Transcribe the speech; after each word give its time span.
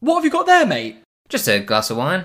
What 0.00 0.14
have 0.16 0.24
you 0.24 0.30
got 0.30 0.46
there, 0.46 0.64
mate? 0.64 1.02
Just 1.28 1.46
a 1.46 1.60
glass 1.60 1.90
of 1.90 1.98
wine. 1.98 2.24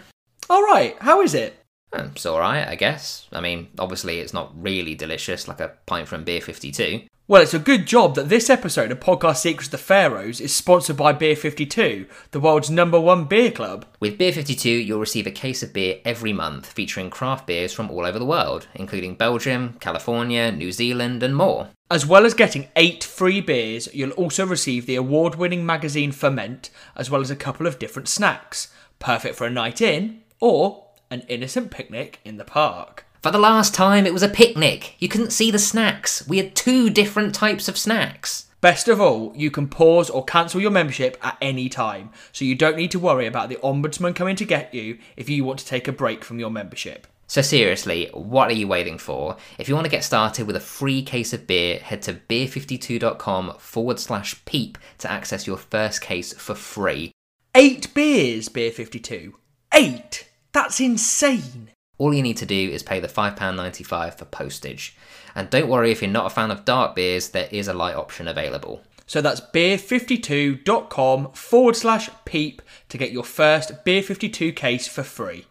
All 0.50 0.64
right, 0.64 0.96
how 1.00 1.22
is 1.22 1.34
it? 1.34 1.60
Um, 1.96 2.12
It's 2.16 2.26
alright, 2.26 2.68
I 2.68 2.76
guess. 2.76 3.28
I 3.32 3.42
mean, 3.42 3.68
obviously, 3.80 4.20
it's 4.20 4.34
not 4.34 4.52
really 4.62 4.96
delicious 4.96 5.48
like 5.48 5.60
a 5.60 5.74
pint 5.86 6.08
from 6.08 6.24
Beer 6.24 6.42
52. 6.42 7.04
Well, 7.28 7.42
it's 7.42 7.56
a 7.56 7.60
good 7.60 7.88
job 7.88 8.14
that 8.16 8.30
this 8.30 8.52
episode 8.52 8.92
of 8.92 9.00
Podcast 9.00 9.38
Secrets 9.38 9.66
of 9.68 9.72
the 9.72 9.78
Pharaohs 9.80 10.40
is 10.40 10.54
sponsored 10.54 10.96
by 10.96 11.12
Beer 11.12 11.36
52, 11.36 12.06
the 12.30 12.40
world's 12.40 12.70
number 12.70 13.00
one 13.00 13.26
beer 13.26 13.50
club. 13.50 13.84
With 14.00 14.20
Beer 14.20 14.32
52, 14.32 14.70
you'll 14.70 15.00
receive 15.00 15.26
a 15.26 15.32
case 15.32 15.64
of 15.64 15.74
beer 15.74 16.02
every 16.06 16.34
month 16.34 16.68
featuring 16.74 17.10
craft 17.10 17.48
beers 17.48 17.74
from 17.74 17.90
all 17.90 18.06
over 18.06 18.20
the 18.20 18.26
world, 18.26 18.68
including 18.76 19.16
Belgium, 19.16 19.76
California, 19.80 20.52
New 20.52 20.72
Zealand, 20.72 21.24
and 21.24 21.36
more. 21.36 21.70
As 21.90 22.06
well 22.06 22.28
as 22.28 22.36
getting 22.36 22.68
eight 22.76 23.04
free 23.04 23.42
beers, 23.42 23.90
you'll 23.92 24.12
also 24.12 24.46
receive 24.46 24.86
the 24.86 24.96
award 24.96 25.34
winning 25.34 25.66
magazine 25.66 26.12
Ferment, 26.12 26.70
as 26.96 27.10
well 27.10 27.22
as 27.22 27.32
a 27.32 27.36
couple 27.36 27.66
of 27.66 27.80
different 27.80 28.08
snacks. 28.08 28.72
Perfect 29.00 29.36
for 29.36 29.48
a 29.48 29.50
night 29.50 29.82
in 29.82 30.22
or 30.40 30.85
an 31.10 31.22
innocent 31.28 31.72
picnic 31.72 32.20
in 32.24 32.38
the 32.38 32.44
park. 32.44 33.06
For 33.22 33.32
the 33.32 33.40
last 33.40 33.74
time, 33.74 34.06
it 34.06 34.14
was 34.14 34.24
a 34.24 34.30
picnic. 34.30 34.96
You 35.00 35.08
couldn't 35.08 35.32
see 35.32 35.50
the 35.50 35.60
snacks. 35.60 36.28
We 36.28 36.38
had 36.38 36.56
two 36.56 36.90
different 36.90 37.34
types 37.34 37.68
of 37.68 37.78
snacks. 37.78 38.46
Best 38.62 38.88
of 38.88 39.02
all, 39.02 39.32
you 39.36 39.52
can 39.52 39.68
pause 39.68 40.10
or 40.10 40.26
cancel 40.26 40.62
your 40.62 40.72
membership 40.72 41.18
at 41.24 41.38
any 41.42 41.70
time, 41.70 42.10
so 42.32 42.46
you 42.46 42.56
don't 42.56 42.78
need 42.78 42.92
to 42.92 43.00
worry 43.00 43.28
about 43.28 43.50
the 43.50 43.58
Ombudsman 43.58 44.16
coming 44.16 44.36
to 44.36 44.46
get 44.46 44.74
you 44.74 44.98
if 45.16 45.30
you 45.30 45.44
want 45.44 45.60
to 45.60 45.66
take 45.66 45.88
a 45.88 45.92
break 45.92 46.24
from 46.24 46.40
your 46.40 46.50
membership. 46.50 47.08
So, 47.28 47.42
seriously, 47.42 48.10
what 48.14 48.50
are 48.50 48.56
you 48.56 48.68
waiting 48.68 48.98
for? 48.98 49.38
If 49.58 49.68
you 49.68 49.76
want 49.76 49.86
to 49.86 49.92
get 49.92 50.04
started 50.04 50.46
with 50.46 50.56
a 50.56 50.60
free 50.60 51.02
case 51.02 51.34
of 51.34 51.48
beer, 51.48 51.80
head 51.80 52.04
to 52.04 52.14
beer52.com 52.14 53.56
forward 53.58 54.00
slash 54.00 54.44
peep 54.46 54.78
to 55.00 55.12
access 55.12 55.48
your 55.48 55.58
first 55.58 56.02
case 56.02 56.34
for 56.34 56.54
free. 56.54 57.12
Eight 57.56 57.94
beers, 57.94 58.50
Beer 58.50 58.72
52. 58.72 59.36
Eight? 59.74 60.30
That's 60.56 60.80
insane. 60.80 61.72
All 61.98 62.14
you 62.14 62.24
need 62.24 62.38
to 62.38 62.46
do 62.46 62.56
is 62.56 62.82
pay 62.82 63.02
the 63.02 63.10
£5.95 63.10 64.18
for 64.18 64.24
postage. 64.24 64.96
And 65.36 65.50
don't 65.50 65.68
worry 65.68 65.92
if 65.92 66.02
you're 66.02 66.10
not 66.10 66.28
a 66.28 66.30
fan 66.30 66.50
of 66.50 66.64
dark 66.64 66.96
beers, 66.96 67.28
there 67.28 67.50
is 67.52 67.68
a 67.68 67.74
light 67.74 67.96
option 67.96 68.26
available. 68.30 68.82
So 69.06 69.20
that's 69.22 69.42
beer52.com 69.42 71.34
forward 71.34 71.76
slash 71.76 72.10
peep 72.24 72.62
to 72.88 72.98
get 72.98 73.12
your 73.12 73.26
first 73.26 73.84
Beer 73.84 74.02
52 74.02 74.54
case 74.54 74.88
for 74.88 75.04
free. 75.04 75.46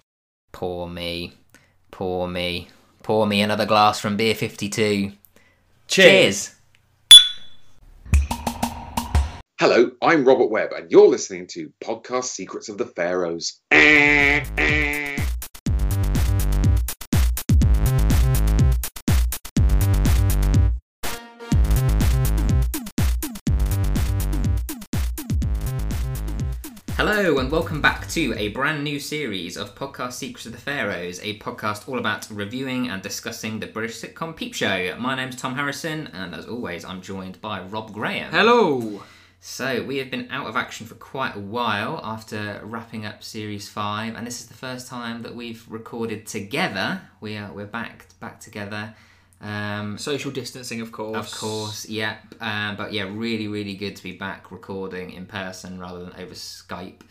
Poor 0.52 0.88
me. 0.88 1.34
Poor 1.90 2.26
me. 2.26 2.68
Pour 3.02 3.26
me 3.26 3.42
another 3.42 3.66
glass 3.66 4.00
from 4.00 4.16
Beer 4.16 4.34
52. 4.34 5.12
Cheers. 5.86 6.53
Hello, 9.66 9.92
I'm 10.02 10.26
Robert 10.26 10.50
Webb, 10.50 10.72
and 10.76 10.90
you're 10.90 11.08
listening 11.08 11.46
to 11.52 11.72
Podcast 11.82 12.24
Secrets 12.24 12.68
of 12.68 12.76
the 12.76 12.84
Pharaohs. 12.84 13.62
Hello, 26.98 27.38
and 27.38 27.50
welcome 27.50 27.80
back 27.80 28.06
to 28.08 28.34
a 28.36 28.48
brand 28.48 28.84
new 28.84 29.00
series 29.00 29.56
of 29.56 29.74
Podcast 29.74 30.12
Secrets 30.12 30.44
of 30.44 30.52
the 30.52 30.58
Pharaohs, 30.58 31.20
a 31.22 31.38
podcast 31.38 31.88
all 31.88 31.98
about 31.98 32.30
reviewing 32.30 32.90
and 32.90 33.00
discussing 33.00 33.60
the 33.60 33.66
British 33.66 33.98
sitcom 33.98 34.36
Peep 34.36 34.52
Show. 34.52 34.94
My 34.98 35.14
name's 35.14 35.36
Tom 35.36 35.54
Harrison, 35.54 36.08
and 36.08 36.34
as 36.34 36.44
always, 36.44 36.84
I'm 36.84 37.00
joined 37.00 37.40
by 37.40 37.62
Rob 37.62 37.94
Graham. 37.94 38.30
Hello. 38.30 39.02
So, 39.46 39.82
we 39.82 39.98
have 39.98 40.10
been 40.10 40.28
out 40.30 40.46
of 40.46 40.56
action 40.56 40.86
for 40.86 40.94
quite 40.94 41.36
a 41.36 41.38
while 41.38 42.00
after 42.02 42.62
wrapping 42.64 43.04
up 43.04 43.22
Series 43.22 43.68
5, 43.68 44.14
and 44.14 44.26
this 44.26 44.40
is 44.40 44.46
the 44.46 44.54
first 44.54 44.88
time 44.88 45.20
that 45.20 45.34
we've 45.34 45.66
recorded 45.68 46.26
together. 46.26 47.02
We 47.20 47.36
are, 47.36 47.52
we're 47.52 47.66
back, 47.66 48.06
back 48.20 48.40
together. 48.40 48.94
Um, 49.42 49.98
Social 49.98 50.30
distancing, 50.30 50.80
of 50.80 50.92
course. 50.92 51.30
of 51.30 51.38
course, 51.38 51.86
yeah. 51.86 52.16
Um, 52.40 52.76
but 52.76 52.94
yeah, 52.94 53.02
really, 53.02 53.46
really 53.46 53.74
good 53.74 53.96
to 53.96 54.02
be 54.02 54.12
back 54.12 54.50
recording 54.50 55.10
in 55.10 55.26
person 55.26 55.78
rather 55.78 56.02
than 56.02 56.14
over 56.18 56.32
Skype. 56.32 57.02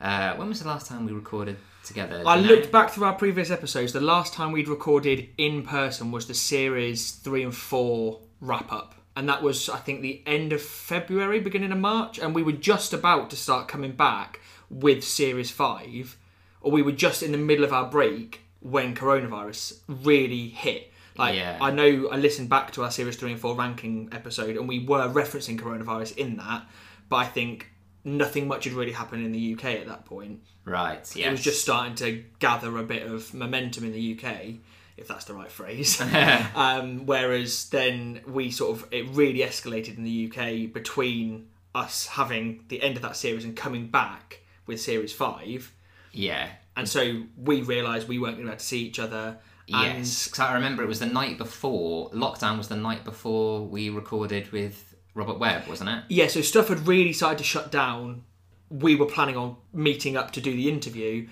Uh, 0.00 0.36
when 0.36 0.48
was 0.48 0.60
the 0.62 0.68
last 0.68 0.86
time 0.86 1.06
we 1.06 1.12
recorded 1.12 1.56
together? 1.82 2.22
I 2.24 2.40
know? 2.40 2.46
looked 2.46 2.70
back 2.70 2.90
through 2.90 3.06
our 3.06 3.14
previous 3.14 3.50
episodes. 3.50 3.92
The 3.92 4.00
last 4.00 4.32
time 4.32 4.52
we'd 4.52 4.68
recorded 4.68 5.30
in 5.38 5.64
person 5.64 6.12
was 6.12 6.28
the 6.28 6.34
series 6.34 7.10
three 7.10 7.42
and 7.42 7.52
four 7.52 8.20
wrap 8.40 8.70
up. 8.72 8.94
And 9.16 9.28
that 9.28 9.42
was, 9.42 9.68
I 9.68 9.78
think, 9.78 10.02
the 10.02 10.22
end 10.26 10.52
of 10.52 10.62
February, 10.62 11.40
beginning 11.40 11.72
of 11.72 11.78
March. 11.78 12.18
And 12.18 12.34
we 12.34 12.42
were 12.42 12.52
just 12.52 12.92
about 12.92 13.30
to 13.30 13.36
start 13.36 13.68
coming 13.68 13.92
back 13.92 14.40
with 14.70 15.02
series 15.02 15.50
five, 15.50 16.16
or 16.60 16.70
we 16.70 16.82
were 16.82 16.92
just 16.92 17.22
in 17.22 17.32
the 17.32 17.38
middle 17.38 17.64
of 17.64 17.72
our 17.72 17.90
break 17.90 18.42
when 18.60 18.94
coronavirus 18.94 19.78
really 19.88 20.48
hit. 20.48 20.92
Like, 21.16 21.34
Yeah. 21.34 21.58
I 21.60 21.70
know 21.72 22.08
I 22.08 22.16
listened 22.16 22.48
back 22.48 22.72
to 22.72 22.84
our 22.84 22.90
series 22.90 23.16
three 23.16 23.32
and 23.32 23.40
four 23.40 23.56
ranking 23.56 24.08
episode, 24.12 24.56
and 24.56 24.68
we 24.68 24.78
were 24.84 25.08
referencing 25.08 25.58
coronavirus 25.58 26.16
in 26.16 26.36
that. 26.36 26.62
But 27.08 27.16
I 27.16 27.24
think 27.24 27.70
nothing 28.04 28.46
much 28.46 28.64
had 28.64 28.72
really 28.74 28.92
happened 28.92 29.26
in 29.26 29.32
the 29.32 29.52
UK 29.54 29.64
at 29.80 29.86
that 29.86 30.04
point 30.06 30.40
Right, 30.64 31.04
Yeah. 31.16 31.28
it 31.28 31.32
was 31.32 31.42
just 31.42 31.60
starting 31.62 31.94
to 31.96 32.24
gather 32.38 32.78
a 32.78 32.82
bit 32.82 33.02
of 33.02 33.34
momentum 33.34 33.84
in 33.84 33.92
the 33.92 34.00
UK, 34.00 34.60
if 35.00 35.08
that's 35.08 35.24
the 35.24 35.34
right 35.34 35.50
phrase. 35.50 36.00
um, 36.54 37.06
whereas 37.06 37.68
then 37.70 38.20
we 38.26 38.50
sort 38.50 38.76
of 38.76 38.92
it 38.92 39.08
really 39.10 39.40
escalated 39.40 39.96
in 39.96 40.04
the 40.04 40.30
UK 40.30 40.72
between 40.72 41.48
us 41.74 42.06
having 42.06 42.64
the 42.68 42.82
end 42.82 42.96
of 42.96 43.02
that 43.02 43.16
series 43.16 43.44
and 43.44 43.56
coming 43.56 43.86
back 43.88 44.40
with 44.66 44.80
series 44.80 45.12
five, 45.12 45.72
Yeah. 46.12 46.48
and 46.76 46.88
so 46.88 47.22
we 47.36 47.62
realised 47.62 48.08
we 48.08 48.18
weren't 48.18 48.36
going 48.36 48.46
to 48.46 48.50
be 48.50 48.52
able 48.52 48.58
to 48.58 48.64
see 48.64 48.80
each 48.84 48.98
other. 48.98 49.38
Yes, 49.66 50.24
because 50.26 50.40
I 50.40 50.54
remember 50.54 50.82
it 50.82 50.86
was 50.88 50.98
the 50.98 51.06
night 51.06 51.38
before, 51.38 52.10
lockdown 52.10 52.58
was 52.58 52.66
the 52.68 52.76
night 52.76 53.04
before 53.04 53.64
we 53.64 53.88
recorded 53.88 54.50
with 54.50 54.96
Robert 55.14 55.38
Webb, 55.38 55.68
wasn't 55.68 55.90
it? 55.90 56.04
yeah, 56.08 56.26
so 56.26 56.40
stuff 56.40 56.68
had 56.68 56.86
really 56.88 57.12
started 57.12 57.38
to 57.38 57.44
shut 57.44 57.70
down. 57.70 58.24
We 58.68 58.96
were 58.96 59.06
planning 59.06 59.36
on 59.36 59.56
meeting 59.72 60.16
up 60.16 60.32
to 60.32 60.40
do 60.40 60.50
the 60.52 60.68
interview, 60.68 61.28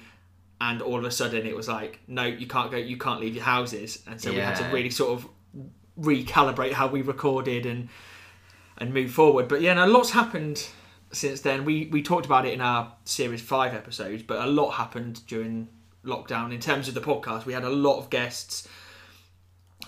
and 0.60 0.82
all 0.82 0.98
of 0.98 1.04
a 1.04 1.10
sudden 1.10 1.46
it 1.46 1.54
was 1.54 1.68
like, 1.68 2.00
no, 2.06 2.24
you 2.24 2.46
can't 2.46 2.70
go, 2.70 2.76
you 2.76 2.96
can't 2.96 3.20
leave 3.20 3.34
your 3.34 3.44
houses, 3.44 4.02
and 4.06 4.20
so 4.20 4.30
we 4.30 4.38
had 4.38 4.56
to 4.56 4.64
really 4.72 4.90
sort 4.90 5.10
of 5.10 5.28
recalibrate 5.98 6.72
how 6.72 6.86
we 6.86 7.02
recorded 7.02 7.66
and 7.66 7.88
and 8.78 8.94
move 8.94 9.10
forward. 9.10 9.48
But 9.48 9.60
yeah, 9.60 9.74
no, 9.74 9.86
lots 9.86 10.10
happened 10.10 10.66
since 11.12 11.40
then. 11.40 11.64
We 11.64 11.86
we 11.86 12.02
talked 12.02 12.26
about 12.26 12.46
it 12.46 12.54
in 12.54 12.60
our 12.60 12.92
series 13.04 13.40
five 13.40 13.74
episodes, 13.74 14.22
but 14.22 14.40
a 14.40 14.46
lot 14.46 14.72
happened 14.72 15.26
during 15.26 15.68
lockdown 16.04 16.52
in 16.52 16.60
terms 16.60 16.88
of 16.88 16.94
the 16.94 17.00
podcast. 17.00 17.44
We 17.44 17.52
had 17.52 17.64
a 17.64 17.70
lot 17.70 17.98
of 17.98 18.10
guests, 18.10 18.68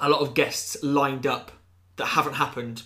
a 0.01 0.09
lot 0.09 0.21
of 0.21 0.35
guests 0.35 0.83
lined 0.83 1.27
up 1.27 1.53
that 1.97 2.07
haven't 2.07 2.35
happened, 2.35 2.83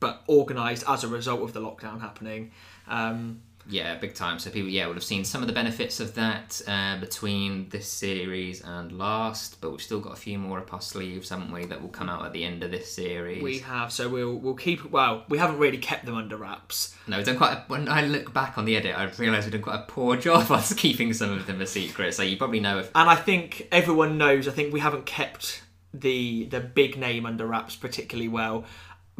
but 0.00 0.22
organised 0.28 0.84
as 0.88 1.04
a 1.04 1.08
result 1.08 1.42
of 1.42 1.52
the 1.52 1.60
lockdown 1.60 2.00
happening. 2.00 2.52
Um, 2.86 3.42
Yeah, 3.68 3.96
big 3.96 4.14
time. 4.14 4.38
So 4.38 4.50
people, 4.50 4.70
yeah, 4.70 4.86
would 4.86 4.96
have 4.96 5.04
seen 5.04 5.24
some 5.24 5.42
of 5.42 5.46
the 5.46 5.52
benefits 5.52 6.00
of 6.00 6.14
that 6.14 6.60
uh, 6.66 6.98
between 6.98 7.68
this 7.68 7.86
series 7.86 8.62
and 8.62 8.92
last, 8.92 9.60
but 9.60 9.70
we've 9.70 9.82
still 9.82 10.00
got 10.00 10.14
a 10.14 10.16
few 10.16 10.38
more 10.38 10.58
up 10.58 10.72
our 10.72 10.80
sleeves, 10.80 11.28
haven't 11.28 11.52
we? 11.52 11.66
That 11.66 11.82
will 11.82 11.90
come 11.90 12.08
out 12.08 12.24
at 12.24 12.32
the 12.32 12.44
end 12.44 12.62
of 12.62 12.70
this 12.70 12.90
series. 12.92 13.42
we 13.42 13.58
have 13.58 13.92
so 13.92 14.08
we'll 14.08 14.34
we'll 14.34 14.54
keep 14.54 14.90
well. 14.90 15.24
We 15.28 15.38
haven't 15.38 15.58
really 15.58 15.78
kept 15.78 16.06
them 16.06 16.16
under 16.16 16.36
wraps. 16.36 16.96
No, 17.06 17.18
we've 17.18 17.26
done 17.26 17.36
quite. 17.36 17.52
A, 17.52 17.64
when 17.68 17.88
I 17.88 18.06
look 18.06 18.32
back 18.32 18.56
on 18.56 18.64
the 18.64 18.76
edit, 18.76 18.96
I 18.96 19.04
realise 19.18 19.44
we've 19.44 19.52
done 19.52 19.62
quite 19.62 19.80
a 19.80 19.84
poor 19.86 20.16
job 20.28 20.50
on 20.50 20.62
keeping 20.62 21.12
some 21.12 21.32
of 21.32 21.46
them 21.46 21.60
a 21.60 21.66
secret. 21.66 22.14
So 22.14 22.22
you 22.22 22.36
probably 22.36 22.60
know 22.60 22.78
if 22.78 22.90
And 22.94 23.08
I 23.08 23.16
think 23.16 23.68
everyone 23.70 24.16
knows. 24.16 24.48
I 24.48 24.52
think 24.52 24.72
we 24.72 24.80
haven't 24.80 25.04
kept 25.04 25.62
the 25.94 26.44
the 26.46 26.60
big 26.60 26.98
name 26.98 27.26
under 27.26 27.46
wraps 27.46 27.76
particularly 27.76 28.28
well. 28.28 28.64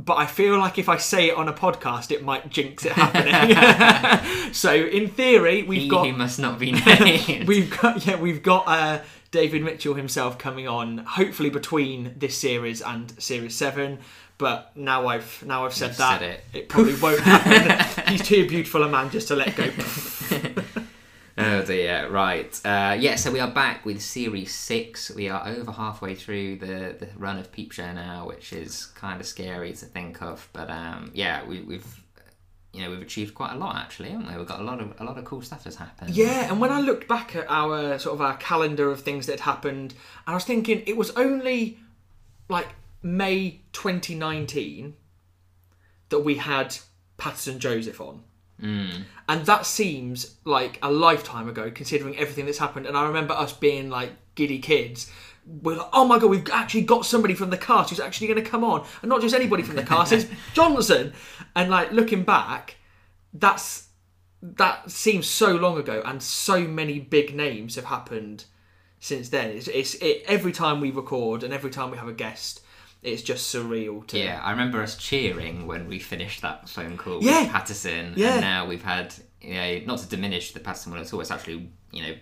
But 0.01 0.15
I 0.15 0.27
feel 0.27 0.57
like 0.59 0.79
if 0.79 0.89
I 0.89 0.97
say 0.97 1.29
it 1.31 1.37
on 1.37 1.49
a 1.49 1.53
podcast, 1.53 2.13
it 2.13 2.23
might 2.23 2.49
jinx 2.51 2.85
it 2.85 2.93
happening. 2.93 4.53
so 4.53 4.73
in 4.73 5.09
theory, 5.09 5.65
we've 5.65 5.83
he 5.83 5.89
got 5.89 6.07
who 6.07 6.13
must 6.13 6.39
not 6.39 6.59
be 6.59 6.71
named. 6.87 7.49
we've 7.49 7.69
got 7.81 8.07
yeah 8.07 8.15
we've 8.17 8.43
got 8.43 8.65
uh, 8.69 9.01
David 9.33 9.63
Mitchell 9.65 9.95
himself 9.95 10.39
coming 10.39 10.69
on. 10.69 10.99
Hopefully 10.99 11.51
between 11.51 12.15
this 12.17 12.39
series 12.39 12.81
and 12.81 13.11
series 13.21 13.57
seven. 13.57 13.99
But 14.39 14.71
now 14.77 15.09
I've 15.09 15.43
now 15.45 15.65
I've 15.67 15.75
said 15.75 15.89
You've 15.89 15.97
that 15.99 16.21
said 16.21 16.41
it. 16.55 16.69
probably 16.69 16.95
won't 16.95 17.19
happen. 17.19 18.05
He's 18.13 18.23
too 18.23 18.47
beautiful 18.49 18.85
a 18.85 18.89
man 18.89 19.11
just 19.11 19.27
to 19.29 19.35
let 19.37 19.57
go. 19.57 19.65
Oh 21.41 21.63
dear, 21.63 22.09
right. 22.11 22.61
Uh, 22.65 22.97
yeah, 22.99 23.15
so 23.15 23.31
we 23.31 23.39
are 23.39 23.51
back 23.51 23.87
with 23.87 24.03
series 24.03 24.53
six. 24.53 25.09
We 25.09 25.29
are 25.29 25.47
over 25.47 25.71
halfway 25.71 26.17
through 26.17 26.57
the, 26.57 26.97
the 26.99 27.09
run 27.17 27.39
of 27.39 27.53
Peep 27.53 27.71
Show 27.71 27.93
now, 27.93 28.27
which 28.27 28.53
is 28.53 28.87
kind 28.87 29.21
of 29.21 29.27
scary 29.27 29.73
to 29.73 29.87
think 29.87 30.21
of. 30.21 30.49
But 30.53 30.69
um, 30.69 31.13
yeah, 31.15 31.45
we, 31.47 31.61
we've 31.61 32.05
you 32.73 32.83
know 32.83 32.91
we've 32.91 33.03
achieved 33.03 33.37
quite 33.37 33.53
a 33.53 33.57
lot 33.57 33.77
actually, 33.77 34.11
haven't 34.11 34.27
we? 34.27 34.37
We've 34.37 34.49
got 34.49 34.59
a 34.59 34.65
lot 34.65 34.81
of 34.81 35.01
a 35.01 35.05
lot 35.05 35.17
of 35.17 35.25
cool 35.25 35.41
stuff 35.41 35.63
has 35.63 35.77
happened. 35.77 36.11
Yeah, 36.11 36.51
and 36.51 36.59
when 36.59 36.73
I 36.73 36.81
looked 36.81 37.07
back 37.07 37.37
at 37.37 37.47
our 37.49 38.01
sort 38.01 38.15
of 38.15 38.21
our 38.21 38.37
calendar 38.39 38.91
of 38.91 39.03
things 39.03 39.27
that 39.27 39.39
had 39.39 39.41
happened, 39.41 39.95
I 40.27 40.35
was 40.35 40.45
thinking 40.45 40.83
it 40.89 40.97
was 40.97 41.13
only 41.13 41.79
like 42.49 42.69
May 43.01 43.61
2019 43.73 44.97
that 46.09 46.19
we 46.19 46.35
had 46.35 46.77
Patterson 47.17 47.61
Joseph 47.61 48.01
on. 48.01 48.25
Mm. 48.63 49.05
And 49.29 49.47
that 49.47 49.67
seems 49.67 50.37
like 50.45 50.79
a 50.83 50.91
lifetime 50.91 51.49
ago, 51.49 51.71
considering 51.71 52.17
everything 52.19 52.47
that's 52.47 52.59
happened. 52.59 52.87
And 52.87 52.97
I 52.97 53.07
remember 53.07 53.35
us 53.35 53.53
being 53.53 53.91
like 53.91 54.13
giddy 54.35 54.59
kids. 54.59 55.11
We're 55.47 55.77
like, 55.77 55.89
oh 55.93 56.05
my 56.05 56.19
god, 56.19 56.31
we've 56.31 56.51
actually 56.51 56.83
got 56.83 57.07
somebody 57.07 57.35
from 57.35 57.51
the 57.51 57.57
cast 57.57 57.91
who's 57.91 58.01
actually 58.01 58.27
going 58.27 58.43
to 58.43 58.51
come 58.51 58.65
on, 58.65 58.87
and 59.03 59.09
not 59.09 59.21
just 59.21 59.35
anybody 59.35 59.63
from 59.63 59.77
the 59.77 59.83
cast. 59.83 60.13
It's 60.13 60.27
Johnson. 60.55 61.13
And 61.57 61.71
like 61.71 61.93
looking 61.93 62.23
back, 62.25 62.77
that's 63.33 63.89
that 64.43 64.91
seems 64.91 65.27
so 65.27 65.55
long 65.55 65.79
ago, 65.79 66.03
and 66.05 66.23
so 66.23 66.61
many 66.61 66.99
big 66.99 67.35
names 67.35 67.77
have 67.77 67.87
happened 67.87 68.45
since 69.01 69.29
then. 69.29 69.51
It's, 69.51 69.69
it's 69.69 69.95
it, 69.97 70.23
every 70.27 70.53
time 70.53 70.81
we 70.81 70.91
record 70.91 71.43
and 71.43 71.53
every 71.53 71.71
time 71.71 71.91
we 71.91 71.99
have 71.99 72.09
a 72.09 72.13
guest, 72.13 72.61
it's 73.03 73.23
just 73.23 73.55
surreal. 73.55 74.07
To 74.09 74.19
Yeah, 74.19 74.41
I 74.43 74.51
remember 74.51 74.83
us 74.83 74.97
cheering 74.97 75.67
when 75.67 75.89
we 75.89 75.99
finished 75.99 76.43
that 76.43 76.69
phone 76.69 76.97
call 76.97 77.23
Yeah. 77.23 77.43
with 77.43 77.53
Patterson. 77.53 78.15
Yeah. 78.17 78.33
And 78.33 78.41
now 78.41 78.67
we've 78.67 78.83
had, 78.83 79.15
you 79.41 79.55
know, 79.55 79.81
not 79.87 79.99
to 80.01 80.09
diminish 80.09 80.53
the 80.53 80.61
Patterson 80.61 80.93
one 80.93 81.01
at 81.01 81.13
all, 81.13 81.21
it's 81.21 81.31
actually, 81.31 81.71
you 81.93 82.03
know, 82.03 82.15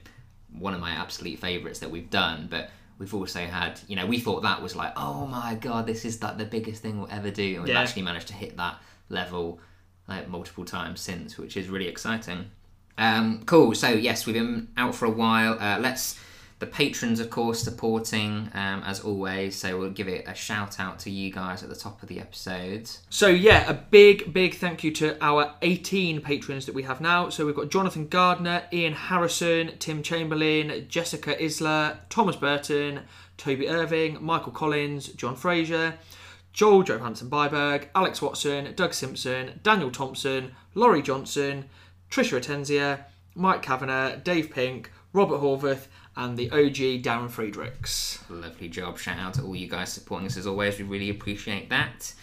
one 0.58 0.74
of 0.74 0.80
my 0.80 0.90
absolute 0.92 1.38
favourites 1.38 1.80
that 1.80 1.90
we've 1.90 2.10
done, 2.10 2.46
but 2.50 2.70
we've 2.98 3.12
also 3.14 3.40
had, 3.44 3.78
you 3.88 3.96
know, 3.96 4.06
we 4.06 4.18
thought 4.18 4.42
that 4.42 4.62
was 4.62 4.74
like, 4.76 4.92
oh 4.96 5.26
my 5.26 5.54
god, 5.54 5.86
this 5.86 6.04
is 6.04 6.22
like 6.22 6.38
the 6.38 6.44
biggest 6.46 6.82
thing 6.82 6.98
we'll 6.98 7.10
ever 7.10 7.30
do. 7.30 7.54
And 7.56 7.64
we've 7.64 7.74
Yeah. 7.74 7.80
actually 7.82 8.02
managed 8.02 8.28
to 8.28 8.34
hit 8.34 8.56
that 8.56 8.80
level 9.08 9.60
like 10.08 10.28
multiple 10.28 10.64
times 10.64 11.00
since, 11.00 11.36
which 11.36 11.56
is 11.56 11.68
really 11.68 11.88
exciting. 11.88 12.50
Um, 12.98 13.42
cool. 13.44 13.74
So 13.74 13.88
yes, 13.88 14.24
we've 14.24 14.34
been 14.34 14.68
out 14.76 14.94
for 14.94 15.04
a 15.04 15.10
while. 15.10 15.58
Uh, 15.60 15.78
let's 15.80 16.18
the 16.58 16.66
patrons, 16.66 17.20
of 17.20 17.28
course, 17.28 17.62
supporting 17.62 18.50
um, 18.54 18.82
as 18.84 19.00
always. 19.00 19.56
So 19.56 19.78
we'll 19.78 19.90
give 19.90 20.08
it 20.08 20.24
a 20.26 20.34
shout 20.34 20.80
out 20.80 20.98
to 21.00 21.10
you 21.10 21.30
guys 21.30 21.62
at 21.62 21.68
the 21.68 21.76
top 21.76 22.02
of 22.02 22.08
the 22.08 22.18
episode. 22.18 22.90
So 23.10 23.28
yeah, 23.28 23.68
a 23.68 23.74
big, 23.74 24.32
big 24.32 24.54
thank 24.54 24.82
you 24.82 24.90
to 24.92 25.22
our 25.22 25.54
18 25.60 26.22
patrons 26.22 26.64
that 26.66 26.74
we 26.74 26.84
have 26.84 27.00
now. 27.00 27.28
So 27.28 27.44
we've 27.44 27.54
got 27.54 27.68
Jonathan 27.68 28.08
Gardner, 28.08 28.62
Ian 28.72 28.94
Harrison, 28.94 29.72
Tim 29.78 30.02
Chamberlain, 30.02 30.86
Jessica 30.88 31.34
Isler, 31.34 31.98
Thomas 32.08 32.36
Burton, 32.36 33.00
Toby 33.36 33.68
Irving, 33.68 34.18
Michael 34.24 34.52
Collins, 34.52 35.08
John 35.08 35.36
Fraser, 35.36 35.94
Joel 36.54 36.84
Johansson 36.84 37.28
Byberg, 37.28 37.88
Alex 37.94 38.22
Watson, 38.22 38.72
Doug 38.74 38.94
Simpson, 38.94 39.60
Daniel 39.62 39.90
Thompson, 39.90 40.52
Laurie 40.74 41.02
Johnson, 41.02 41.66
Trisha 42.10 42.40
Atenzia, 42.40 43.04
Mike 43.34 43.60
Kavanagh, 43.60 44.22
Dave 44.24 44.50
Pink, 44.50 44.90
Robert 45.12 45.40
Horvath, 45.40 45.86
and 46.16 46.36
the 46.36 46.50
OG 46.50 47.02
Darren 47.02 47.30
Friedrichs. 47.30 48.18
Lovely 48.28 48.68
job. 48.68 48.98
Shout 48.98 49.18
out 49.18 49.34
to 49.34 49.42
all 49.42 49.56
you 49.56 49.68
guys 49.68 49.92
supporting 49.92 50.26
us 50.26 50.36
as 50.36 50.46
always. 50.46 50.78
We 50.78 50.84
really 50.84 51.10
appreciate 51.10 51.70
that. 51.70 52.14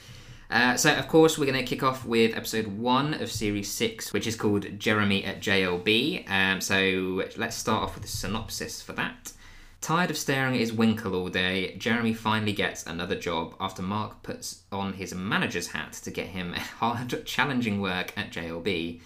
Uh, 0.50 0.76
so, 0.78 0.94
of 0.94 1.08
course, 1.08 1.38
we're 1.38 1.46
going 1.46 1.58
to 1.58 1.64
kick 1.64 1.82
off 1.82 2.06
with 2.06 2.36
episode 2.36 2.68
one 2.68 3.16
of 3.16 3.32
series 3.32 3.72
six, 3.72 4.14
which 4.14 4.28
is 4.28 4.36
called 4.36 4.80
Jeremy 4.80 5.24
at 5.24 5.42
JLB. 5.42 6.30
Um, 6.30 6.62
so, 6.62 7.24
let's 7.38 7.56
start 7.56 7.84
off 7.84 7.96
with 7.96 8.06
a 8.06 8.08
synopsis 8.08 8.82
for 8.82 8.94
that. 8.94 9.34
Tired 9.82 10.12
of 10.12 10.18
staring 10.18 10.54
at 10.54 10.62
his 10.62 10.72
winkle 10.72 11.14
all 11.14 11.28
day, 11.28 11.76
Jeremy 11.78 12.14
finally 12.14 12.54
gets 12.54 12.86
another 12.86 13.16
job 13.16 13.54
after 13.60 13.82
Mark 13.82 14.24
puts 14.24 14.62
on 14.72 14.94
his 14.94 15.14
manager's 15.14 15.68
hat 15.68 15.92
to 16.04 16.10
get 16.10 16.28
him 16.28 16.54
hard, 16.80 17.26
challenging 17.26 17.82
work 17.82 18.14
at 18.18 18.32
JLB. 18.32 19.02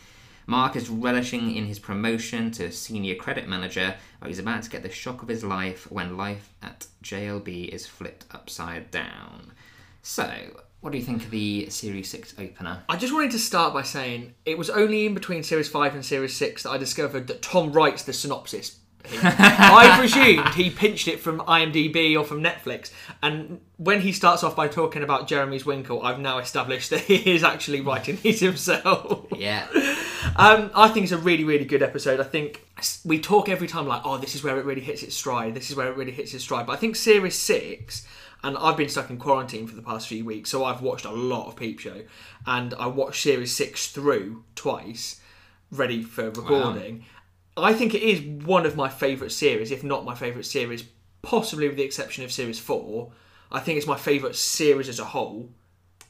Mark 0.50 0.78
is 0.78 0.90
relishing 0.90 1.54
in 1.54 1.66
his 1.66 1.78
promotion 1.78 2.52
to 2.52 2.72
senior 2.72 3.16
credit 3.16 3.50
manager, 3.50 3.96
but 4.22 4.30
he's 4.30 4.40
about 4.40 4.64
to 4.64 4.70
get 4.70 4.82
the 4.82 4.90
shock 4.90 5.22
of 5.22 5.28
his 5.28 5.44
life 5.44 5.92
when 5.92 6.16
life 6.16 6.54
at 6.64 6.88
JLB 7.04 7.68
is 7.68 7.86
flipped 7.86 8.26
upside 8.32 8.90
down. 8.90 9.52
So, 10.02 10.32
what 10.80 10.94
do 10.94 10.98
you 10.98 11.04
think 11.04 11.26
of 11.26 11.32
the 11.32 11.70
Series 11.70 12.10
6 12.10 12.36
opener? 12.40 12.84
I 12.88 12.96
just 12.96 13.14
wanted 13.14 13.32
to 13.32 13.40
start 13.40 13.74
by 13.74 13.84
saying 13.84 14.36
it 14.46 14.58
was 14.58 14.70
only 14.70 15.06
in 15.06 15.14
between 15.14 15.44
Series 15.44 15.68
5 15.68 15.96
and 15.96 16.06
Series 16.06 16.38
6 16.38 16.64
that 16.64 16.70
I 16.70 16.78
discovered 16.78 17.28
that 17.28 17.42
Tom 17.42 17.74
writes 17.74 18.04
the 18.04 18.14
synopsis. 18.14 18.80
I 19.22 19.96
presumed 20.00 20.54
he 20.56 20.70
pinched 20.70 21.08
it 21.08 21.20
from 21.20 21.40
IMDb 21.42 22.18
or 22.20 22.24
from 22.24 22.44
Netflix, 22.44 22.92
and 23.22 23.62
when 23.78 24.02
he 24.02 24.12
starts 24.12 24.44
off 24.44 24.56
by 24.56 24.68
talking 24.68 25.04
about 25.04 25.28
Jeremy's 25.28 25.66
Winkle, 25.66 26.02
I've 26.04 26.20
now 26.20 26.40
established 26.40 26.90
that 26.92 27.02
he 27.02 27.36
is 27.36 27.44
actually 27.44 27.82
writing 27.82 28.18
these 28.22 28.40
himself. 28.40 29.26
Yeah, 29.36 29.68
Um, 30.36 30.72
I 30.76 30.90
think 30.90 31.04
it's 31.04 31.12
a 31.14 31.18
really, 31.18 31.44
really 31.44 31.66
good 31.66 31.82
episode. 31.84 32.20
I 32.20 32.24
think 32.24 32.66
we 33.06 33.20
talk 33.20 33.50
every 33.50 33.68
time 33.68 33.88
like, 33.88 34.02
oh, 34.04 34.18
this 34.18 34.36
is 34.36 34.44
where 34.44 34.58
it 34.60 34.66
really 34.66 34.82
hits 34.82 35.04
its 35.04 35.16
stride. 35.16 35.56
This 35.56 35.70
is 35.70 35.76
where 35.76 35.88
it 35.88 35.96
really 35.96 36.12
hits 36.12 36.34
its 36.34 36.44
stride. 36.44 36.66
But 36.68 36.74
I 36.74 36.76
think 36.78 36.96
Series 36.96 37.36
Six, 37.36 38.06
and 38.44 38.58
I've 38.58 38.78
been 38.78 38.90
stuck 38.90 39.10
in 39.10 39.18
quarantine 39.18 39.68
for 39.68 39.76
the 39.76 39.82
past 39.82 40.08
few 40.08 40.26
weeks, 40.26 40.50
so 40.50 40.64
I've 40.66 40.82
watched 40.82 41.06
a 41.06 41.12
lot 41.12 41.48
of 41.48 41.56
Peep 41.56 41.80
Show, 41.80 42.02
and 42.46 42.74
I 42.76 42.88
watched 42.88 43.22
Series 43.24 43.56
Six 43.56 43.88
through 43.88 44.44
twice, 44.56 45.20
ready 45.72 46.04
for 46.04 46.30
recording. 46.30 47.06
I 47.64 47.74
think 47.74 47.94
it 47.94 48.04
is 48.04 48.22
one 48.46 48.66
of 48.66 48.76
my 48.76 48.90
favourite 48.90 49.32
series, 49.32 49.72
if 49.72 49.84
not 49.84 50.06
my 50.06 50.16
favourite 50.16 50.46
series, 50.46 50.84
possibly 51.22 51.68
with 51.68 51.78
the 51.78 51.84
exception 51.84 52.24
of 52.24 52.32
Series 52.32 52.60
Four. 52.60 53.12
I 53.52 53.60
think 53.60 53.78
it's 53.78 53.88
my 53.88 53.98
favourite 53.98 54.36
series 54.36 54.90
as 54.90 55.00
a 55.00 55.06
whole 55.06 55.50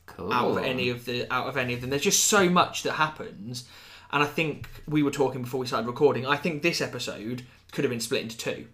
cool. 0.07 0.33
out 0.33 0.51
of 0.51 0.57
any 0.57 0.89
of 0.89 1.05
the 1.05 1.31
out 1.31 1.47
of 1.47 1.57
any 1.57 1.73
of 1.73 1.81
them. 1.81 1.89
There's 1.89 2.01
just 2.01 2.25
so 2.25 2.49
much 2.49 2.83
that 2.83 2.93
happens, 2.93 3.67
and 4.11 4.23
I 4.23 4.25
think 4.25 4.67
we 4.87 5.03
were 5.03 5.11
talking 5.11 5.41
before 5.43 5.59
we 5.59 5.67
started 5.67 5.87
recording. 5.87 6.25
I 6.25 6.35
think 6.35 6.63
this 6.63 6.81
episode 6.81 7.43
could 7.71 7.83
have 7.83 7.91
been 7.91 7.99
split 7.99 8.23
into 8.23 8.37
two. 8.37 8.67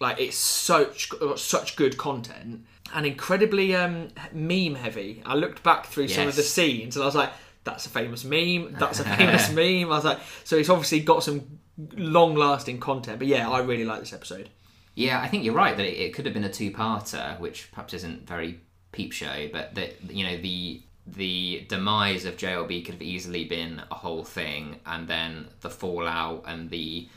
Like 0.00 0.20
it's 0.20 0.36
such 0.36 1.10
such 1.36 1.76
good 1.76 1.96
content 1.96 2.66
and 2.92 3.06
incredibly 3.06 3.74
um, 3.74 4.08
meme 4.32 4.74
heavy. 4.74 5.22
I 5.24 5.34
looked 5.34 5.62
back 5.62 5.86
through 5.86 6.08
some 6.08 6.28
of 6.28 6.36
the 6.36 6.42
scenes 6.42 6.96
and 6.96 7.04
I 7.04 7.06
was 7.06 7.14
like, 7.14 7.30
"That's 7.64 7.86
a 7.86 7.88
famous 7.88 8.24
meme. 8.24 8.74
That's 8.78 8.98
a 9.00 9.04
famous 9.16 9.50
meme." 9.50 9.92
I 9.92 9.96
was 9.96 10.04
like, 10.04 10.18
"So 10.44 10.56
it's 10.56 10.68
obviously 10.68 11.00
got 11.00 11.22
some 11.22 11.60
long 11.96 12.34
lasting 12.34 12.80
content." 12.80 13.18
But 13.18 13.28
yeah, 13.28 13.48
I 13.50 13.60
really 13.60 13.84
like 13.84 14.00
this 14.00 14.12
episode. 14.12 14.48
Yeah, 14.94 15.20
I 15.20 15.28
think 15.28 15.44
you're 15.44 15.54
right 15.54 15.76
that 15.76 15.86
it, 15.86 15.98
it 15.98 16.14
could 16.14 16.26
have 16.26 16.34
been 16.34 16.44
a 16.44 16.52
two-parter, 16.52 17.38
which 17.40 17.70
perhaps 17.72 17.94
isn't 17.94 18.26
very 18.26 18.60
peep 18.92 19.12
show, 19.12 19.48
but 19.52 19.74
that 19.74 19.96
you 20.10 20.24
know 20.26 20.36
the 20.36 20.82
the 21.06 21.64
demise 21.68 22.24
of 22.24 22.36
JLB 22.36 22.84
could 22.84 22.94
have 22.94 23.02
easily 23.02 23.44
been 23.44 23.82
a 23.90 23.94
whole 23.94 24.22
thing, 24.24 24.80
and 24.86 25.08
then 25.08 25.48
the 25.62 25.70
fallout 25.70 26.44
and 26.46 26.70
the 26.70 27.08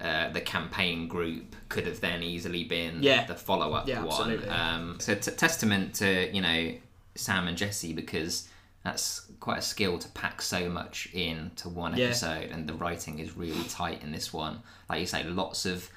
uh, 0.00 0.28
the 0.30 0.40
campaign 0.40 1.06
group 1.08 1.54
could 1.68 1.86
have 1.86 2.00
then 2.00 2.22
easily 2.22 2.64
been 2.64 3.00
Yeah. 3.02 3.26
the 3.26 3.34
follow-up 3.36 3.86
Yeah, 3.86 4.00
one. 4.02 4.08
absolutely. 4.08 4.48
Um, 4.48 4.96
so 4.98 5.14
t- 5.14 5.30
testament 5.32 5.94
to 5.96 6.34
you 6.34 6.40
know 6.40 6.72
Sam 7.16 7.46
and 7.48 7.56
Jesse 7.56 7.92
because 7.92 8.48
that's 8.82 9.26
quite 9.44 9.58
a 9.58 9.62
skill 9.62 9.98
to 9.98 10.08
pack 10.08 10.40
so 10.40 10.70
much 10.70 11.06
in 11.12 11.50
to 11.56 11.68
one 11.68 11.94
Yeah. 11.94 12.06
episode, 12.06 12.50
and 12.50 12.66
the 12.66 12.72
writing 12.72 13.18
is 13.18 13.36
really 13.36 13.62
tight 13.64 14.02
in 14.02 14.10
this 14.10 14.32
one. 14.32 14.62
Like 14.88 15.00
you 15.00 15.06
say, 15.06 15.22
lots 15.24 15.66
of 15.66 15.90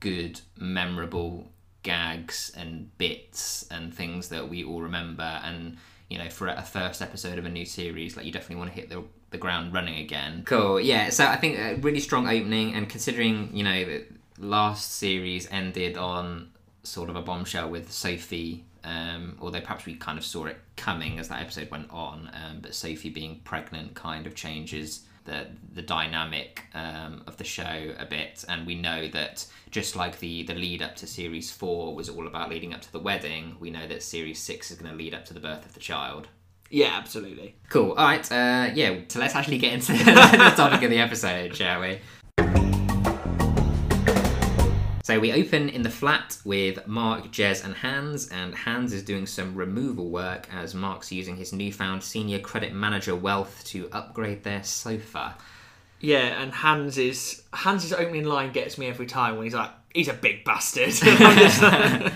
good, 0.00 0.40
memorable 0.56 1.52
gags 1.82 2.50
and 2.56 2.96
bits 2.98 3.66
and 3.70 3.92
things 3.94 4.28
that 4.30 4.48
we 4.48 4.64
all 4.64 4.80
remember. 4.80 5.40
And 5.44 5.76
you 6.08 6.16
know, 6.18 6.30
for 6.30 6.46
a 6.48 6.62
first 6.62 7.02
episode 7.02 7.38
of 7.38 7.44
a 7.44 7.48
new 7.50 7.66
series, 7.66 8.16
like 8.16 8.24
you 8.24 8.32
definitely 8.32 8.56
want 8.56 8.70
to 8.72 8.76
hit 8.80 8.88
the 8.88 9.02
the 9.30 9.38
ground 9.38 9.74
running 9.74 9.98
again. 9.98 10.42
Cool, 10.46 10.80
yeah. 10.80 11.10
So 11.10 11.26
I 11.26 11.36
think 11.36 11.58
a 11.58 11.74
really 11.74 12.00
strong 12.00 12.26
opening, 12.28 12.74
and 12.74 12.88
considering 12.88 13.50
you 13.54 13.64
know 13.64 13.84
the 13.84 14.04
last 14.38 14.92
series 14.94 15.46
ended 15.50 15.98
on 15.98 16.50
sort 16.82 17.10
of 17.10 17.16
a 17.16 17.22
bombshell 17.22 17.68
with 17.68 17.90
Sophie. 17.92 18.64
Um, 18.86 19.36
although 19.40 19.60
perhaps 19.60 19.84
we 19.84 19.96
kind 19.96 20.16
of 20.16 20.24
saw 20.24 20.46
it 20.46 20.58
coming 20.76 21.18
as 21.18 21.28
that 21.28 21.42
episode 21.42 21.70
went 21.70 21.90
on, 21.90 22.30
um, 22.32 22.60
but 22.60 22.72
Sophie 22.72 23.10
being 23.10 23.40
pregnant 23.44 23.94
kind 23.94 24.26
of 24.26 24.34
changes 24.34 25.04
the 25.24 25.48
the 25.74 25.82
dynamic 25.82 26.62
um, 26.72 27.22
of 27.26 27.36
the 27.36 27.44
show 27.44 27.94
a 27.98 28.06
bit, 28.06 28.44
and 28.48 28.64
we 28.64 28.76
know 28.76 29.08
that 29.08 29.44
just 29.70 29.96
like 29.96 30.20
the 30.20 30.44
the 30.44 30.54
lead 30.54 30.82
up 30.82 30.94
to 30.96 31.06
series 31.06 31.50
four 31.50 31.94
was 31.94 32.08
all 32.08 32.28
about 32.28 32.48
leading 32.48 32.72
up 32.72 32.80
to 32.80 32.92
the 32.92 33.00
wedding, 33.00 33.56
we 33.58 33.70
know 33.70 33.86
that 33.88 34.02
series 34.04 34.38
six 34.38 34.70
is 34.70 34.78
going 34.78 34.90
to 34.90 34.96
lead 34.96 35.14
up 35.14 35.24
to 35.26 35.34
the 35.34 35.40
birth 35.40 35.66
of 35.66 35.74
the 35.74 35.80
child. 35.80 36.28
Yeah, 36.70 36.96
absolutely. 36.96 37.56
Cool. 37.68 37.90
All 37.90 38.06
right. 38.06 38.32
Uh, 38.32 38.70
yeah. 38.74 39.00
So 39.08 39.20
let's 39.20 39.34
actually 39.34 39.58
get 39.58 39.72
into 39.72 39.92
the 40.04 40.52
topic 40.56 40.82
of 40.82 40.90
the 40.90 40.98
episode, 40.98 41.54
shall 41.54 41.80
we? 41.80 42.75
So 45.06 45.20
we 45.20 45.32
open 45.32 45.68
in 45.68 45.82
the 45.82 45.88
flat 45.90 46.36
with 46.44 46.84
Mark, 46.88 47.26
Jez, 47.30 47.64
and 47.64 47.76
Hans, 47.76 48.26
and 48.30 48.52
Hans 48.52 48.92
is 48.92 49.04
doing 49.04 49.24
some 49.24 49.54
removal 49.54 50.10
work 50.10 50.48
as 50.52 50.74
Mark's 50.74 51.12
using 51.12 51.36
his 51.36 51.52
newfound 51.52 52.02
senior 52.02 52.40
credit 52.40 52.72
manager 52.72 53.14
wealth 53.14 53.62
to 53.66 53.88
upgrade 53.92 54.42
their 54.42 54.64
sofa. 54.64 55.36
Yeah, 56.00 56.42
and 56.42 56.50
Hans 56.52 56.98
is 56.98 57.44
Hans's 57.52 57.92
opening 57.92 58.24
line 58.24 58.50
gets 58.50 58.78
me 58.78 58.86
every 58.88 59.06
time 59.06 59.36
when 59.36 59.44
he's 59.44 59.54
like, 59.54 59.70
"He's 59.94 60.08
a 60.08 60.12
big 60.12 60.44
bastard," 60.44 60.92
and, 61.00 61.24
I'm 61.24 61.38
just 61.38 61.62
like- 61.62 62.12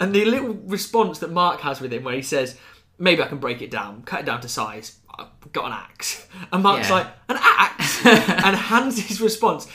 and 0.00 0.12
the 0.12 0.24
little 0.24 0.54
response 0.66 1.20
that 1.20 1.30
Mark 1.30 1.60
has 1.60 1.80
with 1.80 1.92
him, 1.92 2.02
where 2.02 2.16
he 2.16 2.22
says, 2.22 2.58
"Maybe 2.98 3.22
I 3.22 3.28
can 3.28 3.38
break 3.38 3.62
it 3.62 3.70
down, 3.70 4.02
cut 4.02 4.18
it 4.18 4.26
down 4.26 4.40
to 4.40 4.48
size. 4.48 4.98
I've 5.16 5.28
got 5.52 5.66
an 5.66 5.72
axe," 5.74 6.26
and 6.52 6.60
Mark's 6.64 6.88
Yeah. 6.88 6.94
like, 6.96 7.06
"An 7.28 7.38
axe," 7.40 8.04
and 8.04 8.56
Hans's 8.56 9.20
response 9.20 9.68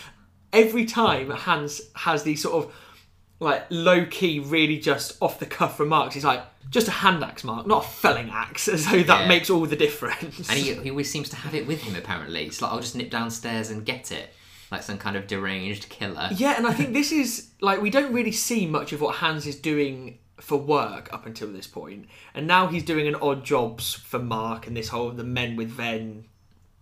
every 0.53 0.85
time 0.85 1.29
Hans 1.29 1.81
has 1.95 2.23
these 2.23 2.41
sort 2.41 2.63
of 2.65 2.73
like 3.39 3.65
low 3.71 4.05
key, 4.05 4.39
really 4.39 4.77
just 4.77 5.17
off 5.21 5.39
the 5.39 5.45
cuff 5.47 5.79
remarks. 5.79 6.13
He's 6.13 6.23
like, 6.23 6.43
just 6.69 6.87
a 6.87 6.91
hand 6.91 7.23
axe, 7.23 7.43
Mark, 7.43 7.65
not 7.65 7.83
a 7.83 7.87
felling 7.87 8.29
axe, 8.29 8.67
as 8.67 8.85
though 8.85 9.01
that 9.01 9.21
Yeah. 9.21 9.27
makes 9.27 9.49
all 9.49 9.65
the 9.65 9.75
difference. 9.75 10.47
And 10.49 10.59
he, 10.59 10.73
he 10.75 10.89
always 10.91 11.09
seems 11.09 11.27
to 11.29 11.35
have 11.37 11.55
it 11.55 11.65
with 11.65 11.81
him, 11.81 11.95
apparently. 11.95 12.45
It's 12.45 12.61
like, 12.61 12.71
I'll 12.71 12.79
just 12.79 12.95
nip 12.95 13.09
downstairs 13.09 13.71
and 13.71 13.83
get 13.85 14.11
it. 14.11 14.29
Like 14.71 14.83
some 14.83 14.97
kind 14.99 15.17
of 15.17 15.25
deranged 15.27 15.89
killer. 15.89 16.29
Yeah, 16.31 16.53
and 16.55 16.65
I 16.67 16.73
think 16.73 16.93
this 16.99 17.11
is 17.11 17.49
like 17.61 17.81
we 17.81 17.89
don't 17.89 18.13
really 18.13 18.31
see 18.31 18.65
much 18.67 18.93
of 18.93 19.01
what 19.01 19.15
Hans 19.15 19.45
is 19.47 19.55
doing 19.57 20.19
for 20.39 20.57
work 20.57 21.11
up 21.11 21.25
until 21.25 21.51
this 21.51 21.67
point, 21.67 22.05
and 22.33 22.47
now 22.47 22.67
he's 22.67 22.83
doing 22.83 23.05
an 23.07 23.15
odd 23.15 23.43
jobs 23.43 23.93
for 23.93 24.17
Mark 24.19 24.67
and 24.67 24.77
this 24.77 24.87
whole 24.89 25.11
the 25.11 25.23
men 25.25 25.55
with 25.57 25.69
Ven 25.69 26.23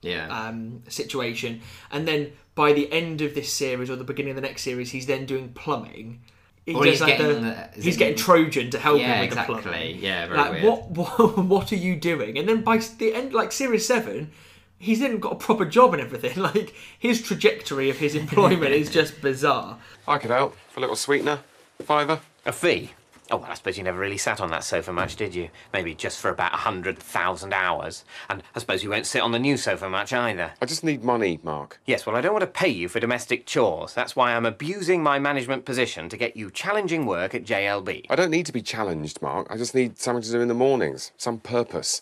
Yeah. 0.01 0.27
um, 0.27 0.83
situation, 0.87 1.61
and 1.91 2.07
then 2.07 2.31
by 2.55 2.73
the 2.73 2.91
end 2.91 3.21
of 3.21 3.35
this 3.35 3.51
series 3.51 3.89
or 3.89 3.95
the 3.95 4.03
beginning 4.03 4.31
of 4.31 4.35
the 4.35 4.41
next 4.41 4.61
series, 4.63 4.91
he's 4.91 5.05
then 5.05 5.25
doing 5.25 5.49
plumbing. 5.49 6.21
He 6.65 6.73
Or 6.75 6.85
he's 6.85 7.01
like, 7.01 7.17
getting 7.17 7.41
the- 7.41 7.69
the- 7.75 7.81
he's 7.81 7.95
it- 7.95 7.99
getting 7.99 8.15
Trojan 8.17 8.69
to 8.71 8.79
help 8.79 8.99
yeah, 8.99 9.15
him 9.21 9.29
with 9.29 9.37
the 9.37 9.43
plumbing. 9.43 9.99
Yeah, 9.99 10.27
very 10.27 10.37
Like 10.37 10.51
weird. 10.51 10.63
what, 10.65 10.91
what 10.91 11.37
what 11.45 11.71
are 11.71 11.75
you 11.77 11.95
doing? 11.95 12.37
And 12.37 12.47
then 12.47 12.61
by 12.61 12.77
the 12.77 13.13
end, 13.13 13.33
like 13.33 13.51
series 13.51 13.85
seven, 13.87 14.31
he's 14.77 14.99
then 14.99 15.19
got 15.19 15.31
a 15.33 15.35
proper 15.35 15.65
job 15.65 15.93
and 15.93 16.01
everything. 16.01 16.37
Like 16.41 16.73
his 16.97 17.21
trajectory 17.21 17.89
of 17.89 17.97
his 17.97 18.13
employment 18.23 18.71
is 18.73 18.89
just 18.91 19.19
bizarre. 19.21 19.77
I 20.07 20.17
could 20.19 20.31
help 20.31 20.55
for 20.69 20.79
a 20.79 20.81
little 20.81 20.95
sweetener. 20.95 21.39
Fiver. 21.83 22.19
A 22.45 22.51
fee? 22.51 22.91
Oh, 23.31 23.37
well, 23.37 23.51
I 23.51 23.53
suppose 23.53 23.77
you 23.77 23.83
never 23.83 23.99
really 23.99 24.17
sat 24.17 24.41
on 24.41 24.49
that 24.51 24.63
sofa 24.63 24.91
much, 24.91 25.15
did 25.15 25.35
you? 25.35 25.49
Maybe 25.71 25.93
just 25.93 26.19
for 26.19 26.29
about 26.29 26.53
a 26.53 26.57
hundred 26.57 26.97
thousand 26.97 27.53
hours. 27.53 28.03
And 28.29 28.41
I 28.55 28.59
suppose 28.59 28.83
you 28.83 28.89
won't 28.89 29.05
sit 29.05 29.21
on 29.21 29.31
the 29.31 29.39
new 29.39 29.55
sofa 29.55 29.89
much 29.89 30.13
either. 30.13 30.53
I 30.61 30.65
just 30.65 30.83
need 30.83 31.03
money, 31.03 31.39
Mark. 31.43 31.79
Yes, 31.85 32.05
well, 32.05 32.15
I 32.15 32.21
don't 32.21 32.33
want 32.33 32.41
to 32.41 32.47
pay 32.47 32.69
you 32.69 32.89
for 32.89 32.99
domestic 32.99 33.45
chores. 33.45 33.93
That's 33.93 34.15
why 34.15 34.33
I'm 34.33 34.45
abusing 34.45 35.03
my 35.03 35.19
management 35.19 35.65
position 35.65 36.09
to 36.09 36.17
get 36.17 36.35
you 36.35 36.49
challenging 36.49 37.05
work 37.05 37.35
at 37.35 37.45
JLB. 37.45 38.07
I 38.09 38.15
don't 38.15 38.31
need 38.31 38.47
to 38.47 38.51
be 38.51 38.61
challenged, 38.61 39.21
Mark. 39.21 39.47
I 39.49 39.57
just 39.57 39.75
need 39.75 39.99
something 39.99 40.23
to 40.23 40.31
do 40.31 40.41
in 40.41 40.47
the 40.47 40.53
mornings. 40.53 41.11
Some 41.17 41.39
purpose. 41.39 42.01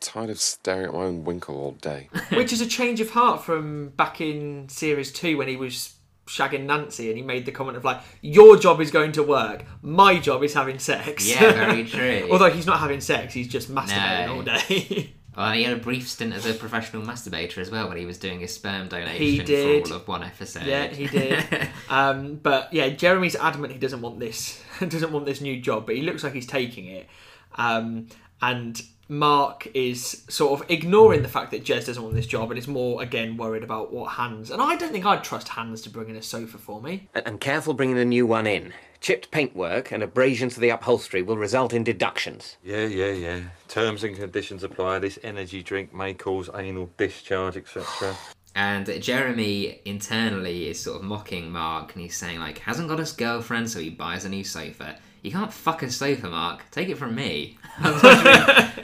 Tired 0.00 0.30
of 0.30 0.40
staring 0.40 0.86
at 0.86 0.92
my 0.94 1.00
own 1.00 1.24
winkle 1.24 1.56
all 1.56 1.72
day. 1.72 2.08
Which 2.30 2.52
is 2.52 2.60
a 2.60 2.66
change 2.66 3.00
of 3.00 3.10
heart 3.10 3.42
from 3.42 3.90
back 3.90 4.20
in 4.20 4.68
series 4.68 5.12
two 5.12 5.36
when 5.36 5.48
he 5.48 5.56
was 5.56 5.94
shagging 6.32 6.64
Nancy 6.64 7.08
and 7.08 7.16
he 7.16 7.22
made 7.22 7.44
the 7.46 7.52
comment 7.52 7.76
of 7.76 7.84
like, 7.84 8.00
"Your 8.20 8.56
job 8.56 8.80
is 8.80 8.90
going 8.90 9.12
to 9.12 9.22
work, 9.22 9.64
my 9.82 10.18
job 10.18 10.42
is 10.42 10.54
having 10.54 10.78
sex." 10.78 11.28
Yeah, 11.28 11.52
very 11.52 11.84
true. 11.88 12.28
Although 12.30 12.50
he's 12.50 12.66
not 12.66 12.78
having 12.80 13.00
sex, 13.00 13.34
he's 13.34 13.48
just 13.48 13.70
masturbating 13.72 14.26
No. 14.26 14.34
all 14.36 14.42
day. 14.42 15.12
Well, 15.34 15.50
he 15.52 15.62
had 15.62 15.72
a 15.72 15.80
brief 15.80 16.10
stint 16.10 16.34
as 16.34 16.44
a 16.44 16.52
professional 16.52 17.00
masturbator 17.04 17.56
as 17.56 17.70
well 17.70 17.88
when 17.88 17.96
he 17.96 18.04
was 18.04 18.18
doing 18.18 18.40
his 18.40 18.52
sperm 18.52 18.88
donation 18.88 19.16
He 19.16 19.38
did. 19.38 19.86
for 19.86 19.94
all 19.94 20.00
of 20.02 20.06
one 20.06 20.22
episode. 20.22 20.64
yeah, 20.64 20.88
he 20.88 21.06
did. 21.06 21.42
um, 21.88 22.34
but 22.34 22.70
yeah, 22.70 22.90
Jeremy's 22.90 23.34
adamant 23.34 23.72
he 23.72 23.78
doesn't 23.78 24.02
want 24.02 24.20
this, 24.20 24.62
doesn't 24.86 25.10
want 25.10 25.24
this 25.24 25.40
new 25.40 25.58
job, 25.58 25.86
but 25.86 25.96
he 25.96 26.02
looks 26.02 26.22
like 26.22 26.34
he's 26.34 26.46
taking 26.46 26.84
it. 26.84 27.06
Um, 27.54 28.08
and 28.42 28.78
Mark 29.12 29.68
is 29.74 30.24
sort 30.30 30.58
of 30.58 30.70
ignoring 30.70 31.20
the 31.20 31.28
fact 31.28 31.50
that 31.50 31.62
Jez 31.62 31.84
doesn't 31.84 32.02
want 32.02 32.14
this 32.14 32.26
job 32.26 32.50
and 32.50 32.58
is 32.58 32.66
more 32.66 33.02
again 33.02 33.36
worried 33.36 33.62
about 33.62 33.92
what 33.92 34.12
Hans. 34.12 34.50
And 34.50 34.62
I 34.62 34.74
don't 34.74 34.90
think 34.90 35.04
I'd 35.04 35.22
trust 35.22 35.48
Hans 35.48 35.82
to 35.82 35.90
bring 35.90 36.08
in 36.08 36.16
a 36.16 36.22
sofa 36.22 36.56
for 36.56 36.80
me. 36.80 37.10
And, 37.14 37.26
and 37.26 37.40
careful 37.40 37.74
bringing 37.74 37.96
the 37.96 38.06
new 38.06 38.24
one 38.26 38.46
in. 38.46 38.72
Chipped 39.02 39.30
paintwork 39.30 39.92
and 39.92 40.02
abrasions 40.02 40.54
to 40.54 40.60
the 40.60 40.70
upholstery 40.70 41.20
will 41.20 41.36
result 41.36 41.74
in 41.74 41.84
deductions. 41.84 42.56
Yeah, 42.64 42.86
yeah, 42.86 43.10
yeah. 43.10 43.40
Terms 43.68 44.02
and 44.02 44.16
conditions 44.16 44.64
apply. 44.64 45.00
This 45.00 45.18
energy 45.22 45.62
drink 45.62 45.92
may 45.92 46.14
cause 46.14 46.48
anal 46.56 46.88
discharge, 46.96 47.58
etc. 47.58 48.16
And 48.54 48.86
Jeremy 49.02 49.82
internally 49.84 50.70
is 50.70 50.80
sort 50.80 50.96
of 50.96 51.02
mocking 51.02 51.50
Mark, 51.50 51.92
and 51.92 52.00
he's 52.00 52.16
saying 52.16 52.38
like, 52.38 52.58
hasn't 52.60 52.88
got 52.88 52.98
a 52.98 53.14
girlfriend, 53.14 53.68
so 53.68 53.78
he 53.78 53.90
buys 53.90 54.24
a 54.24 54.30
new 54.30 54.44
sofa. 54.44 54.96
You 55.22 55.30
can't 55.30 55.52
fucking 55.52 55.90
sofa, 55.90 56.28
Mark. 56.28 56.64
Take 56.70 56.88
it 56.88 56.98
from 56.98 57.14
me. 57.14 57.58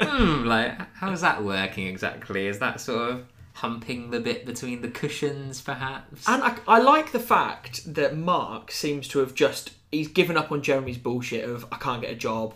Hmm, 0.00 0.46
like, 0.46 0.76
how 0.96 1.12
is 1.12 1.20
that 1.20 1.44
working 1.44 1.86
exactly? 1.86 2.46
Is 2.46 2.58
that 2.60 2.80
sort 2.80 3.10
of 3.10 3.26
humping 3.52 4.10
the 4.10 4.18
bit 4.20 4.46
between 4.46 4.80
the 4.82 4.88
cushions, 4.88 5.60
perhaps? 5.60 6.28
And 6.28 6.42
I, 6.42 6.56
I 6.66 6.80
like 6.80 7.12
the 7.12 7.20
fact 7.20 7.92
that 7.94 8.16
Mark 8.16 8.70
seems 8.72 9.06
to 9.08 9.18
have 9.20 9.34
just 9.34 9.70
he's 9.92 10.08
given 10.08 10.36
up 10.36 10.50
on 10.50 10.62
Jeremy's 10.62 10.98
bullshit 10.98 11.48
of 11.48 11.66
I 11.70 11.76
can't 11.76 12.00
get 12.00 12.10
a 12.10 12.16
job, 12.16 12.54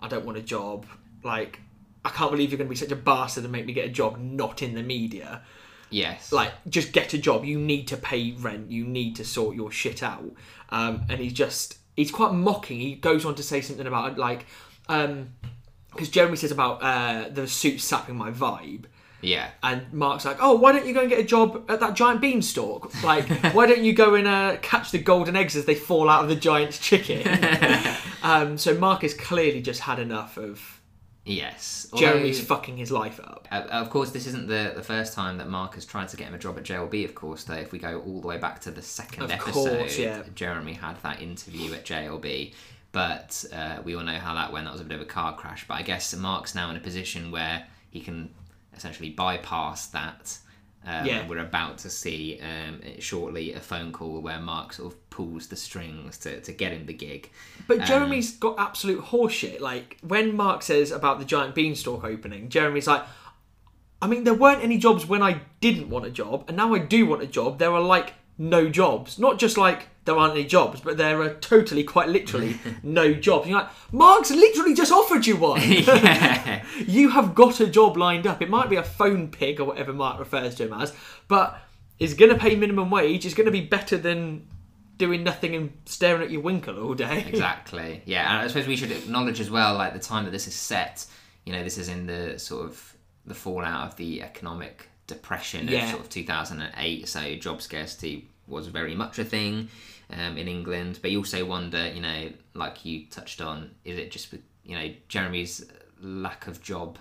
I 0.00 0.08
don't 0.08 0.24
want 0.24 0.38
a 0.38 0.42
job. 0.42 0.86
Like 1.22 1.60
I 2.04 2.10
can't 2.10 2.30
believe 2.30 2.50
you're 2.50 2.58
going 2.58 2.68
to 2.68 2.70
be 2.70 2.76
such 2.76 2.90
a 2.92 2.96
bastard 2.96 3.44
and 3.44 3.52
make 3.52 3.66
me 3.66 3.72
get 3.72 3.86
a 3.86 3.92
job 3.92 4.18
not 4.18 4.62
in 4.62 4.74
the 4.74 4.82
media. 4.82 5.42
yes. 5.90 6.32
Like 6.32 6.52
just 6.68 6.92
get 6.92 7.14
a 7.14 7.18
job. 7.18 7.44
You 7.44 7.58
need 7.58 7.86
to 7.88 7.96
pay 7.96 8.32
rent. 8.32 8.70
You 8.70 8.84
need 8.86 9.16
to 9.16 9.24
sort 9.24 9.54
your 9.56 9.70
shit 9.70 10.02
out. 10.02 10.32
Um, 10.70 11.04
and 11.08 11.20
he's 11.20 11.32
just 11.32 11.78
he's 11.96 12.10
quite 12.10 12.32
mocking. 12.32 12.78
He 12.80 12.94
goes 12.94 13.24
on 13.24 13.34
to 13.36 13.42
say 13.42 13.60
something 13.60 13.86
about 13.86 14.18
like 14.18 14.46
because 14.86 16.08
Jeremy 16.10 16.36
says 16.36 16.50
about 16.50 16.82
uh, 16.82 17.28
the 17.30 17.46
suit 17.46 17.80
sapping 17.80 18.16
my 18.16 18.30
vibe. 18.30 18.84
yeah. 19.22 19.50
And 19.62 19.92
Mark's 19.92 20.24
like, 20.24 20.38
"Oh, 20.40 20.56
why 20.56 20.72
don't 20.72 20.86
you 20.86 20.92
go 20.92 21.00
and 21.00 21.08
get 21.08 21.18
a 21.20 21.24
job 21.24 21.64
at 21.70 21.80
that 21.80 21.94
giant 21.94 22.20
beanstalk? 22.20 23.02
Like, 23.02 23.28
why 23.54 23.66
don't 23.66 23.82
you 23.82 23.92
go 23.92 24.14
and 24.14 24.26
uh, 24.26 24.56
catch 24.60 24.90
the 24.90 24.98
golden 24.98 25.36
eggs 25.36 25.56
as 25.56 25.64
they 25.64 25.74
fall 25.74 26.10
out 26.10 26.22
of 26.22 26.28
the 26.28 26.36
giant's 26.36 26.78
chicken?" 26.78 27.26
um, 28.22 28.58
so 28.58 28.74
Mark 28.74 29.02
has 29.02 29.14
clearly 29.14 29.62
just 29.62 29.80
had 29.80 29.98
enough 29.98 30.36
of 30.36 30.80
Yes. 31.24 31.86
Jeremy's 31.96 32.44
fucking 32.44 32.76
his 32.76 32.90
life 32.90 33.18
up. 33.20 33.48
Uh, 33.50 33.62
of 33.70 33.88
course, 33.88 34.10
this 34.10 34.26
isn't 34.26 34.46
the, 34.46 34.72
the 34.76 34.82
first 34.82 35.14
time 35.14 35.38
that 35.38 35.48
Mark 35.48 35.74
has 35.74 35.86
tried 35.86 36.08
to 36.08 36.16
get 36.16 36.28
him 36.28 36.34
a 36.34 36.38
job 36.38 36.58
at 36.58 36.64
JLB, 36.64 37.04
of 37.04 37.14
course, 37.14 37.44
though. 37.44 37.54
If 37.54 37.72
we 37.72 37.78
go 37.78 38.02
all 38.06 38.20
the 38.20 38.26
way 38.26 38.36
back 38.36 38.60
to 38.62 38.70
the 38.70 38.82
second 38.82 39.24
Of 39.24 39.30
episode, 39.30 39.78
course, 39.78 39.98
yeah. 39.98 40.22
Jeremy 40.34 40.74
had 40.74 41.02
that 41.02 41.22
interview 41.22 41.72
at 41.72 41.84
JLB. 41.86 42.52
But 42.92 43.44
uh, 43.52 43.78
we 43.82 43.96
all 43.96 44.02
know 44.04 44.18
how 44.18 44.34
that 44.34 44.52
went. 44.52 44.66
That 44.66 44.72
was 44.72 44.80
a 44.80 44.84
bit 44.84 44.96
of 44.96 45.00
a 45.00 45.06
car 45.06 45.34
crash. 45.34 45.66
But 45.66 45.74
I 45.74 45.82
guess 45.82 46.14
Mark's 46.14 46.54
now 46.54 46.70
in 46.70 46.76
a 46.76 46.80
position 46.80 47.30
where 47.30 47.66
he 47.90 48.00
can 48.00 48.30
essentially 48.76 49.10
bypass 49.10 49.86
that. 49.88 50.38
Um, 50.86 51.06
Yeah. 51.06 51.26
We're 51.28 51.38
about 51.38 51.78
to 51.78 51.90
see 51.90 52.40
um, 52.42 52.80
shortly 52.98 53.52
a 53.52 53.60
phone 53.60 53.92
call 53.92 54.20
where 54.20 54.38
Mark 54.40 54.72
sort 54.72 54.92
of 54.92 55.10
pulls 55.10 55.46
the 55.46 55.56
strings 55.56 56.18
to, 56.18 56.40
to 56.40 56.52
get 56.52 56.72
him 56.72 56.86
the 56.86 56.92
gig. 56.92 57.30
But 57.66 57.84
Jeremy's 57.84 58.36
got 58.36 58.58
absolute 58.58 59.02
horseshit. 59.04 59.60
Like 59.60 59.98
when 60.02 60.36
Mark 60.36 60.62
says 60.62 60.90
about 60.90 61.18
the 61.18 61.24
giant 61.24 61.54
beanstalk 61.54 62.04
opening, 62.04 62.48
Jeremy's 62.48 62.86
like, 62.86 63.04
I 64.02 64.06
mean, 64.06 64.24
there 64.24 64.34
weren't 64.34 64.62
any 64.62 64.76
jobs 64.76 65.06
when 65.06 65.22
I 65.22 65.40
didn't 65.60 65.88
want 65.88 66.04
a 66.04 66.10
job, 66.10 66.44
and 66.48 66.56
now 66.56 66.74
I 66.74 66.78
do 66.78 67.06
want 67.06 67.22
a 67.22 67.26
job. 67.26 67.58
There 67.58 67.72
are 67.72 67.80
like 67.80 68.12
no 68.38 68.68
jobs. 68.68 69.18
Not 69.18 69.38
just 69.38 69.56
like 69.56 69.88
there 70.04 70.16
aren't 70.16 70.34
any 70.34 70.44
jobs, 70.44 70.80
but 70.80 70.96
there 70.96 71.20
are 71.22 71.34
totally, 71.34 71.84
quite 71.84 72.08
literally, 72.08 72.58
no 72.82 73.14
jobs. 73.14 73.48
You're 73.48 73.60
like, 73.60 73.70
Mark's 73.92 74.30
literally 74.30 74.74
just 74.74 74.92
offered 74.92 75.26
you 75.26 75.36
one. 75.36 75.60
yeah. 75.66 76.64
you 76.86 77.10
have 77.10 77.34
got 77.34 77.60
a 77.60 77.66
job 77.66 77.96
lined 77.96 78.26
up. 78.26 78.42
It 78.42 78.50
might 78.50 78.68
be 78.68 78.76
a 78.76 78.82
phone 78.82 79.28
pig 79.28 79.60
or 79.60 79.64
whatever 79.64 79.92
Mark 79.92 80.18
refers 80.18 80.54
to 80.56 80.64
him 80.64 80.72
as, 80.74 80.94
but 81.28 81.58
it's 81.98 82.14
going 82.14 82.30
to 82.30 82.38
pay 82.38 82.56
minimum 82.56 82.90
wage. 82.90 83.24
It's 83.24 83.34
going 83.34 83.46
to 83.46 83.52
be 83.52 83.62
better 83.62 83.96
than 83.96 84.46
doing 84.98 85.24
nothing 85.24 85.54
and 85.54 85.72
staring 85.86 86.22
at 86.22 86.30
your 86.30 86.40
winkle 86.40 86.82
all 86.82 86.94
day. 86.94 87.24
Exactly. 87.26 88.02
Yeah, 88.04 88.30
and 88.30 88.44
I 88.44 88.46
suppose 88.48 88.66
we 88.66 88.76
should 88.76 88.92
acknowledge 88.92 89.40
as 89.40 89.50
well, 89.50 89.74
like 89.74 89.92
the 89.92 89.98
time 89.98 90.24
that 90.24 90.30
this 90.30 90.46
is 90.46 90.54
set. 90.54 91.06
You 91.44 91.52
know, 91.52 91.64
this 91.64 91.78
is 91.78 91.88
in 91.88 92.06
the 92.06 92.38
sort 92.38 92.66
of 92.66 92.96
the 93.26 93.34
fallout 93.34 93.88
of 93.88 93.96
the 93.96 94.22
economic 94.22 94.88
depression 95.06 95.68
Yeah. 95.68 95.84
of 95.84 95.90
sort 95.90 96.02
of 96.02 96.10
2008. 96.10 97.08
So 97.08 97.34
job 97.36 97.62
scarcity 97.62 98.28
was 98.46 98.66
very 98.68 98.94
much 98.94 99.18
a 99.18 99.24
thing 99.24 99.68
um, 100.10 100.36
in 100.36 100.48
England. 100.48 100.98
But 101.02 101.10
you 101.10 101.18
also 101.18 101.44
wonder, 101.44 101.88
you 101.88 102.00
know, 102.00 102.30
like 102.54 102.84
you 102.84 103.06
touched 103.06 103.40
on, 103.40 103.70
is 103.84 103.98
it 103.98 104.10
just 104.10 104.32
you 104.64 104.76
know 104.76 104.92
Jeremy's 105.08 105.64
lack 106.00 106.46
of 106.46 106.62
job 106.62 106.98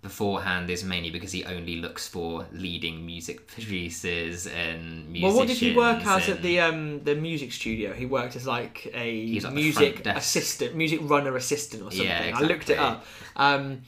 beforehand 0.00 0.70
is 0.70 0.84
mainly 0.84 1.10
because 1.10 1.32
he 1.32 1.44
only 1.44 1.76
looks 1.76 2.06
for 2.06 2.46
leading 2.52 3.04
music 3.04 3.48
producers 3.52 4.46
and 4.46 5.08
musicians. 5.08 5.22
Well, 5.22 5.36
what 5.36 5.48
did 5.48 5.56
he 5.56 5.74
work 5.74 6.06
as 6.06 6.28
at 6.28 6.42
the 6.42 6.60
um 6.60 7.02
the 7.04 7.14
music 7.14 7.52
studio? 7.52 7.92
He 7.92 8.06
worked 8.06 8.36
as 8.36 8.46
like 8.46 8.90
a 8.94 9.38
the 9.38 9.50
music 9.50 10.06
assistant, 10.06 10.74
music 10.76 11.00
runner 11.02 11.36
assistant 11.36 11.82
or 11.82 11.90
something. 11.90 12.06
Yeah, 12.06 12.32
I 12.34 12.40
looked 12.42 12.70
it 12.70 12.78
up. 12.78 13.04
Um, 13.36 13.82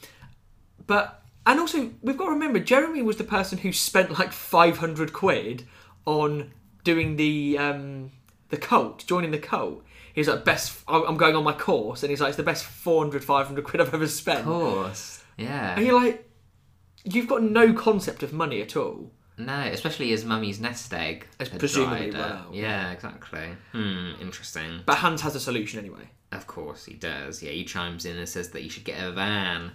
but 0.87 1.20
and 1.47 1.61
also 1.61 1.91
we've 2.03 2.17
got 2.17 2.27
to 2.27 2.33
remember 2.33 2.59
Jeremy 2.59 3.03
was 3.03 3.17
the 3.17 3.25
person 3.25 3.59
who 3.59 3.73
spent 3.73 4.19
like 4.19 4.33
five 4.33 4.79
hundred 4.79 5.13
quid 5.13 5.67
on 6.07 6.53
doing 6.85 7.17
the 7.17 7.59
um 7.59 8.13
the 8.51 8.57
cult, 8.57 9.05
joining 9.07 9.31
the 9.31 9.39
cult. 9.39 9.85
He's 10.13 10.29
like 10.29 10.45
best. 10.45 10.83
I'm 10.89 11.17
going 11.17 11.37
on 11.37 11.45
my 11.45 11.53
course, 11.53 12.03
and 12.03 12.11
he's 12.11 12.21
like 12.21 12.31
it's 12.31 12.37
the 12.37 12.43
best 12.43 12.65
400, 12.65 13.25
500 13.25 13.65
quid 13.65 13.81
I've 13.81 13.95
ever 13.95 14.09
spent. 14.09 14.45
Course. 14.45 15.23
Yeah. 15.37 15.77
And 15.77 15.87
you're 15.87 16.01
like, 16.01 16.29
you've 17.05 17.29
got 17.29 17.43
no 17.43 17.73
concept 17.73 18.23
of 18.23 18.33
money 18.33 18.61
at 18.61 18.77
all. 18.77 19.13
No, 19.39 19.61
especially 19.61 20.13
as 20.13 20.25
mummy's 20.25 20.61
nest 20.61 20.93
egg. 20.93 21.27
As 21.39 21.49
had 21.49 21.59
presumably 21.59 22.11
run 22.11 22.21
up. 22.21 22.49
Yeah, 22.53 22.91
exactly. 22.91 23.49
Hmm, 23.73 24.13
interesting. 24.21 24.81
But 24.85 24.99
Hans 24.99 25.23
has 25.23 25.35
a 25.35 25.41
solution 25.41 25.79
anyway. 25.79 26.11
Of 26.33 26.47
course 26.47 26.85
he 26.85 26.95
does. 26.95 27.43
Yeah, 27.43 27.53
he 27.53 27.65
chimes 27.65 28.05
in 28.05 28.17
and 28.19 28.29
says 28.29 28.51
that 28.51 28.63
you 28.63 28.69
should 28.69 28.85
get 28.85 29.03
a 29.03 29.13
van 29.13 29.73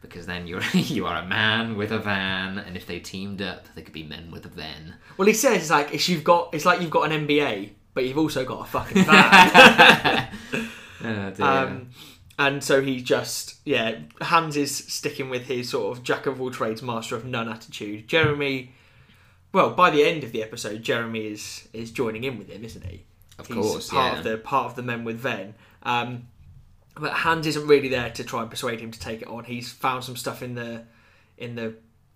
because 0.00 0.26
then 0.26 0.46
you're 0.46 0.62
you 0.72 1.06
are 1.06 1.16
a 1.16 1.26
man 1.26 1.76
with 1.76 1.92
a 1.92 1.98
van, 1.98 2.58
and 2.58 2.76
if 2.76 2.86
they 2.86 3.00
teamed 3.00 3.42
up, 3.42 3.66
they 3.74 3.82
could 3.82 3.92
be 3.92 4.02
men 4.02 4.30
with 4.30 4.44
a 4.46 4.48
van. 4.48 4.94
Well, 5.16 5.28
he 5.28 5.34
says 5.34 5.62
it's 5.62 5.70
like 5.70 5.94
if 5.94 6.08
you've 6.08 6.24
got, 6.24 6.54
it's 6.54 6.64
like 6.64 6.80
you've 6.80 6.90
got 6.90 7.10
an 7.10 7.26
MBA 7.26 7.70
but 7.94 8.04
you've 8.04 8.18
also 8.18 8.44
got 8.44 8.66
a 8.66 8.70
fucking 8.70 9.04
van. 9.04 10.28
Oh. 11.02 11.32
Um, 11.40 11.88
and 12.38 12.62
so 12.62 12.82
he 12.82 13.00
just, 13.00 13.54
yeah, 13.64 14.00
Hans 14.20 14.54
is 14.54 14.76
sticking 14.76 15.30
with 15.30 15.46
his 15.46 15.70
sort 15.70 15.96
of 15.96 16.04
jack 16.04 16.26
of 16.26 16.42
all 16.42 16.50
trades, 16.50 16.82
master 16.82 17.16
of 17.16 17.24
none 17.24 17.48
attitude. 17.48 18.06
Jeremy, 18.06 18.74
well, 19.50 19.70
by 19.70 19.88
the 19.88 20.04
end 20.04 20.24
of 20.24 20.32
the 20.32 20.42
episode, 20.42 20.82
Jeremy 20.82 21.28
is 21.28 21.68
is 21.72 21.90
joining 21.90 22.24
in 22.24 22.36
with 22.36 22.50
him, 22.50 22.62
isn't 22.66 22.84
he? 22.84 23.06
Of 23.38 23.46
He's 23.46 23.56
course, 23.56 23.88
part 23.88 24.12
yeah. 24.12 24.18
of 24.18 24.24
the 24.24 24.36
part 24.36 24.66
of 24.66 24.76
the 24.76 24.82
men 24.82 25.04
with 25.04 25.16
Ven. 25.16 25.54
Um, 25.84 26.28
but 27.00 27.12
Hans 27.12 27.46
isn't 27.46 27.66
really 27.66 27.88
there 27.88 28.10
to 28.10 28.24
try 28.24 28.42
and 28.42 28.50
persuade 28.50 28.80
him 28.80 28.90
to 28.90 29.00
take 29.00 29.22
it 29.22 29.28
on. 29.28 29.44
He's 29.44 29.72
found 29.72 30.04
some 30.04 30.16
stuff 30.16 30.42
in 30.42 30.54
the 30.54 30.84
in 31.38 31.54
the 31.54 31.74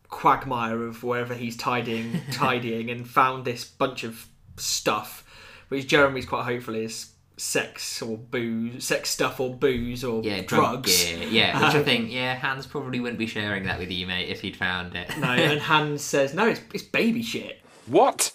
quagmire 0.09 0.87
of 0.87 1.03
wherever 1.03 1.35
he's 1.35 1.57
tidying, 1.57 2.21
tidying, 2.33 2.91
and 2.91 3.09
found 3.09 3.45
this 3.45 3.65
bunch 3.65 4.05
of 4.05 4.27
stuff, 4.57 5.25
which 5.69 5.87
Jeremy's 5.89 6.27
quite 6.27 6.45
hopeful 6.45 6.75
is 6.75 7.11
sex 7.37 8.01
or 8.01 8.17
booze, 8.17 8.85
sex 8.85 9.11
stuff 9.11 9.41
or 9.41 9.53
booze 9.53 10.05
or 10.05 10.23
yeah, 10.23 10.41
drug 10.43 10.85
drugs. 10.85 11.05
gear. 11.05 11.27
Yeah, 11.29 11.55
which 11.67 11.75
I 11.75 11.79
Um, 11.79 11.85
think, 11.85 12.13
yeah, 12.13 12.37
Hans 12.37 12.65
probably 12.67 13.01
wouldn't 13.01 13.19
be 13.19 13.27
sharing 13.27 13.65
that 13.65 13.79
with 13.81 13.91
you, 13.91 14.07
mate, 14.07 14.29
if 14.29 14.41
he'd 14.43 14.57
found 14.57 14.95
it. 14.95 15.17
No, 15.19 15.29
and 15.29 15.61
Hans 15.71 16.03
says, 16.03 16.33
"No, 16.35 16.47
it's, 16.49 16.61
it's 16.73 16.85
baby 16.85 17.23
shit." 17.23 17.61
What? 17.87 18.33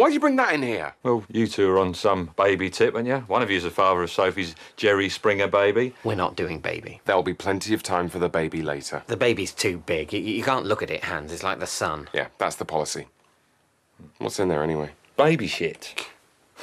Why'd 0.00 0.14
you 0.14 0.20
bring 0.20 0.36
that 0.36 0.54
in 0.54 0.62
here? 0.62 0.94
Well, 1.02 1.24
you 1.30 1.46
two 1.46 1.68
are 1.68 1.78
on 1.78 1.92
some 1.92 2.30
baby 2.34 2.70
tip, 2.70 2.94
aren't 2.94 3.06
you? 3.06 3.18
One 3.26 3.42
of 3.42 3.50
you's 3.50 3.64
the 3.64 3.70
father 3.70 4.02
of 4.02 4.10
Sophie's 4.10 4.54
Jerry 4.76 5.10
Springer 5.10 5.46
baby. 5.46 5.92
We're 6.04 6.14
not 6.14 6.36
doing 6.36 6.58
baby. 6.58 7.02
There'll 7.04 7.22
be 7.22 7.34
plenty 7.34 7.74
of 7.74 7.82
time 7.82 8.08
for 8.08 8.18
the 8.18 8.30
baby 8.30 8.62
later. 8.62 9.02
The 9.08 9.18
baby's 9.18 9.52
too 9.52 9.76
big. 9.84 10.14
You, 10.14 10.20
you 10.20 10.42
can't 10.42 10.64
look 10.64 10.82
at 10.82 10.88
it, 10.90 11.04
Hans. 11.04 11.30
It's 11.34 11.42
like 11.42 11.58
the 11.58 11.66
sun. 11.66 12.08
Yeah, 12.14 12.28
that's 12.38 12.56
the 12.56 12.64
policy. 12.64 13.08
What's 14.16 14.40
in 14.40 14.48
there 14.48 14.62
anyway? 14.62 14.92
Baby 15.18 15.46
shit. 15.46 16.06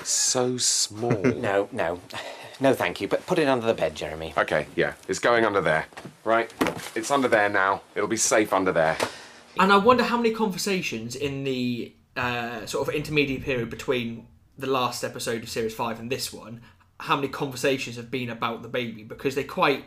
So 0.02 0.58
small. 0.58 1.22
No, 1.22 1.70
no. 1.72 2.02
No, 2.60 2.74
thank 2.74 3.02
you. 3.02 3.08
But 3.08 3.28
put 3.28 3.38
it 3.38 3.48
under 3.48 3.68
the 3.68 3.76
bed, 3.76 3.94
Jeremy. 3.94 4.34
okay, 4.36 4.66
yeah, 4.76 4.94
it's 5.08 5.20
going 5.20 5.46
under 5.46 5.62
there. 5.62 5.86
Right, 6.24 6.52
it's 6.96 7.12
under 7.12 7.28
there 7.28 7.50
now. 7.50 7.84
It'll 7.94 8.10
be 8.10 8.18
safe 8.18 8.52
under 8.52 8.72
there. 8.72 8.98
And 9.60 9.72
I 9.72 9.78
wonder 9.78 10.04
how 10.04 10.18
many 10.18 10.32
conversations 10.32 11.16
in 11.16 11.44
the 11.44 11.94
uh, 12.18 12.66
sort 12.66 12.88
of 12.88 12.94
intermediate 12.94 13.44
period 13.44 13.70
between 13.70 14.28
the 14.58 14.68
last 14.68 15.04
episode 15.04 15.44
of 15.44 15.50
series 15.50 15.74
five 15.74 16.00
and 16.00 16.12
this 16.12 16.34
one, 16.34 16.62
how 17.00 17.16
many 17.16 17.28
conversations 17.28 17.96
have 17.96 18.10
been 18.10 18.30
about 18.30 18.64
the 18.64 18.68
baby 18.68 19.04
because 19.04 19.36
they 19.36 19.44
quite 19.44 19.86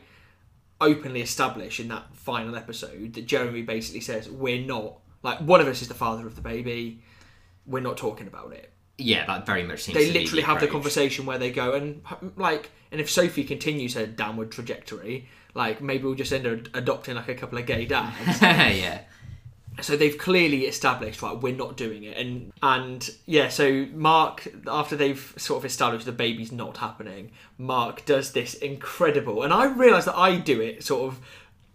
openly 0.81 1.21
establish 1.21 1.81
in 1.81 1.89
that 1.89 2.15
final 2.15 2.57
episode 2.57 3.15
that 3.15 3.27
Jeremy 3.27 3.63
basically 3.63 4.01
says 4.01 4.31
we're 4.31 4.65
not 4.65 4.99
like 5.23 5.39
one 5.41 5.61
of 5.61 5.67
us 5.67 5.83
is 5.83 5.89
the 5.89 5.95
father 5.95 6.27
of 6.27 6.37
the 6.37 6.41
baby. 6.41 7.03
We're 7.67 7.81
not 7.81 7.97
talking 7.97 8.27
about 8.27 8.53
it. 8.53 8.73
Yeah, 8.97 9.27
that 9.27 9.47
very 9.47 9.63
much 9.63 9.83
seems 9.83 9.97
They 9.97 10.07
to 10.07 10.13
be 10.13 10.21
literally 10.21 10.43
have 10.43 10.61
the 10.61 10.67
conversation 10.67 11.27
where 11.27 11.39
they 11.39 11.51
go 11.51 11.73
and 11.73 12.03
like, 12.37 12.71
and 12.93 13.01
if 13.01 13.11
Sophie 13.11 13.45
continues 13.45 13.95
her 13.95 14.07
downward 14.07 14.51
trajectory, 14.51 15.29
like 15.55 15.81
maybe 15.81 16.05
we'll 16.05 16.15
just 16.15 16.33
end 16.33 16.47
up 16.47 16.75
adopting 16.75 17.17
like 17.17 17.29
a 17.29 17.35
couple 17.35 17.59
of 17.59 17.67
gay 17.67 17.87
dads. 17.87 18.17
yeah. 18.43 19.03
So 19.81 19.97
they've 19.97 20.19
clearly 20.19 20.67
established 20.67 21.23
right 21.23 21.41
we're 21.41 21.55
not 21.55 21.77
doing 21.77 22.05
it 22.05 22.17
and 22.17 22.53
and 22.63 23.11
yeah 23.27 23.49
so 23.49 23.87
mark 23.95 24.47
after 24.67 24.97
they've 24.97 25.33
sort 25.37 25.59
of 25.59 25.65
established 25.65 26.05
the 26.07 26.13
baby's 26.13 26.53
not 26.53 26.77
happening 26.79 27.31
mark 27.57 28.05
does 28.05 28.33
this 28.33 28.55
incredible 28.55 29.43
and 29.43 29.53
i 29.53 29.65
realize 29.65 30.05
that 30.05 30.17
i 30.17 30.37
do 30.37 30.61
it 30.61 30.83
sort 30.83 31.03
of 31.13 31.21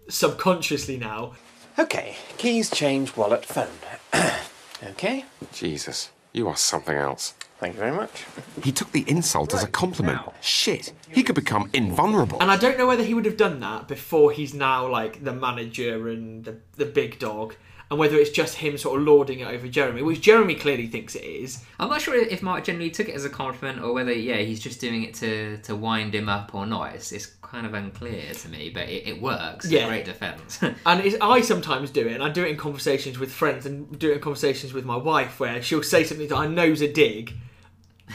subconsciously 0.09 0.97
now 0.97 1.33
Okay. 1.77 2.15
Keys, 2.37 2.69
change, 2.69 3.17
wallet, 3.17 3.45
phone. 3.45 3.67
okay. 4.83 5.25
Jesus, 5.51 6.09
you 6.31 6.47
are 6.47 6.55
something 6.55 6.95
else. 6.95 7.33
Thank 7.59 7.73
you 7.73 7.79
very 7.79 7.91
much. 7.91 8.23
He 8.63 8.71
took 8.71 8.91
the 8.93 9.03
insult 9.09 9.53
as 9.53 9.63
a 9.63 9.67
compliment. 9.67 10.21
Shit, 10.41 10.93
he 11.09 11.21
could 11.23 11.35
become 11.35 11.69
invulnerable. 11.73 12.37
and 12.41 12.51
i 12.51 12.57
don't 12.57 12.77
know 12.77 12.87
whether 12.87 13.03
he 13.03 13.13
would 13.13 13.25
have 13.25 13.37
done 13.37 13.59
that 13.61 13.87
before 13.87 14.31
he's 14.31 14.53
now 14.53 14.87
like 14.87 15.23
the 15.23 15.33
manager 15.33 16.09
and 16.09 16.43
the, 16.45 16.57
the 16.75 16.85
big 16.85 17.17
dog 17.17 17.55
and 17.89 18.00
whether 18.00 18.15
it's 18.15 18.32
just 18.32 18.56
him 18.56 18.77
sort 18.77 19.00
of 19.00 19.06
lording 19.06 19.39
it 19.39 19.48
over 19.48 19.68
jeremy 19.68 20.01
which 20.01 20.22
jeremy 20.22 20.56
clearly 20.56 20.88
thinks 20.88 21.15
it 21.15 21.24
is 21.24 21.63
I'm 21.77 21.89
not 21.89 22.01
sure 22.01 22.15
if 22.15 22.42
Mark 22.42 22.63
generally 22.63 22.89
took 22.89 23.10
it 23.10 23.15
as 23.15 23.25
a 23.25 23.30
compliment 23.30 23.82
or 23.82 23.94
whether, 23.94 24.13
yeah, 24.13 24.38
he's 24.38 24.60
just 24.60 24.80
doing 24.80 25.04
it 25.04 25.13
to, 25.15 25.58
to 25.58 25.75
wind 25.75 26.15
him 26.15 26.30
up 26.30 26.56
or 26.56 26.65
not. 26.65 26.95
It's, 26.95 27.12
it's 27.12 27.26
kind 27.41 27.65
of 27.65 27.74
unclear 27.74 28.34
to 28.34 28.50
me, 28.50 28.69
but 28.69 28.88
it, 28.88 29.08
it 29.08 29.21
works. 29.21 29.69
Yeah. 29.69 29.88
Great 29.88 30.06
defence. 30.06 30.60
And 30.86 31.17
I 31.21 31.41
sometimes 31.41 31.89
do 31.89 32.08
it, 32.08 32.13
and 32.13 32.24
I 32.24 32.30
do 32.30 32.43
it 32.43 32.50
in 32.50 32.58
conversations 32.58 33.19
with 33.19 33.32
friends 33.32 33.65
and 33.65 33.98
do 33.98 34.12
it 34.12 34.15
in 34.15 34.19
conversations 34.19 34.74
with 34.74 34.86
my 34.86 34.95
wife 34.95 35.39
where 35.39 35.62
she'll 35.62 35.84
say 35.84 36.04
something 36.04 36.28
that 36.28 36.36
I 36.36 36.48
know's 36.48 36.82
a 36.82 36.91
dig. 36.91 37.34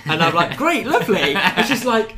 And 0.07 0.23
I'm 0.23 0.35
like, 0.35 0.57
great, 0.57 0.87
lovely. 0.87 1.35
It's 1.35 1.69
just 1.69 1.85
like, 1.85 2.15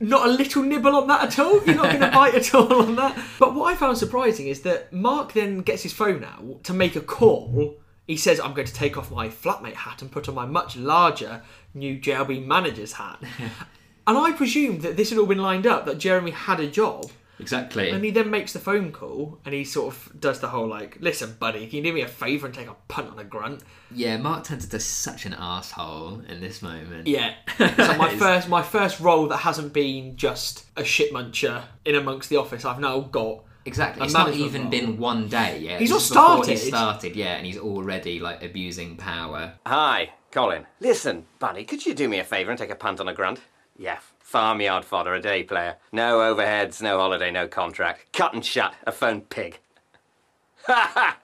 not 0.00 0.26
a 0.26 0.30
little 0.30 0.62
nibble 0.62 0.96
on 0.96 1.06
that 1.08 1.24
at 1.24 1.38
all. 1.38 1.62
You're 1.64 1.76
not 1.76 1.90
going 1.90 2.00
to 2.00 2.10
bite 2.10 2.34
at 2.34 2.54
all 2.54 2.82
on 2.82 2.96
that. 2.96 3.18
But 3.38 3.54
what 3.54 3.72
I 3.72 3.76
found 3.76 3.98
surprising 3.98 4.48
is 4.48 4.62
that 4.62 4.92
Mark 4.92 5.34
then 5.34 5.60
gets 5.60 5.82
his 5.82 5.92
phone 5.92 6.24
out 6.24 6.64
to 6.64 6.72
make 6.72 6.96
a 6.96 7.00
call. 7.00 7.76
He 8.06 8.16
says, 8.16 8.40
I'm 8.40 8.54
going 8.54 8.66
to 8.66 8.74
take 8.74 8.96
off 8.96 9.10
my 9.10 9.28
flatmate 9.28 9.74
hat 9.74 10.02
and 10.02 10.10
put 10.10 10.28
on 10.28 10.34
my 10.34 10.46
much 10.46 10.76
larger 10.76 11.42
new 11.74 11.98
JLB 11.98 12.44
manager's 12.44 12.94
hat. 12.94 13.22
and 14.06 14.18
I 14.18 14.32
presumed 14.32 14.82
that 14.82 14.96
this 14.96 15.10
had 15.10 15.18
all 15.18 15.26
been 15.26 15.38
lined 15.38 15.66
up, 15.66 15.86
that 15.86 15.98
Jeremy 15.98 16.32
had 16.32 16.60
a 16.60 16.66
job. 16.66 17.10
Exactly. 17.40 17.90
And 17.90 18.04
he 18.04 18.10
then 18.10 18.30
makes 18.30 18.52
the 18.52 18.58
phone 18.58 18.92
call 18.92 19.38
and 19.44 19.54
he 19.54 19.64
sort 19.64 19.94
of 19.94 20.20
does 20.20 20.40
the 20.40 20.48
whole 20.48 20.66
like, 20.66 20.98
listen, 21.00 21.36
buddy, 21.38 21.66
can 21.66 21.78
you 21.78 21.82
do 21.84 21.92
me 21.92 22.02
a 22.02 22.08
favour 22.08 22.46
and 22.46 22.54
take 22.54 22.68
a 22.68 22.76
punt 22.88 23.10
on 23.10 23.18
a 23.18 23.24
grunt? 23.24 23.62
Yeah, 23.92 24.16
Mark 24.18 24.44
turns 24.44 24.64
into 24.64 24.80
such 24.80 25.26
an 25.26 25.34
asshole 25.34 26.22
in 26.28 26.40
this 26.40 26.62
moment. 26.62 27.06
Yeah. 27.06 27.34
so 27.58 27.96
my 27.96 28.14
first 28.16 28.48
my 28.48 28.62
first 28.62 29.00
role 29.00 29.26
that 29.28 29.38
hasn't 29.38 29.72
been 29.72 30.16
just 30.16 30.64
a 30.76 30.84
shit 30.84 31.12
muncher 31.12 31.64
in 31.84 31.94
amongst 31.94 32.28
the 32.28 32.36
office, 32.36 32.64
I've 32.64 32.80
now 32.80 33.00
got 33.00 33.44
Exactly. 33.66 34.00
A 34.00 34.04
It's 34.04 34.14
not 34.14 34.32
even 34.32 34.62
role. 34.62 34.70
been 34.70 34.96
one 34.98 35.28
day 35.28 35.58
yet. 35.58 35.80
He's 35.80 35.90
This 35.90 36.10
not 36.10 36.22
started. 36.46 36.50
He 36.58 36.68
started, 36.68 37.14
yeah, 37.14 37.34
and 37.36 37.44
he's 37.46 37.58
already 37.58 38.18
like 38.18 38.42
abusing 38.42 38.96
power. 38.96 39.52
Hi, 39.66 40.12
Colin. 40.30 40.66
Listen, 40.80 41.26
buddy, 41.38 41.64
could 41.64 41.84
you 41.84 41.94
do 41.94 42.08
me 42.08 42.18
a 42.18 42.24
favour 42.24 42.50
and 42.50 42.58
take 42.58 42.70
a 42.70 42.74
punt 42.74 43.00
on 43.00 43.08
a 43.08 43.12
grunt? 43.14 43.40
Yeah, 43.76 43.98
farmyard 44.30 44.84
fodder, 44.84 45.12
a 45.14 45.20
day 45.20 45.42
player. 45.42 45.74
No 45.90 46.18
overheads, 46.18 46.80
no 46.80 46.98
holiday, 46.98 47.32
no 47.32 47.48
contract. 47.48 48.12
Cut 48.12 48.32
and 48.32 48.44
shut, 48.44 48.74
a 48.86 48.92
phone 48.92 49.22
pig. 49.22 49.58
Ha 50.66 50.90
ha! 50.94 51.18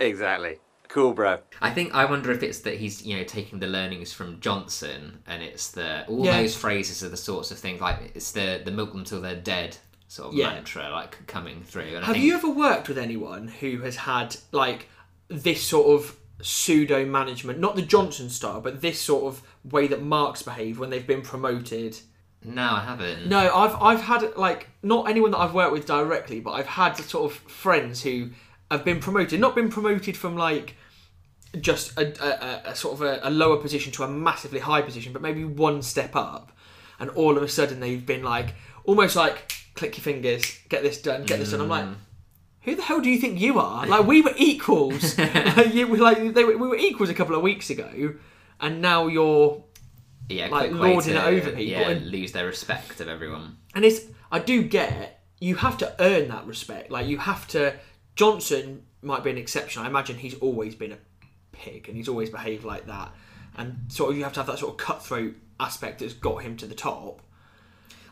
Exactly. 0.00 0.58
Cool, 0.88 1.12
bro. 1.12 1.38
I 1.62 1.70
think 1.70 1.94
I 1.94 2.04
wonder 2.04 2.32
if 2.32 2.42
it's 2.42 2.60
that 2.60 2.78
he's 2.78 3.04
you 3.06 3.16
know 3.16 3.22
taking 3.24 3.60
the 3.60 3.68
learnings 3.68 4.12
from 4.12 4.40
Johnson, 4.40 5.22
and 5.28 5.40
it's 5.42 5.70
the 5.70 6.04
all 6.08 6.24
Yeah. 6.24 6.40
those 6.40 6.56
phrases 6.56 7.04
are 7.04 7.08
the 7.08 7.16
sorts 7.16 7.52
of 7.52 7.58
things 7.58 7.80
like 7.80 8.12
it's 8.14 8.32
the 8.32 8.60
the 8.64 8.72
milk 8.72 8.92
them 8.92 9.04
till 9.04 9.20
they're 9.20 9.36
dead 9.36 9.76
sort 10.08 10.28
of 10.28 10.34
Yeah. 10.34 10.50
mantra 10.50 10.90
like 10.90 11.26
coming 11.28 11.62
through. 11.62 11.82
And 11.94 11.98
I 11.98 12.06
Have 12.06 12.14
think, 12.14 12.24
you 12.24 12.34
ever 12.34 12.48
worked 12.50 12.88
with 12.88 12.98
anyone 12.98 13.46
who 13.48 13.78
has 13.82 13.96
had 13.96 14.36
like 14.50 14.88
this 15.28 15.62
sort 15.62 15.86
of 16.00 16.16
pseudo 16.42 17.04
management, 17.06 17.60
not 17.60 17.76
the 17.76 17.82
Johnson 17.82 18.28
style, 18.30 18.60
but 18.60 18.80
this 18.80 19.00
sort 19.00 19.24
of 19.24 19.42
way 19.64 19.86
that 19.86 20.02
Mark's 20.02 20.42
behave 20.42 20.78
when 20.78 20.90
they've 20.90 21.06
been 21.06 21.22
promoted? 21.22 21.98
No, 22.44 22.62
I 22.72 22.80
haven't. 22.80 23.26
No, 23.28 23.38
I've 23.54 23.74
I've 23.80 24.00
had 24.02 24.36
like 24.36 24.68
not 24.82 25.08
anyone 25.08 25.30
that 25.30 25.38
I've 25.38 25.54
worked 25.54 25.72
with 25.72 25.86
directly, 25.86 26.40
but 26.40 26.52
I've 26.52 26.66
had 26.66 26.94
sort 26.96 27.30
of 27.30 27.38
friends 27.38 28.02
who 28.02 28.30
have 28.70 28.84
been 28.84 29.00
promoted, 29.00 29.40
not 29.40 29.54
been 29.54 29.70
promoted 29.70 30.16
from 30.16 30.36
like 30.36 30.76
just 31.60 31.96
a, 31.98 32.12
a, 32.22 32.70
a- 32.72 32.74
sort 32.74 32.94
of 32.94 33.02
a, 33.02 33.20
a 33.22 33.30
lower 33.30 33.56
position 33.56 33.92
to 33.92 34.02
a 34.02 34.08
massively 34.08 34.60
high 34.60 34.82
position, 34.82 35.12
but 35.12 35.22
maybe 35.22 35.44
one 35.44 35.80
step 35.82 36.14
up, 36.16 36.52
and 36.98 37.08
all 37.10 37.36
of 37.36 37.42
a 37.42 37.48
sudden 37.48 37.80
they've 37.80 38.04
been 38.04 38.22
like 38.22 38.54
almost 38.84 39.16
like 39.16 39.52
click 39.74 39.96
your 39.96 40.02
fingers, 40.04 40.58
get 40.68 40.82
this 40.82 41.00
done, 41.00 41.24
get 41.24 41.38
this 41.38 41.50
done. 41.52 41.60
I'm 41.62 41.68
like. 41.68 41.86
Who 42.62 42.74
the 42.74 42.80
hell 42.82 43.02
do 43.02 43.10
you 43.10 43.18
think 43.18 43.38
you 43.38 43.58
are? 43.60 43.86
Like 43.86 44.06
we 44.06 44.22
were 44.22 44.32
equals. 44.38 45.18
like, 45.18 45.74
you, 45.74 45.94
like 45.96 46.32
they 46.32 46.44
we 46.44 46.54
were 46.56 46.76
equals 46.76 47.10
a 47.10 47.14
couple 47.14 47.34
of 47.36 47.42
weeks 47.42 47.68
ago, 47.68 48.14
and 48.64 48.80
now 48.82 49.06
you're 49.06 49.62
Yeah, 50.28 50.48
like, 50.48 50.72
lording 50.72 51.14
to, 51.14 51.18
it 51.18 51.24
over 51.24 51.48
people 51.50 51.62
Yeah, 51.62 51.88
and- 51.90 52.10
lose 52.10 52.32
their 52.32 52.46
respect 52.46 53.00
of 53.00 53.08
everyone. 53.08 53.58
And 53.74 53.84
it's 53.84 54.00
I 54.32 54.38
do 54.38 54.62
get 54.62 54.92
it. 54.92 55.16
you 55.40 55.56
have 55.56 55.76
to 55.78 55.94
earn 56.00 56.28
that 56.28 56.46
respect. 56.46 56.90
Like 56.90 57.06
you 57.06 57.18
have 57.18 57.46
to. 57.48 57.74
Johnson 58.16 58.82
might 59.02 59.22
be 59.24 59.30
an 59.30 59.38
exception. 59.38 59.82
I 59.82 59.86
imagine 59.86 60.16
he's 60.16 60.34
always 60.36 60.74
been 60.74 60.92
a 60.92 60.98
pig 61.52 61.88
and 61.88 61.96
he's 61.96 62.08
always 62.08 62.30
behaved 62.30 62.64
like 62.64 62.86
that. 62.86 63.12
And 63.56 63.80
sort 63.88 64.10
of 64.10 64.16
you 64.16 64.24
have 64.24 64.32
to 64.34 64.40
have 64.40 64.46
that 64.46 64.58
sort 64.58 64.72
of 64.72 64.76
cutthroat 64.78 65.34
aspect 65.60 65.98
that's 66.00 66.14
got 66.14 66.42
him 66.42 66.56
to 66.58 66.66
the 66.66 66.74
top. 66.74 67.20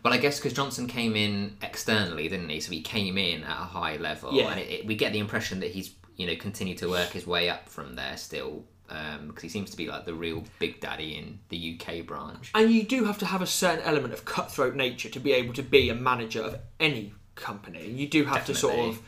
Well, 0.04 0.12
I 0.12 0.18
guess 0.18 0.38
because 0.38 0.52
Johnson 0.52 0.86
came 0.88 1.14
in 1.16 1.56
externally, 1.62 2.28
didn't 2.28 2.48
he? 2.48 2.60
So 2.60 2.72
he 2.72 2.80
came 2.82 3.16
in 3.16 3.44
at 3.44 3.50
a 3.50 3.64
high 3.64 3.96
level, 3.96 4.32
Yeah. 4.34 4.50
and 4.50 4.60
it, 4.60 4.70
it, 4.70 4.86
we 4.86 4.96
get 4.96 5.12
the 5.12 5.20
impression 5.20 5.60
that 5.60 5.70
he's 5.70 5.94
you 6.16 6.26
know 6.26 6.34
continued 6.36 6.78
to 6.78 6.88
work 6.90 7.10
his 7.10 7.26
way 7.26 7.48
up 7.48 7.68
from 7.68 7.94
there 7.94 8.16
still, 8.16 8.64
Um, 8.94 9.28
because 9.28 9.42
he 9.42 9.48
seems 9.48 9.70
to 9.70 9.76
be 9.76 9.86
like 9.86 10.04
the 10.04 10.12
real 10.12 10.44
big 10.58 10.80
daddy 10.80 11.16
in 11.16 11.38
the 11.48 11.80
UK 11.80 12.04
branch. 12.04 12.50
And 12.54 12.70
you 12.70 12.82
do 12.82 13.04
have 13.04 13.16
to 13.18 13.26
have 13.26 13.40
a 13.40 13.46
certain 13.46 13.82
element 13.86 14.12
of 14.12 14.26
cutthroat 14.26 14.74
nature 14.74 15.08
to 15.08 15.18
be 15.18 15.32
able 15.32 15.54
to 15.54 15.62
be 15.62 15.88
a 15.88 15.94
manager 15.94 16.42
of 16.42 16.58
any 16.78 17.14
company. 17.34 17.88
You 17.88 18.06
do 18.06 18.24
have 18.26 18.44
to 18.46 18.54
sort 18.54 18.78
of 18.78 19.00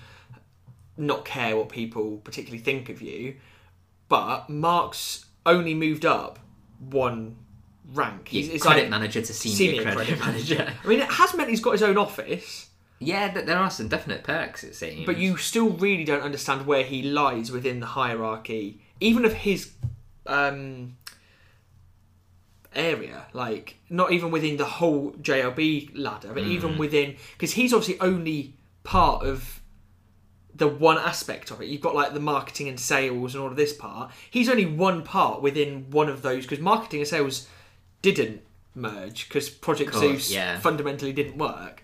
not 0.97 1.27
care 1.27 1.55
what 1.55 1.69
people 1.69 2.17
particularly 2.25 2.63
think 2.63 2.89
of 2.89 3.03
you. 3.03 3.37
But 4.09 4.49
Mark's 4.49 5.27
only 5.45 5.75
moved 5.75 6.07
up 6.07 6.39
one 6.79 7.37
rank. 7.93 8.29
He's, 8.29 8.49
Yeah, 8.49 8.59
credit 8.59 8.83
like 8.83 8.91
manager 8.91 9.21
to 9.21 9.35
senior, 9.35 9.83
credit, 9.83 10.19
manager. 10.19 10.73
I 10.83 10.87
mean, 10.87 11.01
it 11.01 11.11
has 11.11 11.35
meant 11.35 11.51
he's 11.51 11.61
got 11.61 11.73
his 11.73 11.83
own 11.83 11.99
office, 11.99 12.71
yeah, 13.01 13.29
there 13.33 13.59
are 13.59 13.71
some 13.71 13.89
definite 13.89 14.25
perks. 14.25 14.65
It 14.65 14.75
seems. 14.75 15.07
but 15.07 15.19
you 15.19 15.37
still 15.37 15.71
really 15.71 16.05
don't 16.05 16.23
understand 16.23 16.67
where 16.67 16.85
he 16.85 17.03
lies 17.03 17.51
within 17.51 17.81
the 17.81 17.87
hierarchy, 17.87 18.81
even 19.05 19.25
of 19.25 19.33
his 19.33 19.73
um, 20.27 20.97
area. 22.75 23.27
Like, 23.33 23.77
not 23.89 24.13
even 24.13 24.31
within 24.31 24.57
the 24.57 24.65
whole 24.65 25.13
JLB 25.13 25.91
ladder, 25.95 26.33
but 26.35 26.45
Mm. 26.45 26.49
even 26.49 26.79
within 26.79 27.17
because 27.33 27.53
he's 27.53 27.73
obviously 27.73 28.01
only 28.01 28.55
part 28.83 29.25
of 29.25 29.61
the 30.55 30.69
one 30.69 30.99
aspect 30.99 31.51
of 31.51 31.61
it. 31.61 31.67
You've 31.69 31.81
got 31.81 31.95
like 31.95 32.15
the 32.15 32.21
marketing 32.21 32.69
and 32.69 32.79
sales 32.79 33.35
and 33.35 33.43
all 33.43 33.51
of 33.51 33.57
this 33.57 33.73
part. 33.73 34.13
He's 34.31 34.49
only 34.49 34.67
one 34.67 35.03
part 35.03 35.43
within 35.43 35.91
one 35.91 36.09
of 36.09 36.23
those 36.23 36.45
because 36.45 36.61
marketing 36.61 37.01
and 37.01 37.09
sales 37.09 37.49
didn't 38.03 38.43
merge 38.75 39.29
because 39.29 39.49
Project 39.51 39.91
Course, 39.93 40.03
Zeus 40.03 40.31
yeah. 40.33 40.59
fundamentally 40.61 41.13
didn't 41.13 41.39
work. 41.39 41.83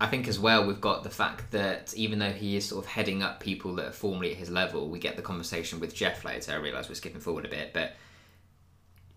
I 0.00 0.06
think 0.06 0.28
as 0.28 0.38
well 0.38 0.64
we've 0.66 0.80
got 0.80 1.02
the 1.02 1.10
fact 1.10 1.50
that 1.50 1.92
even 1.94 2.18
though 2.20 2.30
he 2.30 2.56
is 2.56 2.64
sort 2.66 2.84
of 2.84 2.90
heading 2.90 3.22
up 3.22 3.40
people 3.40 3.74
that 3.76 3.86
are 3.86 3.92
formerly 3.92 4.30
at 4.32 4.36
his 4.36 4.48
level, 4.50 4.88
we 4.88 4.98
get 4.98 5.16
the 5.16 5.22
conversation 5.22 5.80
with 5.80 5.94
Jeff 5.94 6.24
later. 6.24 6.52
I 6.52 6.56
realise 6.56 6.88
we're 6.88 6.94
skipping 6.94 7.20
forward 7.20 7.44
a 7.44 7.48
bit, 7.48 7.72
but 7.72 7.94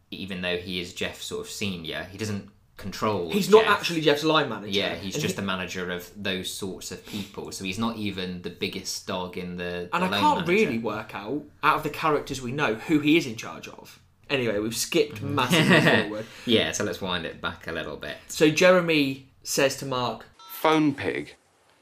even 0.09 0.41
though 0.41 0.57
he 0.57 0.81
is 0.81 0.93
Jeff 0.93 1.21
sort 1.21 1.45
of 1.45 1.51
senior, 1.51 2.07
he 2.11 2.17
doesn't 2.17 2.49
control. 2.77 3.29
He's 3.31 3.49
not 3.49 3.65
actually 3.65 4.01
Jeff's 4.01 4.23
line 4.23 4.49
manager. 4.49 4.71
Yeah, 4.77 4.95
he's 4.95 5.15
And 5.15 5.21
just 5.21 5.35
he- 5.35 5.41
the 5.41 5.45
manager 5.45 5.91
of 5.91 6.09
those 6.21 6.51
sorts 6.51 6.91
of 6.91 7.05
people. 7.05 7.51
So 7.51 7.63
he's 7.63 7.77
not 7.79 7.97
even 7.97 8.41
the 8.41 8.49
biggest 8.49 9.05
dog 9.07 9.37
in 9.37 9.57
the. 9.57 9.87
and 9.93 10.03
the 10.03 10.07
I 10.07 10.19
can't 10.19 10.47
manager. 10.47 10.51
really 10.51 10.79
work 10.79 11.13
out 11.15 11.43
out 11.63 11.77
of 11.77 11.83
the 11.83 11.89
characters 11.91 12.41
we 12.41 12.51
know 12.51 12.73
who 12.75 12.99
he 12.99 13.17
is 13.17 13.25
in 13.27 13.35
charge 13.35 13.67
of. 13.67 13.99
Anyway, 14.29 14.57
we've 14.59 14.75
skipped 14.75 15.21
massively 15.21 15.79
forward. 15.81 16.25
Yeah, 16.45 16.71
so 16.71 16.83
let's 16.83 17.01
wind 17.01 17.25
it 17.25 17.39
back 17.39 17.67
a 17.67 17.71
little 17.71 17.97
bit. 17.97 18.17
So 18.27 18.49
Jeremy 18.49 19.27
says 19.43 19.75
to 19.77 19.85
Mark, 19.85 20.25
Phone 20.61 20.93
pig. 20.93 21.33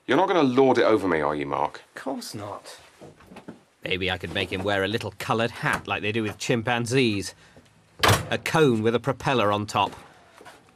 You're 0.08 0.16
not 0.16 0.30
going 0.30 0.40
to 0.40 0.54
lord 0.62 0.78
it 0.78 0.86
over 0.86 1.06
me, 1.06 1.20
are 1.20 1.36
you, 1.36 1.46
Mark? 1.46 1.82
Of 1.98 2.02
course 2.02 2.34
not. 2.34 2.78
Maybe 3.84 4.10
I 4.10 4.18
could 4.18 4.34
make 4.34 4.54
him 4.54 4.64
wear 4.64 4.86
a 4.86 4.88
little 4.88 5.14
coloured 5.20 5.52
hat 5.52 5.86
like 5.86 6.02
they 6.02 6.14
do 6.14 6.24
with 6.24 6.38
chimpanzees. 6.38 7.36
A 8.32 8.38
cone 8.38 8.82
with 8.82 8.96
a 8.96 9.00
propeller 9.02 9.52
on 9.52 9.66
top. 9.66 9.94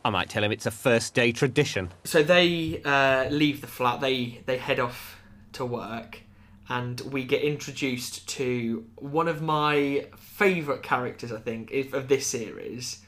I 0.03 0.09
might 0.09 0.29
tell 0.29 0.43
him 0.43 0.51
it's 0.51 0.65
a 0.65 0.71
first 0.71 1.13
day 1.13 1.31
tradition. 1.31 1.91
So 2.03 2.23
they 2.23 2.81
uh, 2.83 3.29
leave 3.29 3.61
the 3.61 3.67
flat. 3.67 4.01
They 4.01 4.41
they 4.47 4.57
head 4.57 4.81
off 4.81 5.21
to 5.53 5.65
work, 5.65 6.23
and 6.67 6.99
we 6.99 7.23
get 7.23 7.41
introduced 7.41 8.27
to 8.31 8.85
one 8.97 9.29
of 9.29 9.41
my 9.41 10.07
favourite 10.17 10.83
characters. 10.83 11.31
I 11.31 11.39
think 11.39 11.71
if- 11.71 11.93
of 11.93 12.09
this 12.09 12.27
series, 12.27 12.99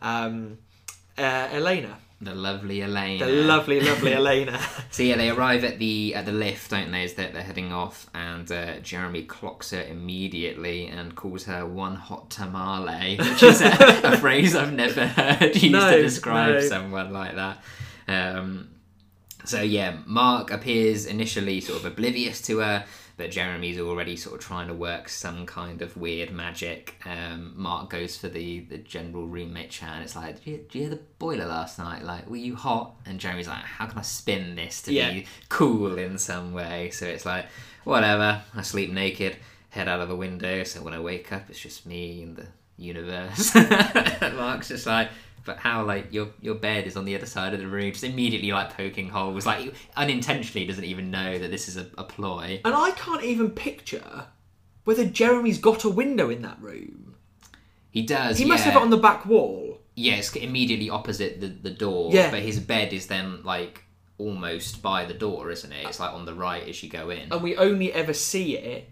um, 0.00 0.58
uh, 1.16 1.48
Elena, 1.52 1.98
The 2.24 2.34
lovely 2.36 2.82
Elaine. 2.82 3.18
the 3.18 3.26
lovely, 3.26 3.80
lovely 3.80 4.14
Elena. 4.20 4.60
So 4.92 5.02
yeah, 5.02 5.16
they 5.16 5.28
arrive 5.30 5.64
at 5.64 5.80
the 5.80 6.14
at 6.14 6.24
the 6.24 6.30
lift, 6.32 6.70
don't 6.70 6.92
they? 6.92 7.02
As 7.02 7.14
they're, 7.14 7.32
they're 7.32 7.42
heading 7.42 7.72
off, 7.72 8.08
and 8.14 8.50
uh, 8.52 8.78
Jeremy 8.78 9.24
clocks 9.24 9.72
her 9.72 9.82
immediately 9.82 10.86
and 10.86 11.16
calls 11.16 11.44
her 11.46 11.66
one 11.66 11.96
hot 11.96 12.30
tamale, 12.30 13.16
which 13.18 13.42
is 13.42 13.60
a, 13.60 13.72
a 14.04 14.16
phrase 14.18 14.54
I've 14.54 14.72
never 14.72 15.04
heard 15.06 15.56
used 15.56 15.72
No, 15.72 15.90
to 15.96 16.00
describe 16.02 16.54
no. 16.54 16.60
someone 16.60 17.12
like 17.12 17.34
that. 17.34 17.58
Um, 18.06 18.68
so 19.44 19.60
yeah, 19.60 19.96
Mark 20.06 20.52
appears 20.52 21.06
initially 21.06 21.60
sort 21.60 21.80
of 21.80 21.86
oblivious 21.86 22.40
to 22.42 22.58
her, 22.60 22.84
but 23.16 23.30
Jeremy's 23.30 23.78
already 23.78 24.16
sort 24.16 24.40
of 24.40 24.46
trying 24.46 24.68
to 24.68 24.74
work 24.74 25.08
some 25.08 25.46
kind 25.46 25.82
of 25.82 25.96
weird 25.96 26.30
magic. 26.32 26.96
Um, 27.04 27.52
Mark 27.56 27.90
goes 27.90 28.16
for 28.16 28.28
the, 28.28 28.60
the 28.60 28.78
general 28.78 29.26
roommate 29.26 29.70
chat, 29.70 29.90
and 29.94 30.02
it's 30.04 30.16
like, 30.16 30.36
did 30.42 30.46
you, 30.50 30.56
did 30.58 30.74
you 30.74 30.80
hear 30.82 30.90
the 30.90 31.00
boiler 31.18 31.46
last 31.46 31.78
night? 31.78 32.02
Like, 32.02 32.28
were 32.28 32.36
you 32.36 32.56
hot? 32.56 32.94
And 33.06 33.20
Jeremy's 33.20 33.48
like, 33.48 33.58
how 33.64 33.86
can 33.86 33.98
I 33.98 34.02
spin 34.02 34.54
this 34.54 34.82
to 34.82 34.92
Yeah. 34.92 35.12
be 35.12 35.26
cool 35.48 35.98
in 35.98 36.18
some 36.18 36.52
way? 36.52 36.90
So 36.90 37.06
it's 37.06 37.26
like, 37.26 37.46
whatever. 37.84 38.42
I 38.54 38.62
sleep 38.62 38.90
naked, 38.92 39.36
head 39.70 39.88
out 39.88 40.00
of 40.00 40.08
the 40.08 40.16
window. 40.16 40.64
So 40.64 40.82
when 40.82 40.94
I 40.94 41.00
wake 41.00 41.32
up, 41.32 41.50
it's 41.50 41.58
just 41.60 41.86
me 41.86 42.22
and 42.22 42.36
the 42.36 42.46
universe. 42.76 43.54
Mark's 44.22 44.68
just 44.68 44.86
like, 44.86 45.10
but 45.44 45.58
how 45.58 45.84
like 45.84 46.12
your 46.12 46.28
your 46.40 46.54
bed 46.54 46.86
is 46.86 46.96
on 46.96 47.04
the 47.04 47.14
other 47.14 47.26
side 47.26 47.54
of 47.54 47.60
the 47.60 47.66
room, 47.66 47.92
just 47.92 48.04
immediately 48.04 48.52
like 48.52 48.76
poking 48.76 49.08
holes, 49.08 49.46
like 49.46 49.74
unintentionally 49.96 50.66
doesn't 50.66 50.84
even 50.84 51.10
know 51.10 51.38
that 51.38 51.50
this 51.50 51.68
is 51.68 51.76
a, 51.76 51.86
a 51.98 52.04
ploy. 52.04 52.60
and 52.64 52.74
I 52.74 52.92
can't 52.92 53.24
even 53.24 53.50
picture 53.50 54.26
whether 54.84 55.04
Jeremy's 55.04 55.58
got 55.58 55.84
a 55.84 55.90
window 55.90 56.30
in 56.30 56.42
that 56.42 56.60
room. 56.60 57.14
He 57.90 58.02
does. 58.02 58.38
He 58.38 58.44
must 58.44 58.64
yeah. 58.64 58.72
have 58.72 58.80
it 58.80 58.84
on 58.84 58.90
the 58.90 58.96
back 58.96 59.26
wall. 59.26 59.78
Yeah, 59.94 60.14
it's 60.14 60.34
immediately 60.34 60.88
opposite 60.88 61.40
the, 61.40 61.48
the 61.48 61.70
door. 61.70 62.10
Yeah. 62.12 62.30
But 62.30 62.40
his 62.40 62.58
bed 62.58 62.92
is 62.92 63.06
then 63.06 63.42
like 63.44 63.84
almost 64.18 64.80
by 64.80 65.04
the 65.04 65.14
door, 65.14 65.50
isn't 65.50 65.70
it? 65.70 65.86
It's 65.86 66.00
like 66.00 66.12
on 66.12 66.24
the 66.24 66.34
right 66.34 66.66
as 66.66 66.82
you 66.82 66.88
go 66.88 67.10
in. 67.10 67.32
and 67.32 67.42
we 67.42 67.56
only 67.56 67.92
ever 67.92 68.14
see 68.14 68.56
it 68.56 68.88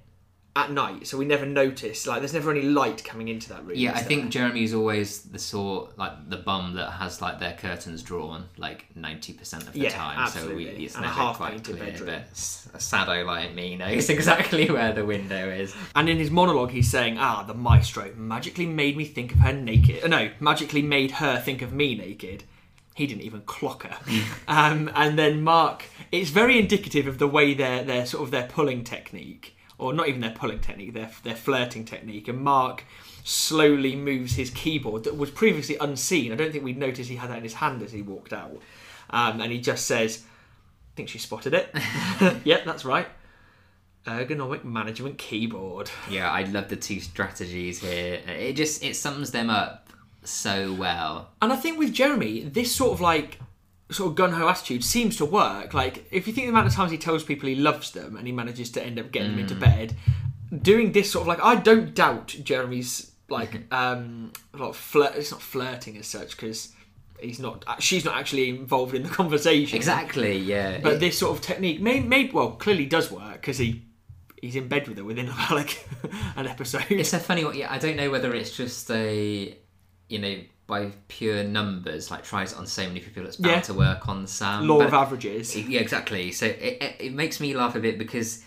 at 0.57 0.73
night, 0.73 1.07
so 1.07 1.17
we 1.17 1.25
never 1.25 1.47
notice. 1.47 2.07
Like, 2.09 2.21
there's 2.21 2.35
never 2.35 2.51
any 2.51 2.63
light 2.63 3.05
coming 3.05 3.29
into 3.29 3.49
that 3.51 3.65
room. 3.65 3.77
Yeah, 3.77 3.93
I 3.95 4.01
is 4.01 4.07
think 4.07 4.23
there? 4.23 4.31
Jeremy's 4.31 4.75
always 4.75 5.23
the 5.23 5.39
sort 5.39 5.97
like 5.97 6.29
the 6.29 6.39
bum 6.39 6.75
that 6.75 6.91
has 6.91 7.23
like 7.23 7.39
their 7.39 7.53
curtains 7.53 8.03
drawn 8.03 8.47
like 8.57 8.85
ninety 8.97 9.33
percent 9.33 9.63
of 9.69 9.73
the 9.75 9.81
Yeah, 9.81 9.91
time. 9.91 10.17
So 10.29 10.41
absolutely. 10.41 10.65
we, 10.77 10.85
it's 10.87 10.97
And 10.97 11.05
a 11.05 11.09
never 11.09 11.35
quite 11.35 11.63
clear. 11.63 11.77
bedroom. 11.77 12.07
But 12.33 12.37
sado 12.37 13.25
like 13.25 13.55
me 13.55 13.77
knows 13.77 14.11
exactly 14.19 14.69
where 14.71 14.93
the 14.93 15.05
window 15.05 15.49
is. 15.51 15.75
And 15.95 16.09
in 16.09 16.19
his 16.19 16.31
monologue, 16.33 16.71
he's 16.73 16.91
saying, 16.91 17.17
"Ah, 17.19 17.45
the 17.45 17.55
maestro 17.55 18.13
magically 18.17 18.67
made 18.67 18.97
me 18.97 19.05
think 19.05 19.33
of 19.33 19.39
her 19.39 19.53
naked. 19.53 20.09
No, 20.11 20.31
magically 20.41 20.83
made 20.83 21.13
her 21.13 21.39
think 21.39 21.63
of 21.63 21.73
me 21.73 21.95
naked." 21.95 22.43
He 22.97 23.07
didn't 23.07 23.23
even 23.23 23.43
clock 23.43 23.85
her. 23.85 23.97
um, 24.49 24.91
and 24.97 25.17
then 25.17 25.43
Mark, 25.43 25.85
it's 26.11 26.31
very 26.31 26.59
indicative 26.59 27.07
of 27.07 27.19
the 27.19 27.29
way 27.29 27.55
their 27.55 27.85
their 27.85 28.05
sort 28.05 28.25
of 28.25 28.31
their 28.33 28.49
pulling 28.49 28.83
technique, 28.85 29.57
or 29.81 29.93
not 29.93 30.09
even 30.09 30.21
their 30.21 30.31
pulling 30.31 30.61
technique, 30.61 30.93
their 30.93 31.11
their 31.23 31.35
flirting 31.35 31.85
technique. 31.85 32.29
And 32.29 32.41
Mark 32.41 32.85
slowly 33.25 33.97
moves 33.97 34.35
his 34.35 34.51
keyboard 34.51 35.05
that 35.05 35.17
was 35.17 35.31
previously 35.31 35.77
unseen. 35.81 36.33
I 36.33 36.37
don't 36.37 36.53
think 36.53 36.65
we'd 36.65 36.79
noticed 36.79 37.11
he 37.11 37.17
had 37.17 37.31
that 37.31 37.39
in 37.39 37.43
his 37.43 37.55
hand 37.55 37.83
as 37.83 37.93
he 37.93 38.03
walked 38.03 38.33
out. 38.33 38.61
Um, 39.11 39.41
and 39.41 39.51
he 39.51 39.61
just 39.61 39.87
says, 39.87 40.23
"I 40.23 40.91
think 40.97 41.09
she 41.09 41.19
spotted 41.19 41.55
it." 41.55 41.75
yep, 42.45 42.65
that's 42.65 42.85
right. 42.85 43.09
Ergonomic 44.07 44.65
management 44.65 45.19
keyboard. 45.19 45.91
Yeah, 46.09 46.31
I 46.31 46.45
love 46.45 46.69
the 46.69 46.77
two 46.77 47.01
strategies 47.01 47.81
here. 47.81 48.21
It 48.27 48.55
just 48.55 48.85
it 48.85 48.97
sums 48.97 49.31
them 49.31 49.51
up 49.51 49.91
so 50.23 50.73
well. 50.73 51.31
And 51.41 51.53
I 51.53 51.57
think 51.57 51.79
with 51.79 51.93
Jeremy, 51.93 52.45
this 52.45 52.75
sort 52.75 52.93
of 52.93 53.01
like 53.01 53.39
sort 53.91 54.11
of 54.11 54.15
gun 54.15 54.33
ho 54.33 54.49
attitude 54.49 54.85
seems 54.85 55.17
to 55.17 55.25
work. 55.25 55.75
Like 55.75 56.07
if 56.11 56.27
you 56.27 56.33
think 56.33 56.47
the 56.47 56.51
amount 56.51 56.69
of 56.69 56.75
times 56.75 56.91
he 56.91 56.99
tells 56.99 57.25
people 57.25 57.49
he 57.49 57.55
loves 57.55 57.91
them 57.91 58.17
and 58.17 58.27
he 58.27 58.33
manages 58.33 58.71
to 58.73 58.83
end 58.83 58.99
up 58.99 59.11
getting 59.11 59.33
them 59.33 59.41
into 59.41 59.55
mm. 59.55 59.61
bed, 59.61 59.97
doing 60.63 60.93
this 60.93 61.11
sort 61.11 61.23
of 61.23 61.29
like 61.29 61.43
I 61.43 61.61
don't 61.61 61.95
doubt 61.95 62.29
Jeremy's 62.43 63.13
like 63.29 63.53
mm-hmm. 63.53 63.75
um 63.75 64.33
like 64.55 64.75
flirt. 64.75 65.17
It's 65.17 65.31
not 65.31 65.43
flirting 65.43 65.97
as 65.97 66.07
such 66.07 66.37
because 66.37 66.73
he's 67.21 67.39
not. 67.39 67.65
Uh, 67.67 67.77
she's 67.79 68.05
not 68.05 68.17
actually 68.17 68.51
involved 68.51 68.95
in 68.95 69.03
the 69.03 69.09
conversation. 69.21 69.77
Exactly. 69.77 70.39
Yeah. 70.39 70.81
But 70.83 70.95
It- 70.95 71.01
this 71.01 71.19
sort 71.19 71.37
of 71.37 71.43
technique, 71.43 71.81
may, 71.81 72.01
may 72.01 72.31
well 72.31 72.53
clearly 72.53 72.87
does 72.87 73.11
work 73.11 73.35
because 73.35 73.59
he 73.59 73.83
he's 74.41 74.57
in 74.57 74.69
bed 74.69 74.89
with 74.89 74.97
her 74.99 75.05
within 75.05 75.29
about 75.31 75.53
like 75.53 75.89
an 76.37 76.47
episode. 76.47 76.87
It's 76.91 77.13
a 77.13 77.19
funny. 77.19 77.47
Yeah, 77.59 77.73
I 77.73 77.79
don't 77.79 77.97
know 77.97 78.11
whether 78.11 78.35
it's 78.35 78.57
just 78.57 78.91
a, 78.91 79.57
you 80.09 80.19
know, 80.19 80.37
by 80.71 80.93
pure 81.09 81.45
numbers, 81.45 82.11
like 82.11 82.25
tries 82.25 82.53
it 82.53 82.59
on 82.59 82.67
so 82.67 82.87
many 82.87 83.01
people, 83.01 83.27
it's 83.27 83.37
bound 83.37 83.57
Yeah. 83.57 83.61
to 83.63 83.75
work 83.75 84.09
on 84.09 84.27
Sam. 84.27 84.67
Law 84.67 84.79
but- 84.79 84.87
of 84.89 84.95
averages. 84.95 85.55
Yeah, 85.57 85.81
exactly. 85.81 86.33
So 86.33 86.47
it, 86.47 86.79
it, 86.81 86.97
it 87.01 87.13
makes 87.13 87.41
me 87.41 87.55
laugh 87.55 87.75
a 87.77 87.81
bit 87.81 87.99
because 87.99 88.43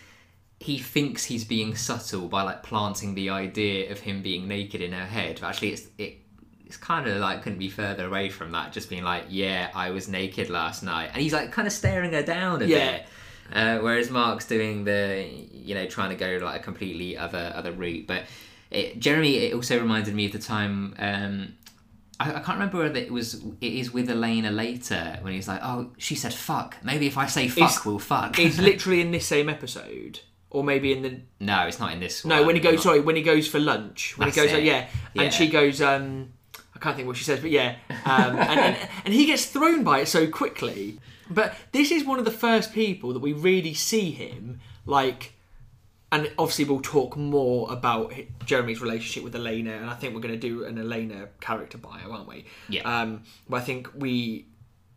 he 0.60 0.80
thinks 0.80 1.26
he's 1.26 1.44
being 1.44 1.76
subtle 1.76 2.28
by 2.30 2.42
like 2.42 2.64
planting 2.64 3.14
the 3.16 3.30
idea 3.30 3.92
of 3.92 4.00
him 4.00 4.22
being 4.22 4.48
naked 4.48 4.82
in 4.82 4.94
her 4.94 5.06
head. 5.06 5.38
But 5.42 5.48
actually, 5.50 5.74
it's 5.74 5.88
it. 5.98 6.18
It's 6.66 6.78
kind 6.78 7.08
of 7.08 7.18
like 7.18 7.44
couldn't 7.44 7.60
be 7.60 7.70
further 7.70 8.08
away 8.08 8.30
from 8.30 8.52
that. 8.54 8.72
Just 8.74 8.90
being 8.90 9.04
like, 9.04 9.26
yeah, 9.30 9.70
I 9.76 9.92
was 9.92 10.08
naked 10.08 10.50
last 10.50 10.82
night, 10.82 11.12
and 11.14 11.22
he's 11.22 11.34
like 11.34 11.52
kind 11.52 11.68
of 11.68 11.74
staring 11.74 12.14
her 12.14 12.24
down 12.24 12.64
a 12.64 12.66
Yeah. 12.66 12.92
bit. 12.92 13.06
Uh, 13.54 13.78
whereas 13.80 14.10
Mark's 14.10 14.46
doing 14.48 14.86
the, 14.86 15.28
you 15.52 15.76
know, 15.76 15.86
trying 15.86 16.10
to 16.10 16.16
go 16.16 16.44
like 16.44 16.62
a 16.62 16.64
completely 16.64 17.16
other 17.18 17.52
other 17.56 17.72
route. 17.74 18.08
But 18.08 18.24
it, 18.72 19.00
Jeremy, 19.00 19.36
it 19.36 19.54
also 19.54 19.78
reminded 19.80 20.16
me 20.16 20.26
of 20.28 20.32
the 20.32 20.40
time. 20.40 20.96
Um, 20.98 21.54
I, 22.24 22.30
I 22.30 22.40
can't 22.40 22.58
remember 22.60 22.80
whether 22.80 22.98
it 23.00 23.12
was. 23.12 23.36
It 23.62 23.74
is 23.74 23.92
with 23.94 24.10
Elena 24.10 24.52
later 24.52 25.18
when 25.22 25.34
he's 25.34 25.48
like, 25.48 25.60
"Oh, 25.64 25.92
she 25.98 26.16
said 26.16 26.34
fuck. 26.34 26.78
Maybe 26.84 27.08
if 27.08 27.18
I 27.18 27.28
say 27.28 27.48
fuck, 27.48 27.58
It's- 27.70 27.86
we'll 27.86 28.00
fuck." 28.00 28.40
It's 28.40 28.58
literally 28.70 29.02
in 29.02 29.12
this 29.12 29.26
same 29.26 29.50
episode, 29.50 30.20
or 30.50 30.64
maybe 30.64 30.92
in 30.94 31.02
the 31.02 31.22
no, 31.40 31.68
it's 31.68 31.80
not 31.80 31.92
in 31.94 32.00
this. 32.00 32.24
No, 32.26 32.38
one. 32.38 32.48
when 32.48 32.56
he 32.56 32.62
goes, 32.62 32.76
Not- 32.76 32.84
sorry, 32.84 33.00
when 33.02 33.16
he 33.16 33.22
goes 33.24 33.48
for 33.48 33.60
lunch, 33.60 34.18
when 34.18 34.28
That's 34.28 34.38
he 34.38 34.44
goes, 34.48 34.54
it. 34.54 34.64
yeah, 34.64 34.88
Yeah. 35.14 35.22
and 35.24 35.34
she 35.34 35.48
goes, 35.50 35.82
um, 35.82 36.34
I 36.76 36.80
can't 36.80 36.96
think 36.96 37.08
what 37.08 37.18
she 37.18 37.24
says, 37.24 37.40
but 37.40 37.52
yeah, 37.52 37.76
um, 38.06 38.36
and, 38.38 38.60
and, 38.60 38.78
and 39.06 39.14
he 39.14 39.26
gets 39.26 39.46
thrown 39.46 39.84
by 39.84 40.00
it 40.00 40.08
so 40.08 40.28
quickly. 40.28 41.00
But 41.30 41.56
this 41.72 41.90
is 41.92 42.04
one 42.04 42.20
of 42.20 42.26
the 42.26 42.32
first 42.32 42.74
people 42.74 43.14
that 43.14 43.20
we 43.20 43.32
really 43.34 43.74
see 43.74 44.12
him 44.12 44.60
like 44.86 45.34
and 46.14 46.32
obviously 46.38 46.64
we'll 46.66 46.80
talk 46.82 47.18
more 47.18 47.70
about 47.72 48.14
Jeremy's 48.46 48.80
relationship 48.82 49.24
with 49.24 49.36
Elena, 49.36 49.72
and 49.74 49.90
I 49.90 49.96
think 49.96 50.14
we're 50.16 50.22
going 50.22 50.40
to 50.40 50.48
do 50.50 50.64
an 50.64 50.78
Elena 50.78 51.28
character 51.42 51.78
bio, 51.78 52.12
aren't 52.12 52.28
we? 52.28 52.46
Yeah. 52.70 52.84
Um, 52.84 53.24
but 53.50 53.58
I 53.58 53.62
think 53.62 53.90
we. 53.96 54.48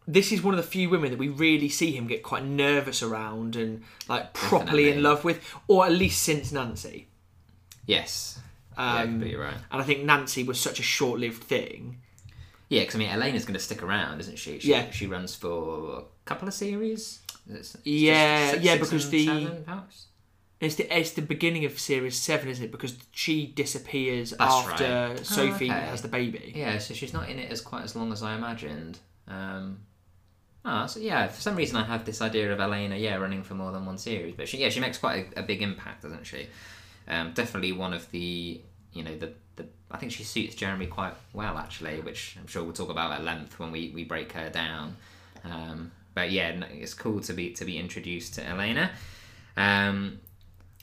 This 0.08 0.30
is 0.30 0.40
one 0.40 0.54
of 0.54 0.58
the 0.64 0.70
few 0.70 0.88
women 0.88 1.10
that 1.10 1.18
we 1.18 1.28
really 1.28 1.68
see 1.68 1.90
him 1.90 2.06
get 2.06 2.22
quite 2.22 2.44
nervous 2.44 3.02
around 3.02 3.56
and 3.56 3.82
like 4.08 4.32
properly 4.34 4.90
in 4.92 5.02
love 5.02 5.24
with, 5.24 5.40
or 5.66 5.84
at 5.84 5.90
least 5.92 6.22
since 6.22 6.52
Nancy. 6.52 7.08
Yes. 7.86 8.38
yeah, 8.76 9.00
Um, 9.02 9.08
completely 9.08 9.36
right. 9.36 9.54
And 9.72 9.82
I 9.82 9.84
think 9.84 10.04
Nancy 10.04 10.42
was 10.44 10.60
such 10.60 10.78
a 10.78 10.82
short-lived 10.82 11.42
thing. 11.42 11.98
Yeah, 12.68 12.80
because 12.82 12.96
I 12.96 12.98
mean, 12.98 13.10
Elena's 13.10 13.44
going 13.44 13.54
to 13.58 13.60
stick 13.64 13.82
around, 13.82 14.20
isn't 14.20 14.38
she? 14.38 14.58
she? 14.58 14.70
Yeah. 14.70 14.90
She 14.90 15.06
runs 15.06 15.34
for 15.34 15.98
a 15.98 16.02
couple 16.24 16.48
of 16.48 16.54
series. 16.54 17.20
Is 17.48 17.54
it 17.54 17.58
s- 17.60 17.72
just 17.72 17.86
Yeah, 17.86 18.50
six- 18.50 18.62
yeah, 18.64 18.76
because 18.76 19.10
the- 19.10 19.26
seven, 19.26 19.64
perhaps? 19.64 20.05
It's 20.58 20.76
the 20.76 20.98
it's 20.98 21.10
the 21.12 21.22
beginning 21.22 21.64
of 21.66 21.78
series 21.78 22.16
seven, 22.16 22.48
isn't 22.48 22.64
it? 22.64 22.72
Because 22.72 22.96
she 23.12 23.46
disappears 23.46 24.30
That's 24.30 24.54
after 24.54 25.08
right. 25.14 25.26
Sophie 25.26 25.70
Oh, 25.70 25.74
okay. 25.74 25.86
has 25.86 26.00
the 26.02 26.08
baby. 26.08 26.52
Yeah, 26.56 26.78
so 26.78 26.94
she's 26.94 27.12
not 27.12 27.28
in 27.28 27.38
it 27.38 27.50
as 27.50 27.60
quite 27.60 27.84
as 27.84 27.94
long 27.94 28.10
as 28.10 28.22
I 28.22 28.34
imagined. 28.34 28.98
Um, 29.28 29.80
ah, 30.64 30.86
so 30.86 30.98
yeah, 31.00 31.26
for 31.28 31.40
some 31.40 31.56
reason 31.56 31.76
I 31.76 31.84
have 31.84 32.06
this 32.06 32.22
idea 32.22 32.52
of 32.52 32.60
Elena, 32.60 32.96
yeah, 32.96 33.16
running 33.16 33.42
for 33.42 33.52
more 33.54 33.70
than 33.70 33.84
one 33.84 33.98
series, 33.98 34.34
but 34.34 34.48
she, 34.48 34.56
yeah, 34.58 34.70
she 34.70 34.80
makes 34.80 34.96
quite 34.96 35.28
a, 35.36 35.40
a 35.40 35.42
big 35.42 35.60
impact, 35.60 36.02
doesn't 36.04 36.24
she? 36.26 36.46
Um, 37.06 37.32
definitely 37.34 37.72
one 37.72 37.92
of 37.92 38.10
the, 38.10 38.60
you 38.94 39.02
know, 39.04 39.14
the, 39.16 39.32
the 39.56 39.66
I 39.90 39.98
think 39.98 40.10
she 40.12 40.24
suits 40.24 40.54
Jeremy 40.54 40.86
quite 40.86 41.12
well 41.34 41.58
actually, 41.58 42.00
which 42.00 42.34
I'm 42.40 42.46
sure 42.46 42.64
we'll 42.64 42.72
talk 42.72 42.88
about 42.90 43.12
at 43.12 43.22
length 43.24 43.58
when 43.58 43.70
we, 43.72 43.92
we 43.94 44.04
break 44.04 44.32
her 44.32 44.48
down. 44.48 44.96
Um, 45.44 45.92
but 46.14 46.30
yeah, 46.30 46.48
it's 46.72 46.94
cool 46.94 47.20
to 47.20 47.34
be 47.34 47.50
to 47.50 47.64
be 47.66 47.76
introduced 47.78 48.34
to 48.36 48.46
Elena. 48.46 48.90
Um, 49.58 50.18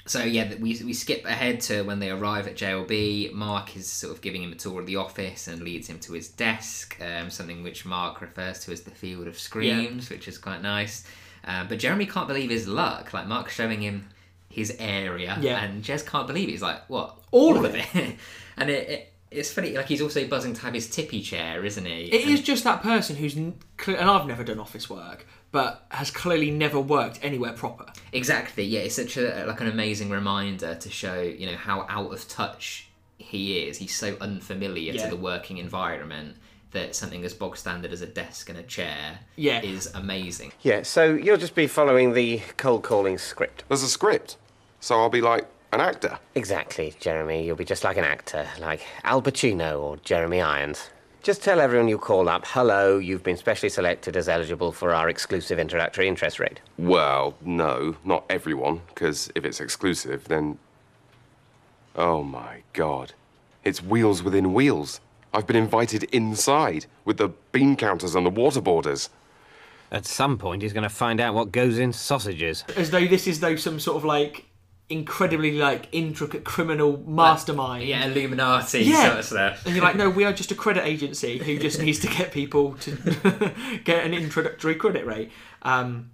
so 0.06 0.24
yeah, 0.24 0.54
we, 0.60 0.80
we 0.84 0.94
skip 0.94 1.26
ahead 1.26 1.62
to 1.62 1.84
when 1.84 2.00
they 2.00 2.10
arrive 2.10 2.48
at 2.48 2.56
JLB. 2.56 3.32
Mark 3.34 3.76
is 3.78 3.88
sort 3.90 4.14
of 4.14 4.22
giving 4.22 4.44
him 4.44 4.52
a 4.52 4.56
tour 4.56 4.82
of 4.82 4.86
the 4.86 4.98
office 4.98 5.48
and 5.48 5.62
leads 5.62 5.88
him 5.88 6.00
to 6.00 6.14
his 6.14 6.28
desk, 6.28 6.98
um, 7.02 7.30
something 7.30 7.64
which 7.64 7.86
Mark 7.86 8.22
refers 8.22 8.60
to 8.66 8.72
as 8.72 8.82
the 8.82 8.92
field 8.92 9.28
of 9.28 9.40
screams, 9.40 10.10
which 10.10 10.28
is 10.28 10.38
quite 10.38 10.62
nice. 10.62 11.06
Uh, 11.46 11.64
but 11.66 11.80
Jeremy 11.80 12.06
can't 12.06 12.28
believe 12.28 12.50
his 12.50 12.68
luck. 12.68 13.14
Like 13.14 13.28
Mark's 13.28 13.54
showing 13.54 13.82
him 13.82 14.10
his 14.50 14.76
area, 14.80 15.38
Yeah. 15.42 15.64
and 15.64 15.84
Jez 15.84 16.06
can't 16.06 16.28
believe 16.28 16.48
it. 16.48 16.52
He's 16.52 16.62
like, 16.62 16.88
"What? 16.90 17.18
All 17.32 17.66
of 17.66 17.74
it?" 17.74 17.86
and 18.58 18.70
it, 18.70 18.90
it, 18.90 19.13
it's 19.34 19.52
funny. 19.52 19.72
Like 19.76 19.88
he's 19.88 20.02
also 20.02 20.26
buzzing 20.28 20.54
to 20.54 20.62
have 20.62 20.74
his 20.74 20.90
tippy 20.90 21.22
chair, 21.22 21.64
isn't 21.66 21.86
he? 21.86 22.06
It 22.06 22.24
And- 22.26 22.32
is 22.34 22.42
just 22.42 22.64
that 22.64 22.82
person 22.82 23.16
who's, 23.16 23.36
and 23.36 23.56
I've 23.88 24.26
never 24.28 24.44
done 24.44 24.60
office 24.60 24.90
work, 24.90 25.26
but 25.52 25.86
has 25.90 26.10
clearly 26.12 26.52
never 26.52 26.80
worked 26.80 27.20
anywhere 27.22 27.54
proper. 27.54 27.86
Exactly. 28.12 28.64
Yeah, 28.64 28.82
it's 28.82 28.96
such 28.96 29.18
a 29.18 29.44
uh, 29.44 29.48
like 29.48 29.62
an 29.62 29.68
amazing 29.68 30.10
reminder 30.10 30.76
to 30.76 30.90
show 30.90 31.22
you 31.22 31.46
know 31.48 31.56
how 31.58 31.86
out 31.90 32.12
of 32.14 32.28
touch 32.28 32.90
he 33.18 33.60
is. 33.60 33.78
He's 33.78 33.96
so 33.96 34.18
unfamiliar 34.20 34.94
Yeah. 34.94 35.04
to 35.04 35.10
the 35.10 35.16
working 35.22 35.58
environment 35.58 36.38
that 36.72 36.96
something 36.96 37.24
as 37.24 37.36
bog 37.36 37.56
standard 37.56 37.94
as 37.94 38.02
a 38.02 38.08
desk 38.08 38.50
and 38.50 38.58
a 38.58 38.64
chair 38.64 39.20
Yeah. 39.36 39.62
is 39.62 39.88
amazing. 39.94 40.52
Yeah, 40.64 40.82
so 40.82 41.14
you'll 41.14 41.38
just 41.38 41.54
be 41.54 41.68
following 41.68 42.14
the 42.14 42.42
cold 42.58 42.82
calling 42.84 43.20
script. 43.20 43.64
There's 43.68 43.84
a 43.84 43.88
script, 43.88 44.38
so 44.80 45.00
I'll 45.00 45.10
be 45.10 45.22
like 45.22 45.46
an 45.74 45.82
actor. 45.82 46.20
Exactly, 46.36 46.94
Jeremy. 47.00 47.46
You'll 47.46 47.56
be 47.56 47.66
just 47.66 47.84
like 47.84 47.98
an 47.98 48.04
actor, 48.04 48.48
like 48.60 48.82
Al 49.04 49.22
Pacino 49.22 49.82
or 49.82 49.98
Jeremy 49.98 50.42
Irons. 50.42 50.90
Just 51.24 51.42
tell 51.42 51.62
everyone 51.62 51.88
you 51.88 51.98
call 51.98 52.28
up, 52.28 52.44
hello, 52.46 52.98
you've 52.98 53.24
been 53.24 53.38
specially 53.38 53.70
selected 53.70 54.18
as 54.18 54.28
eligible 54.28 54.74
for 54.74 54.94
our 54.94 55.08
exclusive 55.08 55.58
introductory 55.58 56.10
interest 56.10 56.38
rate. 56.38 56.60
Well, 56.78 57.36
no, 57.42 57.96
not 58.04 58.26
everyone, 58.30 58.82
because 58.90 59.32
if 59.34 59.46
it's 59.46 59.62
exclusive, 59.62 60.28
then. 60.28 60.58
Oh 61.96 62.24
my 62.24 62.64
god. 62.74 63.14
It's 63.64 63.82
wheels 63.82 64.22
within 64.22 64.54
wheels. 64.54 65.00
I've 65.34 65.48
been 65.48 65.56
invited 65.56 66.04
inside 66.06 66.88
with 67.06 67.18
the 67.18 67.30
bean 67.54 67.78
counters 67.78 68.16
and 68.16 68.26
the 68.26 68.30
water 68.30 68.60
waterboarders. 68.60 69.08
At 69.94 70.06
some 70.06 70.38
point, 70.38 70.62
he's 70.62 70.74
going 70.74 70.84
to 70.84 70.90
find 70.90 71.22
out 71.22 71.34
what 71.34 71.52
goes 71.52 71.78
in 71.78 71.94
sausages. 71.94 72.66
As 72.76 72.92
though 72.92 73.08
this 73.08 73.28
is 73.28 73.40
though 73.40 73.56
some 73.56 73.80
sort 73.80 73.96
of 73.96 74.04
like 74.04 74.46
incredibly 74.94 75.52
like 75.54 75.88
intricate 75.92 76.44
criminal 76.46 77.04
mastermind. 77.08 77.86
Yeah, 77.88 78.06
Illuminati 78.06 78.80
Yeah. 78.84 79.08
sort 79.08 79.20
of 79.20 79.26
stuff. 79.26 79.66
And 79.66 79.76
you're 79.76 79.84
like, 79.84 79.96
no, 79.96 80.10
we 80.10 80.24
are 80.24 80.32
just 80.34 80.52
a 80.52 80.56
credit 80.56 80.86
agency 80.86 81.40
who 81.40 81.58
just 81.58 81.82
needs 81.82 82.00
to 82.00 82.08
get 82.08 82.32
people 82.32 82.76
to 82.82 82.92
get 83.84 84.06
an 84.06 84.14
introductory 84.14 84.76
credit 84.76 85.06
rate. 85.06 85.32
Um, 85.64 86.12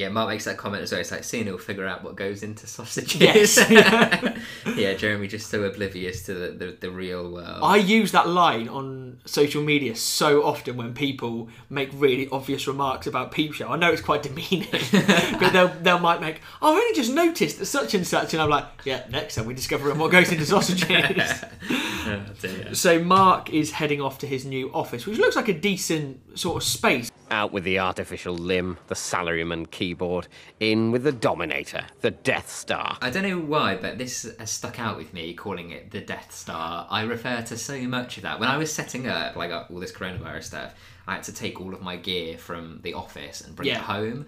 Yeah, 0.00 0.08
Mark 0.08 0.30
makes 0.30 0.46
that 0.46 0.56
comment 0.56 0.82
as 0.82 0.92
well. 0.92 1.00
It's 1.02 1.10
like 1.10 1.24
soon 1.24 1.44
he'll 1.44 1.58
figure 1.58 1.86
out 1.86 2.02
what 2.02 2.16
goes 2.16 2.42
into 2.42 2.66
sausages. 2.66 3.20
Yes. 3.20 3.58
yeah, 4.74 4.94
Jeremy 4.94 5.28
just 5.28 5.50
so 5.50 5.64
oblivious 5.64 6.22
to 6.24 6.32
the, 6.32 6.48
the, 6.52 6.76
the 6.80 6.90
real 6.90 7.30
world. 7.30 7.60
I 7.62 7.76
use 7.76 8.10
that 8.12 8.26
line 8.26 8.66
on 8.70 9.20
social 9.26 9.62
media 9.62 9.94
so 9.94 10.42
often 10.42 10.78
when 10.78 10.94
people 10.94 11.50
make 11.68 11.90
really 11.92 12.30
obvious 12.30 12.66
remarks 12.66 13.06
about 13.06 13.30
Peep 13.30 13.52
Show. 13.52 13.68
I 13.68 13.76
know 13.76 13.92
it's 13.92 14.00
quite 14.00 14.22
demeaning, 14.22 14.70
but 15.38 15.52
they'll, 15.52 15.68
they'll 15.68 15.98
might 15.98 16.22
make, 16.22 16.40
"Oh, 16.62 16.72
I've 16.72 16.78
only 16.78 16.94
just 16.94 17.12
noticed 17.12 17.58
that 17.58 17.66
such 17.66 17.92
and 17.92 18.06
such, 18.06 18.32
and 18.32 18.40
I'm 18.40 18.48
like, 18.48 18.64
yeah, 18.86 19.04
next 19.10 19.34
time 19.34 19.44
we 19.44 19.52
discover 19.52 19.92
what 19.92 20.10
goes 20.10 20.32
into 20.32 20.46
sausages. 20.46 21.44
Oh, 21.70 22.72
so 22.72 23.04
Mark 23.04 23.50
is 23.50 23.72
heading 23.72 24.00
off 24.00 24.18
to 24.20 24.26
his 24.26 24.46
new 24.46 24.72
office, 24.72 25.04
which 25.06 25.18
looks 25.18 25.36
like 25.36 25.48
a 25.48 25.52
decent 25.52 26.38
sort 26.38 26.56
of 26.56 26.62
space. 26.62 27.10
Out 27.32 27.52
with 27.52 27.62
the 27.62 27.78
artificial 27.78 28.34
limb, 28.34 28.78
the 28.88 28.96
salaryman 28.96 29.70
keyboard. 29.70 30.26
In 30.58 30.90
with 30.90 31.04
the 31.04 31.12
Dominator, 31.12 31.84
the 32.00 32.10
Death 32.10 32.50
Star. 32.50 32.98
I 33.00 33.10
don't 33.10 33.22
know 33.22 33.38
why, 33.38 33.76
but 33.76 33.98
this 33.98 34.28
has 34.40 34.50
stuck 34.50 34.80
out 34.80 34.96
with 34.96 35.14
me, 35.14 35.32
calling 35.34 35.70
it 35.70 35.92
the 35.92 36.00
Death 36.00 36.34
Star. 36.34 36.88
I 36.90 37.02
refer 37.02 37.40
to 37.42 37.56
so 37.56 37.78
much 37.82 38.16
of 38.16 38.24
that. 38.24 38.40
When 38.40 38.48
I 38.48 38.56
was 38.56 38.72
setting 38.72 39.06
up 39.06 39.36
like 39.36 39.52
all 39.52 39.78
this 39.78 39.92
coronavirus 39.92 40.42
stuff, 40.42 40.74
I 41.06 41.14
had 41.14 41.22
to 41.24 41.32
take 41.32 41.60
all 41.60 41.72
of 41.72 41.80
my 41.82 41.94
gear 41.96 42.36
from 42.36 42.80
the 42.82 42.94
office 42.94 43.42
and 43.42 43.54
bring 43.54 43.68
Yeah. 43.68 43.76
it 43.78 43.82
home. 43.82 44.26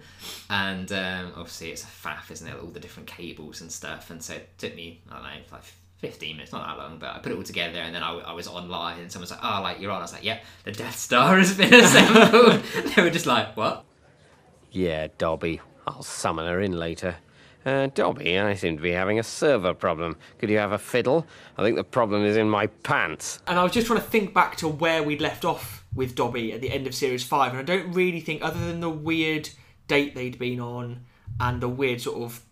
And 0.49 0.89
um, 0.93 1.33
obviously, 1.35 1.71
it's 1.71 1.83
a 1.83 1.87
faff, 1.87 2.31
isn't 2.31 2.47
it? 2.47 2.55
All 2.57 2.67
the 2.69 2.79
different 2.79 3.07
cables 3.07 3.59
and 3.59 3.69
stuff. 3.69 4.11
And 4.11 4.23
so 4.23 4.35
it 4.35 4.57
took 4.57 4.75
me, 4.75 5.01
I 5.11 5.15
don't 5.15 5.23
know, 5.23 5.29
like 5.51 5.63
15 6.03 6.35
minutes, 6.35 6.51
not 6.51 6.67
that 6.67 6.77
long, 6.77 6.97
but 6.97 7.15
I 7.15 7.19
put 7.19 7.31
it 7.31 7.35
all 7.37 7.43
together 7.43 7.79
and 7.79 7.95
then 7.95 8.03
I, 8.03 8.11
I 8.11 8.33
was 8.33 8.45
online 8.45 8.99
and 8.99 9.09
someone 9.09 9.23
was 9.23 9.31
like, 9.31 9.39
oh, 9.41 9.61
like, 9.63 9.79
you're 9.79 9.89
on. 9.89 9.99
I 9.99 10.01
was 10.01 10.11
like, 10.11 10.25
yep, 10.25 10.43
the 10.65 10.73
Death 10.73 10.99
Star 10.99 11.37
has 11.37 11.55
been 11.55 11.73
assembled. 11.73 12.61
they 12.93 13.01
were 13.01 13.09
just 13.09 13.25
like, 13.25 13.55
what? 13.55 13.85
Yeah, 14.69 15.07
Dobby. 15.17 15.61
I'll 15.87 16.03
summon 16.03 16.45
her 16.45 16.59
in 16.59 16.73
later. 16.73 17.15
Uh, 17.65 17.87
Dobby, 17.87 18.37
I 18.37 18.53
seem 18.55 18.75
to 18.75 18.83
be 18.83 18.91
having 18.91 19.17
a 19.17 19.23
server 19.23 19.73
problem. 19.73 20.17
Could 20.39 20.49
you 20.49 20.57
have 20.57 20.73
a 20.73 20.77
fiddle? 20.77 21.25
I 21.57 21.63
think 21.63 21.77
the 21.77 21.85
problem 21.85 22.25
is 22.25 22.35
in 22.35 22.49
my 22.49 22.67
pants. 22.67 23.39
And 23.47 23.57
I 23.57 23.63
was 23.63 23.71
just 23.71 23.87
trying 23.87 24.01
to 24.01 24.05
think 24.05 24.33
back 24.33 24.57
to 24.57 24.67
where 24.67 25.03
we'd 25.03 25.21
left 25.21 25.45
off 25.45 25.85
with 25.95 26.15
Dobby 26.15 26.51
at 26.51 26.59
the 26.59 26.69
end 26.69 26.85
of 26.85 26.93
series 26.93 27.23
five, 27.23 27.51
and 27.53 27.59
I 27.61 27.63
don't 27.63 27.93
really 27.93 28.19
think, 28.19 28.43
other 28.43 28.59
than 28.59 28.81
the 28.81 28.89
weird 28.89 29.51
date 29.87 30.15
they'd 30.15 30.37
been 30.37 30.59
on 30.59 31.05
and 31.39 31.61
the 31.61 31.69
weird 31.69 32.01
sort 32.01 32.23
of 32.23 32.43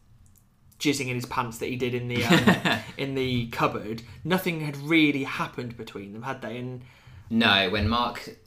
jizzing 0.81 1.07
in 1.07 1.15
his 1.15 1.25
pants 1.27 1.59
that 1.59 1.67
he 1.67 1.75
did 1.75 1.93
in 1.93 2.07
the 2.07 2.25
um, 2.25 2.79
in 2.97 3.15
the 3.15 3.47
cupboard, 3.47 4.01
nothing 4.23 4.61
had 4.61 4.75
really 4.77 5.23
happened 5.23 5.77
between 5.77 6.11
them, 6.13 6.23
had 6.23 6.41
they? 6.41 6.57
And 6.57 6.81
No, 7.29 7.69
when 7.69 7.87
Mark, 7.87 8.37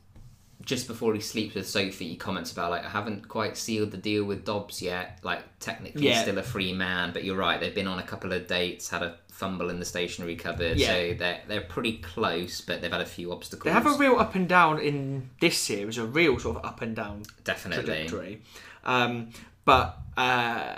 just 0.64 0.88
before 0.88 1.14
he 1.14 1.20
sleeps 1.20 1.54
with 1.54 1.68
Sophie, 1.68 2.08
he 2.08 2.16
comments 2.16 2.50
about 2.52 2.70
like 2.70 2.84
I 2.84 2.88
haven't 2.90 3.28
quite 3.28 3.56
sealed 3.56 3.90
the 3.92 3.96
deal 3.98 4.24
with 4.24 4.44
Dobbs 4.44 4.82
yet. 4.82 5.20
Like 5.22 5.42
technically 5.60 6.08
Yeah. 6.08 6.22
still 6.22 6.38
a 6.38 6.42
free 6.42 6.72
man, 6.72 7.12
but 7.12 7.22
you're 7.24 7.36
right. 7.36 7.60
They've 7.60 7.74
been 7.74 7.86
on 7.86 7.98
a 7.98 8.02
couple 8.02 8.32
of 8.32 8.46
dates, 8.46 8.88
had 8.90 9.02
a 9.02 9.16
fumble 9.30 9.68
in 9.68 9.78
the 9.80 9.84
stationery 9.84 10.36
cupboard, 10.36 10.78
Yeah. 10.78 10.88
so 10.88 11.14
they're 11.18 11.40
they're 11.48 11.60
pretty 11.60 11.98
close, 11.98 12.60
but 12.60 12.80
they've 12.80 12.90
had 12.92 13.00
a 13.00 13.06
few 13.06 13.32
obstacles. 13.32 13.64
they 13.64 13.70
have 13.72 13.86
a 13.86 13.96
real 13.98 14.16
up 14.18 14.34
and 14.34 14.48
down 14.48 14.78
in 14.80 15.30
this 15.40 15.58
series, 15.58 15.98
a 15.98 16.04
real 16.04 16.38
sort 16.38 16.56
of 16.56 16.64
up 16.64 16.82
and 16.82 16.94
down 16.96 17.22
definitely. 17.44 17.84
trajectory. 17.84 18.42
Um, 18.84 19.30
but 19.64 19.98
uh, 20.16 20.74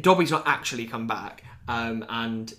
Dobby's 0.00 0.30
not 0.30 0.46
actually 0.46 0.86
come 0.86 1.06
back, 1.06 1.44
um, 1.68 2.04
and 2.08 2.52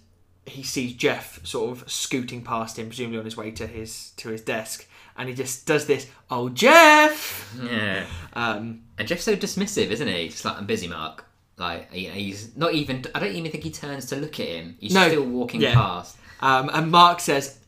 he 0.46 0.64
sees 0.64 0.94
Jeff 0.94 1.46
sort 1.46 1.72
of 1.72 1.90
scooting 1.92 2.42
past 2.44 2.78
him, 2.78 2.88
presumably 2.88 3.20
on 3.20 3.26
his 3.26 3.38
way 3.38 3.52
to 3.52 3.68
his 3.68 4.12
to 4.18 4.30
his 4.30 4.42
desk, 4.42 4.88
and 5.18 5.30
he 5.30 5.36
just 5.36 5.66
does 5.66 5.86
this, 5.86 6.08
"Oh, 6.30 6.50
Jeff!" 6.50 7.56
Yeah, 7.62 8.06
Um, 8.34 8.82
and 8.98 9.08
Jeff's 9.08 9.24
so 9.24 9.36
dismissive, 9.36 9.88
isn't 9.90 10.08
he? 10.08 10.30
Just 10.30 10.46
like 10.46 10.58
I'm 10.58 10.66
busy, 10.66 10.88
Mark. 10.88 11.26
Like 11.58 11.90
you 11.94 12.08
know, 12.10 12.14
he's 12.16 12.56
not 12.58 12.74
even. 12.74 13.06
I 13.14 13.20
don't 13.20 13.36
even 13.36 13.52
think 13.52 13.64
he 13.64 13.72
turns 13.72 14.06
to 14.08 14.16
look 14.16 14.40
at 14.40 14.48
him. 14.48 14.76
He's 14.80 14.94
No, 14.94 15.08
still 15.08 15.26
walking 15.26 15.62
yeah. 15.62 15.74
past. 15.74 16.18
um, 16.42 16.70
and 16.74 16.90
Mark 16.92 17.20
says, 17.20 17.60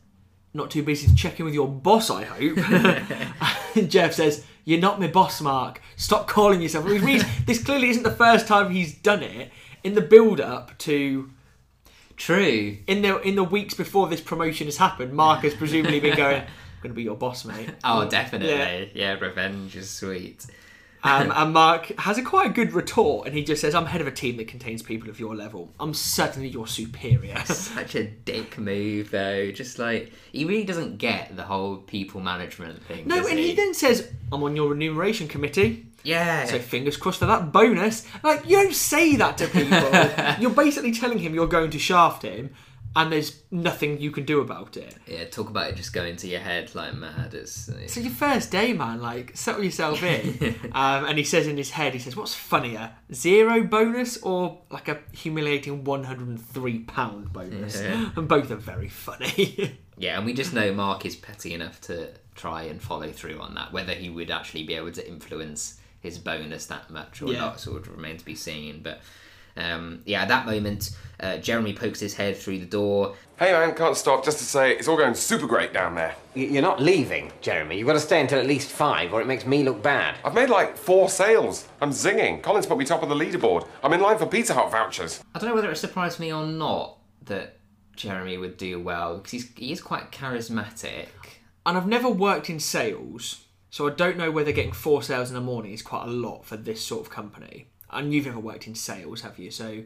"Not 0.54 0.70
too 0.70 0.82
busy 0.82 1.06
to 1.06 1.14
check 1.14 1.38
in 1.38 1.44
with 1.46 1.54
your 1.54 1.68
boss, 1.68 2.10
I 2.10 2.24
hope." 2.24 2.58
and 3.76 3.90
Jeff 3.90 4.12
says, 4.14 4.44
"You're 4.66 4.80
not 4.80 5.00
my 5.00 5.06
boss, 5.06 5.40
Mark. 5.40 5.80
Stop 5.96 6.28
calling 6.28 6.60
yourself." 6.60 6.84
This 7.46 7.64
clearly 7.64 7.88
isn't 7.88 8.02
the 8.02 8.10
first 8.10 8.46
time 8.46 8.70
he's 8.70 8.92
done 8.94 9.22
it. 9.22 9.50
In 9.82 9.94
the 9.94 10.02
build-up 10.02 10.76
to 10.78 11.30
True. 12.16 12.76
in 12.86 13.00
the 13.02 13.20
in 13.20 13.36
the 13.36 13.44
weeks 13.44 13.72
before 13.72 14.08
this 14.08 14.20
promotion 14.20 14.66
has 14.66 14.76
happened, 14.76 15.14
Mark 15.14 15.42
has 15.44 15.54
presumably 15.54 16.00
been 16.00 16.16
going, 16.16 16.42
"I'm 16.42 16.82
going 16.82 16.90
to 16.92 16.96
be 16.96 17.04
your 17.04 17.16
boss, 17.16 17.44
mate." 17.44 17.70
Oh, 17.84 18.06
definitely. 18.08 18.90
Yeah. 18.94 19.14
revenge 19.14 19.76
is 19.76 19.88
sweet. 19.88 20.44
Um, 21.06 21.32
and 21.34 21.52
Mark 21.52 21.86
has 21.98 22.18
a 22.18 22.22
quite 22.22 22.46
a 22.46 22.52
good 22.52 22.72
retort, 22.72 23.26
and 23.26 23.36
he 23.36 23.44
just 23.44 23.60
says, 23.60 23.74
"I'm 23.74 23.86
head 23.86 24.00
of 24.00 24.06
a 24.06 24.12
team 24.12 24.36
that 24.38 24.48
contains 24.48 24.82
people 24.82 25.08
of 25.08 25.20
your 25.20 25.34
level. 25.34 25.72
I'm 25.78 25.94
certainly 25.94 26.48
your 26.48 26.66
superior." 26.66 27.38
Such 27.44 27.94
a 27.94 28.04
dick 28.04 28.58
move, 28.58 29.10
though. 29.10 29.50
Just 29.50 29.78
like 29.78 30.12
he 30.32 30.44
really 30.44 30.64
doesn't 30.64 30.98
get 30.98 31.36
the 31.36 31.44
whole 31.44 31.76
people 31.76 32.20
management 32.20 32.82
thing. 32.84 33.06
no, 33.06 33.26
and 33.26 33.38
he 33.38 33.54
then 33.54 33.74
says, 33.74 34.10
"I'm 34.32 34.42
on 34.42 34.56
your 34.56 34.68
remuneration 34.68 35.28
committee." 35.28 35.86
yeah. 36.06 36.44
So 36.44 36.58
fingers 36.58 36.96
crossed 36.96 37.18
for 37.18 37.26
that 37.26 37.52
bonus. 37.52 38.06
Like 38.22 38.48
you 38.48 38.56
don't 38.56 38.74
say 38.74 39.16
that 39.16 39.36
to 39.38 39.48
people. 39.48 39.90
you're 40.40 40.50
basically 40.50 40.92
telling 40.92 41.18
him 41.18 41.34
you're 41.34 41.48
going 41.48 41.70
to 41.70 41.78
shaft 41.78 42.22
him, 42.22 42.54
and 42.96 43.12
there's 43.12 43.42
nothing 43.50 44.00
you 44.00 44.10
can 44.10 44.24
do 44.24 44.40
about 44.40 44.76
it. 44.76 44.96
yeah, 45.06 45.24
talk 45.26 45.48
about 45.50 45.68
it 45.70 45.76
just 45.76 45.92
going 45.92 46.16
to 46.16 46.26
your 46.26 46.40
head 46.40 46.74
like 46.74 46.94
mad. 46.94 47.34
It's, 47.34 47.68
It's 47.68 47.96
your 47.96 48.10
first 48.10 48.50
day, 48.50 48.72
man. 48.72 49.00
Like 49.00 49.36
settle 49.36 49.62
yourself 49.62 50.02
in. 50.02 50.54
um, 50.72 51.04
and 51.04 51.16
he 51.18 51.22
says 51.24 51.46
in 51.46 51.56
his 51.56 51.70
head, 51.70 51.92
he 51.92 52.00
says, 52.00 52.16
"What's 52.16 52.34
funnier, 52.34 52.92
zero 53.12 53.62
bonus 53.62 54.16
or 54.22 54.58
like 54.70 54.88
a 54.88 54.98
humiliating 55.12 55.84
103 55.84 56.78
pound 56.80 57.32
bonus?" 57.32 57.80
Yeah. 57.82 58.10
And 58.16 58.26
both 58.26 58.50
are 58.50 58.56
very 58.56 58.88
funny. 58.88 59.78
Yeah, 59.98 60.18
and 60.18 60.26
we 60.26 60.34
just 60.34 60.52
know 60.52 60.74
Mark 60.74 61.06
is 61.06 61.16
petty 61.16 61.54
enough 61.54 61.80
to 61.82 62.10
try 62.34 62.64
and 62.64 62.82
follow 62.82 63.10
through 63.12 63.40
on 63.40 63.54
that. 63.54 63.72
Whether 63.72 63.94
he 63.94 64.10
would 64.10 64.30
actually 64.30 64.64
be 64.64 64.74
able 64.74 64.92
to 64.92 65.08
influence 65.08 65.80
his 66.00 66.18
bonus 66.18 66.66
that 66.66 66.90
much 66.90 67.22
or 67.22 67.32
Yeah. 67.32 67.38
not 67.40 67.60
sort 67.60 67.86
of 67.86 67.96
remains 67.96 68.20
to 68.20 68.26
be 68.26 68.34
seen. 68.34 68.82
But 68.82 69.00
um, 69.56 70.02
yeah, 70.04 70.20
at 70.20 70.28
that 70.28 70.44
moment, 70.44 70.90
uh, 71.20 71.38
Jeremy 71.38 71.72
pokes 71.72 72.00
his 72.00 72.14
head 72.14 72.36
through 72.36 72.58
the 72.58 72.66
door. 72.66 73.14
Hey 73.38 73.52
man, 73.52 73.74
can't 73.74 73.96
stop. 73.96 74.24
Just 74.24 74.38
to 74.38 74.44
say, 74.44 74.72
it's 74.76 74.88
all 74.88 74.96
going 74.96 75.14
super 75.14 75.46
great 75.46 75.72
down 75.72 75.94
there. 75.94 76.14
Y- 76.34 76.42
You're 76.42 76.62
not 76.62 76.80
leaving, 76.80 77.32
Jeremy. 77.42 77.76
You've 77.78 77.86
got 77.86 77.92
to 77.94 78.00
stay 78.00 78.20
until 78.20 78.38
at 78.38 78.46
least 78.46 78.70
five, 78.70 79.12
or 79.12 79.20
it 79.20 79.26
makes 79.26 79.44
me 79.46 79.62
look 79.62 79.82
bad. 79.82 80.16
I've 80.24 80.34
made 80.34 80.48
like 80.50 80.76
four 80.76 81.08
sales. 81.10 81.68
I'm 81.82 81.90
zinging. 81.90 82.42
Collins 82.42 82.66
put 82.66 82.78
me 82.78 82.84
top 82.84 83.02
of 83.02 83.08
the 83.10 83.14
leaderboard. 83.14 83.66
I'm 83.82 83.92
in 83.92 84.00
line 84.00 84.16
for 84.18 84.26
Pizza 84.26 84.54
Hut 84.54 84.70
vouchers. 84.70 85.22
I 85.34 85.38
don't 85.38 85.50
know 85.50 85.54
whether 85.54 85.70
it 85.70 85.76
surprised 85.76 86.18
me 86.18 86.32
or 86.32 86.46
not 86.46 86.98
that 87.24 87.58
Jeremy 87.94 88.38
would 88.38 88.56
do 88.56 88.80
well 88.80 89.16
because 89.18 89.32
he's 89.32 89.52
he 89.56 89.72
is 89.72 89.80
quite 89.80 90.12
charismatic. 90.12 91.08
and 91.64 91.76
I've 91.76 91.86
never 91.86 92.08
worked 92.08 92.48
in 92.48 92.60
sales, 92.60 93.44
so 93.70 93.86
I 93.86 93.90
don't 93.90 94.16
know 94.16 94.30
whether 94.30 94.52
getting 94.52 94.72
four 94.72 95.02
sales 95.02 95.28
in 95.28 95.34
the 95.34 95.40
morning 95.40 95.72
is 95.72 95.82
quite 95.82 96.04
a 96.04 96.10
lot 96.10 96.44
for 96.46 96.56
this 96.56 96.82
sort 96.84 97.02
of 97.02 97.10
company. 97.10 97.66
And 97.90 98.12
you've 98.12 98.26
never 98.26 98.38
worked 98.40 98.66
in 98.66 98.74
sales, 98.74 99.20
have 99.22 99.38
you? 99.38 99.50
So 99.50 99.82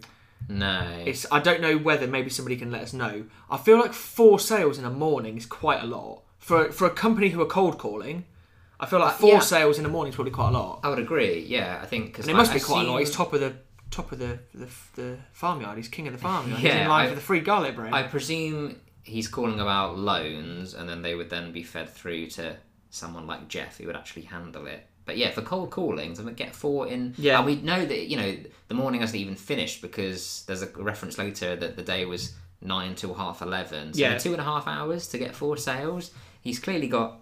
No, 0.48 1.02
it's 1.06 1.26
I 1.30 1.38
don't 1.40 1.60
know 1.60 1.76
whether 1.78 2.06
maybe 2.06 2.30
somebody 2.30 2.56
can 2.56 2.70
let 2.70 2.82
us 2.82 2.92
know. 2.92 3.24
I 3.50 3.56
feel 3.56 3.78
like 3.78 3.92
four 3.92 4.40
sales 4.40 4.78
in 4.78 4.84
a 4.84 4.90
morning 4.90 5.36
is 5.36 5.46
quite 5.46 5.82
a 5.82 5.86
lot 5.86 6.22
for 6.38 6.72
for 6.72 6.86
a 6.86 6.90
company 6.90 7.28
who 7.30 7.40
are 7.40 7.46
cold 7.46 7.78
calling. 7.78 8.24
I 8.80 8.86
feel 8.86 8.98
like 8.98 9.14
Uh, 9.14 9.18
four 9.18 9.32
yeah. 9.34 9.38
sales 9.40 9.76
in 9.76 9.84
the 9.84 9.90
morning 9.90 10.10
is 10.10 10.14
probably 10.16 10.32
quite 10.32 10.48
a 10.48 10.52
lot. 10.52 10.80
I 10.82 10.88
would 10.88 10.98
agree. 10.98 11.44
Yeah, 11.46 11.78
I 11.82 11.86
think 11.86 12.06
because 12.06 12.26
it 12.28 12.34
must 12.34 12.52
be 12.52 12.60
quite 12.60 12.86
a 12.86 12.90
lot. 12.90 12.98
He's 12.98 13.10
top 13.14 13.32
of 13.32 13.40
the 13.40 13.54
top 13.90 14.10
of 14.12 14.18
the 14.18 14.38
the, 14.54 14.68
the 14.94 15.16
farmyard. 15.32 15.76
He's 15.76 15.88
king 15.88 16.06
of 16.08 16.14
the 16.14 16.18
farmyard. 16.18 16.60
He's 16.60 16.64
Yeah, 16.72 16.82
in 16.84 16.88
line 16.88 17.06
I- 17.06 17.08
for 17.10 17.14
the 17.14 17.20
free 17.20 17.40
garlic 17.40 17.76
bread. 17.76 17.92
I 17.92 18.04
presume 18.04 18.76
he's 19.02 19.28
calling 19.28 19.60
about 19.60 19.98
loans, 19.98 20.74
and 20.74 20.88
then 20.88 21.02
they 21.02 21.14
would 21.14 21.30
then 21.30 21.52
be 21.52 21.62
fed 21.62 21.90
through 21.90 22.26
to 22.28 22.56
someone 22.90 23.26
like 23.26 23.46
Jeff 23.48 23.78
who 23.78 23.86
would 23.86 23.96
actually 23.96 24.22
handle 24.22 24.66
it. 24.66 24.86
But 25.10 25.16
yeah, 25.18 25.32
for 25.32 25.42
cold 25.42 25.70
callings, 25.70 26.20
and 26.20 26.28
we 26.28 26.34
get 26.34 26.54
four 26.54 26.86
in. 26.86 27.14
Yeah. 27.18 27.38
and 27.38 27.46
we 27.46 27.56
know 27.56 27.84
that 27.84 28.06
you 28.08 28.16
know 28.16 28.36
the 28.68 28.74
morning 28.74 29.00
hasn't 29.00 29.18
even 29.18 29.34
finished 29.34 29.82
because 29.82 30.44
there's 30.46 30.62
a 30.62 30.68
reference 30.76 31.18
later 31.18 31.56
that 31.56 31.74
the 31.74 31.82
day 31.82 32.04
was 32.04 32.32
nine 32.62 32.94
till 32.94 33.14
half 33.14 33.42
eleven. 33.42 33.92
So 33.92 33.98
Yeah. 34.00 34.18
two 34.18 34.30
and 34.30 34.40
a 34.40 34.44
half 34.44 34.68
hours 34.68 35.08
to 35.08 35.18
get 35.18 35.34
four 35.34 35.56
sales. 35.56 36.12
He's 36.40 36.60
clearly 36.60 36.86
got 36.86 37.18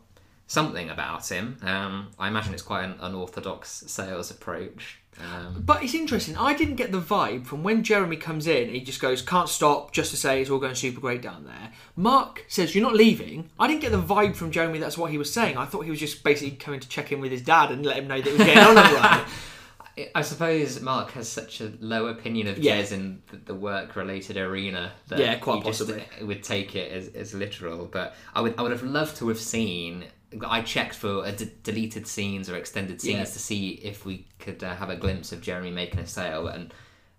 something 0.46 0.90
about 0.90 1.26
him. 1.30 1.56
Um, 1.62 2.08
I 2.18 2.28
imagine 2.28 2.52
it's 2.52 2.62
quite 2.62 2.84
an 2.84 2.96
unorthodox 3.00 3.84
sales 3.86 4.30
approach. 4.30 4.97
Um, 5.20 5.62
But 5.66 5.82
it's 5.82 5.94
interesting. 5.94 6.36
I 6.36 6.54
didn't 6.54 6.76
get 6.76 6.92
the 6.92 7.00
vibe 7.00 7.44
from 7.46 7.62
when 7.64 7.82
Jeremy 7.82 8.16
comes 8.16 8.46
in. 8.46 8.68
He 8.70 8.80
just 8.80 9.00
goes, 9.00 9.20
"Can't 9.20 9.48
stop," 9.48 9.92
just 9.92 10.10
to 10.12 10.16
say 10.16 10.40
it's 10.40 10.48
all 10.50 10.60
going 10.60 10.76
super 10.76 11.00
great 11.00 11.22
down 11.22 11.44
there. 11.44 11.72
Mark 11.96 12.44
says, 12.46 12.74
"You're 12.74 12.84
not 12.84 12.94
leaving." 12.94 13.50
I 13.58 13.66
didn't 13.66 13.80
get 13.80 13.90
the 13.92 14.00
vibe 14.02 14.36
from 14.36 14.52
Jeremy. 14.52 14.78
That's 14.78 14.96
what 14.96 15.10
he 15.10 15.18
was 15.18 15.32
saying. 15.32 15.56
I 15.56 15.64
thought 15.66 15.82
he 15.84 15.90
was 15.90 15.98
just 16.00 16.22
basically 16.22 16.56
coming 16.56 16.78
to 16.80 16.88
check 16.88 17.10
in 17.10 17.20
with 17.20 17.32
his 17.32 17.42
dad 17.42 17.72
and 17.72 17.84
let 17.84 17.96
him 17.96 18.06
know 18.06 18.20
that 18.20 18.26
he 18.30 18.36
was 18.36 18.46
getting 18.46 18.62
on 18.62 18.78
all 18.78 18.94
right. 18.94 19.24
I 20.14 20.22
suppose 20.22 20.80
Mark 20.80 21.10
has 21.12 21.28
such 21.28 21.60
a 21.60 21.72
low 21.80 22.06
opinion 22.06 22.46
of 22.46 22.58
Yeah. 22.58 22.80
Jez 22.80 22.92
in 22.92 23.20
the, 23.32 23.36
the 23.46 23.54
work-related 23.56 24.36
arena 24.36 24.92
that 25.08 25.18
Yeah, 25.18 25.34
quite 25.38 25.56
he 25.64 25.70
just 25.70 25.80
possibly. 25.80 26.04
would 26.24 26.44
take 26.44 26.76
it 26.76 26.92
as, 26.92 27.08
as 27.08 27.34
literal. 27.34 27.86
But 27.86 28.14
I 28.32 28.40
would 28.40 28.54
I 28.56 28.62
would 28.62 28.70
have 28.70 28.84
loved 28.84 29.16
to 29.16 29.26
have 29.28 29.40
seen. 29.40 30.04
I 30.46 30.62
checked 30.62 30.94
for 30.94 31.30
d- 31.32 31.50
deleted 31.62 32.06
scenes 32.06 32.50
or 32.50 32.56
extended 32.56 33.00
scenes 33.00 33.16
Yeah. 33.18 33.24
to 33.24 33.38
see 33.38 33.68
if 33.82 34.04
we 34.04 34.26
could 34.38 34.62
uh, 34.62 34.74
have 34.74 34.90
a 34.90 34.96
glimpse 34.96 35.32
of 35.32 35.40
Jeremy 35.40 35.70
making 35.70 36.00
a 36.00 36.06
sale, 36.06 36.48
and 36.48 36.72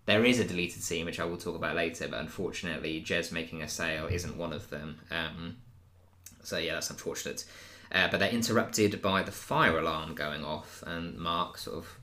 there 0.05 0.25
is 0.25 0.39
a 0.39 0.45
deleted 0.45 0.81
scene 0.83 1.05
which 1.05 1.19
I 1.19 1.25
will 1.25 1.37
talk 1.37 1.55
about 1.55 1.75
later. 1.75 2.07
But 2.07 2.19
unfortunately, 2.21 3.03
Jez 3.05 3.31
making 3.31 3.61
a 3.61 3.67
sale 3.67 4.07
isn't 4.07 4.37
one 4.37 4.53
of 4.53 4.69
them. 4.69 4.99
Um, 5.11 5.57
so 6.43 6.57
yeah, 6.57 6.73
that's 6.75 6.89
unfortunate. 6.89 7.45
Uh, 7.91 8.07
but 8.09 8.19
they're 8.19 8.29
interrupted 8.29 9.01
by 9.01 9.23
the 9.23 9.31
fire 9.31 9.79
alarm 9.79 10.13
going 10.13 10.43
off, 10.45 10.83
and 10.85 11.17
Mark 11.17 11.57
sort 11.57 11.77
of 11.77 11.98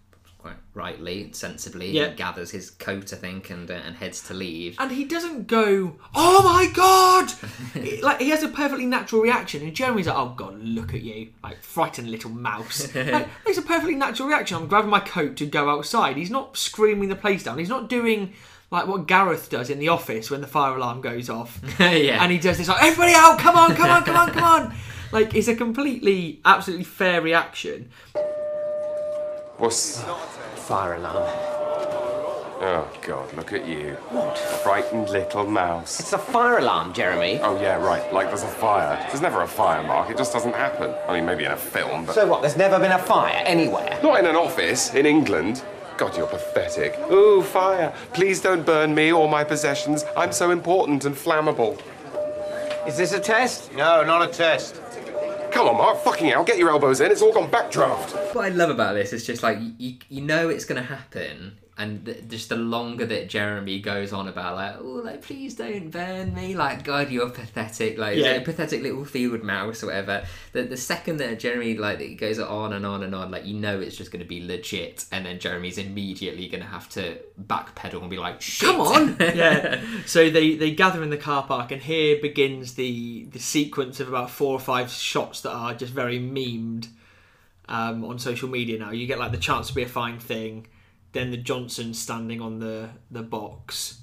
quite 0.47 0.57
rightly, 0.75 1.31
sensibly, 1.33 1.91
Yeah. 1.91 2.09
gathers 2.11 2.53
his 2.53 2.71
coat, 2.71 3.13
I 3.13 3.17
think, 3.17 3.51
and 3.51 3.69
uh, 3.69 3.75
and 3.75 3.97
heads 3.97 4.21
to 4.29 4.35
leave. 4.35 4.77
And 4.79 4.93
he 4.93 5.05
doesn't 5.05 5.49
go, 5.49 5.97
"Oh 6.15 6.43
my 6.45 6.67
god!" 6.73 7.33
Like 8.03 8.21
he 8.21 8.31
has 8.31 8.43
a 8.45 8.49
perfectly 8.49 8.87
natural 8.87 9.23
reaction, 9.23 9.63
and 9.63 9.75
Jeremy's 9.75 10.07
like, 10.07 10.17
"Oh 10.17 10.35
god, 10.37 10.63
look 10.63 10.95
at 10.95 11.03
you, 11.03 11.31
like 11.43 11.63
frightened 11.63 12.11
little 12.11 12.31
mouse." 12.31 12.95
like, 12.95 13.29
it's 13.45 13.59
a 13.59 13.63
perfectly 13.63 13.97
natural 13.97 14.29
reaction. 14.29 14.57
I'm 14.57 14.69
grabbing 14.69 14.91
my 14.91 15.01
coat 15.01 15.37
to 15.39 15.47
go 15.47 15.69
outside. 15.69 16.17
He's 16.17 16.31
not 16.31 16.57
screaming 16.57 17.09
the 17.09 17.17
place 17.17 17.43
down. 17.43 17.59
He's 17.59 17.69
not 17.69 17.89
doing 17.89 18.33
like 18.71 18.87
what 18.87 19.07
Gareth 19.09 19.51
does 19.51 19.69
in 19.71 19.79
the 19.81 19.89
office 19.89 20.31
when 20.31 20.41
the 20.43 20.47
fire 20.47 20.77
alarm 20.77 21.01
goes 21.01 21.29
off. 21.29 21.61
yeah, 21.81 22.23
and 22.23 22.31
he 22.31 22.39
does 22.39 22.59
this 22.59 22.69
like, 22.69 22.83
"Everybody 22.83 23.15
out! 23.17 23.39
Come 23.41 23.57
on, 23.57 23.75
come 23.75 23.91
on, 23.91 24.05
come 24.05 24.17
on, 24.17 24.31
come 24.31 24.45
on!" 24.45 24.75
Like 25.11 25.35
it's 25.35 25.49
a 25.49 25.57
completely, 25.57 26.41
absolutely 26.45 26.85
fair 26.85 27.21
reaction. 27.21 27.91
What's. 29.59 30.03
Fire 30.55 30.95
alarm. 30.95 31.25
Oh, 32.59 32.89
God, 33.03 33.33
look 33.35 33.53
at 33.53 33.67
you. 33.67 33.93
What? 34.11 34.37
Frightened 34.39 35.09
little 35.11 35.47
mouse. 35.47 36.01
It's 36.01 36.13
a 36.13 36.19
fire 36.19 36.59
alarm, 36.59 36.93
Jeremy. 36.93 37.39
Oh, 37.43 37.61
yeah, 37.61 37.77
right. 37.77 38.13
Like 38.13 38.29
there's 38.29 38.43
a 38.43 38.49
fire. 38.49 38.99
There's 39.09 39.21
never 39.21 39.43
a 39.43 39.49
fire, 39.49 39.83
Mark. 39.83 40.11
It 40.11 40.19
just 40.19 40.33
doesn't 40.33 40.55
happen. 40.55 40.95
I 41.09 41.15
mean, 41.15 41.25
maybe 41.25 41.45
in 41.45 41.53
a 41.53 41.57
film, 41.57 42.05
but. 42.05 42.15
So 42.15 42.27
what? 42.27 42.41
There's 42.43 42.57
never 42.57 42.79
been 42.79 42.93
a 42.93 42.99
fire 42.99 43.43
anywhere. 43.47 43.99
Not 44.03 44.19
in 44.19 44.27
an 44.27 44.37
office 44.37 44.93
in 44.95 45.07
England. 45.07 45.63
God, 45.97 46.17
you're 46.17 46.27
pathetic. 46.27 46.99
Ooh, 47.11 47.43
fire. 47.43 47.95
Please 48.13 48.41
don't 48.41 48.67
burn 48.67 48.95
me 48.95 49.13
or 49.13 49.29
my 49.29 49.45
possessions. 49.45 50.05
I'm 50.17 50.33
so 50.33 50.51
important 50.51 51.05
and 51.05 51.15
flammable. 51.15 51.81
Is 52.87 52.97
this 52.97 53.13
a 53.13 53.21
test? 53.21 53.73
No, 53.75 54.05
not 54.05 54.23
a 54.23 54.33
test. 54.33 54.81
Come 55.57 55.69
on, 55.69 55.79
Mark. 55.79 55.97
Fucking 56.01 56.29
hell. 56.29 56.45
Get 56.45 56.59
your 56.59 56.69
elbows 56.69 57.01
in. 57.01 57.11
It's 57.11 57.23
all 57.23 57.33
gone 57.33 57.51
backdraft. 57.51 58.35
what 58.35 58.45
I 58.45 58.51
love 58.51 58.69
about 58.69 58.93
this 58.93 59.15
is 59.15 59.25
just 59.25 59.43
like 59.43 59.57
you, 59.79 59.97
you 60.11 60.21
know 60.21 60.51
it's 60.51 60.67
going 60.67 60.79
to 60.79 60.87
happen, 60.87 61.57
and 61.79 62.07
th- 62.07 62.27
just 62.29 62.49
the 62.49 62.57
longer 62.57 63.05
that 63.05 63.29
Jeremy 63.29 63.81
goes 63.81 64.11
on 64.11 64.29
about 64.29 64.55
like, 64.57 64.77
oh, 64.81 65.03
like 65.05 65.21
please 65.21 65.55
don't 65.55 65.91
burn 65.91 66.35
me, 66.35 66.55
like 66.55 66.85
God, 66.85 67.11
you're 67.11 67.29
pathetic, 67.29 67.99
like 67.99 68.17
Yeah. 68.17 68.43
pathetic 68.43 68.83
little 68.83 69.05
field 69.05 69.43
mouse 69.43 69.83
or 69.83 69.87
whatever. 69.89 70.25
The 70.53 70.63
the 70.63 70.77
second 70.79 71.19
that 71.19 71.39
Jeremy 71.39 71.77
like 71.77 72.01
he 72.01 72.15
goes 72.15 72.39
on 72.39 72.73
and 72.73 72.87
on 72.87 73.03
and 73.03 73.15
on, 73.15 73.31
like 73.31 73.45
you 73.45 73.55
know 73.55 73.79
it's 73.79 73.95
just 73.97 74.11
going 74.11 74.23
to 74.23 74.29
be 74.29 74.47
legit, 74.47 75.05
and 75.13 75.27
then 75.27 75.39
Jeremy's 75.39 75.77
immediately 75.77 76.49
going 76.49 76.63
to 76.63 76.69
have 76.69 76.89
to 76.91 77.19
backpedal 77.47 78.01
and 78.01 78.09
be 78.09 78.17
like, 78.17 78.41
Shit. 78.41 78.69
Come 78.71 78.81
on! 78.81 79.17
yeah. 79.21 79.83
So 80.07 80.31
they, 80.31 80.55
they 80.57 80.71
gather 80.71 81.03
in 81.03 81.11
the 81.11 81.19
car 81.19 81.43
park, 81.43 81.73
and 81.73 81.83
here 81.83 82.19
begins 82.23 82.75
the 82.75 83.25
the 83.33 83.39
sequence 83.39 84.01
of 84.01 84.09
about 84.09 84.31
four 84.31 84.53
or 84.55 84.61
five 84.61 84.91
shots 84.91 85.43
that 85.43 85.51
are 85.53 85.75
just 85.75 85.93
very 85.93 86.19
memed 86.19 86.89
um, 87.69 88.05
on 88.05 88.19
social 88.19 88.49
media 88.49 88.79
now. 88.79 88.93
You 88.93 89.07
get 89.07 89.19
like 89.19 89.33
the 89.33 89.39
chance 89.39 89.69
to 89.69 89.75
be 89.75 89.83
a 89.83 89.89
fine 89.89 90.19
thing, 90.19 90.67
then 91.13 91.31
the 91.31 91.37
Johnson 91.37 91.95
standing 91.95 92.41
on 92.41 92.59
the 92.59 92.91
the 93.11 93.23
box, 93.23 94.01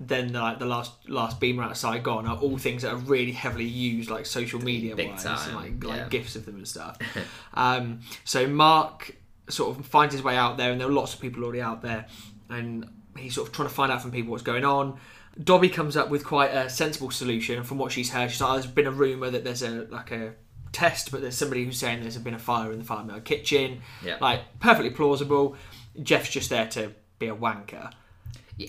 then 0.00 0.32
the, 0.32 0.40
like 0.40 0.58
the 0.58 0.66
last 0.66 1.08
last 1.08 1.40
beamer 1.40 1.62
out 1.62 1.72
of 1.72 1.76
Saigon 1.76 2.26
are 2.26 2.36
all 2.36 2.58
things 2.58 2.82
that 2.82 2.92
are 2.92 2.96
really 2.96 3.32
heavily 3.32 3.64
used 3.64 4.10
like 4.10 4.26
social 4.26 4.60
media 4.60 4.96
Big 4.96 5.10
wise, 5.10 5.24
time, 5.24 5.54
like 5.54 5.84
like 5.84 5.98
yeah. 5.98 6.08
gifs 6.08 6.36
of 6.36 6.46
them 6.46 6.56
and 6.56 6.68
stuff. 6.68 6.98
um, 7.54 8.00
so 8.24 8.46
Mark 8.46 9.16
sort 9.48 9.76
of 9.76 9.86
finds 9.86 10.14
his 10.14 10.22
way 10.22 10.36
out 10.36 10.56
there, 10.56 10.72
and 10.72 10.80
there 10.80 10.88
are 10.88 10.92
lots 10.92 11.14
of 11.14 11.20
people 11.20 11.44
already 11.44 11.60
out 11.60 11.82
there, 11.82 12.06
and 12.48 12.88
he's 13.16 13.34
sort 13.34 13.48
of 13.48 13.54
trying 13.54 13.68
to 13.68 13.74
find 13.74 13.92
out 13.92 14.02
from 14.02 14.10
people 14.10 14.30
what's 14.30 14.42
going 14.42 14.64
on. 14.64 14.98
Dobby 15.42 15.70
comes 15.70 15.96
up 15.96 16.10
with 16.10 16.24
quite 16.24 16.50
a 16.50 16.68
sensible 16.68 17.10
solution, 17.10 17.62
from 17.64 17.78
what 17.78 17.90
she's 17.90 18.10
heard, 18.10 18.30
she's 18.30 18.40
like, 18.40 18.50
oh, 18.50 18.54
"There's 18.54 18.66
been 18.66 18.86
a 18.86 18.92
rumor 18.92 19.30
that 19.30 19.44
there's 19.44 19.62
a 19.62 19.86
like 19.90 20.10
a 20.10 20.34
test, 20.72 21.10
but 21.10 21.20
there's 21.20 21.36
somebody 21.36 21.64
who's 21.64 21.78
saying 21.78 22.00
there's 22.00 22.16
been 22.18 22.34
a 22.34 22.38
fire 22.38 22.72
in 22.72 22.78
the 22.78 22.84
farmyard 22.84 23.24
kitchen. 23.24 23.82
Yeah. 24.04 24.16
Like 24.20 24.40
perfectly 24.58 24.90
plausible. 24.90 25.56
Jeff's 26.02 26.30
just 26.30 26.50
there 26.50 26.66
to 26.68 26.92
be 27.18 27.28
a 27.28 27.34
wanker. 27.34 27.92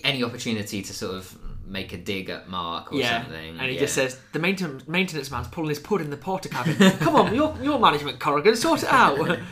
Any 0.02 0.24
opportunity 0.24 0.82
to 0.82 0.92
sort 0.92 1.14
of 1.14 1.38
make 1.66 1.92
a 1.92 1.96
dig 1.96 2.30
at 2.30 2.48
Mark 2.48 2.92
or 2.92 2.96
yeah, 2.96 3.22
something, 3.22 3.58
and 3.58 3.68
he 3.68 3.74
yeah. 3.74 3.80
just 3.80 3.94
says 3.94 4.18
the 4.32 4.38
maintenance 4.38 4.88
maintenance 4.88 5.30
man's 5.30 5.48
pulling 5.48 5.68
his 5.68 5.78
pud 5.78 6.00
in 6.00 6.10
the 6.10 6.16
Portakabin. 6.16 6.98
Come 7.00 7.16
on, 7.16 7.34
your 7.34 7.56
your 7.62 7.78
management, 7.78 8.18
Corrigan, 8.18 8.56
sort 8.56 8.82
it 8.82 8.88
out. 8.88 9.38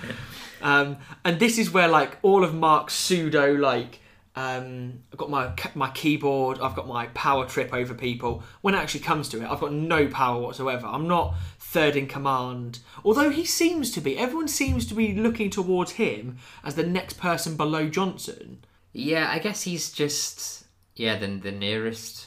Um, 0.62 0.98
and 1.24 1.40
this 1.40 1.58
is 1.58 1.72
where 1.72 1.88
like 1.88 2.18
all 2.22 2.44
of 2.44 2.54
Mark's 2.54 2.94
pseudo 2.94 3.52
like 3.54 3.98
um, 4.34 5.00
I've 5.12 5.18
got 5.18 5.28
my 5.28 5.52
my 5.74 5.90
keyboard, 5.90 6.58
I've 6.60 6.74
got 6.74 6.88
my 6.88 7.06
power 7.08 7.44
trip 7.46 7.74
over 7.74 7.92
people. 7.92 8.42
When 8.62 8.74
it 8.74 8.78
actually 8.78 9.00
comes 9.00 9.28
to 9.30 9.42
it, 9.42 9.50
I've 9.50 9.60
got 9.60 9.72
no 9.72 10.06
power 10.06 10.40
whatsoever. 10.40 10.86
I'm 10.86 11.06
not 11.06 11.34
third 11.72 11.96
in 11.96 12.06
command. 12.06 12.80
Although 13.04 13.30
he 13.30 13.44
seems 13.44 13.90
to 13.92 14.00
be, 14.00 14.18
everyone 14.18 14.48
seems 14.48 14.86
to 14.86 14.94
be 14.94 15.14
looking 15.14 15.50
towards 15.50 15.92
him 15.92 16.36
as 16.62 16.74
the 16.74 16.84
next 16.84 17.14
person 17.18 17.56
below 17.56 17.88
Johnson. 17.88 18.58
Yeah, 18.92 19.30
I 19.30 19.38
guess 19.38 19.62
he's 19.62 19.90
just 19.90 20.64
yeah 20.94 21.16
the 21.16 21.26
the 21.26 21.52
nearest 21.52 22.26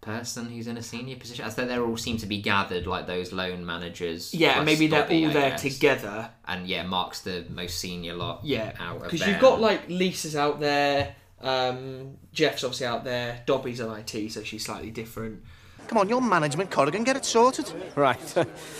person 0.00 0.46
who's 0.46 0.68
in 0.68 0.76
a 0.78 0.82
senior 0.82 1.16
position. 1.16 1.44
As 1.44 1.56
though 1.56 1.66
they 1.66 1.78
all 1.78 1.96
seem 1.96 2.16
to 2.18 2.26
be 2.26 2.40
gathered 2.40 2.86
like 2.86 3.06
those 3.06 3.32
loan 3.32 3.66
managers. 3.66 4.32
Yeah, 4.32 4.62
maybe 4.62 4.86
they're 4.86 5.06
all 5.06 5.26
I 5.30 5.32
there 5.32 5.50
guess. 5.50 5.62
together. 5.62 6.30
And 6.46 6.66
yeah, 6.66 6.84
Mark's 6.84 7.20
the 7.20 7.44
most 7.50 7.78
senior 7.78 8.14
lot. 8.14 8.40
Yeah, 8.44 8.72
out 8.78 8.96
of 8.96 9.02
because 9.02 9.26
you've 9.26 9.40
got 9.40 9.60
like 9.60 9.88
Lisa's 9.88 10.36
out 10.36 10.60
there, 10.60 11.14
um, 11.42 12.16
Jeff's 12.32 12.64
obviously 12.64 12.86
out 12.86 13.04
there, 13.04 13.42
Dobby's 13.46 13.80
on 13.80 13.98
IT, 13.98 14.32
so 14.32 14.42
she's 14.42 14.64
slightly 14.64 14.90
different. 14.90 15.42
Come 15.88 15.98
on, 15.98 16.08
your 16.08 16.20
management, 16.20 16.70
Corrigan, 16.70 17.04
get 17.04 17.16
it 17.16 17.24
sorted. 17.24 17.70
Right. 17.94 18.18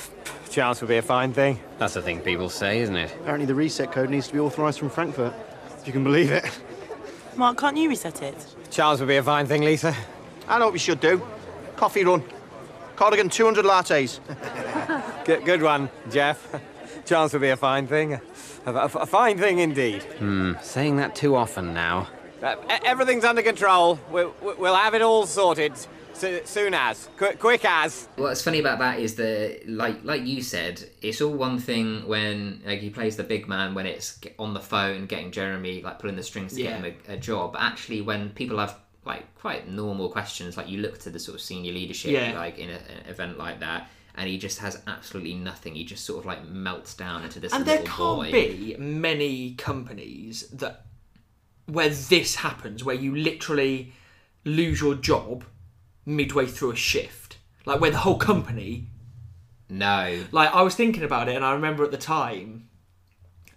Chance 0.50 0.80
would 0.80 0.88
be 0.88 0.96
a 0.96 1.02
fine 1.02 1.32
thing. 1.32 1.60
That's 1.78 1.94
the 1.94 2.02
thing 2.02 2.20
people 2.20 2.48
say, 2.48 2.80
isn't 2.80 2.96
it? 2.96 3.12
Apparently, 3.20 3.46
the 3.46 3.54
reset 3.54 3.92
code 3.92 4.10
needs 4.10 4.26
to 4.28 4.32
be 4.32 4.40
authorised 4.40 4.78
from 4.78 4.90
Frankfurt. 4.90 5.34
If 5.78 5.86
you 5.86 5.92
can 5.92 6.02
believe 6.02 6.30
it. 6.32 6.44
Mark, 7.36 7.58
can't 7.58 7.76
you 7.76 7.88
reset 7.88 8.22
it? 8.22 8.34
Chance 8.70 9.00
would 9.00 9.08
be 9.08 9.16
a 9.16 9.22
fine 9.22 9.46
thing, 9.46 9.62
Lisa. 9.62 9.94
I 10.48 10.58
know 10.58 10.66
what 10.66 10.72
we 10.72 10.78
should 10.78 11.00
do. 11.00 11.20
Coffee 11.76 12.04
run. 12.04 12.24
Corrigan, 12.96 13.28
200 13.28 13.64
lattes. 13.64 14.20
Good, 15.26 15.44
good 15.44 15.60
one, 15.62 15.90
Jeff. 16.10 16.48
Chance 17.04 17.32
would 17.34 17.42
be 17.42 17.48
a 17.50 17.56
fine 17.56 17.86
thing. 17.88 18.14
A, 18.14 18.20
a- 18.66 18.84
a 18.84 19.06
fine 19.06 19.36
thing 19.38 19.58
indeed. 19.58 20.02
Hmm, 20.04 20.52
saying 20.62 20.96
that 20.96 21.14
too 21.16 21.34
often 21.36 21.74
now. 21.74 22.08
Uh, 22.42 22.54
everything's 22.84 23.24
under 23.24 23.42
control. 23.42 23.98
We'll, 24.10 24.32
we'll 24.40 24.74
have 24.76 24.94
it 24.94 25.02
all 25.02 25.26
sorted 25.26 25.72
so, 26.16 26.40
soon 26.44 26.74
as. 26.74 27.08
Qu- 27.16 27.34
quick 27.38 27.64
as. 27.64 28.08
What's 28.16 28.42
funny 28.42 28.58
about 28.58 28.78
that 28.80 28.98
is 29.00 29.14
that, 29.16 29.62
like, 29.66 30.02
like 30.04 30.24
you 30.24 30.42
said, 30.42 30.82
it's 31.02 31.20
all 31.20 31.32
one 31.32 31.58
thing 31.58 32.06
when 32.06 32.62
like 32.64 32.80
he 32.80 32.90
plays 32.90 33.16
the 33.16 33.24
big 33.24 33.48
man 33.48 33.74
when 33.74 33.86
it's 33.86 34.18
on 34.38 34.54
the 34.54 34.60
phone 34.60 35.06
getting 35.06 35.30
Jeremy 35.30 35.82
like 35.82 35.98
pulling 35.98 36.16
the 36.16 36.22
strings 36.22 36.54
to 36.54 36.62
Yeah. 36.62 36.80
get 36.80 36.84
him 36.84 36.94
a, 37.08 37.12
a 37.14 37.16
job. 37.16 37.52
But 37.52 37.62
actually, 37.62 38.00
when 38.00 38.30
people 38.30 38.58
have 38.58 38.78
like 39.04 39.32
quite 39.36 39.68
normal 39.68 40.08
questions, 40.10 40.56
like 40.56 40.68
you 40.68 40.78
look 40.78 40.98
to 41.00 41.10
the 41.10 41.18
sort 41.18 41.34
of 41.36 41.40
senior 41.40 41.72
leadership, 41.72 42.10
Yeah. 42.12 42.38
like 42.38 42.58
in 42.58 42.70
a, 42.70 42.74
an 42.74 43.06
event 43.08 43.38
like 43.38 43.60
that, 43.60 43.88
and 44.16 44.28
he 44.28 44.38
just 44.38 44.58
has 44.60 44.82
absolutely 44.86 45.34
nothing. 45.34 45.74
He 45.74 45.84
just 45.84 46.04
sort 46.04 46.20
of 46.20 46.26
like 46.26 46.44
melts 46.48 46.94
down 46.94 47.22
into 47.24 47.38
this 47.38 47.52
And 47.52 47.64
there 47.66 47.80
little 47.80 47.94
can't 48.18 48.32
boy. 48.32 48.32
be 48.32 48.76
many 48.78 49.54
companies 49.54 50.48
that 50.54 50.86
where 51.66 51.88
this 51.90 52.36
happens, 52.36 52.82
where 52.84 52.94
you 52.94 53.14
literally 53.14 53.92
lose 54.44 54.80
your 54.80 54.94
job 54.94 55.44
midway 56.06 56.46
through 56.46 56.70
a 56.70 56.76
shift, 56.76 57.36
like 57.66 57.80
where 57.80 57.90
the 57.90 57.98
whole 57.98 58.16
company. 58.18 58.86
No, 59.68 60.22
Like 60.30 60.54
I 60.54 60.62
was 60.62 60.74
thinking 60.76 61.02
about 61.02 61.28
it, 61.28 61.34
and 61.36 61.44
I 61.44 61.52
remember 61.52 61.82
at 61.84 61.90
the 61.90 61.96
time, 61.98 62.68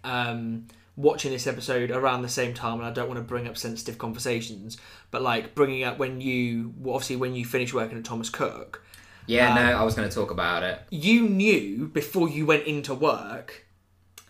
um, 0.02 0.66
watching 0.96 1.30
this 1.30 1.46
episode 1.46 1.90
around 1.90 2.22
the 2.22 2.28
same 2.28 2.52
time, 2.52 2.78
and 2.78 2.84
I 2.86 2.90
don't 2.90 3.06
want 3.08 3.18
to 3.18 3.24
bring 3.24 3.46
up 3.46 3.56
sensitive 3.56 3.96
conversations, 3.96 4.76
but 5.12 5.22
like 5.22 5.54
bringing 5.54 5.84
up 5.84 5.98
when 5.98 6.20
you, 6.20 6.74
well, 6.78 6.96
obviously 6.96 7.16
when 7.16 7.34
you 7.34 7.44
finish 7.44 7.72
working 7.72 7.96
at 7.96 8.04
Thomas 8.04 8.28
Cook, 8.28 8.84
yeah, 9.26 9.50
Um, 9.50 9.54
no. 9.54 9.62
I 9.62 9.84
was 9.84 9.94
going 9.94 10.08
to 10.08 10.14
talk 10.14 10.32
about 10.32 10.64
it. 10.64 10.80
you 10.90 11.28
knew 11.28 11.86
before 11.86 12.28
you 12.28 12.44
went 12.46 12.64
into 12.64 12.92
work. 12.94 13.64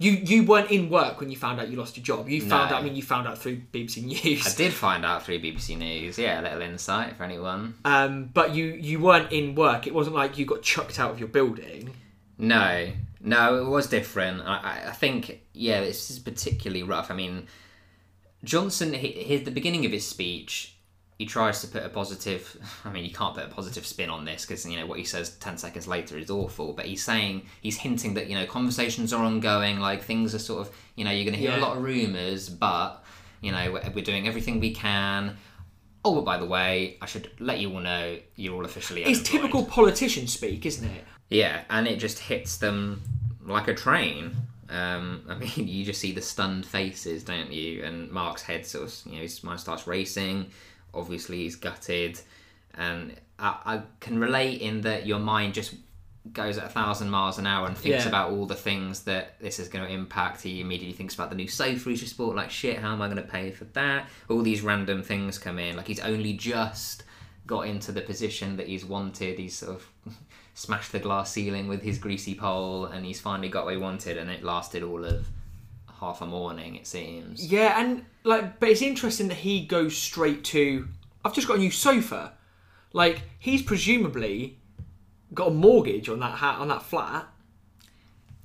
You 0.03 0.13
you 0.13 0.45
weren't 0.45 0.71
in 0.71 0.89
work 0.89 1.21
when 1.21 1.31
you 1.31 1.37
found 1.37 1.61
out 1.61 1.69
you 1.69 1.77
lost 1.77 1.95
your 1.97 2.03
job. 2.05 2.27
You 2.29 2.41
found 2.41 2.71
No. 2.71 2.77
out. 2.77 2.81
I 2.81 2.85
mean, 2.85 2.97
you 2.97 3.03
found 3.03 3.29
out 3.29 3.37
through 3.39 3.59
BBC 3.71 4.03
News. 4.03 4.47
I 4.47 4.57
did 4.57 4.73
find 4.73 5.05
out 5.05 5.25
through 5.25 5.41
BBC 5.41 5.77
News. 5.77 6.19
Yeah, 6.19 6.41
a 6.41 6.43
little 6.43 6.63
insight 6.63 7.17
for 7.17 7.25
anyone. 7.25 7.75
Um, 7.85 8.31
but 8.33 8.55
you 8.55 8.65
you 8.65 8.99
weren't 8.99 9.31
in 9.31 9.55
work. 9.55 9.87
It 9.87 9.93
wasn't 9.95 10.17
like 10.17 10.39
you 10.39 10.47
got 10.47 10.63
chucked 10.63 10.99
out 10.99 11.11
of 11.11 11.19
your 11.21 11.29
building. 11.29 11.95
No, 12.39 12.91
no, 13.21 13.63
it 13.63 13.69
was 13.69 13.87
different. 13.89 14.41
I, 14.41 14.85
I- 14.87 14.93
think, 14.93 15.43
yeah, 15.53 15.81
this 15.83 16.11
is 16.11 16.19
particularly 16.19 16.83
rough. 16.83 17.11
I 17.11 17.15
mean, 17.15 17.47
Johnson, 18.43 18.95
he, 18.95 19.09
he, 19.09 19.37
the 19.37 19.51
beginning 19.51 19.85
of 19.85 19.93
his 19.93 20.07
speech, 20.07 20.75
he 21.21 21.27
tries 21.27 21.61
to 21.61 21.67
put 21.69 21.83
a 21.85 21.91
positive. 21.91 22.57
I 22.87 22.91
mean, 22.91 23.05
you 23.05 23.13
can't 23.13 23.35
put 23.35 23.45
a 23.45 23.49
positive 23.49 23.85
spin 23.87 24.09
on 24.09 24.25
this 24.25 24.47
because 24.47 24.65
you 24.65 24.79
know 24.79 24.87
what 24.87 24.99
he 24.99 25.05
says 25.05 25.37
ten 25.37 25.59
seconds 25.59 25.87
later 25.87 26.17
is 26.17 26.31
awful. 26.31 26.73
But 26.73 26.87
he's 26.87 27.05
saying 27.05 27.43
he's 27.61 27.77
hinting 27.77 28.15
that 28.15 28.27
you 28.29 28.37
know 28.39 28.47
conversations 28.47 29.13
are 29.13 29.23
ongoing, 29.23 29.79
like 29.81 30.03
things 30.03 30.35
are 30.35 30.39
sort 30.39 30.67
of 30.67 30.75
you 30.97 31.05
know 31.05 31.11
you're 31.11 31.25
going 31.25 31.35
to 31.35 31.39
hear 31.41 31.51
Yeah. 31.51 31.59
a 31.61 31.67
lot 31.67 31.77
of 31.77 31.83
rumors, 31.83 32.49
but 32.49 33.05
you 33.43 33.53
know 33.53 33.71
we're, 33.73 33.93
we're 33.95 34.05
doing 34.05 34.27
everything 34.27 34.61
we 34.61 34.73
can. 34.73 35.37
Oh, 36.07 36.15
but 36.15 36.25
by 36.25 36.39
the 36.39 36.47
way, 36.47 36.97
I 37.03 37.05
should 37.05 37.31
let 37.39 37.59
you 37.61 37.71
all 37.75 37.81
know 37.81 38.17
you're 38.37 38.55
all 38.55 38.65
officially. 38.65 39.05
It's 39.05 39.21
typical 39.23 39.67
politician 39.67 40.27
speak, 40.27 40.65
isn't 40.65 40.89
it? 40.89 41.05
Yeah, 41.29 41.65
and 41.69 41.87
it 41.87 41.99
just 41.99 42.19
hits 42.19 42.57
them 42.57 43.03
like 43.45 43.69
a 43.69 43.75
train. 43.75 44.35
Um, 44.71 45.23
I 45.29 45.35
mean, 45.43 45.69
you 45.69 45.85
just 45.85 46.01
see 46.01 46.13
the 46.13 46.23
stunned 46.23 46.65
faces, 46.65 47.23
don't 47.25 47.53
you? 47.53 47.85
And 47.85 48.11
Mark's 48.11 48.41
head 48.41 48.65
sort 48.65 48.85
of, 48.85 48.95
you 49.05 49.17
know, 49.17 49.23
his 49.23 49.45
mind 49.45 49.61
starts 49.61 49.87
racing. 49.87 50.47
Obviously, 50.95 51.39
he's 51.39 51.57
gutted, 51.57 52.21
and 52.75 53.15
I, 53.39 53.57
I 53.65 53.83
can 54.01 54.19
relate 54.19 54.61
in 54.61 54.81
that 54.83 55.07
your 55.07 55.19
mind 55.19 55.55
just 55.55 55.75
goes 56.35 56.59
at 56.59 56.65
a 56.67 56.69
thousand 56.69 57.09
miles 57.09 57.39
an 57.39 57.47
hour 57.47 57.67
and 57.67 57.77
thinks 57.77 58.03
Yeah. 58.05 58.09
about 58.09 58.31
all 58.31 58.45
the 58.45 58.55
things 58.55 59.05
that 59.05 59.41
this 59.41 59.59
is 59.59 59.69
going 59.69 59.87
to 59.87 59.91
impact. 59.93 60.43
He 60.43 60.61
immediately 60.61 60.93
thinks 60.95 61.15
about 61.15 61.31
the 61.31 61.37
new 61.37 61.49
sofa 61.49 61.89
he's 61.91 62.01
just 62.01 62.17
bought. 62.19 62.37
Like, 62.37 62.51
shit, 62.51 62.79
how 62.79 62.93
am 62.93 63.01
I 63.01 63.07
going 63.07 63.17
to 63.17 63.23
pay 63.23 63.51
for 63.51 63.65
that? 63.65 64.09
All 64.29 64.43
these 64.43 64.61
random 64.61 65.03
things 65.03 65.39
come 65.39 65.59
in. 65.59 65.77
Like, 65.77 65.87
he's 65.89 66.01
only 66.01 66.35
just 66.35 67.05
got 67.47 67.63
into 67.67 67.91
the 67.91 68.03
position 68.03 68.57
that 68.59 68.69
he's 68.69 68.85
wanted. 68.85 69.39
He's 69.39 69.57
sort 69.57 69.77
of 69.77 69.89
smashed 70.55 70.93
the 70.93 70.99
glass 70.99 71.33
ceiling 71.33 71.69
with 71.69 71.83
his 71.83 71.97
greasy 71.99 72.35
pole, 72.35 72.85
and 72.85 73.07
he's 73.07 73.21
finally 73.21 73.49
got 73.49 73.65
what 73.65 73.73
he 73.73 73.81
wanted. 73.81 74.19
And 74.19 74.31
it 74.31 74.45
lasted 74.45 74.83
all 74.83 75.05
of 75.05 75.27
half 76.01 76.23
a 76.23 76.27
morning, 76.27 76.77
it 76.77 76.87
seems. 76.87 77.47
Yeah, 77.53 77.79
and 77.81 78.05
like, 78.25 78.59
but 78.59 78.71
it's 78.71 78.83
interesting 78.83 79.29
that 79.29 79.39
he 79.39 79.65
goes 79.67 79.97
straight 79.97 80.43
to. 80.45 80.89
I've 81.25 81.35
just 81.35 81.47
got 81.47 81.57
a 81.57 81.61
new 81.61 81.71
sofa. 81.71 82.33
Like 82.93 83.23
he's 83.39 83.63
presumably 83.63 84.59
got 85.33 85.49
a 85.49 85.53
mortgage 85.53 86.09
on 86.09 86.21
that 86.21 86.39
hat 86.39 86.59
on 86.59 86.69
that 86.69 86.83
flat. 86.83 87.27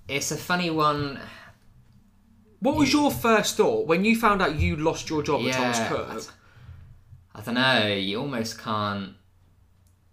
It's 0.08 0.32
a 0.32 0.38
funny 0.38 0.70
one. 0.70 1.20
What 2.60 2.76
was 2.76 2.91
your 2.93 3.12
first 3.12 3.58
thought 3.58 3.88
when 3.88 4.06
you 4.06 4.16
found 4.16 4.41
out 4.41 4.56
you 4.56 4.76
lost 4.76 5.10
your 5.10 5.24
job 5.24 5.41
at 5.45 5.53
Thomas 5.53 5.78
Yeah, 5.78 5.88
Cook? 5.88 6.34
I 7.34 7.41
don't 7.41 7.56
know. 7.56 7.88
You 7.88 8.20
almost 8.20 8.60
can't. 8.60 9.14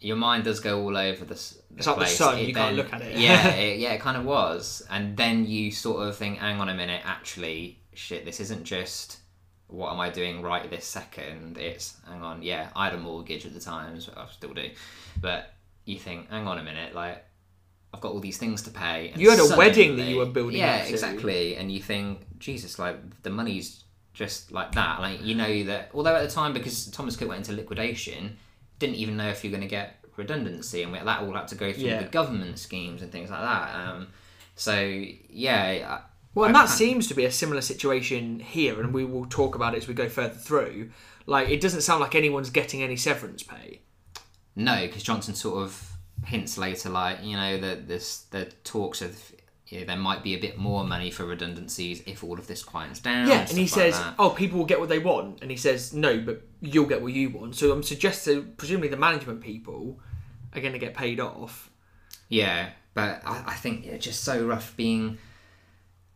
Your 0.02 0.16
mind 0.16 0.44
does 0.44 0.60
go 0.60 0.82
all 0.82 0.96
over 0.96 1.24
the. 1.24 1.34
the 1.34 1.54
It's 1.78 1.86
like 1.86 1.98
the 1.98 2.06
sun, 2.06 2.38
It 2.38 2.48
you 2.48 2.54
can't 2.54 2.76
look 2.76 2.92
at 2.92 3.02
it. 3.02 3.16
yeah, 3.16 3.48
it, 3.54 3.78
yeah, 3.78 3.92
it 3.92 4.00
kind 4.00 4.16
of 4.16 4.24
was, 4.24 4.82
and 4.90 5.16
then 5.16 5.46
you 5.46 5.70
sort 5.70 6.06
of 6.06 6.16
think, 6.16 6.38
"Hang 6.38 6.60
on 6.60 6.68
a 6.68 6.74
minute, 6.74 7.02
actually, 7.04 7.78
shit, 7.94 8.24
this 8.24 8.40
isn't 8.40 8.64
just 8.64 9.18
what 9.68 9.90
am 9.90 10.00
I 10.00 10.10
doing 10.10 10.42
right 10.42 10.68
this 10.68 10.84
second. 10.84 11.56
It's 11.56 11.96
hang 12.06 12.22
on, 12.22 12.42
yeah, 12.42 12.68
I 12.76 12.84
had 12.86 12.94
a 12.94 12.98
mortgage 12.98 13.46
at 13.46 13.54
the 13.54 13.60
time, 13.60 13.98
so 14.00 14.12
I 14.16 14.26
still 14.30 14.52
do, 14.52 14.68
but 15.20 15.54
you 15.86 15.98
think, 15.98 16.28
hang 16.30 16.46
on 16.46 16.58
a 16.58 16.62
minute, 16.62 16.94
like 16.94 17.24
I've 17.94 18.00
got 18.02 18.12
all 18.12 18.20
these 18.20 18.36
things 18.38 18.60
to 18.62 18.70
pay. 18.70 19.10
And 19.10 19.20
You 19.20 19.30
had 19.30 19.38
a 19.40 19.56
wedding 19.56 19.96
that 19.96 20.04
you 20.06 20.16
were 20.18 20.26
building 20.26 20.58
Yeah, 20.60 20.76
up 20.76 20.86
to. 20.86 20.90
exactly. 20.90 21.56
And 21.56 21.70
you 21.72 21.80
think, 21.80 22.38
Jesus, 22.38 22.78
like 22.78 22.96
the 23.22 23.30
money's 23.30 23.84
just 24.14 24.52
like 24.52 24.72
that. 24.72 25.00
Like 25.00 25.22
you 25.24 25.34
know 25.34 25.64
that. 25.64 25.90
Although 25.94 26.16
at 26.16 26.22
the 26.22 26.30
time, 26.34 26.52
because 26.52 26.86
Thomas 26.90 27.16
Cook 27.16 27.28
went 27.28 27.38
into 27.48 27.52
liquidation, 27.52 28.36
didn't 28.82 28.96
even 28.96 29.16
know 29.16 29.28
if 29.28 29.42
you're 29.42 29.50
going 29.50 29.62
to 29.62 29.68
get 29.68 30.04
redundancy, 30.16 30.82
and 30.82 30.92
we- 30.92 30.98
that 30.98 31.20
all 31.22 31.32
had 31.32 31.48
to 31.48 31.54
go 31.54 31.72
through 31.72 31.84
Yeah. 31.84 32.02
the 32.02 32.08
government 32.08 32.58
schemes 32.58 33.00
and 33.02 33.10
things 33.10 33.30
like 33.30 33.40
that. 33.40 33.74
Um, 33.74 34.08
so 34.56 34.74
yeah. 35.30 35.86
I- 35.88 36.08
Well, 36.34 36.46
and 36.46 36.54
that 36.54 36.68
seems 36.68 37.06
to 37.08 37.14
be 37.14 37.24
a 37.24 37.30
similar 37.32 37.60
situation 37.60 38.40
here, 38.40 38.80
and 38.80 38.92
we 38.94 39.04
will 39.04 39.26
talk 39.26 39.54
about 39.54 39.74
it 39.74 39.78
as 39.78 39.88
we 39.88 39.94
go 39.94 40.08
further 40.08 40.34
through. 40.34 40.90
Like, 41.26 41.48
it 41.50 41.60
doesn't 41.60 41.82
sound 41.82 42.00
like 42.00 42.14
anyone's 42.14 42.50
getting 42.50 42.82
any 42.82 42.96
severance 42.96 43.42
pay. 43.42 43.80
No, 44.56 44.76
because 44.86 45.02
Johnson 45.02 45.34
sort 45.34 45.62
of 45.62 45.90
hints 46.26 46.56
later, 46.58 46.88
like 46.88 47.22
you 47.22 47.36
know, 47.36 47.58
that 47.58 47.88
this 47.88 48.22
the 48.30 48.46
talks 48.64 49.00
of 49.02 49.16
you 49.72 49.80
know, 49.80 49.86
there 49.86 49.96
might 49.96 50.22
be 50.22 50.34
a 50.34 50.38
bit 50.38 50.58
more 50.58 50.84
money 50.84 51.10
for 51.10 51.24
redundancies 51.24 52.02
if 52.04 52.22
all 52.22 52.38
of 52.38 52.46
this 52.46 52.62
quiets 52.62 53.00
down. 53.00 53.26
Yeah, 53.26 53.40
and 53.40 53.50
he 53.50 53.62
like 53.62 53.70
says, 53.70 53.98
that. 53.98 54.16
"Oh, 54.18 54.28
people 54.28 54.58
will 54.58 54.66
get 54.66 54.78
what 54.78 54.90
they 54.90 54.98
want," 54.98 55.40
and 55.40 55.50
he 55.50 55.56
says, 55.56 55.94
"No, 55.94 56.20
but 56.20 56.42
you'll 56.60 56.84
get 56.84 57.00
what 57.00 57.14
you 57.14 57.30
want." 57.30 57.56
So 57.56 57.72
I'm 57.72 57.82
suggesting, 57.82 58.52
presumably, 58.58 58.88
the 58.88 58.98
management 58.98 59.40
people 59.40 59.98
are 60.54 60.60
going 60.60 60.74
to 60.74 60.78
get 60.78 60.92
paid 60.92 61.20
off. 61.20 61.70
Yeah, 62.28 62.68
but 62.92 63.22
I, 63.24 63.44
I 63.46 63.54
think 63.54 63.86
it's 63.86 64.04
just 64.04 64.22
so 64.22 64.44
rough 64.46 64.76
being. 64.76 65.16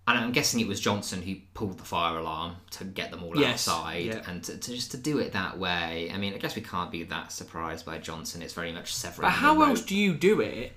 And 0.08 0.18
I'm 0.18 0.32
guessing 0.32 0.60
it 0.60 0.68
was 0.68 0.78
Johnson 0.78 1.22
who 1.22 1.36
pulled 1.54 1.78
the 1.78 1.84
fire 1.84 2.18
alarm 2.18 2.56
to 2.72 2.84
get 2.84 3.10
them 3.10 3.24
all 3.24 3.36
Yes, 3.36 3.66
outside, 3.66 4.04
yeah. 4.04 4.20
and 4.28 4.44
to, 4.44 4.56
to 4.56 4.70
just 4.70 4.90
to 4.90 4.98
do 4.98 5.18
it 5.18 5.32
that 5.32 5.58
way. 5.58 6.10
I 6.14 6.18
mean, 6.18 6.34
I 6.34 6.36
guess 6.36 6.54
we 6.54 6.62
can't 6.62 6.92
be 6.92 7.02
that 7.04 7.32
surprised 7.32 7.86
by 7.86 7.98
Johnson. 7.98 8.42
It's 8.42 8.52
very 8.52 8.70
much 8.70 8.94
severing. 8.94 9.26
But 9.28 9.32
how 9.32 9.62
else 9.62 9.80
do 9.80 9.96
you 9.96 10.12
do 10.12 10.42
it? 10.42 10.74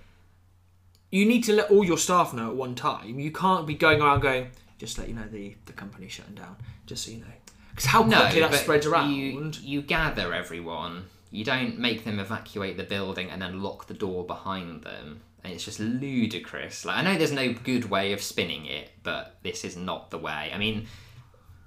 You 1.11 1.25
need 1.25 1.43
to 1.45 1.53
let 1.53 1.71
all 1.71 1.83
your 1.83 1.97
staff 1.97 2.33
know 2.33 2.49
at 2.49 2.55
one 2.55 2.75
time. 2.75 3.19
You 3.19 3.31
can't 3.31 3.65
be 3.65 3.73
going 3.73 4.01
around 4.01 4.21
going, 4.21 4.51
just 4.77 4.97
let 4.97 5.07
you 5.07 5.15
know 5.15 5.27
the 5.29 5.55
the 5.65 5.73
company's 5.73 6.11
shutting 6.11 6.35
down. 6.35 6.55
Just 6.85 7.05
so 7.05 7.11
you 7.11 7.19
know, 7.19 7.25
because 7.71 7.85
how 7.85 8.03
No, 8.03 8.21
quickly 8.21 8.41
that 8.41 8.53
spreads 8.53 8.85
around. 8.85 9.11
You, 9.11 9.51
you 9.61 9.81
gather 9.81 10.33
everyone. 10.33 11.05
You 11.31 11.43
don't 11.43 11.77
make 11.77 12.05
them 12.05 12.19
evacuate 12.19 12.77
the 12.77 12.83
building 12.83 13.29
and 13.29 13.41
then 13.41 13.61
lock 13.61 13.87
the 13.87 13.93
door 13.93 14.25
behind 14.25 14.83
them. 14.83 15.21
And 15.43 15.53
it's 15.53 15.63
just 15.63 15.79
ludicrous. 15.79 16.85
Like 16.85 16.97
I 16.97 17.01
know 17.01 17.17
there's 17.17 17.31
no 17.31 17.53
good 17.53 17.89
way 17.89 18.13
of 18.13 18.21
spinning 18.21 18.65
it, 18.65 18.91
but 19.03 19.37
this 19.43 19.63
is 19.63 19.77
not 19.77 20.11
the 20.11 20.17
way. 20.17 20.51
I 20.53 20.57
mean, 20.57 20.87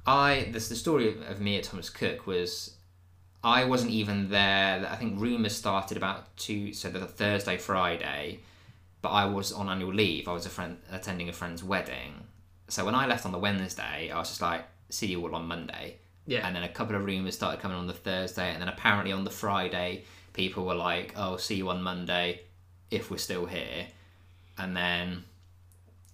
I 0.06 0.48
this 0.50 0.68
the 0.68 0.76
story 0.76 1.08
of, 1.08 1.22
of 1.22 1.40
me 1.40 1.56
at 1.56 1.64
Thomas 1.64 1.90
Cook 1.90 2.26
was 2.26 2.76
I 3.44 3.64
wasn't 3.64 3.92
even 3.92 4.30
there. 4.30 4.86
I 4.88 4.96
think 4.96 5.20
rumours 5.20 5.56
started 5.56 5.96
about 5.96 6.36
two, 6.36 6.72
so 6.72 6.90
the 6.90 7.06
Thursday, 7.06 7.56
Friday, 7.56 8.40
but 9.02 9.10
I 9.10 9.24
was 9.26 9.52
on 9.52 9.68
annual 9.68 9.92
leave. 9.92 10.28
I 10.28 10.32
was 10.32 10.46
a 10.46 10.50
friend 10.50 10.78
attending 10.90 11.28
a 11.28 11.32
friend's 11.32 11.62
wedding. 11.62 12.24
So 12.68 12.84
when 12.84 12.94
I 12.94 13.06
left 13.06 13.26
on 13.26 13.32
the 13.32 13.38
Wednesday, 13.38 14.10
I 14.10 14.18
was 14.18 14.28
just 14.28 14.40
like, 14.40 14.64
see 14.88 15.08
you 15.08 15.20
all 15.22 15.34
on 15.34 15.46
Monday. 15.46 15.96
Yeah. 16.26 16.46
And 16.46 16.54
then 16.54 16.62
a 16.62 16.68
couple 16.68 16.94
of 16.96 17.04
rumours 17.04 17.34
started 17.34 17.60
coming 17.60 17.76
on 17.76 17.86
the 17.86 17.92
Thursday, 17.92 18.50
and 18.52 18.60
then 18.62 18.68
apparently 18.68 19.12
on 19.12 19.24
the 19.24 19.30
Friday, 19.30 20.04
people 20.32 20.64
were 20.64 20.74
like, 20.74 21.12
oh, 21.16 21.36
see 21.36 21.56
you 21.56 21.68
on 21.68 21.82
Monday 21.82 22.42
if 22.90 23.10
we're 23.10 23.18
still 23.18 23.44
here. 23.46 23.86
And 24.56 24.76
then 24.76 25.24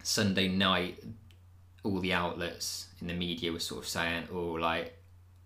Sunday 0.03 0.49
night, 0.49 1.03
all 1.85 2.01
the 2.01 2.13
outlets 2.15 2.87
in 3.01 3.07
the 3.09 3.15
media 3.15 3.53
were 3.53 3.61
sort 3.61 3.83
of 3.83 3.89
saying, 3.89 4.29
oh, 4.33 4.53
like, 4.53 4.95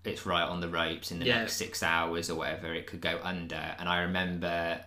it's 0.05 0.27
right 0.27 0.43
on 0.45 0.61
the 0.61 0.69
ropes 0.69 1.11
in 1.13 1.19
the 1.19 1.27
Yeah. 1.27 1.41
next 1.41 1.57
six 1.57 1.83
hours 1.83 2.31
or 2.31 2.37
whatever, 2.37 2.73
it 2.73 2.87
could 2.87 3.01
go 3.01 3.19
under. 3.23 3.75
And 3.79 3.89
I 3.89 4.03
remember 4.03 4.81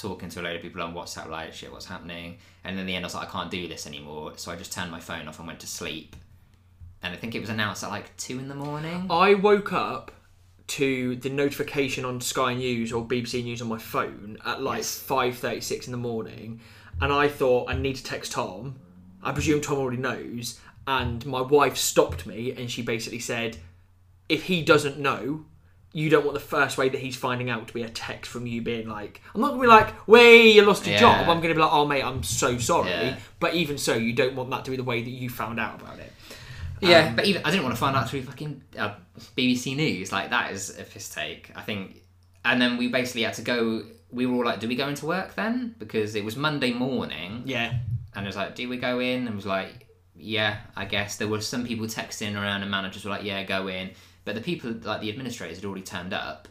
talking 0.00 0.28
to 0.30 0.40
a 0.40 0.42
load 0.42 0.56
of 0.56 0.62
people 0.62 0.82
on 0.82 0.94
WhatsApp, 0.94 1.28
like, 1.28 1.52
shit, 1.52 1.70
what's 1.70 1.86
happening? 1.86 2.38
And 2.64 2.78
in 2.78 2.86
the 2.86 2.94
end, 2.94 3.04
I 3.04 3.06
was 3.06 3.14
like, 3.14 3.28
I 3.28 3.30
can't 3.30 3.50
do 3.50 3.68
this 3.68 3.86
anymore. 3.86 4.32
So 4.36 4.50
I 4.50 4.56
just 4.56 4.72
turned 4.72 4.90
my 4.90 5.00
phone 5.00 5.28
off 5.28 5.38
and 5.38 5.46
went 5.46 5.60
to 5.60 5.66
sleep. 5.66 6.16
And 7.02 7.12
I 7.14 7.16
think 7.16 7.34
it 7.34 7.40
was 7.40 7.50
announced 7.50 7.82
at 7.84 7.90
like 7.90 8.16
two 8.16 8.38
in 8.38 8.48
the 8.48 8.54
morning. 8.54 9.06
I 9.10 9.34
woke 9.34 9.72
up 9.72 10.12
to 10.68 11.16
the 11.16 11.30
notification 11.30 12.04
on 12.04 12.20
Sky 12.20 12.54
News 12.54 12.92
or 12.92 13.04
BBC 13.04 13.42
News 13.42 13.60
on 13.62 13.68
my 13.68 13.78
phone 13.78 14.38
at 14.44 14.62
like 14.62 14.78
Yes. 14.78 14.98
five 14.98 15.36
thirty 15.36 15.60
six 15.60 15.86
in 15.86 15.92
the 15.92 15.98
morning, 15.98 16.60
and 17.00 17.12
I 17.12 17.28
thought 17.28 17.70
I 17.70 17.74
need 17.74 17.96
to 17.96 18.04
text 18.04 18.32
Tom. 18.32 18.76
I 19.22 19.32
presume 19.32 19.60
Tom 19.60 19.78
already 19.78 19.96
knows, 19.96 20.60
and 20.86 21.24
my 21.26 21.40
wife 21.40 21.76
stopped 21.76 22.26
me 22.26 22.52
and 22.52 22.70
she 22.70 22.82
basically 22.82 23.18
said, 23.18 23.56
"If 24.28 24.44
he 24.44 24.62
doesn't 24.62 24.98
know." 24.98 25.46
You 25.92 26.08
don't 26.08 26.24
want 26.24 26.34
the 26.34 26.40
first 26.40 26.78
way 26.78 26.88
that 26.88 27.00
he's 27.00 27.16
finding 27.16 27.50
out 27.50 27.66
to 27.66 27.74
be 27.74 27.82
a 27.82 27.88
text 27.88 28.30
from 28.30 28.46
you 28.46 28.62
being 28.62 28.88
like, 28.88 29.20
I'm 29.34 29.40
not 29.40 29.48
gonna 29.50 29.62
be 29.62 29.66
like, 29.66 30.06
"Way, 30.06 30.52
you 30.52 30.62
lost 30.62 30.86
your 30.86 30.94
Yeah. 30.94 31.00
job." 31.00 31.28
I'm 31.28 31.40
gonna 31.40 31.54
be 31.54 31.60
like, 31.60 31.72
"Oh 31.72 31.84
mate, 31.86 32.04
I'm 32.04 32.22
so 32.22 32.58
sorry." 32.58 32.90
Yeah. 32.90 33.16
But 33.40 33.54
even 33.54 33.76
so, 33.76 33.94
you 33.96 34.12
don't 34.12 34.36
want 34.36 34.50
that 34.50 34.64
to 34.66 34.70
be 34.70 34.76
the 34.76 34.84
way 34.84 35.02
that 35.02 35.10
you 35.10 35.28
found 35.28 35.58
out 35.58 35.80
about 35.80 35.98
it. 35.98 36.12
Yeah, 36.80 37.12
but 37.12 37.26
even 37.26 37.42
I 37.44 37.50
didn't 37.50 37.64
want 37.64 37.74
to 37.74 37.80
find 37.80 37.96
out 37.96 38.08
through 38.08 38.22
fucking 38.22 38.62
uh, 38.78 38.94
BBC 39.36 39.74
News. 39.76 40.12
Like 40.12 40.30
that 40.30 40.52
is 40.52 40.78
a 40.78 40.84
piss 40.84 41.08
take. 41.08 41.50
I 41.56 41.62
think, 41.62 42.02
and 42.44 42.62
then 42.62 42.76
we 42.78 42.88
basically 42.88 43.22
had 43.22 43.34
to 43.34 43.42
go. 43.42 43.82
We 44.12 44.26
were 44.26 44.36
all 44.36 44.44
like, 44.44 44.60
"Do 44.60 44.68
we 44.68 44.76
go 44.76 44.88
into 44.88 45.06
work 45.06 45.34
then?" 45.34 45.74
Because 45.78 46.14
it 46.14 46.24
was 46.24 46.36
Monday 46.36 46.72
morning, 46.72 47.42
Yeah, 47.44 47.74
and 48.14 48.24
it 48.24 48.28
was 48.28 48.36
like, 48.36 48.54
"Do 48.54 48.68
we 48.68 48.76
go 48.76 48.98
in?" 49.00 49.20
And 49.26 49.28
it 49.30 49.34
was 49.34 49.44
like, 49.46 49.88
"Yeah, 50.16 50.58
I 50.76 50.84
guess." 50.84 51.16
There 51.16 51.28
were 51.28 51.40
some 51.40 51.66
people 51.66 51.86
texting 51.86 52.34
around, 52.40 52.62
and 52.62 52.70
managers 52.70 53.04
were 53.04 53.10
like, 53.10 53.24
"Yeah, 53.24 53.42
go 53.44 53.66
in." 53.68 53.90
But 54.24 54.34
the 54.34 54.40
people, 54.40 54.72
like 54.82 55.00
the 55.00 55.08
administrators, 55.08 55.58
had 55.58 55.64
already 55.64 55.82
turned 55.82 56.12
up, 56.12 56.48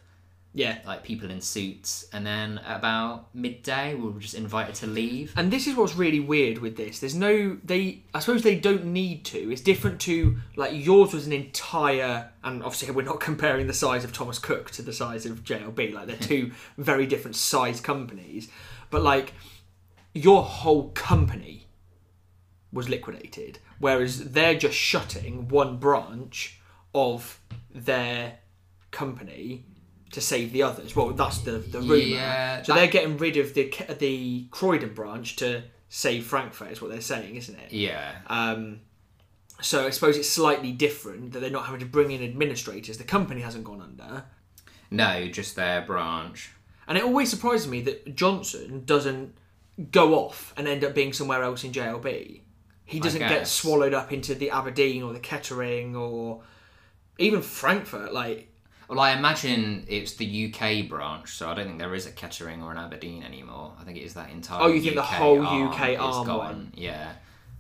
yeah. 0.54 0.80
like 0.86 1.04
people 1.04 1.30
in 1.30 1.42
suits. 1.42 2.08
And 2.12 2.26
then 2.26 2.60
about 2.66 3.34
midday, 3.34 3.94
we 3.94 4.10
were 4.10 4.20
just 4.20 4.34
invited 4.34 4.76
to 4.76 4.88
leave. 4.88 5.34
And 5.38 5.52
this 5.52 5.68
is 5.68 5.76
what's 5.76 5.96
really 5.96 6.20
weird 6.20 6.58
with 6.58 6.76
this. 6.76 7.00
There's 7.00 7.16
no 7.16 7.58
they 7.64 8.04
I 8.14 8.20
suppose 8.20 8.42
they 8.42 8.60
don't 8.60 8.86
need 8.86 9.26
to. 9.26 9.52
It's 9.52 9.62
different 9.62 10.02
to 10.02 10.38
like 10.56 10.72
yours 10.74 11.14
was 11.14 11.28
an 11.28 11.34
entire 11.34 12.32
and 12.44 12.64
obviously 12.64 12.92
we're 12.92 13.04
not 13.04 13.20
comparing 13.30 13.68
the 13.68 13.74
size 13.74 14.04
of 14.04 14.14
Thomas 14.14 14.40
Cook 14.40 14.72
to 14.72 14.82
the 14.82 14.94
size 14.94 15.26
of 15.26 15.44
JLB. 15.44 15.94
Like 15.94 16.08
they're 16.08 16.18
two 16.18 16.52
very 16.78 17.06
different 17.06 17.36
size 17.36 17.80
companies. 17.80 18.50
But 18.90 19.04
like 19.04 19.34
your 20.14 20.44
whole 20.44 20.90
company 20.90 21.68
was 22.72 22.90
liquidated. 22.90 23.60
Whereas 23.80 24.32
they're 24.32 24.58
just 24.58 24.76
shutting 24.76 25.48
one 25.48 25.78
branch 25.78 26.60
of 26.94 27.39
their 27.74 28.40
company 28.92 29.66
to 30.12 30.22
save 30.22 30.52
the 30.52 30.64
others. 30.64 30.96
Well, 30.96 31.12
that's 31.12 31.40
the 31.40 31.52
the 31.54 31.80
rumor. 31.82 31.96
Yeah, 31.96 32.64
so 32.64 32.74
that- 32.74 32.80
they're 32.80 32.88
getting 32.92 33.18
rid 33.18 33.38
of 33.38 33.54
the 33.54 33.72
the 34.00 34.48
Croydon 34.52 34.94
branch 34.94 35.36
to 35.38 35.64
save 35.90 36.26
Frankfurt. 36.26 36.72
Is 36.72 36.82
what 36.82 36.92
they're 36.92 37.02
saying, 37.02 37.36
isn't 37.36 37.58
it? 37.60 37.72
Yeah, 37.74 38.16
Um, 38.28 38.82
so 39.62 39.86
I 39.86 39.90
suppose 39.90 40.18
it's 40.18 40.30
slightly 40.30 40.72
different 40.72 41.34
that 41.34 41.40
they're 41.40 41.50
not 41.50 41.66
having 41.66 41.80
to 41.82 41.86
bring 41.86 42.12
in 42.12 42.24
administrators. 42.24 42.98
The 42.98 43.04
company 43.04 43.42
hasn't 43.42 43.64
gone 43.64 43.82
under. 43.82 44.26
no, 44.92 45.28
just 45.28 45.56
their 45.56 45.82
branch. 45.82 46.50
And 46.88 46.98
it 46.98 47.04
always 47.04 47.30
surprises 47.30 47.68
me 47.68 47.82
that 47.82 48.16
Johnson 48.16 48.84
doesn't 48.86 49.36
go 49.92 50.16
off 50.16 50.54
and 50.58 50.68
end 50.68 50.84
up 50.84 50.96
being 50.96 51.14
somewhere 51.14 51.44
else 51.44 51.64
in 51.64 51.72
JLB. 51.72 52.42
He 52.86 53.00
doesn't 53.00 53.20
get 53.20 53.48
swallowed 53.48 53.94
up 53.94 54.12
into 54.12 54.34
the 54.34 54.50
Aberdeen 54.50 55.04
or 55.04 55.14
the 55.14 55.20
Kettering 55.20 55.96
or 55.96 56.42
even 57.20 57.42
Frankfurt. 57.42 58.14
Like, 58.14 58.52
Well, 58.88 59.00
I 59.00 59.12
imagine 59.12 59.86
it's 59.88 60.14
the 60.14 60.54
UK 60.54 60.90
branch, 60.90 61.36
so 61.36 61.50
I 61.50 61.54
don't 61.54 61.68
think 61.68 61.80
there 61.80 61.94
is 61.94 62.08
a 62.08 62.12
Kettering 62.12 62.64
or 62.64 62.72
an 62.72 62.78
Aberdeen 62.78 63.24
anymore. 63.24 63.74
I 63.80 63.84
think 63.84 63.98
it 63.98 64.04
is 64.04 64.16
that 64.16 64.32
entire. 64.32 64.64
Oh, 64.64 64.68
you 64.68 64.82
think 64.82 64.96
the 64.96 65.02
UK 65.02 65.08
whole 65.08 65.46
arm 65.46 65.68
UK 65.70 65.90
is 65.90 66.00
arm 66.00 66.26
gone? 66.26 66.40
went? 66.40 66.78
Yeah. 66.78 67.14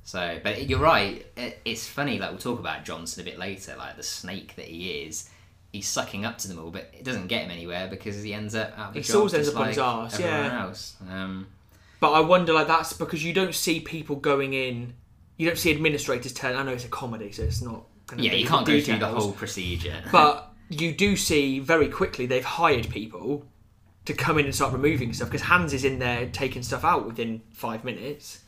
So, 0.03 0.39
but 0.41 0.67
you're 0.67 0.79
right. 0.79 1.25
It, 1.37 1.59
it's 1.65 1.87
funny. 1.87 2.17
Like 2.17 2.31
we'll 2.31 2.39
talk 2.39 2.59
about 2.59 2.83
Johnson 2.83 3.21
a 3.21 3.25
bit 3.25 3.37
later. 3.37 3.75
Like 3.77 3.95
the 3.95 4.03
snake 4.03 4.55
that 4.55 4.65
he 4.65 5.03
is, 5.03 5.29
he's 5.71 5.87
sucking 5.87 6.25
up 6.25 6.37
to 6.39 6.47
them 6.47 6.59
all, 6.59 6.71
but 6.71 6.89
it 6.97 7.03
doesn't 7.03 7.27
get 7.27 7.43
him 7.43 7.51
anywhere 7.51 7.87
because 7.87 8.21
he 8.23 8.33
ends 8.33 8.55
up 8.55 8.73
out 8.77 8.89
of 8.89 8.95
a 8.95 9.01
He 9.01 9.13
always 9.13 9.33
ends 9.33 9.49
up 9.49 9.57
on 9.57 9.67
his 9.67 9.77
like 9.77 9.85
arse, 9.85 10.19
yeah. 10.19 10.63
else. 10.63 10.95
Um, 11.09 11.47
but 11.99 12.13
I 12.13 12.21
wonder, 12.21 12.53
like, 12.53 12.67
that's 12.67 12.93
because 12.93 13.23
you 13.23 13.33
don't 13.33 13.53
see 13.53 13.81
people 13.81 14.15
going 14.15 14.53
in. 14.53 14.93
You 15.37 15.47
don't 15.47 15.57
see 15.57 15.71
administrators 15.71 16.33
turn. 16.33 16.55
I 16.55 16.63
know 16.63 16.71
it's 16.71 16.85
a 16.85 16.89
comedy, 16.89 17.31
so 17.31 17.43
it's 17.43 17.61
not. 17.61 17.83
Yeah, 18.17 18.33
you 18.33 18.45
can't 18.47 18.65
go 18.65 18.79
through 18.79 18.99
the 18.99 19.07
whole 19.07 19.31
procedure. 19.33 20.01
But 20.11 20.51
you 20.69 20.93
do 20.93 21.15
see 21.15 21.59
very 21.59 21.87
quickly 21.89 22.25
they've 22.25 22.43
hired 22.45 22.89
people 22.89 23.45
to 24.05 24.13
come 24.13 24.37
in 24.39 24.45
and 24.45 24.55
start 24.55 24.73
removing 24.73 25.13
stuff 25.13 25.29
because 25.29 25.41
Hans 25.47 25.73
is 25.73 25.83
in 25.83 25.99
there 25.99 26.27
taking 26.27 26.63
stuff 26.63 26.83
out 26.85 27.05
within 27.05 27.41
five 27.53 27.83
minutes. 27.83 28.43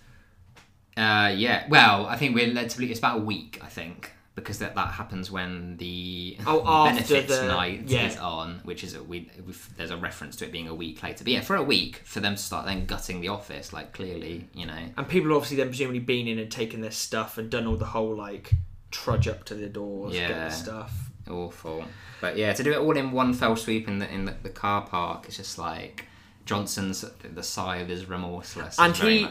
Uh, 0.97 1.33
yeah. 1.35 1.65
Well, 1.69 2.05
I 2.05 2.17
think 2.17 2.35
we're 2.35 2.47
led 2.53 2.69
to 2.69 2.77
believe 2.77 2.91
it's 2.91 2.99
about 2.99 3.19
a 3.19 3.23
week. 3.23 3.59
I 3.63 3.67
think 3.67 4.11
because 4.33 4.59
that 4.59 4.75
that 4.75 4.91
happens 4.93 5.29
when 5.29 5.77
the 5.77 6.37
Oh, 6.47 6.63
after 6.65 6.95
benefits 6.95 7.39
the- 7.39 7.47
night 7.47 7.83
yeah. 7.87 8.07
is 8.07 8.17
on, 8.17 8.61
which 8.63 8.83
is 8.83 8.95
a, 8.95 9.03
we 9.03 9.29
we've, 9.45 9.69
there's 9.77 9.91
a 9.91 9.97
reference 9.97 10.35
to 10.37 10.45
it 10.45 10.51
being 10.51 10.67
a 10.67 10.75
week 10.75 11.01
later. 11.03 11.23
But 11.23 11.33
yeah, 11.33 11.41
for 11.41 11.55
a 11.55 11.63
week 11.63 11.97
for 12.05 12.19
them 12.19 12.35
to 12.35 12.41
start 12.41 12.65
then 12.65 12.85
gutting 12.85 13.21
the 13.21 13.27
office, 13.29 13.73
like 13.73 13.93
clearly, 13.93 14.47
you 14.53 14.65
know. 14.65 14.79
And 14.97 15.07
people 15.07 15.33
obviously 15.33 15.57
then 15.57 15.67
presumably 15.67 15.99
been 15.99 16.27
in 16.27 16.39
and 16.39 16.51
taken 16.51 16.81
their 16.81 16.91
stuff 16.91 17.37
and 17.37 17.49
done 17.49 17.67
all 17.67 17.75
the 17.77 17.85
whole 17.85 18.15
like 18.15 18.53
trudge 18.91 19.27
up 19.27 19.43
to 19.45 19.55
the 19.55 19.67
doors, 19.69 20.13
get 20.13 20.29
Yeah. 20.29 20.45
the 20.49 20.53
stuff. 20.53 21.09
awful. 21.29 21.85
But 22.19 22.37
yeah, 22.37 22.53
to 22.53 22.63
do 22.63 22.71
it 22.71 22.77
all 22.77 22.95
in 22.95 23.11
one 23.11 23.33
fell 23.33 23.55
swoop 23.55 23.87
in 23.87 23.99
the 23.99 24.11
in 24.13 24.25
the, 24.25 24.35
the 24.43 24.49
car 24.49 24.81
park, 24.85 25.25
it's 25.27 25.37
just 25.37 25.57
like 25.57 26.05
Johnson's 26.45 27.03
the 27.23 27.43
scythe 27.43 27.89
is 27.89 28.07
remorseless. 28.07 28.77
And 28.79 28.95
he-. 28.95 29.27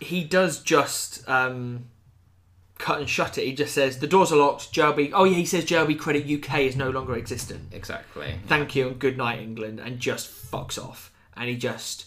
He 0.00 0.24
does 0.24 0.60
just 0.62 1.28
um, 1.28 1.86
cut 2.78 2.98
and 2.98 3.08
shut 3.08 3.38
it. 3.38 3.44
He 3.44 3.54
just 3.54 3.74
says 3.74 3.98
the 3.98 4.06
doors 4.06 4.32
are 4.32 4.36
locked. 4.36 4.72
JLB. 4.72 5.10
Oh 5.14 5.24
yeah, 5.24 5.36
he 5.36 5.44
says 5.46 5.64
JLB 5.64 5.98
Credit 5.98 6.24
UK 6.44 6.60
is 6.60 6.76
no 6.76 6.90
longer 6.90 7.14
existent. 7.16 7.72
Exactly. 7.72 8.34
Thank 8.46 8.74
you 8.74 8.88
and 8.88 8.98
good 8.98 9.16
night 9.16 9.40
England, 9.40 9.80
and 9.80 10.00
just 10.00 10.28
fucks 10.30 10.78
off. 10.82 11.12
And 11.36 11.48
he 11.48 11.56
just 11.56 12.06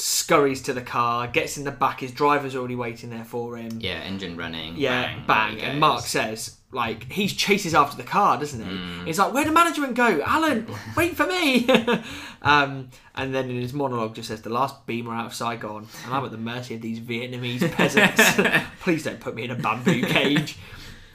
scurries 0.00 0.62
to 0.62 0.72
the 0.72 0.80
car, 0.80 1.26
gets 1.26 1.58
in 1.58 1.64
the 1.64 1.72
back. 1.72 2.00
His 2.00 2.12
driver's 2.12 2.54
already 2.54 2.76
waiting 2.76 3.10
there 3.10 3.24
for 3.24 3.56
him. 3.56 3.78
Yeah, 3.80 3.98
engine 3.98 4.36
running. 4.36 4.76
Yeah, 4.76 5.02
bang. 5.02 5.26
bang. 5.26 5.60
And 5.60 5.72
goes. 5.72 5.80
Mark 5.80 6.06
says, 6.06 6.56
like, 6.70 7.10
he 7.10 7.26
chases 7.26 7.74
after 7.74 7.96
the 7.96 8.04
car, 8.04 8.38
doesn't 8.38 8.64
he? 8.64 8.70
Mm. 8.70 9.06
He's 9.06 9.18
like, 9.18 9.34
where'd 9.34 9.48
the 9.48 9.52
management 9.52 9.96
go? 9.96 10.22
Alan, 10.24 10.68
wait 10.96 11.16
for 11.16 11.26
me. 11.26 11.68
um, 12.42 12.90
and 13.16 13.34
then 13.34 13.50
in 13.50 13.60
his 13.60 13.72
monologue 13.72 14.14
just 14.14 14.28
says, 14.28 14.42
the 14.42 14.50
last 14.50 14.86
beamer 14.86 15.12
out 15.12 15.26
of 15.26 15.34
Saigon, 15.34 15.88
and 16.04 16.14
I'm 16.14 16.24
at 16.24 16.30
the 16.30 16.38
mercy 16.38 16.76
of 16.76 16.80
these 16.80 17.00
Vietnamese 17.00 17.68
peasants. 17.72 18.22
Please 18.80 19.02
don't 19.02 19.18
put 19.18 19.34
me 19.34 19.44
in 19.44 19.50
a 19.50 19.56
bamboo 19.56 20.02
cage. 20.02 20.58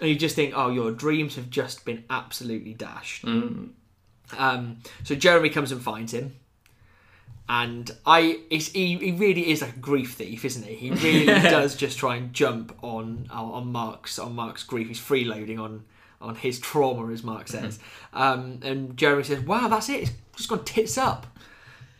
And 0.01 0.09
you 0.09 0.17
just 0.17 0.35
think, 0.35 0.53
oh, 0.57 0.69
your 0.69 0.91
dreams 0.91 1.37
have 1.37 1.49
just 1.49 1.85
been 1.85 2.03
absolutely 2.09 2.73
dashed. 2.73 3.23
Mm. 3.23 3.69
Um, 4.37 4.79
so 5.05 5.15
Jeremy 5.15 5.49
comes 5.49 5.71
and 5.71 5.81
finds 5.81 6.13
him. 6.13 6.35
And 7.49 7.91
I, 8.05 8.39
it's, 8.49 8.69
he, 8.69 8.97
he 8.97 9.11
really 9.11 9.51
is 9.51 9.61
like 9.61 9.75
a 9.75 9.79
grief 9.79 10.13
thief, 10.13 10.45
isn't 10.45 10.63
he? 10.65 10.75
He 10.75 10.91
really 10.91 11.25
does 11.49 11.75
just 11.75 11.97
try 11.97 12.15
and 12.15 12.33
jump 12.33 12.77
on 12.81 13.27
on 13.31 13.71
Mark's 13.71 14.17
on 14.17 14.35
Mark's 14.35 14.63
grief. 14.63 14.87
He's 14.87 14.99
freeloading 14.99 15.59
on 15.59 15.83
on 16.21 16.35
his 16.35 16.57
trauma, 16.57 17.11
as 17.11 17.23
Mark 17.23 17.49
says. 17.49 17.79
Um, 18.13 18.59
and 18.63 18.95
Jeremy 18.95 19.23
says, 19.23 19.41
"Wow, 19.41 19.67
that's 19.67 19.89
it. 19.89 20.03
It's 20.03 20.11
just 20.37 20.49
gone 20.49 20.63
tits 20.63 20.97
up. 20.97 21.27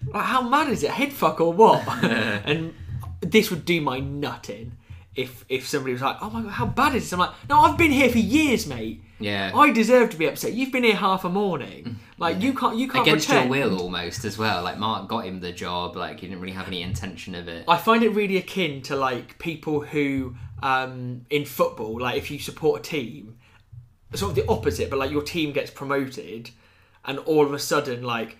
Like, 0.07 0.23
how 0.25 0.41
mad 0.47 0.69
is 0.69 0.81
it? 0.81 0.91
Head 0.91 1.11
fuck 1.11 1.41
or 1.41 1.51
what?" 1.51 1.85
and 2.03 2.73
this 3.19 3.51
would 3.51 3.65
do 3.65 3.81
my 3.81 3.99
nut 3.99 4.49
in 4.49 4.77
if 5.15 5.45
if 5.49 5.67
somebody 5.67 5.93
was 5.93 6.01
like, 6.01 6.17
"Oh 6.21 6.29
my 6.29 6.41
god, 6.41 6.51
how 6.51 6.65
bad 6.65 6.95
is 6.95 7.03
this?" 7.03 7.13
I'm 7.13 7.19
like, 7.19 7.31
"No, 7.49 7.59
I've 7.59 7.77
been 7.77 7.91
here 7.91 8.09
for 8.09 8.17
years, 8.17 8.65
mate. 8.67 9.03
Yeah. 9.19 9.51
I 9.55 9.71
deserve 9.71 10.09
to 10.11 10.17
be 10.17 10.25
upset. 10.25 10.53
You've 10.53 10.71
been 10.71 10.83
here 10.83 10.95
half 10.95 11.23
a 11.25 11.29
morning. 11.29 11.99
Like 12.19 12.41
you 12.41 12.53
can't 12.53 12.77
you 12.77 12.87
can't 12.87 13.05
Against 13.05 13.27
pretend. 13.27 13.53
your 13.53 13.67
will, 13.67 13.81
almost 13.81 14.23
as 14.23 14.37
well. 14.37 14.63
Like 14.63 14.77
Mark 14.77 15.09
got 15.09 15.25
him 15.25 15.41
the 15.41 15.51
job. 15.51 15.97
Like 15.97 16.21
he 16.21 16.27
didn't 16.27 16.39
really 16.41 16.53
have 16.53 16.67
any 16.67 16.81
intention 16.81 17.35
of 17.35 17.49
it. 17.49 17.65
I 17.67 17.75
find 17.75 18.01
it 18.01 18.09
really 18.09 18.37
akin 18.37 18.81
to 18.83 18.95
like 18.95 19.37
people 19.39 19.81
who 19.81 20.35
um, 20.61 21.25
in 21.29 21.43
football, 21.43 21.99
like 21.99 22.17
if 22.17 22.31
you 22.31 22.39
support 22.39 22.79
a 22.79 22.83
team, 22.83 23.37
sort 24.13 24.29
of 24.29 24.35
the 24.35 24.47
opposite, 24.47 24.89
but 24.89 24.99
like 24.99 25.11
your 25.11 25.23
team 25.23 25.51
gets 25.51 25.69
promoted, 25.69 26.51
and 27.03 27.19
all 27.19 27.45
of 27.45 27.51
a 27.51 27.59
sudden, 27.59 28.03
like 28.03 28.37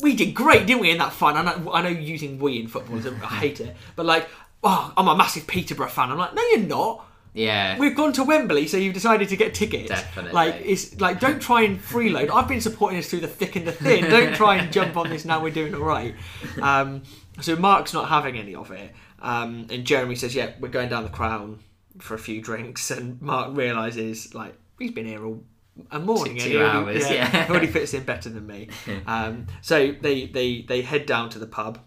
we 0.00 0.14
did 0.14 0.34
great, 0.34 0.66
didn't 0.66 0.80
we, 0.80 0.90
in 0.90 0.98
that 0.98 1.12
fun? 1.12 1.36
I 1.36 1.42
know, 1.42 1.72
I 1.72 1.82
know 1.82 1.88
using 1.88 2.38
"we" 2.38 2.60
in 2.60 2.68
football, 2.68 2.98
I 2.98 3.26
hate 3.38 3.60
it, 3.60 3.74
but 3.96 4.06
like, 4.06 4.28
oh, 4.62 4.92
I'm 4.96 5.08
a 5.08 5.16
massive 5.16 5.46
Peterborough 5.46 5.88
fan. 5.88 6.10
I'm 6.10 6.18
like, 6.18 6.34
no, 6.34 6.42
you're 6.50 6.60
not. 6.60 7.04
Yeah. 7.34 7.78
We've 7.78 7.94
gone 7.94 8.14
to 8.14 8.24
Wembley, 8.24 8.66
so 8.66 8.78
you've 8.78 8.94
decided 8.94 9.28
to 9.28 9.36
get 9.36 9.52
tickets. 9.52 9.90
Definitely. 9.90 10.32
Like 10.32 10.54
it's 10.64 10.98
like 11.00 11.20
don't 11.20 11.40
try 11.40 11.62
and 11.62 11.78
freeload. 11.78 12.30
I've 12.30 12.48
been 12.48 12.62
supporting 12.62 12.98
us 12.98 13.10
through 13.10 13.20
the 13.20 13.28
thick 13.28 13.56
and 13.56 13.66
the 13.66 13.72
thin. 13.72 14.04
Don't 14.10 14.34
try 14.34 14.56
and 14.56 14.72
jump 14.72 14.96
on 14.96 15.10
this 15.10 15.26
now. 15.26 15.42
We're 15.42 15.52
doing 15.52 15.74
all 15.74 15.82
right. 15.82 16.14
Um, 16.62 17.02
so 17.42 17.54
Mark's 17.54 17.92
not 17.92 18.08
having 18.08 18.38
any 18.38 18.54
of 18.54 18.70
it, 18.70 18.90
um, 19.20 19.66
and 19.70 19.84
Jeremy 19.84 20.14
says, 20.16 20.34
"Yeah, 20.34 20.52
we're 20.58 20.68
going 20.70 20.88
down 20.88 21.02
the 21.02 21.10
Crown 21.10 21.58
for 21.98 22.14
a 22.14 22.18
few 22.18 22.40
drinks." 22.40 22.90
And 22.90 23.20
Mark 23.20 23.54
realizes 23.54 24.34
like 24.34 24.54
he's 24.78 24.92
been 24.92 25.04
here 25.04 25.22
all 25.22 25.44
a 25.90 25.98
morning. 26.00 26.38
Two- 26.38 26.52
two 26.52 26.62
already- 26.62 27.00
hours, 27.00 27.10
yeah. 27.10 27.44
he 27.44 27.50
already 27.50 27.66
fits 27.66 27.92
in 27.92 28.04
better 28.04 28.30
than 28.30 28.46
me. 28.46 28.68
Um, 29.06 29.46
so 29.60 29.92
they 30.00 30.24
they 30.24 30.62
they 30.62 30.80
head 30.80 31.04
down 31.04 31.28
to 31.30 31.38
the 31.38 31.46
pub. 31.46 31.80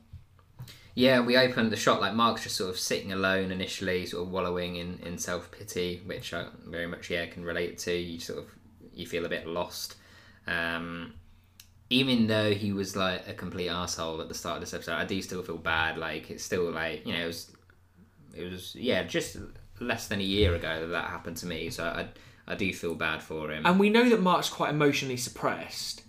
Yeah, 1.00 1.22
we 1.22 1.38
opened 1.38 1.72
the 1.72 1.78
shot 1.78 2.02
like 2.02 2.14
Mark's 2.14 2.43
just 2.43 2.58
sort 2.58 2.70
of 2.70 2.78
sitting 2.78 3.14
alone 3.14 3.54
initially, 3.54 4.06
sort 4.06 4.24
of 4.28 4.34
wallowing 4.34 4.76
in, 4.76 5.00
in 5.06 5.18
self 5.18 5.50
pity, 5.50 6.02
which 6.06 6.34
I 6.34 6.47
very 6.68 6.88
much 6.88 7.10
yeah 7.10 7.26
can 7.28 7.45
relate 7.45 7.78
to. 7.80 7.93
You 7.93 8.20
sort 8.20 8.39
of 8.39 8.45
you 8.93 9.08
feel 9.08 9.26
a 9.26 9.30
bit 9.30 9.47
lost, 9.47 9.95
um, 10.45 11.14
even 11.89 12.28
though 12.28 12.52
he 12.54 12.74
was 12.74 12.97
like 12.97 13.26
a 13.30 13.34
complete 13.34 13.70
asshole 13.70 14.20
at 14.20 14.28
the 14.28 14.34
start 14.34 14.56
of 14.56 14.62
this 14.62 14.74
episode. 14.74 14.95
I 14.95 15.06
do 15.06 15.22
still 15.22 15.41
feel 15.41 15.56
bad. 15.56 15.97
Like 15.97 16.30
it's 16.30 16.43
still 16.43 16.70
like 16.70 17.08
you 17.08 17.14
know 17.14 17.24
it 17.24 17.28
was 17.28 17.52
it 18.36 18.52
was 18.52 18.76
yeah 18.76 19.04
just 19.04 19.38
less 19.80 20.10
than 20.10 20.20
a 20.20 20.24
year 20.24 20.54
ago 20.54 20.82
that 20.82 20.88
that 20.88 21.10
happened 21.10 21.38
to 21.38 21.45
me. 21.45 21.70
So 21.70 21.86
I 21.86 22.10
I 22.45 22.56
do 22.56 22.74
feel 22.74 22.95
bad 22.95 23.24
for 23.24 23.50
him. 23.50 23.66
And 23.66 23.80
we 23.80 23.89
know 23.89 24.10
that 24.10 24.22
Mark's 24.22 24.50
quite 24.50 24.72
emotionally 24.72 25.16
suppressed. 25.16 26.02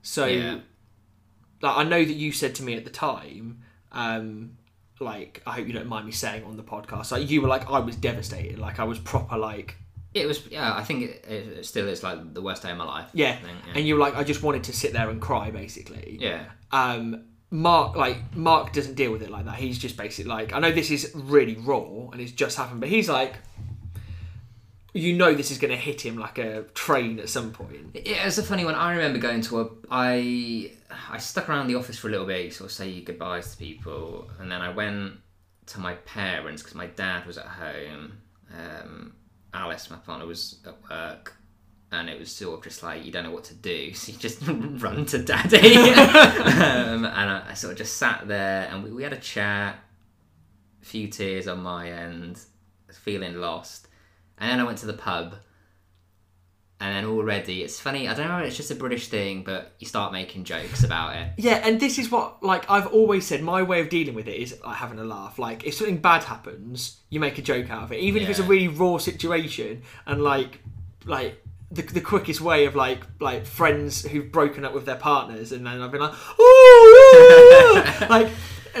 So, 0.00 0.24
Yeah. 0.24 0.60
like, 1.60 1.76
I 1.76 1.82
know 1.82 2.02
that 2.02 2.14
you 2.14 2.32
said 2.32 2.54
to 2.54 2.62
me 2.62 2.76
at 2.76 2.84
the 2.86 2.90
time, 2.90 3.64
um, 3.92 4.56
like, 5.00 5.42
I 5.46 5.52
hope 5.52 5.66
you 5.66 5.72
don't 5.72 5.86
mind 5.86 6.06
me 6.06 6.12
saying 6.12 6.44
on 6.44 6.56
the 6.56 6.62
podcast, 6.62 7.12
like, 7.12 7.30
you 7.30 7.40
were 7.42 7.48
like, 7.48 7.70
I 7.70 7.78
was 7.78 7.96
devastated. 7.96 8.58
Like, 8.58 8.80
I 8.80 8.84
was 8.84 8.98
proper, 8.98 9.36
like, 9.36 9.76
it 10.14 10.26
was 10.26 10.46
yeah. 10.50 10.74
I 10.74 10.82
think 10.84 11.02
it, 11.02 11.24
it 11.28 11.66
still 11.66 11.86
is 11.86 12.02
like 12.02 12.32
the 12.32 12.40
worst 12.40 12.62
day 12.62 12.70
of 12.70 12.78
my 12.78 12.84
life. 12.84 13.10
yeah. 13.12 13.36
Think, 13.36 13.58
yeah. 13.66 13.72
And 13.76 13.86
you 13.86 13.94
were 13.94 14.00
like, 14.00 14.16
I 14.16 14.24
just 14.24 14.42
wanted 14.42 14.64
to 14.64 14.72
sit 14.72 14.92
there 14.92 15.10
and 15.10 15.20
cry, 15.20 15.50
basically. 15.50 16.18
yeah. 16.20 16.46
Um, 16.72 17.24
Mark, 17.50 17.96
like, 17.96 18.36
Mark 18.36 18.72
doesn't 18.72 18.94
deal 18.94 19.10
with 19.12 19.22
it 19.22 19.30
like 19.30 19.46
that. 19.46 19.54
He's 19.54 19.78
just 19.78 19.96
basically 19.96 20.30
like, 20.30 20.52
I 20.52 20.58
know 20.58 20.70
this 20.70 20.90
is 20.90 21.12
really 21.14 21.56
raw 21.56 22.08
and 22.10 22.20
it's 22.20 22.32
just 22.32 22.58
happened, 22.58 22.80
but 22.80 22.88
he's 22.90 23.08
like, 23.08 23.34
you 24.98 25.16
know, 25.16 25.34
this 25.34 25.50
is 25.50 25.58
going 25.58 25.70
to 25.70 25.76
hit 25.76 26.04
him 26.04 26.18
like 26.18 26.38
a 26.38 26.62
train 26.74 27.20
at 27.20 27.28
some 27.28 27.52
point. 27.52 27.94
Yeah, 27.94 28.26
it's 28.26 28.38
a 28.38 28.42
funny 28.42 28.64
one. 28.64 28.74
I 28.74 28.92
remember 28.92 29.18
going 29.18 29.40
to 29.42 29.60
a. 29.60 29.68
I 29.90 30.72
I 31.10 31.18
stuck 31.18 31.48
around 31.48 31.68
the 31.68 31.76
office 31.76 31.98
for 31.98 32.08
a 32.08 32.10
little 32.10 32.26
bit, 32.26 32.52
sort 32.52 32.70
of 32.70 32.72
say 32.72 33.00
goodbyes 33.00 33.52
to 33.52 33.56
people, 33.56 34.30
and 34.38 34.50
then 34.50 34.60
I 34.60 34.70
went 34.70 35.14
to 35.66 35.80
my 35.80 35.94
parents 35.94 36.62
because 36.62 36.74
my 36.74 36.86
dad 36.86 37.26
was 37.26 37.38
at 37.38 37.46
home. 37.46 38.18
Um, 38.56 39.12
Alice, 39.54 39.90
my 39.90 39.96
partner, 39.96 40.26
was 40.26 40.58
at 40.66 40.74
work, 40.90 41.36
and 41.92 42.08
it 42.08 42.18
was 42.18 42.30
sort 42.30 42.58
of 42.58 42.64
just 42.64 42.82
like 42.82 43.04
you 43.04 43.12
don't 43.12 43.24
know 43.24 43.30
what 43.30 43.44
to 43.44 43.54
do, 43.54 43.94
so 43.94 44.12
you 44.12 44.18
just 44.18 44.40
run 44.46 45.06
to 45.06 45.18
daddy. 45.18 45.76
um, 45.76 47.04
and 47.04 47.30
I, 47.30 47.44
I 47.50 47.54
sort 47.54 47.72
of 47.72 47.78
just 47.78 47.96
sat 47.96 48.26
there, 48.26 48.68
and 48.70 48.82
we, 48.82 48.90
we 48.90 49.02
had 49.02 49.12
a 49.12 49.18
chat, 49.18 49.76
a 50.82 50.84
few 50.84 51.08
tears 51.08 51.46
on 51.46 51.62
my 51.62 51.90
end, 51.90 52.40
feeling 52.92 53.36
lost, 53.36 53.87
and 54.40 54.50
then 54.50 54.60
I 54.60 54.64
went 54.64 54.78
to 54.78 54.86
the 54.86 54.92
pub 54.92 55.36
and 56.80 56.94
then 56.94 57.04
already 57.04 57.64
it's 57.64 57.80
funny 57.80 58.06
i 58.08 58.14
don't 58.14 58.28
know 58.28 58.38
it's 58.38 58.56
just 58.56 58.70
a 58.70 58.74
british 58.76 59.08
thing 59.08 59.42
but 59.42 59.72
you 59.80 59.86
start 59.86 60.12
making 60.12 60.44
jokes 60.44 60.84
about 60.84 61.16
it 61.16 61.28
Yeah, 61.38 61.60
and 61.64 61.78
this 61.78 61.98
is 61.98 62.10
what 62.10 62.42
like 62.42 62.68
I've 62.68 62.88
always 62.88 63.24
said. 63.26 63.42
My 63.42 63.62
way 63.62 63.80
of 63.80 63.88
dealing 63.88 64.14
with 64.14 64.26
it 64.26 64.34
is 64.34 64.58
like, 64.64 64.76
having 64.76 64.98
a 64.98 65.04
laugh. 65.04 65.38
Like 65.38 65.64
if 65.64 65.74
something 65.74 65.98
bad 65.98 66.24
happens, 66.24 66.98
you 67.10 67.20
make 67.20 67.38
a 67.38 67.42
joke 67.42 67.70
out 67.70 67.84
of 67.84 67.92
it, 67.92 68.00
even 68.00 68.22
if 68.22 68.28
it's 68.28 68.40
a 68.40 68.42
really 68.42 68.68
raw 68.68 68.98
situation. 68.98 69.82
And 70.04 70.22
like, 70.22 70.60
like 71.04 71.42
the, 71.70 71.82
the 71.82 72.00
quickest 72.00 72.40
way 72.40 72.66
of 72.66 72.74
like 72.74 73.04
like 73.20 73.46
friends 73.46 74.04
who've 74.04 74.30
broken 74.32 74.64
up 74.64 74.74
with 74.74 74.84
their 74.84 74.96
partners, 74.96 75.52
and 75.52 75.64
then 75.64 75.80
I've 75.80 75.92
been 75.92 76.00
like, 76.00 76.14
oh, 76.38 78.06
like. 78.10 78.28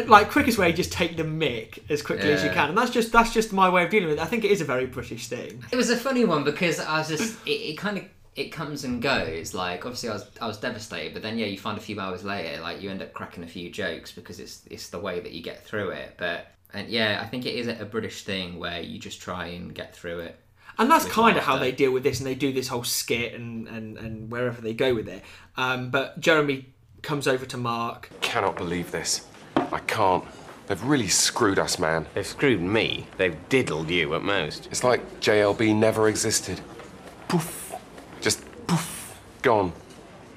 Like 0.06 0.30
quickest 0.30 0.58
way, 0.58 0.72
just 0.72 0.92
take 0.92 1.16
the 1.16 1.22
mick 1.24 1.78
as 1.90 2.02
quickly 2.02 2.30
as 2.32 2.44
you 2.44 2.50
can, 2.50 2.68
and 2.70 2.78
that's 2.78 2.90
just 2.90 3.12
that's 3.12 3.32
just 3.32 3.52
my 3.52 3.68
way 3.68 3.84
of 3.84 3.90
dealing 3.90 4.08
with 4.08 4.18
it. 4.18 4.22
I 4.22 4.26
think 4.26 4.44
it 4.44 4.50
is 4.50 4.60
a 4.60 4.64
very 4.64 4.86
British 4.86 5.26
thing. 5.28 5.64
it 5.72 5.76
was 5.76 5.90
a 5.90 5.96
funny 5.96 6.24
one 6.24 6.44
because 6.44 6.78
i 6.80 6.98
was 6.98 7.08
just 7.08 7.46
it, 7.46 7.50
it 7.50 7.78
kind 7.78 7.98
of 7.98 8.04
it 8.36 8.50
comes 8.52 8.84
and 8.84 9.02
goes 9.02 9.52
like 9.54 9.84
obviously 9.84 10.08
i 10.08 10.12
was 10.12 10.26
i 10.40 10.46
was 10.46 10.58
devastated 10.58 11.12
but 11.12 11.22
then 11.22 11.36
yeah 11.38 11.46
you 11.46 11.58
find 11.58 11.76
a 11.76 11.80
few 11.80 11.98
hours 11.98 12.22
later 12.24 12.60
like 12.62 12.80
you 12.80 12.88
end 12.88 13.02
up 13.02 13.12
cracking 13.12 13.42
a 13.42 13.46
few 13.46 13.68
jokes 13.70 14.12
because 14.12 14.38
it's 14.38 14.62
it's 14.70 14.90
the 14.90 14.98
way 14.98 15.18
that 15.18 15.32
you 15.32 15.42
get 15.42 15.64
through 15.64 15.90
it 15.90 16.14
but 16.18 16.46
and 16.72 16.88
yeah 16.88 17.18
i 17.20 17.26
think 17.26 17.44
it 17.46 17.54
is 17.54 17.66
a 17.66 17.84
british 17.84 18.22
thing 18.22 18.58
where 18.58 18.80
you 18.80 18.98
just 18.98 19.20
try 19.20 19.46
and 19.46 19.74
get 19.74 19.94
through 19.94 20.20
it 20.20 20.38
And 20.78 20.88
that's 20.88 21.06
kind 21.06 21.36
of 21.36 21.42
how 21.42 21.58
they 21.58 21.72
deal 21.72 21.90
with 21.90 22.04
this, 22.04 22.20
and 22.20 22.26
they 22.28 22.36
do 22.36 22.52
this 22.52 22.68
whole 22.68 22.84
skit 22.84 23.34
and, 23.34 23.66
and, 23.66 23.98
and 23.98 24.30
wherever 24.30 24.60
they 24.62 24.74
go 24.74 24.94
with 24.94 25.08
it. 25.08 25.24
Um, 25.56 25.90
but 25.90 26.20
Jeremy 26.20 26.66
comes 27.02 27.26
over 27.26 27.44
to 27.46 27.56
Mark. 27.56 28.08
Cannot 28.20 28.56
believe 28.56 28.92
this. 28.92 29.26
I 29.72 29.80
can't. 29.86 30.24
They've 30.66 30.82
really 30.82 31.08
screwed 31.08 31.58
us, 31.58 31.78
man. 31.78 32.06
They've 32.14 32.26
screwed 32.26 32.60
me. 32.60 33.06
They've 33.16 33.36
diddled 33.48 33.90
you 33.90 34.14
at 34.14 34.22
most. 34.22 34.66
It's 34.70 34.84
like 34.84 35.20
JLB 35.20 35.74
never 35.74 36.08
existed. 36.08 36.60
Poof. 37.28 37.74
Just 38.20 38.42
poof. 38.66 39.18
Gone. 39.42 39.72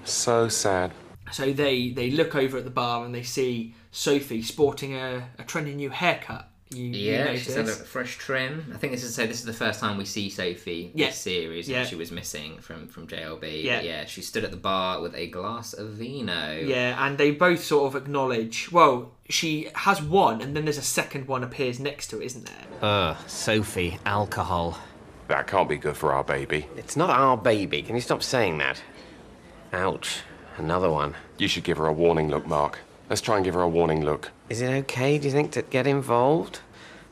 So 0.06 0.48
sad. 0.48 0.92
So 1.32 1.52
they, 1.52 1.90
they 1.90 2.12
look 2.12 2.36
over 2.36 2.58
at 2.58 2.64
the 2.64 2.70
bar 2.70 3.06
and 3.06 3.14
they 3.14 3.24
see 3.24 3.76
Sophie 3.92 4.42
sporting 4.42 4.96
a, 4.96 5.30
a 5.38 5.44
trendy 5.44 5.76
new 5.76 5.90
haircut. 5.90 6.51
You, 6.74 6.86
you 6.86 7.12
Yeah, 7.12 7.24
notice. 7.26 7.44
she's 7.44 7.56
had 7.56 7.66
a 7.68 7.72
fresh 7.72 8.18
trim. 8.18 8.72
I 8.74 8.78
think 8.78 8.94
this 8.94 9.04
is 9.04 9.14
so. 9.14 9.26
This 9.28 9.40
is 9.40 9.46
the 9.46 9.54
first 9.54 9.80
time 9.80 9.98
we 9.98 10.06
see 10.06 10.30
Sophie 10.30 10.92
Yeah. 10.96 11.08
this 11.08 11.18
series, 11.18 11.68
Yeah. 11.68 11.80
and 11.82 11.88
she 11.90 11.96
was 11.96 12.12
missing 12.12 12.60
from 12.60 12.88
from 12.88 13.08
JLB. 13.08 13.64
Yeah. 13.64 13.78
But 13.78 13.86
yeah, 13.86 14.06
she 14.06 14.22
stood 14.22 14.44
at 14.44 14.52
the 14.52 14.58
bar 14.58 15.02
with 15.02 15.14
a 15.16 15.28
glass 15.28 15.74
of 15.74 15.90
vino. 15.90 16.54
Yeah, 16.60 17.06
and 17.06 17.18
they 17.18 17.32
both 17.32 17.64
sort 17.64 17.88
of 17.94 18.02
acknowledge. 18.02 18.72
Well, 18.72 19.12
she 19.30 19.70
has 19.76 20.02
one, 20.02 20.42
and 20.42 20.56
then 20.56 20.66
there's 20.66 20.78
a 20.78 20.82
second 20.82 21.28
one 21.28 21.44
appears 21.44 21.80
next 21.80 22.08
to 22.08 22.22
it, 22.22 22.26
isn't 22.26 22.46
there? 22.46 22.66
Ugh, 22.82 23.18
Sophie, 23.28 24.00
alcohol. 24.06 24.78
That 25.28 25.48
can't 25.48 25.68
be 25.70 25.78
good 25.78 25.96
for 25.98 26.14
our 26.14 26.24
baby. 26.24 26.68
It's 26.78 26.96
not 26.96 27.10
our 27.10 27.38
baby. 27.38 27.82
Can 27.82 27.96
you 27.96 28.02
stop 28.02 28.22
saying 28.24 28.58
that? 28.60 28.82
Ouch. 29.74 30.22
Another 30.58 30.90
one. 30.92 31.16
You 31.38 31.48
should 31.48 31.64
give 31.64 31.78
her 31.78 31.88
a 31.88 31.94
warning 31.94 32.30
look, 32.30 32.46
Mark. 32.46 32.80
Let's 33.10 33.22
try 33.22 33.36
and 33.38 33.46
give 33.46 33.54
her 33.54 33.62
a 33.62 33.68
warning 33.70 34.04
look. 34.04 34.32
Is 34.52 34.60
it 34.60 34.70
okay, 34.84 35.18
do 35.18 35.28
you 35.30 35.32
think, 35.32 35.52
to 35.54 35.62
get 35.62 35.88
involved? 35.88 36.60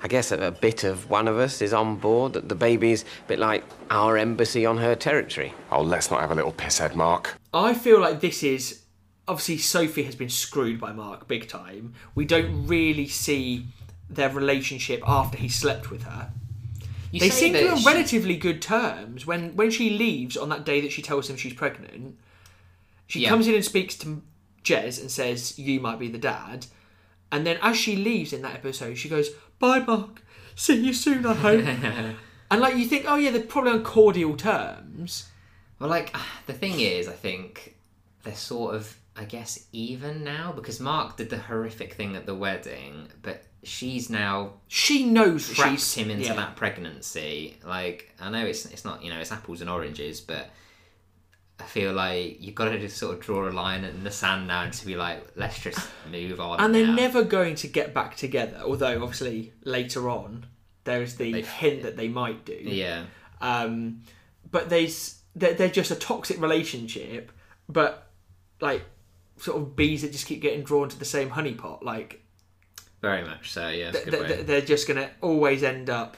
I 0.01 0.09
guess 0.09 0.29
a, 0.33 0.47
a 0.47 0.51
bit 0.51 0.83
of 0.83 1.09
one 1.09 1.25
of 1.25 1.37
us 1.37 1.61
is 1.61 1.71
on 1.71 1.95
board, 1.95 2.33
that 2.33 2.49
the 2.49 2.55
baby's 2.55 3.03
a 3.03 3.27
bit 3.29 3.39
like 3.39 3.63
our 3.89 4.17
embassy 4.17 4.65
on 4.65 4.77
her 4.79 4.93
territory. 4.93 5.53
Oh, 5.71 5.81
let's 5.81 6.11
not 6.11 6.19
have 6.19 6.31
a 6.31 6.35
little 6.35 6.51
pisshead, 6.51 6.95
Mark. 6.95 7.37
I 7.53 7.73
feel 7.73 8.01
like 8.01 8.19
this 8.19 8.43
is 8.43 8.81
obviously 9.25 9.57
Sophie 9.57 10.03
has 10.03 10.17
been 10.17 10.27
screwed 10.27 10.81
by 10.81 10.91
Mark 10.91 11.29
big 11.29 11.47
time. 11.47 11.93
We 12.13 12.25
don't 12.25 12.67
really 12.67 13.07
see 13.07 13.67
their 14.09 14.29
relationship 14.29 15.01
after 15.07 15.37
he 15.37 15.47
slept 15.47 15.89
with 15.89 16.03
her. 16.03 16.31
You 17.11 17.21
they 17.21 17.29
seem 17.29 17.53
to 17.53 17.59
be 17.61 17.69
on 17.69 17.77
she- 17.77 17.85
relatively 17.87 18.35
good 18.35 18.61
terms. 18.61 19.25
When 19.25 19.55
when 19.55 19.71
she 19.71 19.91
leaves 19.91 20.35
on 20.35 20.49
that 20.49 20.65
day 20.65 20.81
that 20.81 20.91
she 20.91 21.01
tells 21.01 21.29
him 21.29 21.37
she's 21.37 21.53
pregnant, 21.53 22.17
she 23.07 23.21
Yeah. 23.21 23.29
comes 23.29 23.47
in 23.47 23.55
and 23.55 23.63
speaks 23.63 23.95
to 23.99 24.21
Jez 24.61 24.99
and 24.99 25.09
says, 25.09 25.57
"You 25.57 25.79
might 25.79 25.99
be 25.99 26.09
the 26.09 26.17
dad." 26.17 26.65
And 27.31 27.45
then 27.45 27.57
as 27.61 27.77
she 27.77 27.95
leaves 27.95 28.33
in 28.33 28.41
that 28.41 28.55
episode, 28.55 28.97
she 28.97 29.09
goes, 29.09 29.29
"Bye, 29.59 29.79
Mark. 29.79 30.23
See 30.55 30.75
you 30.75 30.93
soon. 30.93 31.25
I 31.25 31.33
hope." 31.33 31.65
and 32.51 32.61
like 32.61 32.75
you 32.75 32.85
think, 32.85 33.05
oh 33.07 33.15
yeah, 33.15 33.31
they're 33.31 33.41
probably 33.41 33.71
on 33.71 33.83
cordial 33.83 34.35
terms. 34.35 35.29
Well, 35.79 35.89
like 35.89 36.15
the 36.45 36.53
thing 36.53 36.79
is, 36.79 37.07
I 37.07 37.13
think 37.13 37.75
they're 38.23 38.35
sort 38.35 38.75
of, 38.75 38.97
I 39.15 39.25
guess, 39.25 39.67
even 39.71 40.23
now 40.23 40.51
because 40.51 40.79
Mark 40.79 41.17
did 41.17 41.29
the 41.29 41.37
horrific 41.37 41.93
thing 41.93 42.15
at 42.15 42.25
the 42.25 42.35
wedding, 42.35 43.07
but 43.21 43.43
she's 43.63 44.09
now 44.09 44.53
She 44.67 45.05
knows 45.05 45.53
trapped 45.53 45.71
she's 45.71 45.95
him 45.95 46.09
into 46.09 46.25
yeah. 46.25 46.33
that 46.33 46.55
pregnancy. 46.55 47.57
Like 47.65 48.13
I 48.19 48.29
know 48.29 48.45
it's 48.45 48.65
it's 48.65 48.85
not 48.85 49.03
you 49.03 49.11
know 49.11 49.19
it's 49.19 49.31
apples 49.31 49.61
and 49.61 49.69
oranges, 49.69 50.21
but 50.21 50.49
I 51.59 51.63
feel 51.63 51.93
like 51.93 52.41
you've 52.41 52.55
got 52.55 52.69
to 52.69 52.79
just 52.79 52.97
sort 52.97 53.15
of 53.15 53.21
draw 53.21 53.47
a 53.47 53.51
line 53.51 53.83
in 53.83 54.03
the 54.03 54.11
sand 54.11 54.47
now 54.47 54.63
and 54.63 54.73
to 54.73 54.85
be 54.85 54.95
like, 54.95 55.25
let's 55.35 55.59
just 55.59 55.87
move 56.11 56.39
on. 56.39 56.59
and 56.59 56.73
they're 56.73 56.87
now. 56.87 56.95
never 56.95 57.23
going 57.23 57.55
to 57.55 57.67
get 57.67 57.93
back 57.93 58.15
together. 58.15 58.61
Although 58.65 59.01
obviously 59.03 59.53
later 59.63 60.09
on 60.09 60.45
there's 60.85 61.15
the 61.15 61.41
hint 61.41 61.83
that 61.83 61.97
they 61.97 62.07
might 62.07 62.45
do. 62.45 62.53
Yeah. 62.53 63.05
Um, 63.41 64.01
but 64.49 64.69
there's 64.69 65.21
they're, 65.35 65.53
they're 65.53 65.69
just 65.69 65.91
a 65.91 65.95
toxic 65.95 66.41
relationship, 66.41 67.31
but 67.67 68.07
like 68.61 68.83
sort 69.37 69.57
of 69.57 69.75
bees 69.75 70.01
that 70.01 70.11
just 70.11 70.25
keep 70.25 70.41
getting 70.41 70.63
drawn 70.63 70.89
to 70.89 70.97
the 70.97 71.05
same 71.05 71.29
honeypot. 71.29 71.83
Like 71.83 72.21
Very 73.01 73.23
much 73.23 73.51
so. 73.51 73.69
Yeah. 73.69 73.91
Th- 73.91 74.05
th- 74.05 74.45
they're 74.45 74.61
just 74.61 74.87
gonna 74.87 75.11
always 75.21 75.63
end 75.63 75.89
up 75.89 76.17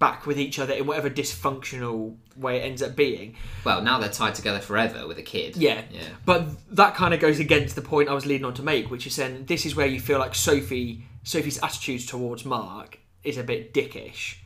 back 0.00 0.26
with 0.26 0.38
each 0.38 0.58
other 0.58 0.72
in 0.72 0.86
whatever 0.86 1.08
dysfunctional 1.08 2.16
way 2.34 2.56
it 2.56 2.62
ends 2.62 2.82
up 2.82 2.96
being. 2.96 3.36
Well, 3.64 3.82
now 3.82 4.00
they're 4.00 4.10
tied 4.10 4.34
together 4.34 4.58
forever 4.58 5.06
with 5.06 5.18
a 5.18 5.22
kid. 5.22 5.56
Yeah. 5.56 5.82
Yeah. 5.92 6.00
But 6.24 6.46
that 6.74 6.96
kind 6.96 7.14
of 7.14 7.20
goes 7.20 7.38
against 7.38 7.76
the 7.76 7.82
point 7.82 8.08
I 8.08 8.14
was 8.14 8.26
leading 8.26 8.46
on 8.46 8.54
to 8.54 8.62
make, 8.62 8.90
which 8.90 9.06
is 9.06 9.14
saying 9.14 9.44
this 9.44 9.64
is 9.64 9.76
where 9.76 9.86
you 9.86 10.00
feel 10.00 10.18
like 10.18 10.34
Sophie 10.34 11.04
Sophie's 11.22 11.62
attitudes 11.62 12.06
towards 12.06 12.44
Mark 12.44 12.98
is 13.22 13.36
a 13.36 13.44
bit 13.44 13.72
dickish. 13.72 14.36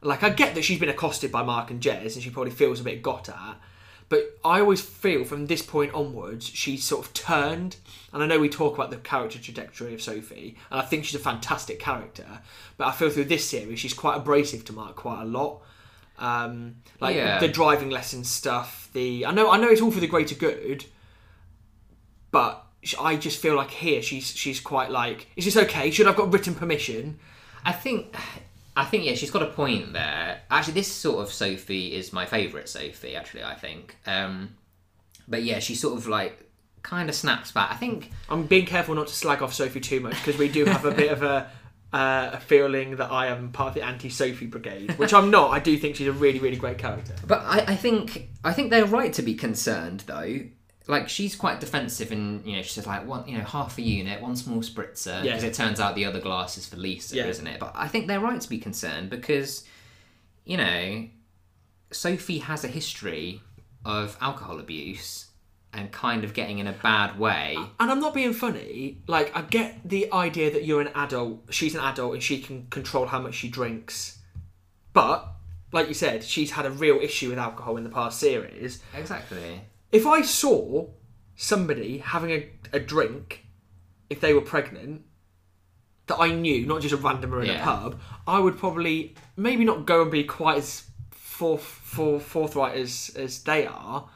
Like 0.00 0.22
I 0.22 0.30
get 0.30 0.54
that 0.54 0.64
she's 0.64 0.80
been 0.80 0.88
accosted 0.88 1.30
by 1.30 1.42
Mark 1.42 1.70
and 1.70 1.80
Jez 1.80 2.14
and 2.14 2.22
she 2.22 2.30
probably 2.30 2.50
feels 2.50 2.80
a 2.80 2.84
bit 2.84 3.02
got 3.02 3.28
at. 3.28 3.56
But 4.12 4.38
I 4.44 4.60
always 4.60 4.82
feel 4.82 5.24
from 5.24 5.46
this 5.46 5.62
point 5.62 5.94
onwards 5.94 6.44
she's 6.44 6.84
sort 6.84 7.06
of 7.06 7.14
turned 7.14 7.76
and 8.12 8.22
I 8.22 8.26
know 8.26 8.38
we 8.38 8.50
talk 8.50 8.74
about 8.74 8.90
the 8.90 8.98
character 8.98 9.38
trajectory 9.38 9.94
of 9.94 10.02
Sophie 10.02 10.54
and 10.70 10.78
I 10.80 10.84
think 10.84 11.06
she's 11.06 11.14
a 11.18 11.24
fantastic 11.24 11.78
character, 11.80 12.26
but 12.76 12.88
I 12.88 12.92
feel 12.92 13.08
through 13.08 13.24
this 13.24 13.48
series 13.48 13.78
she's 13.80 13.94
quite 13.94 14.18
abrasive 14.18 14.66
to 14.66 14.74
Mark 14.74 14.96
quite 14.96 15.22
a 15.22 15.24
lot. 15.24 15.62
Um, 16.18 16.76
like 17.00 17.16
Yeah. 17.16 17.38
the 17.38 17.48
driving 17.48 17.88
lesson 17.88 18.22
stuff, 18.24 18.90
the 18.92 19.24
I 19.24 19.30
know 19.30 19.50
I 19.50 19.56
know 19.56 19.68
it's 19.70 19.80
all 19.80 19.90
for 19.90 20.00
the 20.00 20.06
greater 20.06 20.34
good, 20.34 20.84
but 22.30 22.66
I 23.00 23.16
just 23.16 23.40
feel 23.40 23.54
like 23.56 23.70
here 23.70 24.02
she's 24.02 24.26
she's 24.36 24.60
quite 24.60 24.90
like, 24.90 25.28
is 25.36 25.46
this 25.46 25.56
okay? 25.56 25.90
Should 25.90 26.06
I've 26.06 26.16
got 26.16 26.30
written 26.30 26.54
permission? 26.54 27.18
I 27.64 27.72
think, 27.72 28.14
I 28.76 28.84
think 28.84 29.04
yeah, 29.04 29.14
she's 29.14 29.30
got 29.30 29.42
a 29.42 29.46
point 29.46 29.92
there. 29.92 30.40
Actually, 30.50 30.74
this 30.74 30.90
sort 30.90 31.22
of 31.22 31.32
Sophie 31.32 31.94
is 31.94 32.12
my 32.12 32.26
favourite 32.26 32.68
Sophie. 32.68 33.16
Actually, 33.16 33.44
I 33.44 33.54
think. 33.54 33.96
Um, 34.06 34.56
but 35.28 35.42
yeah, 35.42 35.58
she 35.58 35.74
sort 35.74 35.98
of 35.98 36.08
like 36.08 36.50
kind 36.82 37.08
of 37.08 37.14
snaps 37.14 37.52
back. 37.52 37.70
I 37.70 37.76
think 37.76 38.10
I'm 38.28 38.44
being 38.44 38.66
careful 38.66 38.94
not 38.94 39.08
to 39.08 39.14
slag 39.14 39.42
off 39.42 39.52
Sophie 39.52 39.80
too 39.80 40.00
much 40.00 40.14
because 40.14 40.38
we 40.38 40.48
do 40.48 40.64
have 40.64 40.84
a 40.84 40.92
bit 40.92 41.10
of 41.10 41.22
a. 41.22 41.50
Uh, 41.92 42.30
a 42.32 42.40
feeling 42.40 42.96
that 42.96 43.12
I 43.12 43.26
am 43.26 43.52
part 43.52 43.68
of 43.68 43.74
the 43.74 43.82
anti-Sophie 43.82 44.46
brigade, 44.46 44.96
which 44.96 45.12
I'm 45.12 45.30
not. 45.30 45.50
I 45.50 45.58
do 45.58 45.76
think 45.76 45.96
she's 45.96 46.06
a 46.06 46.12
really, 46.12 46.38
really 46.38 46.56
great 46.56 46.78
character. 46.78 47.14
But 47.26 47.42
I, 47.42 47.64
I 47.68 47.76
think 47.76 48.30
I 48.42 48.54
think 48.54 48.70
they're 48.70 48.86
right 48.86 49.12
to 49.12 49.20
be 49.20 49.34
concerned 49.34 50.04
though. 50.06 50.40
Like 50.88 51.08
she's 51.08 51.36
quite 51.36 51.60
defensive, 51.60 52.10
and 52.10 52.44
you 52.44 52.56
know 52.56 52.62
she 52.62 52.70
says 52.70 52.86
like 52.86 53.06
one, 53.06 53.28
you 53.28 53.38
know, 53.38 53.44
half 53.44 53.78
a 53.78 53.82
unit, 53.82 54.20
one 54.20 54.34
small 54.36 54.58
spritzer, 54.62 55.22
Yeah. 55.22 55.32
because 55.36 55.44
it 55.44 55.54
turns 55.54 55.78
out 55.80 55.94
the 55.94 56.04
other 56.04 56.20
glass 56.20 56.58
is 56.58 56.66
for 56.66 56.76
Lisa, 56.76 57.16
Yeah. 57.16 57.26
isn't 57.26 57.46
it? 57.46 57.60
But 57.60 57.72
I 57.74 57.86
think 57.88 58.06
they're 58.08 58.20
right 58.20 58.40
to 58.40 58.48
be 58.48 58.58
concerned 58.58 59.08
because, 59.08 59.64
you 60.44 60.56
know, 60.56 61.08
Sophie 61.92 62.38
has 62.38 62.64
a 62.64 62.68
history 62.68 63.40
of 63.84 64.16
alcohol 64.20 64.58
abuse 64.58 65.26
and 65.74 65.90
kind 65.90 66.22
of 66.24 66.34
getting 66.34 66.58
in 66.58 66.66
a 66.66 66.72
bad 66.72 67.18
way. 67.18 67.56
And 67.80 67.90
I'm 67.90 68.00
not 68.00 68.12
being 68.12 68.32
funny. 68.34 68.98
Like, 69.06 69.34
I 69.36 69.42
get 69.42 69.88
the 69.88 70.12
idea 70.12 70.50
that 70.50 70.64
you're 70.64 70.80
an 70.82 70.90
adult, 70.94 71.44
she's 71.50 71.74
an 71.74 71.80
adult, 71.80 72.14
and 72.14 72.22
she 72.22 72.40
can 72.40 72.66
control 72.66 73.06
how 73.06 73.18
much 73.20 73.34
she 73.34 73.48
drinks. 73.48 74.18
But, 74.92 75.26
like 75.72 75.88
you 75.88 75.94
said, 75.94 76.24
she's 76.24 76.50
had 76.50 76.66
a 76.66 76.70
real 76.70 76.98
issue 77.00 77.30
with 77.30 77.38
alcohol 77.38 77.76
in 77.78 77.84
the 77.84 77.90
past 77.90 78.20
series. 78.20 78.80
Exactly. 78.94 79.62
If 79.92 80.06
I 80.06 80.22
saw 80.22 80.88
somebody 81.36 81.98
having 81.98 82.30
a, 82.30 82.50
a 82.72 82.80
drink, 82.80 83.46
if 84.10 84.20
they 84.20 84.32
were 84.34 84.40
pregnant, 84.40 85.02
that 86.06 86.18
I 86.18 86.32
knew, 86.32 86.66
not 86.66 86.82
just 86.82 86.94
a 86.94 86.98
randomer 86.98 87.40
in 87.42 87.46
Yeah. 87.48 87.60
a 87.60 87.64
pub, 87.64 88.00
I 88.26 88.38
would 88.40 88.58
probably 88.58 89.14
maybe 89.36 89.64
not 89.64 89.86
go 89.86 90.02
and 90.02 90.10
be 90.10 90.24
quite 90.24 90.58
as 90.58 90.84
forth, 91.10 91.62
for, 91.62 92.18
forthright 92.18 92.76
as, 92.76 93.12
as 93.16 93.42
they 93.44 93.66
are. 93.66 94.08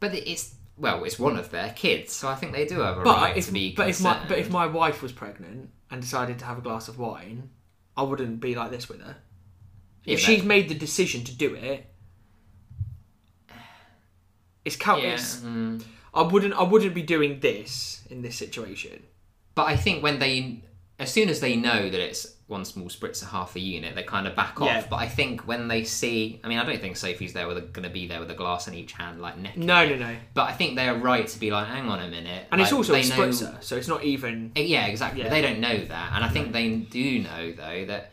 But 0.00 0.14
it's 0.14 0.54
well, 0.78 1.04
it's 1.04 1.18
one 1.18 1.38
of 1.38 1.50
their 1.50 1.70
kids, 1.70 2.12
so 2.12 2.28
I 2.28 2.34
think 2.34 2.52
they 2.52 2.66
do 2.66 2.80
have 2.80 2.98
a 2.98 3.02
But 3.02 3.16
right 3.16 3.36
if 3.36 3.46
to 3.46 3.52
be 3.52 3.74
but 3.74 3.88
if 3.88 4.02
my 4.02 4.22
but 4.28 4.38
if 4.38 4.50
my 4.50 4.66
wife 4.66 5.02
was 5.02 5.10
pregnant 5.10 5.70
and 5.90 6.02
decided 6.02 6.38
to 6.40 6.44
have 6.44 6.58
a 6.58 6.60
glass 6.60 6.88
of 6.88 6.98
wine, 6.98 7.48
I 7.96 8.02
wouldn't 8.02 8.40
be 8.40 8.54
like 8.54 8.70
this 8.70 8.86
with 8.86 9.00
her. 9.00 9.16
Yeah, 10.04 10.14
if 10.14 10.20
but- 10.20 10.24
she's 10.26 10.42
made 10.42 10.68
the 10.68 10.74
decision 10.74 11.24
to 11.24 11.34
do 11.34 11.54
it, 11.54 11.86
it's 14.66 14.76
count. 14.76 15.02
Yeah, 15.02 15.08
it's- 15.14 15.40
mm. 15.44 15.82
I 16.12 16.22
wouldn't. 16.22 16.54
I 16.54 16.62
wouldn't 16.62 16.94
be 16.94 17.02
doing 17.02 17.40
this 17.40 18.02
in 18.10 18.22
this 18.22 18.36
situation. 18.36 19.02
But 19.54 19.64
I 19.68 19.76
think 19.76 20.02
when 20.02 20.18
they, 20.18 20.62
as 20.98 21.10
soon 21.12 21.28
as 21.28 21.40
they 21.40 21.56
know 21.56 21.88
that 21.90 22.00
it's 22.00 22.34
one 22.46 22.64
small 22.64 22.88
spritzer, 22.88 23.28
half 23.28 23.54
a 23.56 23.60
unit, 23.60 23.94
they 23.94 24.02
kind 24.02 24.26
of 24.26 24.34
back 24.36 24.60
off. 24.60 24.68
Yeah. 24.68 24.86
But 24.88 24.96
I 24.96 25.08
think 25.08 25.42
when 25.48 25.66
they 25.68 25.82
see, 25.84 26.40
I 26.44 26.48
mean, 26.48 26.58
I 26.58 26.64
don't 26.64 26.80
think 26.80 26.96
Sophie's 26.96 27.32
there 27.32 27.46
with 27.48 27.72
going 27.72 27.82
to 27.82 27.90
be 27.92 28.06
there 28.06 28.20
with 28.20 28.30
a 28.30 28.34
glass 28.34 28.68
in 28.68 28.74
each 28.74 28.92
hand, 28.92 29.20
like 29.20 29.36
necking. 29.36 29.66
No, 29.66 29.86
no, 29.86 29.96
no. 29.96 30.14
But 30.32 30.44
I 30.48 30.52
think 30.52 30.76
they're 30.76 30.94
right 30.94 31.26
to 31.26 31.38
be 31.40 31.50
like, 31.50 31.66
hang 31.66 31.88
on 31.88 31.98
a 32.00 32.08
minute. 32.08 32.46
And 32.52 32.60
it's 32.60 32.70
like, 32.70 32.78
also 32.78 32.94
a 32.94 33.02
they 33.02 33.08
know- 33.08 33.16
spritzer, 33.28 33.62
so 33.62 33.76
it's 33.76 33.88
not 33.88 34.04
even. 34.04 34.52
Uh, 34.56 34.60
Yeah, 34.60 34.86
exactly. 34.86 35.22
Yeah. 35.22 35.28
They 35.30 35.42
don't 35.42 35.60
know 35.60 35.76
that, 35.84 36.12
and 36.14 36.24
I 36.24 36.28
think 36.28 36.52
they 36.52 36.68
do 36.76 37.18
know 37.20 37.52
though 37.52 37.84
that 37.86 38.12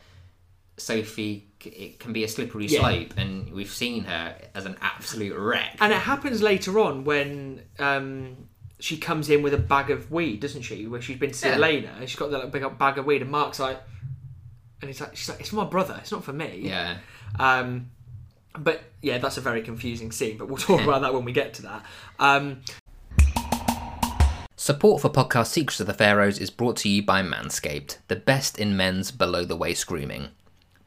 Sophie 0.78 1.50
it 1.66 2.00
can 2.00 2.12
be 2.12 2.24
a 2.24 2.28
slippery 2.28 2.66
Yeah. 2.66 2.80
slope, 2.82 3.14
and 3.18 3.54
we've 3.54 3.72
seen 3.72 4.04
her 4.04 4.36
as 4.54 4.66
an 4.66 4.76
absolute 4.82 5.38
wreck. 5.38 5.78
And 5.80 5.94
it 5.94 6.00
happens 6.00 6.42
later 6.42 6.78
on 6.80 7.06
when 7.06 7.62
um, 7.80 8.36
she 8.80 8.98
comes 8.98 9.30
in 9.30 9.42
with 9.44 9.54
a 9.54 9.58
bag 9.58 9.90
of 9.92 10.12
weed, 10.12 10.42
doesn't 10.42 10.64
she? 10.64 10.88
Where 10.88 11.02
she's 11.02 11.18
been 11.18 11.32
to 11.32 11.38
see 11.38 11.48
Yeah. 11.48 11.56
Elena, 11.56 11.96
and 12.00 12.10
she's 12.10 12.20
got 12.20 12.32
that 12.32 12.52
big 12.52 12.78
bag 12.78 12.98
of 12.98 13.06
weed, 13.06 13.22
and 13.22 13.32
Mark's 13.32 13.60
like, 13.60 13.82
and 14.82 14.90
he's 14.90 15.00
like, 15.00 15.16
she's 15.16 15.30
like, 15.30 15.40
it's 15.40 15.50
for 15.50 15.56
my 15.56 15.64
brother, 15.66 15.96
it's 16.00 16.12
not 16.12 16.26
for 16.26 16.34
me. 16.34 16.60
Yeah. 16.64 16.98
Um, 17.40 17.92
but 18.60 18.84
yeah, 19.02 19.20
that's 19.20 19.38
a 19.38 19.42
very 19.42 19.62
confusing 19.62 20.12
scene. 20.12 20.38
But 20.38 20.50
we'll 20.50 20.58
talk 20.58 20.82
about 20.82 21.02
that 21.04 21.14
when 21.14 21.24
we 21.24 21.32
get 21.32 21.54
to 21.56 21.62
that. 21.62 21.86
Um, 22.20 22.62
Support 24.58 25.02
for 25.02 25.10
podcast 25.10 25.48
Secrets 25.48 25.80
of 25.80 25.88
the 25.88 25.94
Pharaohs 25.94 26.38
is 26.40 26.50
brought 26.50 26.78
to 26.78 26.90
you 26.90 27.02
by 27.04 27.22
Manscaped, 27.22 27.98
the 28.08 28.16
best 28.16 28.58
in 28.60 28.78
men's 28.78 29.12
below 29.12 29.44
the 29.46 29.56
waist 29.58 29.88
grooming. 29.88 30.30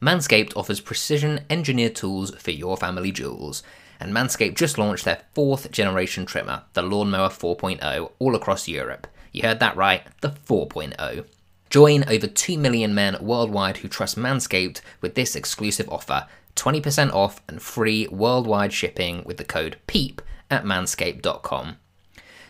Manscaped 0.01 0.55
offers 0.55 0.79
precision 0.79 1.41
engineered 1.49 1.95
tools 1.95 2.35
for 2.35 2.51
your 2.51 2.77
family 2.77 3.11
jewels, 3.11 3.63
and 3.99 4.13
Manscaped 4.13 4.55
just 4.55 4.77
launched 4.77 5.05
their 5.05 5.23
fourth 5.33 5.71
generation 5.71 6.25
trimmer, 6.25 6.63
the 6.73 6.83
Lawnmower 6.83 7.29
4.0, 7.29 8.11
all 8.19 8.35
across 8.35 8.67
Europe. 8.67 9.07
You 9.31 9.41
heard 9.41 9.59
that 9.59 9.75
right, 9.75 10.03
the 10.21 10.29
4.0. 10.29 11.25
Join 11.69 12.03
over 12.07 12.27
2 12.27 12.57
million 12.57 12.93
men 12.93 13.17
worldwide 13.19 13.77
who 13.77 13.87
trust 13.87 14.17
Manscaped 14.17 14.81
with 15.01 15.15
this 15.15 15.35
exclusive 15.35 15.89
offer 15.89 16.27
20% 16.55 17.13
off 17.13 17.41
and 17.47 17.61
free 17.61 18.07
worldwide 18.07 18.73
shipping 18.73 19.23
with 19.25 19.37
the 19.37 19.43
code 19.43 19.77
PEEP 19.87 20.21
at 20.49 20.63
manscaped.com. 20.63 21.77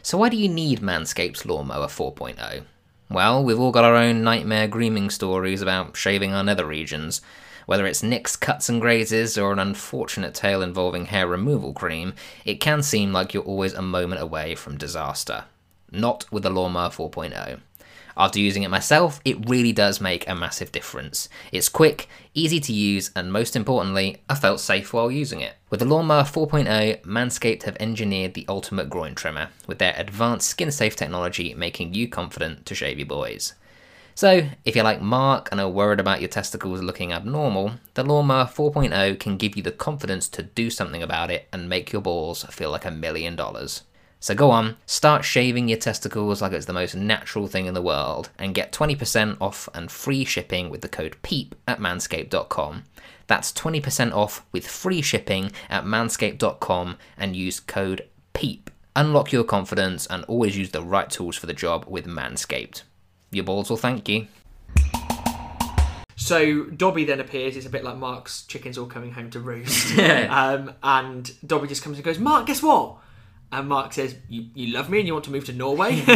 So, 0.02 0.18
why 0.18 0.30
do 0.30 0.38
you 0.38 0.48
need 0.48 0.80
Manscaped's 0.80 1.46
Lawnmower 1.46 1.88
4.0? 1.88 2.64
Well, 3.10 3.42
we've 3.42 3.60
all 3.60 3.72
got 3.72 3.86
our 3.86 3.96
own 3.96 4.22
nightmare 4.22 4.68
grooming 4.68 5.10
stories 5.10 5.62
about 5.62 5.96
shaving 5.96 6.34
our 6.34 6.44
nether 6.44 6.66
regions. 6.66 7.22
Whether 7.66 7.86
it's 7.86 8.04
nicks, 8.04 8.36
cuts, 8.36 8.68
and 8.68 8.82
grazes, 8.82 9.38
or 9.38 9.54
an 9.54 9.60
unfortunate 9.60 10.34
tale 10.34 10.62
involving 10.62 11.06
hair 11.06 11.28
removal 11.28 11.74
cream, 11.74 12.14
it 12.44 12.56
can 12.56 12.84
seem 12.84 13.14
like 13.14 13.34
you're 13.34 13.44
always 13.44 13.74
a 13.74 13.82
moment 13.82 14.22
away 14.22 14.56
from 14.56 14.78
disaster. 14.78 15.46
Not 15.90 16.26
with 16.32 16.44
the 16.44 16.50
Lawnmower 16.50 16.90
4.0. 16.90 17.60
After 18.20 18.40
using 18.40 18.64
it 18.64 18.70
myself, 18.70 19.22
it 19.24 19.48
really 19.48 19.72
does 19.72 20.02
make 20.02 20.28
a 20.28 20.34
massive 20.34 20.72
difference. 20.72 21.30
It's 21.52 21.70
quick, 21.70 22.10
easy 22.34 22.60
to 22.62 22.74
use, 22.74 23.12
and 23.16 23.32
most 23.32 23.56
importantly, 23.56 24.18
I 24.28 24.34
felt 24.34 24.60
safe 24.60 24.92
while 24.92 25.12
using 25.12 25.42
it. 25.42 25.54
With 25.70 25.82
the 25.82 25.86
Lawnmower 25.86 26.24
4.0, 26.24 27.04
Manscaped 27.04 27.64
have 27.64 27.78
engineered 27.80 28.34
the 28.34 28.46
ultimate 28.50 28.90
groin 28.90 29.14
trimmer, 29.14 29.50
with 29.68 29.78
their 29.78 29.94
advanced 29.96 30.50
skin 30.50 30.72
safe 30.72 30.96
technology 30.96 31.54
making 31.54 31.94
you 31.94 32.08
confident 32.08 32.66
to 32.66 32.74
shave 32.74 32.98
your 32.98 33.06
boys. 33.06 33.54
So, 34.16 34.50
if 34.66 34.76
you're 34.76 34.84
like 34.84 35.00
Mark 35.00 35.50
and 35.52 35.62
are 35.62 35.70
worried 35.70 36.00
about 36.00 36.22
your 36.22 36.28
testicles 36.28 36.82
looking 36.82 37.14
abnormal, 37.14 37.74
the 37.94 38.04
Lawnmower 38.04 38.46
4.0 38.46 39.20
can 39.20 39.38
give 39.38 39.56
you 39.56 39.62
the 39.62 39.72
confidence 39.72 40.28
to 40.30 40.42
do 40.42 40.72
something 40.72 41.04
about 41.04 41.30
it 41.30 41.48
and 41.54 41.70
make 41.70 41.92
your 41.92 42.02
balls 42.02 42.44
feel 42.46 42.72
like 42.72 42.86
a 42.86 42.90
million 42.90 43.36
dollars. 43.36 43.84
So 44.20 44.34
go 44.34 44.50
on, 44.50 44.78
start 44.86 45.24
shaving 45.24 45.68
your 45.68 45.78
testicles 45.78 46.42
like 46.42 46.52
it's 46.52 46.66
the 46.66 46.74
most 46.74 46.96
natural 46.96 47.48
thing 47.48 47.68
in 47.68 47.74
the 47.76 47.82
world, 47.82 48.30
and 48.40 48.56
get 48.56 48.72
20% 48.72 49.38
off 49.40 49.70
and 49.74 49.92
free 49.92 50.26
shipping 50.26 50.70
with 50.70 50.82
the 50.82 50.88
code 50.88 51.18
PEEP 51.22 51.56
at 51.68 51.80
manscaped.com. 51.80 52.84
That's 53.28 53.52
20% 53.52 54.14
off 54.14 54.46
with 54.52 54.68
free 54.68 55.02
shipping 55.02 55.52
at 55.70 55.84
manscaped.com 55.84 56.98
and 57.18 57.36
use 57.36 57.60
code 57.60 58.08
PEEP. 58.34 58.72
Unlock 58.96 59.32
your 59.32 59.44
confidence 59.44 60.08
and 60.08 60.24
always 60.26 60.58
use 60.58 60.72
the 60.72 60.82
right 60.82 61.10
tools 61.10 61.36
for 61.36 61.46
the 61.46 61.54
job 61.54 61.86
with 61.88 62.08
Manscaped. 62.08 62.82
Your 63.30 63.44
balls 63.44 63.70
will 63.70 63.78
thank 63.78 64.10
you. 64.10 64.26
so 66.16 66.64
Dobby 66.64 67.06
then 67.06 67.20
appears. 67.20 67.56
It's 67.56 67.68
a 67.68 67.70
bit 67.70 67.84
like 67.84 67.98
Mark's 67.98 68.44
chickens 68.48 68.76
all 68.76 68.88
coming 68.88 69.12
home 69.12 69.30
to 69.32 69.40
roost. 69.40 69.96
um, 70.30 70.74
and 70.82 71.32
Dobby 71.46 71.68
just 71.68 71.84
comes 71.84 71.98
and 71.98 72.06
goes, 72.06 72.18
Mark, 72.18 72.48
guess 72.48 72.64
what? 72.64 72.98
And 73.52 73.70
Mark 73.70 73.94
says, 73.94 74.16
"You, 74.28 74.48
you 74.56 74.74
love 74.74 74.90
me 74.90 75.00
and 75.00 75.08
you 75.08 75.14
want 75.14 75.26
to 75.26 75.32
move 75.32 75.46
to 75.46 75.54
Norway." 75.54 76.02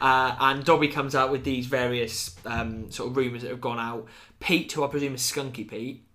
uh, 0.00 0.36
and 0.40 0.64
Dobby 0.64 0.88
comes 0.88 1.14
out 1.14 1.30
with 1.32 1.42
these 1.44 1.66
various 1.66 2.36
um, 2.44 2.90
sort 2.90 3.10
of 3.10 3.16
rumours 3.16 3.42
that 3.42 3.50
have 3.50 3.60
gone 3.60 3.78
out. 3.80 4.06
Pete, 4.38 4.70
who 4.72 4.84
I 4.84 4.86
presume 4.88 5.14
is 5.14 5.22
Skunky 5.22 5.68
Pete, 5.68 6.06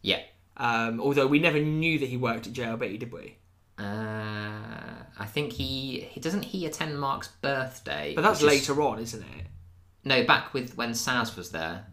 Yeah. 0.00 0.20
um, 0.56 1.00
although 1.00 1.26
we 1.26 1.38
never 1.38 1.58
knew 1.60 1.98
that 1.98 2.08
he 2.08 2.16
worked 2.16 2.46
at 2.46 2.52
JLB, 2.54 2.98
did 2.98 3.12
we? 3.12 3.36
Uh, 3.78 3.82
I 5.18 5.26
think 5.26 5.52
he 5.52 6.00
he 6.10 6.20
doesn't 6.20 6.46
he 6.46 6.64
attend 6.66 6.98
Mark's 6.98 7.28
birthday. 7.42 8.12
But 8.14 8.22
that's 8.22 8.42
which 8.42 8.52
is- 8.52 8.68
later 8.68 8.82
on, 8.82 8.98
isn't 9.00 9.22
it? 9.22 9.46
No, 10.04 10.24
back 10.24 10.54
with 10.54 10.76
when 10.76 10.90
Saz 10.92 11.36
was 11.36 11.50
there, 11.50 11.86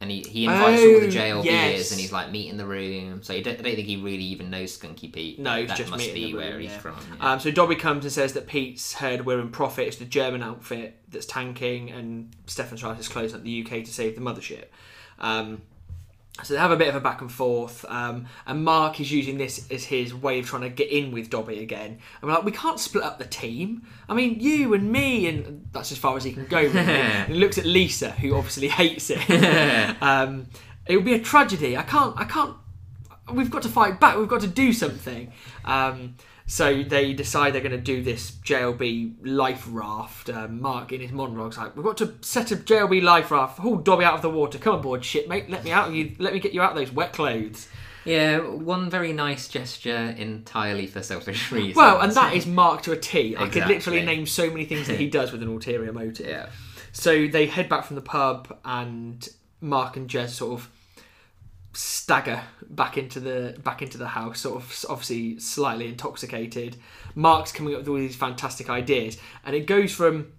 and 0.00 0.10
he, 0.10 0.20
he 0.22 0.44
invites 0.44 0.82
all 0.82 1.00
the 1.00 1.06
Oh, 1.06 1.10
JLBers, 1.10 1.44
yes. 1.44 1.90
and 1.90 1.98
he's 2.00 2.12
like 2.12 2.30
meet 2.30 2.50
in 2.50 2.56
the 2.58 2.66
room. 2.66 3.22
So 3.22 3.32
you 3.32 3.42
don't, 3.42 3.54
I 3.58 3.62
don't 3.62 3.74
think 3.76 3.86
he 3.86 3.96
really 3.96 4.24
even 4.24 4.50
knows 4.50 4.76
Skunky 4.78 5.10
Pete. 5.12 5.38
No, 5.38 5.64
that 5.64 5.76
just 5.76 5.90
must 5.90 6.04
meeting 6.06 6.14
be 6.14 6.32
the 6.32 6.38
where 6.38 6.52
room, 6.52 6.60
he's 6.60 6.76
from. 6.76 6.96
yeah. 7.18 7.32
Um, 7.32 7.40
so 7.40 7.50
Dobby 7.50 7.76
comes 7.76 8.04
and 8.04 8.12
says 8.12 8.34
that 8.34 8.46
Pete's 8.46 8.94
heard 8.94 9.24
we're 9.24 9.40
in 9.40 9.48
profit. 9.50 9.86
It's 9.88 9.96
the 9.96 10.04
German 10.04 10.42
outfit 10.42 10.98
that's 11.08 11.24
tanking, 11.26 11.90
and 11.90 12.30
Stefan 12.46 12.76
tries 12.76 13.06
to 13.06 13.10
close 13.12 13.32
up 13.34 13.42
the 13.42 13.62
UK 13.64 13.84
to 13.84 13.92
save 13.92 14.14
the 14.16 14.20
mothership. 14.20 14.66
Um, 15.18 15.62
so 16.42 16.54
they 16.54 16.60
have 16.60 16.70
a 16.70 16.76
bit 16.76 16.88
of 16.88 16.94
a 16.94 17.00
back 17.00 17.20
and 17.20 17.32
forth, 17.32 17.84
um, 17.88 18.26
and 18.46 18.64
Mark 18.64 19.00
is 19.00 19.10
using 19.10 19.38
this 19.38 19.70
as 19.70 19.84
his 19.84 20.14
way 20.14 20.38
of 20.38 20.46
trying 20.46 20.62
to 20.62 20.68
get 20.68 20.90
in 20.90 21.10
with 21.10 21.30
Dobby 21.30 21.60
again. 21.60 21.98
And 22.20 22.22
we're 22.22 22.34
like, 22.34 22.44
we 22.44 22.52
can't 22.52 22.78
split 22.78 23.04
up 23.04 23.18
the 23.18 23.24
team. 23.24 23.86
I 24.08 24.14
mean, 24.14 24.40
you 24.40 24.74
and 24.74 24.90
me, 24.90 25.28
and 25.28 25.66
that's 25.72 25.92
as 25.92 25.98
far 25.98 26.16
as 26.16 26.24
he 26.24 26.32
can 26.32 26.46
go. 26.46 26.58
Really. 26.58 26.78
and 26.78 27.32
he 27.32 27.38
looks 27.38 27.58
at 27.58 27.64
Lisa, 27.64 28.10
who 28.10 28.34
obviously 28.34 28.68
hates 28.68 29.10
it. 29.10 29.18
um, 30.02 30.46
it 30.86 30.96
would 30.96 31.04
be 31.04 31.14
a 31.14 31.20
tragedy. 31.20 31.76
I 31.76 31.82
can't. 31.82 32.18
I 32.18 32.24
can't 32.24 32.56
we've 33.32 33.50
got 33.50 33.62
to 33.62 33.68
fight 33.68 34.00
back. 34.00 34.16
We've 34.16 34.28
got 34.28 34.42
to 34.42 34.46
do 34.46 34.72
something. 34.72 35.32
Um, 35.64 36.16
so 36.46 36.82
they 36.82 37.12
decide 37.12 37.52
they're 37.52 37.60
going 37.60 37.72
to 37.72 37.78
do 37.78 38.02
this 38.02 38.30
JLB 38.30 39.16
life 39.24 39.66
raft. 39.68 40.30
Um, 40.30 40.60
Mark 40.60 40.92
in 40.92 41.00
his 41.00 41.12
monologue's 41.12 41.58
like, 41.58 41.76
"We've 41.76 41.84
got 41.84 41.96
to 41.98 42.14
set 42.20 42.52
a 42.52 42.56
JLB 42.56 43.02
life 43.02 43.30
raft. 43.30 43.58
Haul 43.58 43.76
Dobby 43.76 44.04
out 44.04 44.14
of 44.14 44.22
the 44.22 44.30
water. 44.30 44.58
Come 44.58 44.76
on 44.76 44.82
board, 44.82 45.04
shit 45.04 45.28
mate. 45.28 45.50
Let 45.50 45.64
me 45.64 45.72
out. 45.72 45.92
You 45.92 46.14
let 46.18 46.32
me 46.32 46.40
get 46.40 46.52
you 46.52 46.62
out 46.62 46.72
of 46.72 46.76
those 46.76 46.92
wet 46.92 47.12
clothes." 47.12 47.68
yeah, 48.06 48.38
one 48.38 48.88
very 48.88 49.12
nice 49.12 49.48
gesture 49.48 50.14
entirely 50.16 50.86
for 50.86 51.02
selfish 51.02 51.50
reasons. 51.50 51.74
Well, 51.74 52.00
and 52.00 52.12
that 52.12 52.34
is 52.34 52.46
Mark 52.46 52.82
to 52.82 52.92
a 52.92 52.96
T. 52.96 53.36
I 53.36 53.48
could 53.48 53.66
literally 53.66 54.02
name 54.02 54.26
so 54.26 54.48
many 54.48 54.64
things 54.64 54.86
that 54.86 54.98
he 54.98 55.08
does 55.08 55.32
with 55.32 55.42
an 55.42 55.48
ulterior 55.48 55.92
motive. 55.92 56.26
yeah. 56.28 56.46
So 56.92 57.26
they 57.26 57.46
head 57.46 57.68
back 57.68 57.84
from 57.84 57.96
the 57.96 58.02
pub, 58.02 58.56
and 58.64 59.28
Mark 59.60 59.96
and 59.96 60.08
Jez 60.08 60.28
sort 60.30 60.60
of 60.60 60.70
stagger 61.76 62.42
back 62.70 62.96
into 62.96 63.20
the 63.20 63.56
back 63.62 63.82
into 63.82 63.98
the 63.98 64.08
house, 64.08 64.40
sort 64.40 64.56
of 64.56 64.84
obviously 64.88 65.38
slightly 65.38 65.88
intoxicated. 65.88 66.76
Mark's 67.14 67.52
coming 67.52 67.74
up 67.74 67.80
with 67.80 67.88
all 67.88 67.96
these 67.96 68.16
fantastic 68.16 68.70
ideas, 68.70 69.18
and 69.44 69.54
it 69.54 69.66
goes 69.66 69.92
from 69.92 70.32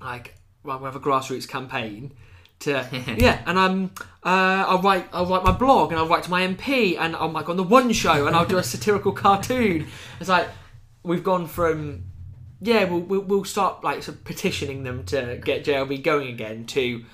like 0.00 0.34
well, 0.62 0.78
we 0.78 0.84
have 0.84 0.96
a 0.96 1.00
grassroots 1.00 1.48
campaign 1.48 2.12
to 2.60 2.86
yeah, 3.16 3.42
and 3.46 3.58
um, 3.58 3.90
uh, 4.24 4.64
I'll 4.68 4.82
write 4.82 5.08
I'll 5.12 5.26
write 5.26 5.44
my 5.44 5.52
blog 5.52 5.92
and 5.92 5.98
I'll 5.98 6.08
write 6.08 6.24
to 6.24 6.30
my 6.30 6.46
MP 6.46 6.98
and 6.98 7.14
I'm 7.14 7.32
like 7.32 7.48
on 7.48 7.56
the 7.56 7.62
One 7.62 7.92
Show 7.92 8.26
and 8.26 8.34
I'll 8.34 8.46
do 8.46 8.58
a 8.58 8.62
satirical 8.62 9.12
cartoon. 9.12 9.86
It's 10.20 10.28
like 10.28 10.48
we've 11.02 11.24
gone 11.24 11.46
from 11.46 12.04
yeah, 12.60 12.84
we'll, 12.84 13.00
we'll, 13.00 13.20
we'll 13.20 13.44
start 13.44 13.84
like 13.84 14.02
sort 14.02 14.16
of 14.16 14.24
petitioning 14.24 14.82
them 14.82 15.04
to 15.04 15.40
get 15.44 15.64
JLB 15.64 16.02
going 16.02 16.28
again 16.28 16.64
to 16.66 17.04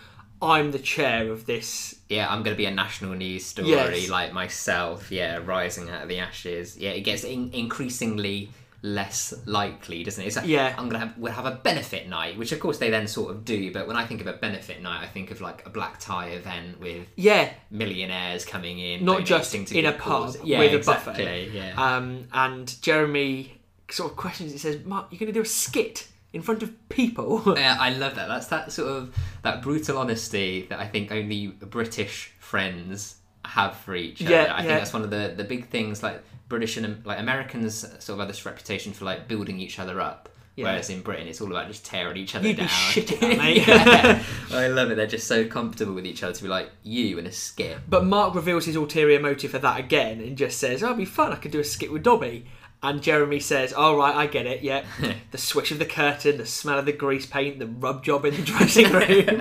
I'm 0.43 0.73
the 0.73 0.79
chair 0.79 1.31
of 1.31 1.47
this. 1.47 1.95
Yeah, 2.09 2.29
I'm 2.29 2.43
going 2.43 2.55
to 2.55 2.59
be 2.59 2.67
a 2.67 2.71
national 2.71 3.15
news 3.15 3.47
story 3.47 3.69
Yes. 3.71 4.11
like 4.11 4.33
myself. 4.33 5.11
Yeah, 5.13 5.39
rising 5.45 5.89
out 5.89 6.03
of 6.03 6.09
the 6.09 6.19
ashes. 6.19 6.77
Yeah, 6.77 6.91
it 6.91 7.03
gets 7.03 7.23
in- 7.25 7.51
increasingly 7.53 8.51
less 8.85 9.33
likely, 9.47 10.03
doesn't 10.03 10.25
it? 10.25 10.27
It's 10.27 10.37
like, 10.37 10.47
Yeah. 10.49 10.75
I'm 10.77 10.89
gonna 10.89 10.99
have 10.99 11.17
we'll 11.17 11.33
have 11.33 11.47
a 11.47 11.53
benefit 11.53 12.09
night, 12.09 12.37
which 12.37 12.51
of 12.51 12.59
course 12.59 12.79
they 12.79 12.91
then 12.91 13.07
sort 13.07 13.31
of 13.31 13.45
do. 13.45 13.73
But 13.73 13.87
when 13.87 13.95
I 13.97 14.05
think 14.05 14.21
of 14.21 14.27
a 14.27 14.33
benefit 14.33 14.83
night, 14.83 15.05
I 15.05 15.07
think 15.07 15.31
of 15.31 15.41
like 15.41 15.65
a 15.65 15.71
black 15.71 16.01
tie 16.01 16.31
event 16.31 16.81
with 16.81 17.07
Yeah, 17.15 17.53
millionaires 17.71 18.45
coming 18.45 18.81
in, 18.81 19.05
not 19.05 19.25
just 19.25 19.55
in 19.55 19.87
a 19.87 19.93
pub 19.93 20.35
yeah, 20.43 20.59
with 20.59 20.75
a 20.75 20.85
buffet. 20.85 21.51
Yeah. 21.53 21.75
Um, 21.77 22.27
and 22.33 22.75
Jeremy 22.83 23.61
sort 23.89 24.11
of 24.11 24.17
questions. 24.17 24.51
He 24.51 24.59
says, 24.59 24.85
"Mark, 24.85 25.07
you're 25.13 25.19
going 25.21 25.29
to 25.29 25.33
do 25.33 25.43
a 25.43 25.47
skit 25.47 26.09
in 26.33 26.43
front 26.43 26.63
of 26.63 26.89
people." 26.89 27.43
Yeah, 27.57 27.77
I 27.79 27.91
love 27.91 28.15
that. 28.17 28.29
That's 28.29 28.47
that 28.49 28.73
sort 28.73 28.91
of 28.91 29.15
that 29.43 29.63
brutal 29.63 29.99
honesty 29.99 30.67
that 30.71 30.81
I 30.81 30.87
think 30.87 31.13
only 31.13 31.49
British 31.49 32.33
friends 32.39 33.17
have 33.45 33.77
for 33.77 33.95
each 33.95 34.23
other. 34.23 34.31
Yeah, 34.31 34.43
I 34.43 34.45
yeah. 34.45 34.57
think 34.57 34.69
that's 34.69 34.93
one 34.93 35.03
of 35.03 35.11
the 35.11 35.35
the 35.37 35.45
big 35.45 35.69
things. 35.69 36.03
Like 36.03 36.23
British 36.49 36.77
and 36.77 37.05
like 37.07 37.19
Americans 37.19 37.81
sort 37.81 38.09
of 38.11 38.19
have 38.19 38.29
this 38.29 38.45
reputation 38.45 38.93
for 38.93 39.05
like 39.05 39.29
building 39.29 39.59
each 39.61 39.79
other 39.79 40.01
up. 40.01 40.29
Yeah. 40.55 40.67
Whereas 40.67 40.91
in 40.91 41.01
Britain, 41.01 41.29
it's 41.29 41.41
all 41.41 41.51
about 41.51 41.69
just 41.69 41.87
tearing 41.87 42.19
each 42.19 42.35
other 42.35 42.49
You'd 42.49 42.59
down. 42.59 42.69
shit 42.69 43.11
at 43.11 43.39
mate. 43.39 43.67
Yeah. 43.67 44.23
I 44.53 44.69
love 44.69 44.91
it. 44.91 44.97
They're 44.97 45.07
just 45.07 45.27
so 45.27 45.47
comfortable 45.47 45.95
with 45.95 46.05
each 46.05 46.23
other 46.23 46.35
to 46.35 46.43
be 46.43 46.49
like 46.49 46.71
you 46.83 47.19
in 47.19 47.27
a 47.27 47.33
skit. 47.33 47.79
But 47.89 48.05
Mark 48.05 48.35
reveals 48.35 48.67
his 48.67 48.77
ulterior 48.77 49.19
motive 49.19 49.53
for 49.53 49.59
that 49.61 49.81
again 49.81 50.21
and 50.21 50.37
just 50.37 50.59
says, 50.59 50.83
oh, 50.83 50.89
it'll 50.89 50.99
be 50.99 51.05
fun, 51.07 51.33
I 51.33 51.37
could 51.37 51.53
do 51.53 51.61
a 51.61 51.65
skit 51.65 51.91
with 51.91 52.03
Dobby. 52.03 52.47
And 52.85 53.01
Jeremy 53.01 53.39
says, 53.39 53.73
all 53.73 53.97
right, 53.97 54.15
I 54.15 54.27
get 54.27 54.45
it, 54.47 54.63
yeah. 54.63 54.85
the 55.31 55.39
swish 55.39 55.71
of 55.71 55.79
the 55.79 55.87
curtain, 55.87 56.39
the 56.39 56.47
smell 56.47 56.79
of 56.81 56.85
the 56.87 56.93
grease 56.93 57.27
paint, 57.27 57.61
the 57.61 57.67
rub 57.67 58.03
job 58.05 58.25
in 58.25 58.35
the 58.35 58.43
dressing 58.53 58.91
room. 58.91 59.41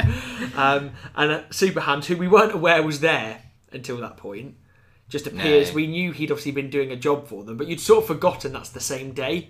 um, 0.55 0.91
and 1.15 1.31
uh, 1.31 1.41
Super 1.49 1.79
Hans, 1.81 2.05
who 2.07 2.17
we 2.17 2.27
weren't 2.27 2.53
aware 2.53 2.83
was 2.83 2.99
there 2.99 3.41
until 3.71 3.97
that 3.97 4.17
point, 4.17 4.55
just 5.09 5.25
appears. 5.25 5.69
No. 5.69 5.75
We 5.75 5.87
knew 5.87 6.11
he'd 6.11 6.29
obviously 6.31 6.51
been 6.51 6.69
doing 6.69 6.91
a 6.91 6.95
job 6.95 7.27
for 7.27 7.43
them, 7.43 7.57
but 7.57 7.67
you'd 7.67 7.79
sort 7.79 8.03
of 8.03 8.07
forgotten 8.07 8.53
that's 8.53 8.69
the 8.69 8.79
same 8.79 9.11
day. 9.13 9.49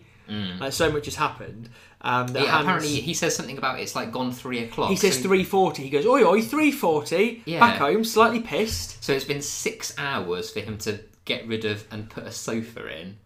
Like, 0.61 0.71
so 0.71 0.89
much 0.89 1.03
has 1.05 1.15
happened. 1.15 1.67
Um, 1.99 2.27
that 2.27 2.39
Mm. 2.39 2.45
Yeah, 2.45 2.51
Hans- 2.51 2.63
apparently 2.63 3.01
he 3.01 3.13
says 3.13 3.35
something 3.35 3.57
about 3.57 3.81
it's 3.81 3.97
like 3.97 4.13
gone 4.13 4.31
three 4.31 4.59
o'clock. 4.59 4.89
he 4.89 4.95
says 4.95 5.21
so- 5.21 5.27
3.40. 5.27 5.75
He 5.79 5.89
goes, 5.89 6.05
oi, 6.05 6.23
oi, 6.23 6.39
3.40. 6.39 7.41
Yeah. 7.43 7.59
Back 7.59 7.77
home, 7.79 8.05
slightly 8.05 8.39
pissed. 8.39 9.03
So 9.03 9.11
it's 9.11 9.25
been 9.25 9.41
six 9.41 9.93
hours 9.97 10.49
for 10.49 10.61
him 10.61 10.77
to 10.79 11.01
get 11.25 11.45
rid 11.49 11.65
of 11.65 11.85
and 11.91 12.09
put 12.09 12.23
a 12.23 12.31
sofa 12.31 12.87
in. 12.97 13.17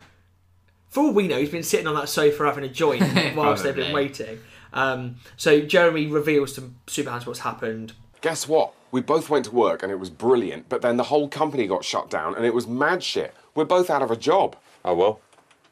For 0.95 1.03
all 1.03 1.11
we 1.11 1.27
know, 1.27 1.37
he's 1.37 1.49
been 1.49 1.61
sitting 1.61 1.87
on 1.87 1.95
that 1.95 2.07
sofa 2.07 2.45
having 2.45 2.63
a 2.63 2.69
joint 2.69 3.03
whilst 3.35 3.63
they've 3.63 3.75
been 3.75 3.91
waiting. 3.91 4.39
Um, 4.71 5.17
so 5.35 5.59
Jeremy 5.59 6.07
reveals 6.07 6.53
to 6.53 6.71
Super 6.87 7.09
Hans 7.09 7.27
what's 7.27 7.41
happened. 7.41 7.91
Guess 8.21 8.47
what? 8.47 8.71
We 8.91 9.01
both 9.01 9.29
went 9.29 9.43
to 9.43 9.51
work 9.51 9.83
and 9.83 9.91
it 9.91 9.99
was 9.99 10.09
brilliant, 10.09 10.69
but 10.69 10.81
then 10.81 10.95
the 10.95 11.03
whole 11.03 11.27
company 11.27 11.67
got 11.67 11.83
shut 11.83 12.09
down 12.09 12.33
and 12.33 12.45
it 12.45 12.53
was 12.53 12.65
mad 12.65 13.03
shit. 13.03 13.33
We're 13.55 13.65
both 13.65 13.89
out 13.89 14.03
of 14.03 14.09
a 14.09 14.15
job. 14.15 14.55
Oh 14.85 14.95
well, 14.95 15.19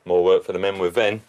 more 0.03 0.25
work 0.25 0.43
for 0.43 0.51
the 0.51 0.59
men 0.59 0.77
with 0.77 0.95
Ven. 0.95 1.21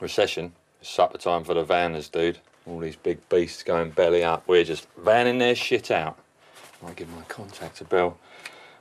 Recession. 0.00 0.50
It's 0.80 0.90
supper 0.90 1.18
time 1.18 1.44
for 1.44 1.54
the 1.54 1.64
vanners, 1.64 2.10
dude. 2.10 2.38
All 2.66 2.80
these 2.80 2.96
big 2.96 3.20
beasts 3.28 3.62
going 3.62 3.90
belly 3.90 4.24
up. 4.24 4.42
We're 4.48 4.64
just 4.64 4.92
vanning 4.96 5.38
their 5.38 5.54
shit 5.54 5.92
out. 5.92 6.18
Might 6.82 6.96
give 6.96 7.08
my 7.14 7.22
contact 7.28 7.80
a 7.82 7.84
bell. 7.84 8.18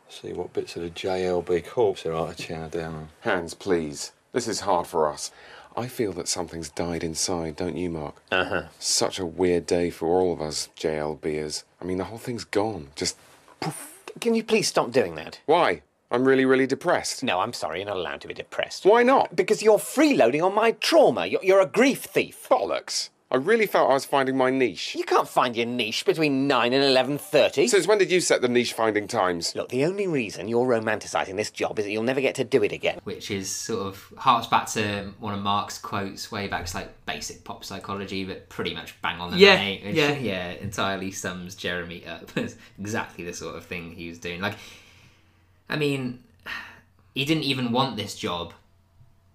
See 0.10 0.34
what 0.34 0.52
bits 0.54 0.76
of 0.78 0.82
the 0.82 0.90
JLB 0.90 1.68
corpse 1.68 2.02
there 2.02 2.16
are 2.16 2.34
to 2.34 2.36
chow 2.36 2.68
down 2.70 2.96
on. 2.96 3.10
Hans, 3.22 3.54
please. 3.54 4.14
This 4.38 4.48
is 4.48 4.60
hard 4.60 4.86
for 4.86 5.10
us. 5.10 5.32
I 5.76 5.88
feel 5.88 6.14
that 6.14 6.28
something's 6.28 6.70
died 6.70 7.04
inside, 7.04 7.56
don't 7.56 7.76
you, 7.76 7.90
Mark? 7.90 8.22
Uh 8.32 8.46
huh. 8.46 8.64
Such 8.78 9.18
a 9.18 9.26
weird 9.26 9.66
day 9.66 9.90
for 9.90 10.10
all 10.10 10.32
of 10.32 10.44
us 10.44 10.70
JLBers. 10.78 11.64
I 11.82 11.86
mean, 11.86 11.98
the 11.98 12.04
whole 12.04 12.20
thing's 12.20 12.44
gone. 12.44 12.90
Just 12.96 13.18
Can 14.22 14.36
you 14.36 14.44
please 14.44 14.68
stop 14.68 14.92
doing 14.92 15.16
that? 15.16 15.40
why? 15.48 15.82
I'm 16.12 16.24
really, 16.24 16.46
really 16.46 16.68
depressed. 16.68 17.24
No, 17.24 17.40
I'm 17.40 17.52
sorry, 17.52 17.80
you're 17.80 17.88
not 17.88 17.98
allowed 17.98 18.22
to 18.22 18.28
be 18.28 18.36
depressed. 18.36 18.86
Why 18.86 19.02
not? 19.02 19.36
Because 19.36 19.64
you're 19.64 19.80
freeloading 19.80 20.44
on 20.44 20.54
my 20.54 20.74
trauma. 20.74 21.26
You're, 21.26 21.44
you're 21.44 21.60
a 21.60 21.66
grief 21.66 22.04
thief. 22.04 22.48
Bollocks. 22.48 23.10
I 23.30 23.36
really 23.36 23.66
felt 23.66 23.90
I 23.92 23.94
was 23.94 24.06
finding 24.06 24.38
my 24.38 24.50
niche. 24.50 24.96
You 24.96 25.04
can't 25.04 25.28
find 25.28 25.54
your 25.54 25.66
niche 25.66 26.06
between 26.06 26.48
9 26.48 26.72
and 26.72 26.82
11.30. 27.20 27.68
Since 27.68 27.86
when 27.86 27.98
did 27.98 28.10
you 28.10 28.22
set 28.22 28.42
the 28.42 28.48
niche 28.48 28.72
finding 28.72 29.06
times? 29.06 29.54
Look, 29.54 29.68
the 29.68 29.84
only 29.84 30.08
reason 30.08 30.48
you're 30.48 30.66
romanticising 30.66 31.36
this 31.36 31.52
job 31.52 31.78
is 31.78 31.84
that 31.84 31.92
you'll 31.92 32.04
never 32.04 32.22
get 32.22 32.36
to 32.36 32.46
do 32.46 32.64
it 32.64 32.72
again. 32.72 33.00
which 33.04 33.30
is 33.30 33.50
sort 33.54 33.86
of 33.86 34.14
harks 34.18 34.48
back 34.48 34.68
to 34.68 35.12
one 35.20 35.34
of 35.34 35.42
Mark's 35.42 35.78
quotes 35.78 36.32
way 36.32 36.48
back. 36.48 36.62
It's 36.62 36.74
like 36.74 36.90
basic 37.06 37.44
pop 37.44 37.66
psychology, 37.66 38.24
but 38.24 38.48
pretty 38.48 38.74
much 38.74 39.00
bang 39.02 39.20
on 39.20 39.32
the 39.32 39.38
Yeah, 39.38 39.58
money. 39.58 39.82
which, 39.86 39.96
yeah. 39.98 40.14
yeah, 40.14 40.50
entirely 40.52 41.12
sums 41.12 41.54
Jeremy 41.56 42.06
up. 42.08 42.32
It's 42.38 42.56
exactly 42.80 43.26
the 43.26 43.34
sort 43.34 43.56
of 43.58 43.66
thing 43.66 43.92
he 43.92 44.08
was 44.08 44.20
doing. 44.20 44.40
Like, 44.40 44.56
I 45.68 45.76
mean, 45.76 46.24
he 47.14 47.26
didn't 47.26 47.44
even 47.44 47.74
want 47.74 47.98
this 47.98 48.16
job 48.16 48.54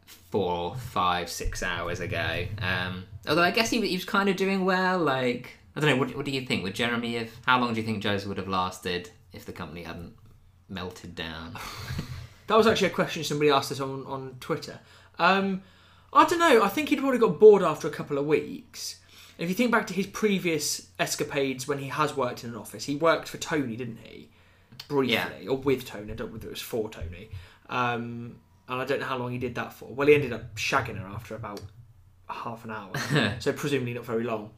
four, 0.07 0.77
five, 0.77 1.29
six 1.29 1.63
hours 1.63 2.01
ago. 2.01 2.47
Um, 2.63 3.05
although 3.29 3.43
I 3.43 3.51
guess 3.51 3.71
he, 3.71 3.81
he 3.87 3.95
was 3.97 4.05
kind 4.05 4.29
of 4.29 4.37
doing 4.37 4.65
well. 4.65 4.99
Like, 4.99 5.59
I 5.77 5.81
don't 5.81 5.91
know. 5.91 5.97
What, 5.97 6.17
what 6.17 6.25
do 6.25 6.31
you 6.31 6.43
think? 6.47 6.63
Would 6.63 6.75
Jeremy 6.75 7.15
have? 7.17 7.31
How 7.47 7.59
long 7.61 7.75
do 7.75 7.81
you 7.81 7.87
think 7.87 8.03
Joe's 8.03 8.27
would 8.27 8.39
have 8.39 8.49
lasted 8.49 9.11
if 9.33 9.45
the 9.45 9.53
company 9.53 9.83
hadn't 9.83 10.15
melted 10.69 11.15
down? 11.15 11.57
That 12.49 12.59
was 12.59 12.67
actually 12.67 12.89
a 12.89 12.91
question 12.91 13.23
somebody 13.25 13.51
asked 13.51 13.73
us 13.73 13.81
on, 13.81 14.05
on 14.05 14.37
Twitter. 14.41 14.81
Um, 15.19 15.63
I 16.13 16.25
don't 16.27 16.41
know. 16.41 16.63
I 16.63 16.69
think 16.69 16.89
he'd 16.91 16.99
probably 16.99 17.19
got 17.21 17.39
bored 17.41 17.63
after 17.63 17.87
a 17.89 17.91
couple 17.91 18.19
of 18.19 18.27
weeks. 18.27 18.99
If 19.39 19.49
you 19.49 19.55
think 19.55 19.71
back 19.71 19.87
to 19.87 19.95
his 19.95 20.09
previous 20.09 20.89
escapades 20.99 21.67
when 21.67 21.79
he 21.79 21.89
has 21.89 22.15
worked 22.17 22.45
in 22.45 22.51
an 22.51 22.57
office, 22.57 22.85
he 22.85 22.97
worked 22.97 23.29
for 23.29 23.39
Tony, 23.39 23.77
didn't 23.77 24.01
he? 24.03 24.29
Briefly, 24.89 25.15
Yeah. 25.15 25.49
or 25.49 25.57
with 25.57 25.87
Tony. 25.87 26.13
I 26.13 26.15
don't 26.17 26.27
know 26.27 26.33
whether 26.35 26.49
it 26.49 26.51
was 26.51 26.61
for 26.61 26.91
Tony. 26.91 27.31
Um, 27.71 28.37
and 28.69 28.83
I 28.83 28.85
don't 28.85 29.01
know 29.01 29.07
how 29.07 29.17
long 29.17 29.31
he 29.33 29.39
did 29.39 29.55
that 29.55 29.73
for. 29.73 29.87
Well, 29.87 30.09
he 30.09 30.15
ended 30.15 30.33
up 30.33 30.55
shagging 30.57 30.99
her 30.99 31.07
after 31.07 31.35
about 31.37 31.61
half 32.29 32.65
an 32.65 32.71
hour, 32.71 33.37
so 33.41 33.53
presumably 33.53 33.95
not 33.95 34.05
very 34.05 34.25
long. 34.25 34.51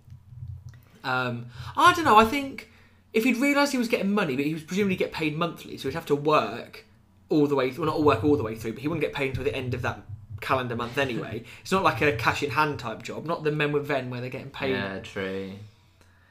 Um, 1.03 1.47
I 1.77 1.93
don't 1.93 2.05
know. 2.05 2.17
I 2.17 2.25
think 2.25 2.71
if 3.13 3.25
he'd 3.25 3.37
realised 3.37 3.73
he 3.73 3.79
was 3.79 3.89
getting 3.89 4.13
money, 4.13 4.37
but 4.37 4.45
he 4.45 4.55
was 4.55 4.63
presumably 4.63 4.97
get 4.97 5.13
paid 5.13 5.37
monthly, 5.37 5.77
so 5.77 5.89
he'd 5.89 5.95
have 5.95 6.07
to 6.07 6.17
work 6.17 6.85
all 7.29 7.47
the 7.47 7.55
way. 7.55 7.71
Well, 7.71 7.87
not 7.87 7.97
all 7.97 8.03
work 8.03 8.25
all 8.25 8.37
the 8.37 8.43
way 8.43 8.55
through, 8.55 8.73
but 8.73 8.83
he 8.83 8.89
wouldn't 8.89 9.03
get 9.03 9.13
paid 9.13 9.31
until 9.31 9.45
the 9.45 9.55
end 9.55 9.75
of 9.75 9.83
that 9.83 10.03
calendar 10.41 10.77
month 10.77 10.99
anyway. 10.99 11.45
it's 11.61 11.73
not 11.73 11.83
like 11.83 12.01
a 12.03 12.17
cash 12.17 12.43
in 12.43 12.51
hand 12.51 12.79
type 12.79 13.03
job. 13.03 13.27
Not 13.27 13.45
the 13.45 13.53
men 13.53 13.73
with 13.73 13.87
Ven 13.87 14.11
where 14.11 14.21
they're 14.21 14.31
getting 14.31 14.51
paid. 14.51 14.71
Yeah, 14.71 14.99
true. 15.01 15.53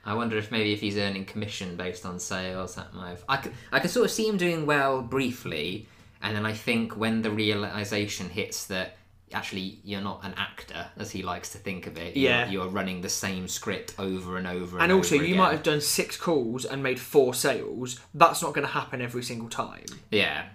I 0.06 0.16
wonder 0.16 0.38
if 0.38 0.52
maybe 0.52 0.74
if 0.74 0.82
he's 0.82 0.98
earning 0.98 1.24
commission 1.24 1.78
based 1.78 2.06
on 2.06 2.20
sales, 2.20 2.76
that 2.76 2.94
might 2.94 3.12
have. 3.12 3.24
I 3.30 3.38
could, 3.38 3.54
I 3.72 3.80
could 3.80 3.90
sort 3.90 4.06
of 4.06 4.12
see 4.12 4.28
him 4.28 4.36
doing 4.36 4.66
well 4.66 5.02
briefly, 5.02 5.88
and 6.22 6.36
then 6.36 6.46
I 6.46 6.54
think 6.54 6.98
when 6.98 7.22
the 7.22 7.32
realization 7.32 8.30
hits 8.30 8.66
that 8.66 8.98
actually 9.34 9.80
you're 9.84 10.02
not 10.02 10.24
an 10.24 10.34
actor, 10.38 10.88
as 10.98 11.12
he 11.12 11.24
likes 11.24 11.50
to 11.54 11.58
think 11.58 11.88
of 11.88 11.98
it, 11.98 12.16
Yeah. 12.16 12.46
you're, 12.50 12.64
you're 12.64 12.72
running 12.72 13.02
the 13.02 13.10
same 13.10 13.48
script 13.48 13.96
over 14.00 14.38
and 14.38 14.48
over. 14.48 14.78
And, 14.78 14.84
And 14.84 14.92
also, 14.92 15.16
over 15.16 15.24
you 15.26 15.36
might 15.36 15.52
have 15.52 15.64
done 15.64 15.82
six 15.82 16.18
calls 16.18 16.66
and 16.66 16.82
made 16.84 17.00
four 17.00 17.34
sales. 17.34 18.00
That's 18.14 18.42
not 18.42 18.54
going 18.54 18.66
to 18.68 18.74
happen 18.74 19.02
every 19.02 19.24
single 19.24 19.50
time. 19.50 19.86
Yeah, 20.12 20.46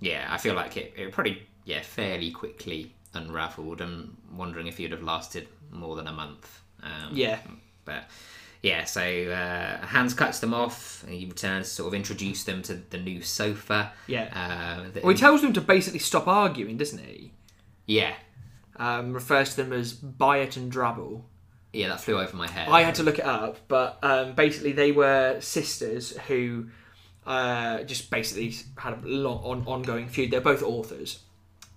yeah. 0.00 0.26
I 0.30 0.38
feel 0.38 0.54
like 0.54 0.76
it, 0.76 0.94
it 0.96 1.12
probably 1.12 1.42
yeah 1.64 1.82
fairly 1.82 2.30
quickly 2.30 2.94
unravelled. 3.14 3.80
I'm 3.80 4.16
wondering 4.34 4.66
if 4.66 4.78
you'd 4.80 4.92
have 4.92 5.02
lasted 5.02 5.48
more 5.70 5.96
than 5.96 6.06
a 6.06 6.12
month. 6.12 6.60
Um, 6.82 7.10
Yeah. 7.12 7.38
but 7.84 8.04
yeah. 8.62 8.84
So 8.84 9.00
uh, 9.02 9.86
Hans 9.86 10.14
cuts 10.14 10.40
them 10.40 10.54
off. 10.54 11.02
And 11.04 11.12
he 11.14 11.26
returns 11.26 11.68
to 11.68 11.74
sort 11.74 11.88
of 11.88 11.94
introduce 11.94 12.44
them 12.44 12.62
to 12.62 12.74
the 12.74 12.98
new 12.98 13.22
sofa. 13.22 13.92
Yeah. 14.06 14.28
Uh, 14.34 15.00
Well, 15.02 15.12
he 15.12 15.18
tells 15.18 15.42
them 15.42 15.52
to 15.54 15.60
basically 15.60 15.98
stop 16.00 16.26
arguing, 16.28 16.76
doesn't 16.76 16.98
he? 17.04 17.32
Yeah. 17.88 18.14
Um, 18.76 19.12
refers 19.12 19.50
to 19.50 19.56
them 19.56 19.72
as 19.72 19.92
Byatt 19.92 20.56
and 20.56 20.70
Drabble. 20.72 21.22
Yeah, 21.72 21.88
that 21.88 22.00
flew 22.00 22.20
over 22.20 22.36
my 22.36 22.46
head. 22.48 22.68
I 22.68 22.82
had 22.82 22.94
to 22.94 23.02
look 23.02 23.18
it 23.18 23.24
up, 23.24 23.58
but 23.66 23.98
um, 24.04 24.34
basically 24.34 24.70
they 24.70 24.92
were 24.92 25.40
sisters 25.40 26.16
who 26.28 26.68
uh, 27.26 27.82
just 27.82 28.08
basically 28.10 28.54
had 28.76 28.94
a 28.94 29.00
long 29.06 29.38
on, 29.38 29.66
ongoing 29.66 30.06
feud. 30.08 30.30
They're 30.30 30.40
both 30.40 30.62
authors, 30.62 31.18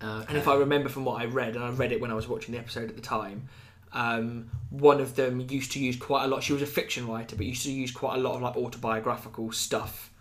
Okay. 0.03 0.25
and 0.29 0.37
if 0.37 0.47
I 0.47 0.55
remember 0.57 0.89
from 0.89 1.03
what 1.05 1.19
I 1.21 1.25
read, 1.25 1.55
and 1.55 1.65
I 1.65 1.69
read 1.71 1.91
it 1.91 1.99
when 1.99 2.11
I 2.11 2.13
was 2.13 2.27
watching 2.27 2.53
the 2.53 2.59
episode 2.59 2.89
at 2.89 2.95
the 2.95 3.01
time, 3.01 3.49
um, 3.93 4.49
one 4.69 5.01
of 5.01 5.15
them 5.15 5.45
used 5.49 5.71
to 5.73 5.79
use 5.79 5.97
quite 5.97 6.23
a 6.23 6.27
lot. 6.27 6.41
She 6.43 6.53
was 6.53 6.61
a 6.61 6.67
fiction 6.67 7.07
writer, 7.07 7.35
but 7.35 7.45
used 7.45 7.63
to 7.63 7.71
use 7.71 7.91
quite 7.91 8.15
a 8.15 8.21
lot 8.21 8.35
of 8.35 8.41
like 8.41 8.55
autobiographical 8.55 9.51
stuff 9.51 10.11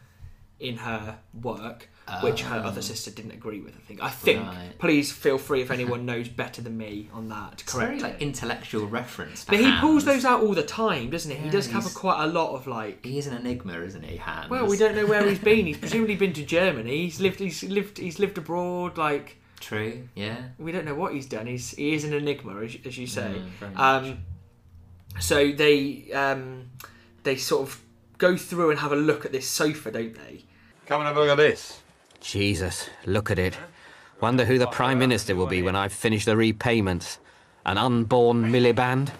in 0.58 0.78
her 0.78 1.18
work, 1.42 1.88
which 2.22 2.42
her 2.42 2.56
other 2.56 2.82
sister 2.82 3.10
didn't 3.10 3.30
agree 3.32 3.60
with. 3.60 3.74
I 3.76 3.80
think. 3.80 4.02
I 4.02 4.08
think. 4.10 4.46
Right. 4.46 4.78
Please 4.78 5.12
feel 5.12 5.38
free 5.38 5.62
if 5.62 5.70
anyone 5.78 6.04
knows 6.06 6.28
better 6.28 6.60
than 6.62 6.76
me 6.76 7.08
on 7.12 7.28
that. 7.28 7.58
to 7.58 7.64
It's 7.64 7.72
very 7.74 8.00
like 8.00 8.20
intellectual 8.20 8.86
reference. 8.86 9.44
For 9.44 9.52
But 9.52 9.60
he 9.60 9.72
pulls 9.78 10.04
those 10.04 10.24
out 10.24 10.42
all 10.42 10.54
the 10.54 10.62
time, 10.62 11.10
doesn't 11.10 11.30
he? 11.30 11.36
he 11.38 11.50
does 11.50 11.66
have 11.68 11.82
a, 11.84 11.88
he's- 11.88 11.94
quite 11.94 12.22
a 12.22 12.26
lot 12.26 12.54
of 12.54 12.66
like. 12.66 13.04
He 13.04 13.18
is 13.18 13.26
an 13.26 13.36
enigma, 13.36 13.78
isn't 13.80 14.02
he, 14.04 14.16
Hans? 14.16 14.50
Well, 14.50 14.66
we 14.66 14.76
don't 14.76 14.94
know 14.96 15.06
where 15.06 15.26
he's 15.28 15.38
been. 15.38 15.66
He's 15.66 15.78
presumably 15.84 16.16
been 16.16 16.32
to 16.34 16.44
Germany. 16.44 17.04
He's 17.04 17.20
lived. 17.20 17.38
He's 17.38 17.62
lived. 17.62 17.98
He's 17.98 18.18
lived 18.18 18.38
abroad. 18.38 18.98
Like 18.98 19.36
True. 19.60 20.08
Yeah. 20.14 20.36
we 20.58 20.72
don't 20.72 20.84
know 20.86 20.94
what 20.94 21.12
he's 21.14 21.26
done. 21.26 21.46
He's 21.46 21.70
he 21.72 21.92
is 21.94 22.04
an 22.04 22.12
enigma, 22.14 22.60
as, 22.62 22.76
as 22.84 22.96
you 22.98 23.06
say. 23.06 23.34
Mm, 23.60 23.78
um, 23.78 24.18
so 25.18 25.52
they 25.52 26.10
um, 26.12 26.70
they 27.24 27.36
sort 27.36 27.68
of 27.68 27.80
go 28.18 28.36
through 28.36 28.70
and 28.70 28.78
have 28.80 28.92
a 28.92 28.96
look 28.96 29.24
at 29.24 29.32
this 29.32 29.48
sofa, 29.48 29.90
don't 29.90 30.14
they? 30.14 30.44
Come 30.86 31.00
and 31.00 31.08
have 31.08 31.16
a 31.16 31.20
look 31.20 31.30
at 31.30 31.36
this. 31.36 31.80
Jesus, 32.20 32.90
look 33.06 33.30
at 33.30 33.38
it. 33.38 33.56
Wonder 34.20 34.44
who 34.44 34.58
the 34.58 34.66
Prime 34.66 34.98
Minister 34.98 35.34
will 35.34 35.46
be 35.46 35.62
when 35.62 35.74
I've 35.74 35.92
finished 35.92 36.26
the 36.26 36.36
repayments. 36.36 37.18
An 37.64 37.78
unborn 37.78 38.52
Miliband? 38.52 39.10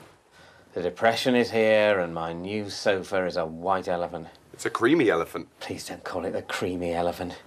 The 0.75 0.83
depression 0.83 1.35
is 1.35 1.51
here, 1.51 1.99
and 1.99 2.15
my 2.15 2.33
new 2.33 2.71
sofa 2.71 3.25
is 3.25 3.37
a 3.37 3.47
white 3.47 3.89
elephant. 3.89 4.29
It's 4.53 4.67
a 4.67 4.71
creamy 4.71 5.09
elephant. 5.11 5.49
Please 5.59 5.89
don't 5.89 6.05
call 6.05 6.25
it 6.27 6.33
the 6.33 6.43
creamy 6.43 6.93
elephant. 6.93 7.39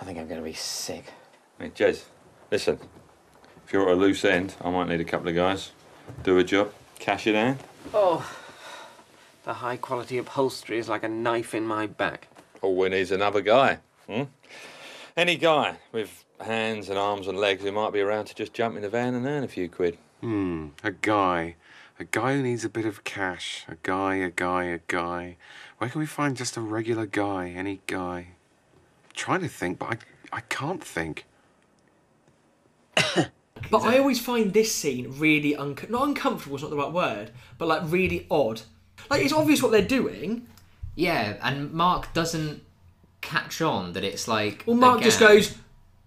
I 0.00 0.04
think 0.04 0.18
I'm 0.18 0.28
going 0.28 0.40
to 0.40 0.44
be 0.44 0.54
sick. 0.54 1.12
Hey, 1.58 1.70
Jez, 1.70 2.04
listen. 2.50 2.78
If 3.66 3.72
you're 3.72 3.88
at 3.88 3.96
a 3.96 4.00
loose 4.00 4.24
end, 4.24 4.54
I 4.60 4.70
might 4.70 4.88
need 4.88 5.00
a 5.00 5.04
couple 5.04 5.28
of 5.28 5.34
guys. 5.34 5.72
Do 6.22 6.38
a 6.38 6.44
job, 6.44 6.72
cash 6.98 7.26
it 7.26 7.34
in. 7.34 7.58
Oh, 7.92 8.26
the 9.44 9.54
high 9.54 9.76
quality 9.76 10.18
upholstery 10.18 10.78
is 10.78 10.88
like 10.88 11.02
a 11.02 11.08
knife 11.08 11.54
in 11.54 11.66
my 11.66 11.86
back. 11.86 12.28
All 12.60 12.76
we 12.76 12.88
need's 12.88 13.10
another 13.10 13.40
guy. 13.40 13.78
Hmm? 14.08 14.22
Any 15.16 15.36
guy 15.36 15.76
with 15.92 16.24
hands 16.40 16.88
and 16.88 16.98
arms 16.98 17.28
and 17.28 17.38
legs 17.38 17.62
who 17.62 17.72
might 17.72 17.92
be 17.92 18.00
around 18.00 18.26
to 18.26 18.34
just 18.34 18.54
jump 18.54 18.76
in 18.76 18.82
the 18.82 18.88
van 18.88 19.14
and 19.14 19.26
earn 19.26 19.44
a 19.44 19.48
few 19.48 19.68
quid. 19.68 19.98
Hmm, 20.20 20.68
a 20.82 20.90
guy. 20.90 21.56
A 21.98 22.04
guy 22.04 22.36
who 22.36 22.42
needs 22.42 22.64
a 22.64 22.70
bit 22.70 22.86
of 22.86 23.04
cash. 23.04 23.64
A 23.68 23.76
guy, 23.82 24.16
a 24.16 24.30
guy, 24.30 24.64
a 24.64 24.80
guy. 24.86 25.36
Where 25.78 25.90
can 25.90 26.00
we 26.00 26.06
find 26.06 26.36
just 26.36 26.56
a 26.56 26.60
regular 26.60 27.06
guy? 27.06 27.50
Any 27.50 27.80
guy? 27.86 28.28
I'm 29.04 29.12
trying 29.14 29.40
to 29.42 29.48
think, 29.48 29.78
but 29.78 29.86
I, 30.32 30.38
I 30.38 30.40
can't 30.40 30.82
think. 30.82 31.26
But 33.70 33.84
I 33.84 33.98
always 33.98 34.18
find 34.20 34.52
this 34.52 34.74
scene 34.74 35.14
really 35.18 35.54
unco- 35.54 35.86
not 35.88 36.08
uncomfortable. 36.08 36.56
Is 36.56 36.62
not 36.62 36.70
the 36.70 36.76
right 36.76 36.92
word, 36.92 37.30
but 37.58 37.68
like 37.68 37.82
really 37.84 38.26
odd. 38.30 38.62
Like 39.08 39.22
it's 39.22 39.32
obvious 39.32 39.62
what 39.62 39.70
they're 39.72 39.82
doing. 39.82 40.46
Yeah, 40.94 41.36
and 41.42 41.72
Mark 41.72 42.12
doesn't 42.12 42.62
catch 43.22 43.62
on 43.62 43.94
that 43.94 44.04
it's 44.04 44.28
like. 44.28 44.64
Well, 44.66 44.76
Mark 44.76 45.00
just 45.00 45.18
goes, 45.18 45.56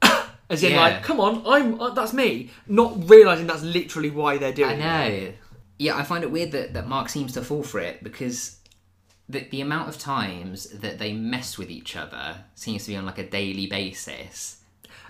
as 0.50 0.64
in 0.64 0.72
Yeah. 0.72 0.82
like, 0.82 1.04
"Come 1.04 1.20
on, 1.20 1.44
I'm 1.48 1.82
uh, 1.82 1.90
that's 1.92 2.14
me," 2.14 2.52
not 2.68 3.10
realizing 3.10 3.48
that's 3.48 3.64
literally 3.64 4.12
why 4.12 4.38
they're 4.38 4.54
doing. 4.54 4.82
I 4.82 5.06
it. 5.06 5.24
know. 5.30 5.34
Yeah, 5.78 5.98
I 5.98 6.04
find 6.04 6.24
it 6.24 6.32
weird 6.32 6.52
that, 6.52 6.74
that 6.74 6.88
Mark 6.88 7.10
seems 7.10 7.34
to 7.34 7.42
fall 7.42 7.64
for 7.64 7.80
it 7.80 8.02
because 8.04 8.60
the, 9.28 9.40
the 9.52 9.60
amount 9.60 9.90
of 9.90 9.98
times 9.98 10.70
that 10.70 11.00
they 11.00 11.12
mess 11.12 11.58
with 11.58 11.70
each 11.70 11.96
other 11.98 12.46
seems 12.54 12.86
to 12.86 12.92
be 12.92 12.96
on 12.98 13.06
like 13.06 13.18
a 13.18 13.30
daily 13.30 13.68
basis. 13.68 14.62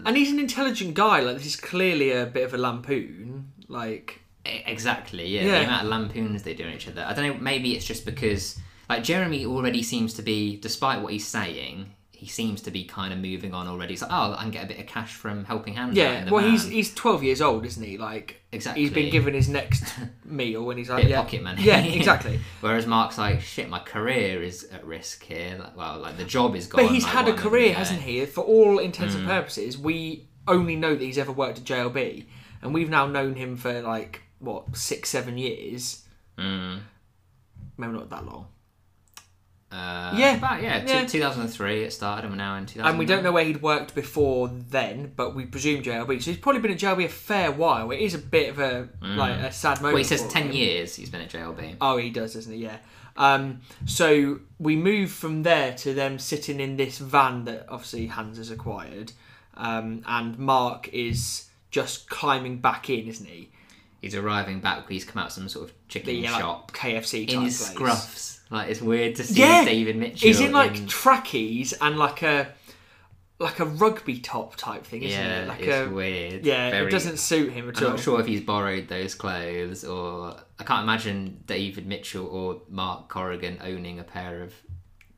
And 0.04 0.18
he's 0.18 0.32
an 0.32 0.40
intelligent 0.40 0.94
guy. 0.96 1.20
Like 1.20 1.38
this 1.38 1.46
is 1.46 1.56
clearly 1.56 2.12
a 2.12 2.26
bit 2.26 2.44
of 2.46 2.54
a 2.54 2.58
lampoon. 2.58 3.52
Like 3.68 4.22
Exactly, 4.46 5.28
yeah. 5.28 5.44
Yeah. 5.44 5.60
The 5.60 5.66
amount 5.66 5.84
of 5.84 5.90
lampoons 5.90 6.44
they 6.44 6.54
do 6.54 6.66
on 6.66 6.74
each 6.74 6.88
other. 6.88 7.06
I 7.08 7.14
don't 7.14 7.28
know, 7.28 7.42
maybe 7.42 7.76
it's 7.76 7.86
just 7.86 8.06
because, 8.06 8.60
like, 8.90 9.04
Jeremy 9.04 9.46
already 9.46 9.84
seems 9.84 10.14
to 10.16 10.22
be, 10.22 10.58
despite 10.58 11.02
what 11.02 11.12
he's 11.14 11.28
saying, 11.28 11.92
he 12.12 12.28
seems 12.28 12.62
to 12.64 12.72
be 12.72 12.86
kind 12.86 13.14
of 13.14 13.20
moving 13.20 13.54
on 13.54 13.68
already. 13.68 13.94
He's 13.94 14.02
like, 14.02 14.12
oh, 14.12 14.34
I 14.34 14.42
can 14.44 14.52
get 14.52 14.64
a 14.64 14.68
bit 14.68 14.80
of 14.80 14.88
cash 14.88 15.14
from 15.14 15.46
helping 15.46 15.76
Hans 15.76 15.96
yeah, 15.96 16.20
in 16.20 16.26
the 16.26 16.34
well 16.34 16.50
he's 16.50 16.64
van." 16.64 16.72
he's 16.72 16.94
twelve 16.94 17.24
years 17.24 17.42
old, 17.42 17.66
isn't 17.66 17.84
he? 17.84 17.98
Like 17.98 18.42
Exactly. 18.52 18.82
He's 18.84 18.92
been 18.92 19.12
given 19.12 19.34
his 19.34 19.50
next 19.50 19.84
meal, 20.26 20.70
and 20.70 20.80
he's 20.80 20.90
like, 20.90 21.04
yeah, 21.04 21.22
pocket 21.22 21.44
money. 21.44 21.62
Yeah, 21.62 21.80
exactly. 21.80 22.40
Whereas 22.62 22.88
Mark's 22.88 23.18
like, 23.18 23.42
shit, 23.42 23.70
my 23.70 23.80
career 23.80 24.42
is 24.42 24.64
at 24.72 24.86
risk 24.86 25.24
here. 25.24 25.58
Like, 25.60 25.76
well, 25.78 26.00
like 26.00 26.18
the 26.18 26.24
job 26.24 26.56
is 26.56 26.66
gone. 26.68 26.86
But 26.86 26.92
he's 26.94 27.06
had 27.06 27.28
a 27.28 27.32
what 27.32 27.40
am 27.40 27.46
I 27.46 27.50
career, 27.50 27.74
hasn't 27.74 28.02
he? 28.02 28.26
For 28.26 28.44
all 28.44 28.80
intents 28.80 29.14
Mm. 29.14 29.20
and 29.20 29.28
purposes, 29.28 29.78
we 29.78 30.28
only 30.48 30.76
know 30.78 30.96
that 30.96 31.04
he's 31.04 31.18
ever 31.18 31.34
worked 31.34 31.58
at 31.60 31.66
JLB, 31.66 32.26
and 32.62 32.74
we've 32.74 32.90
now 32.90 33.06
known 33.06 33.36
him 33.36 33.58
for 33.58 33.82
like 33.82 34.22
what 34.40 34.76
six, 34.76 35.10
seven 35.10 35.38
years. 35.38 36.06
Mm. 36.40 36.80
Maybe 37.78 37.94
not 37.94 38.10
that 38.10 38.26
long. 38.26 38.48
Uh, 39.72 40.14
Yeah, 40.16 40.38
about 40.38 40.62
yeah, 40.62 40.80
t- 40.86 40.94
yeah. 40.94 41.06
2003 41.06 41.84
it 41.84 41.92
started, 41.92 42.24
and 42.26 42.34
we're 42.34 42.38
now 42.38 42.56
in 42.56 42.66
2000. 42.66 42.88
And 42.90 43.00
we 43.00 43.06
don't 43.06 43.24
know 43.24 43.32
where 43.32 43.44
he'd 43.44 43.62
worked 43.62 43.94
before 43.96 44.48
then, 44.48 45.12
but 45.16 45.36
we 45.36 45.46
presume 45.46 45.82
JLB. 45.84 46.22
So 46.22 46.32
he's 46.32 46.40
probably 46.40 46.62
been 46.62 46.72
at 46.72 46.78
JLB 46.78 47.06
a 47.06 47.10
fair 47.10 47.52
while. 47.52 47.92
It 47.92 48.00
is 48.00 48.14
a 48.14 48.20
bit 48.20 48.50
of 48.50 48.60
a 48.60 48.88
like 49.02 49.38
a 49.40 49.52
sad 49.52 49.78
moment. 49.82 49.94
Well, 49.96 49.98
he 49.98 50.04
says 50.04 50.26
10 50.28 50.44
him. 50.48 50.52
years 50.54 50.96
he's 50.96 51.10
been 51.10 51.22
at 51.22 51.30
JLB. 51.30 51.78
Oh, 51.82 51.98
he 51.98 52.10
does, 52.10 52.36
doesn't 52.36 52.54
he? 52.54 52.60
Yeah. 52.64 52.78
Um, 53.18 53.62
so 53.86 54.40
we 54.60 54.76
move 54.76 55.10
from 55.12 55.44
there 55.44 55.74
to 55.78 55.94
them 55.94 56.20
sitting 56.20 56.60
in 56.60 56.76
this 56.78 56.98
van 57.00 57.46
that 57.46 57.66
obviously 57.70 58.08
Hans 58.08 58.38
has 58.38 58.52
acquired, 58.52 59.14
um, 59.56 60.04
and 60.06 60.38
Mark 60.38 60.90
is 60.94 61.48
just 61.72 62.10
climbing 62.10 62.60
back 62.60 62.90
in, 62.90 63.08
isn't 63.08 63.26
he? 63.28 63.50
He's 64.02 64.16
arriving 64.16 64.60
back. 64.60 64.88
He's 64.90 65.04
come 65.06 65.22
out 65.22 65.28
of 65.28 65.32
some 65.34 65.50
sort 65.50 65.70
of 65.70 65.76
chicken 65.88 66.08
The, 66.08 66.14
yeah, 66.22 66.32
like, 66.34 66.42
shop 66.42 66.72
KFC 66.74 67.28
in 67.28 67.42
his 67.42 67.58
place. 67.58 67.78
scruffs. 67.78 68.35
Like 68.52 68.70
it's 68.70 68.82
weird 68.82 69.16
to 69.16 69.24
see 69.24 69.40
Yeah, 69.42 69.66
David 69.66 69.96
Mitchell. 69.98 70.28
He's 70.28 70.40
in 70.40 70.52
like 70.52 70.88
trackies 70.88 71.74
and 71.74 71.98
like 71.98 72.22
a 72.22 72.50
like 73.38 73.60
a 73.60 73.66
rugby 73.66 74.20
top 74.20 74.56
type 74.56 74.86
thing, 74.86 75.04
isn't 75.04 75.20
yeah, 75.20 75.42
it? 75.42 75.48
Like 75.50 75.60
it's 75.62 75.90
a 75.90 75.94
weird. 75.94 76.46
yeah, 76.46 76.70
Very- 76.72 76.88
it 76.88 76.92
doesn't 76.92 77.18
suit 77.18 77.52
him 77.52 77.68
at 77.70 77.78
I'm 77.80 77.84
all. 77.84 77.90
not 77.92 78.00
sure 78.00 78.20
if 78.22 78.28
he's 78.28 78.40
borrowed 78.42 78.88
those 78.88 79.14
clothes 79.16 79.84
or 79.84 80.38
I 80.60 80.64
can't 80.64 80.84
imagine 80.84 81.44
David 81.46 81.86
Mitchell 81.86 82.26
or 82.28 82.62
Mark 82.70 83.10
Corrigan 83.10 83.60
owning 83.62 84.00
a 84.00 84.04
pair 84.04 84.42
of 84.42 84.54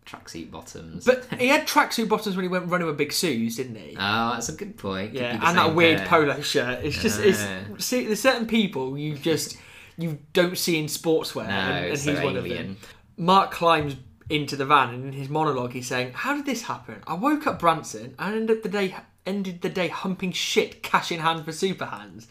tracksuit 0.06 0.50
bottoms. 0.50 1.06
But 1.06 1.26
he 1.38 1.50
had 1.50 1.68
tracksuit 1.68 2.08
bottoms 2.10 2.36
when 2.36 2.44
he 2.44 2.50
went 2.50 2.70
running 2.70 2.88
with 2.88 2.98
Big 2.98 3.12
Sue's, 3.14 3.58
didn't 3.58 3.76
he? 3.76 3.96
oh, 4.00 4.32
that's 4.32 4.50
a 4.50 4.54
good 4.54 4.78
point. 4.78 5.12
Could 5.12 5.22
yeah, 5.22 5.40
and 5.48 5.58
that 5.58 5.76
weird 5.76 6.00
pair. 6.00 6.08
polo 6.08 6.42
shirt. 6.42 6.84
It's 6.84 7.00
just 7.00 7.20
it's 7.20 7.46
see 7.86 8.06
there's 8.06 8.22
certain 8.22 8.48
people 8.48 8.98
you 8.98 9.16
just 9.16 9.58
you 9.98 10.18
don't 10.34 10.58
see 10.58 10.80
in 10.80 10.86
sportswear, 10.86 11.44
No, 11.48 11.50
and, 11.54 11.76
and 11.78 11.86
it's 11.94 12.04
he's 12.04 12.18
so 12.18 12.24
one 12.24 12.38
of 12.38 12.44
them. 12.48 12.78
Mark 13.18 13.52
climbs 13.52 13.96
into 14.30 14.56
the 14.56 14.66
van, 14.66 14.94
and 14.94 15.06
in 15.06 15.14
his 15.14 15.30
monologue, 15.30 15.74
he's 15.74 15.88
saying, 15.88 16.14
"How 16.14 16.36
did 16.36 16.46
this 16.46 16.64
happen? 16.64 17.02
I 17.08 17.16
woke 17.16 17.48
up 17.48 17.60
Branson, 17.60 18.16
and 18.20 18.36
ended 18.36 18.64
the 18.64 18.70
day 18.70 18.96
ended 19.28 19.62
the 19.62 19.70
day 19.70 19.90
humping 19.90 20.32
shit, 20.32 20.82
cash 20.82 21.12
in 21.12 21.20
hand 21.20 21.46
for 21.46 21.52
Super 21.52 21.86
Hans. 21.86 22.28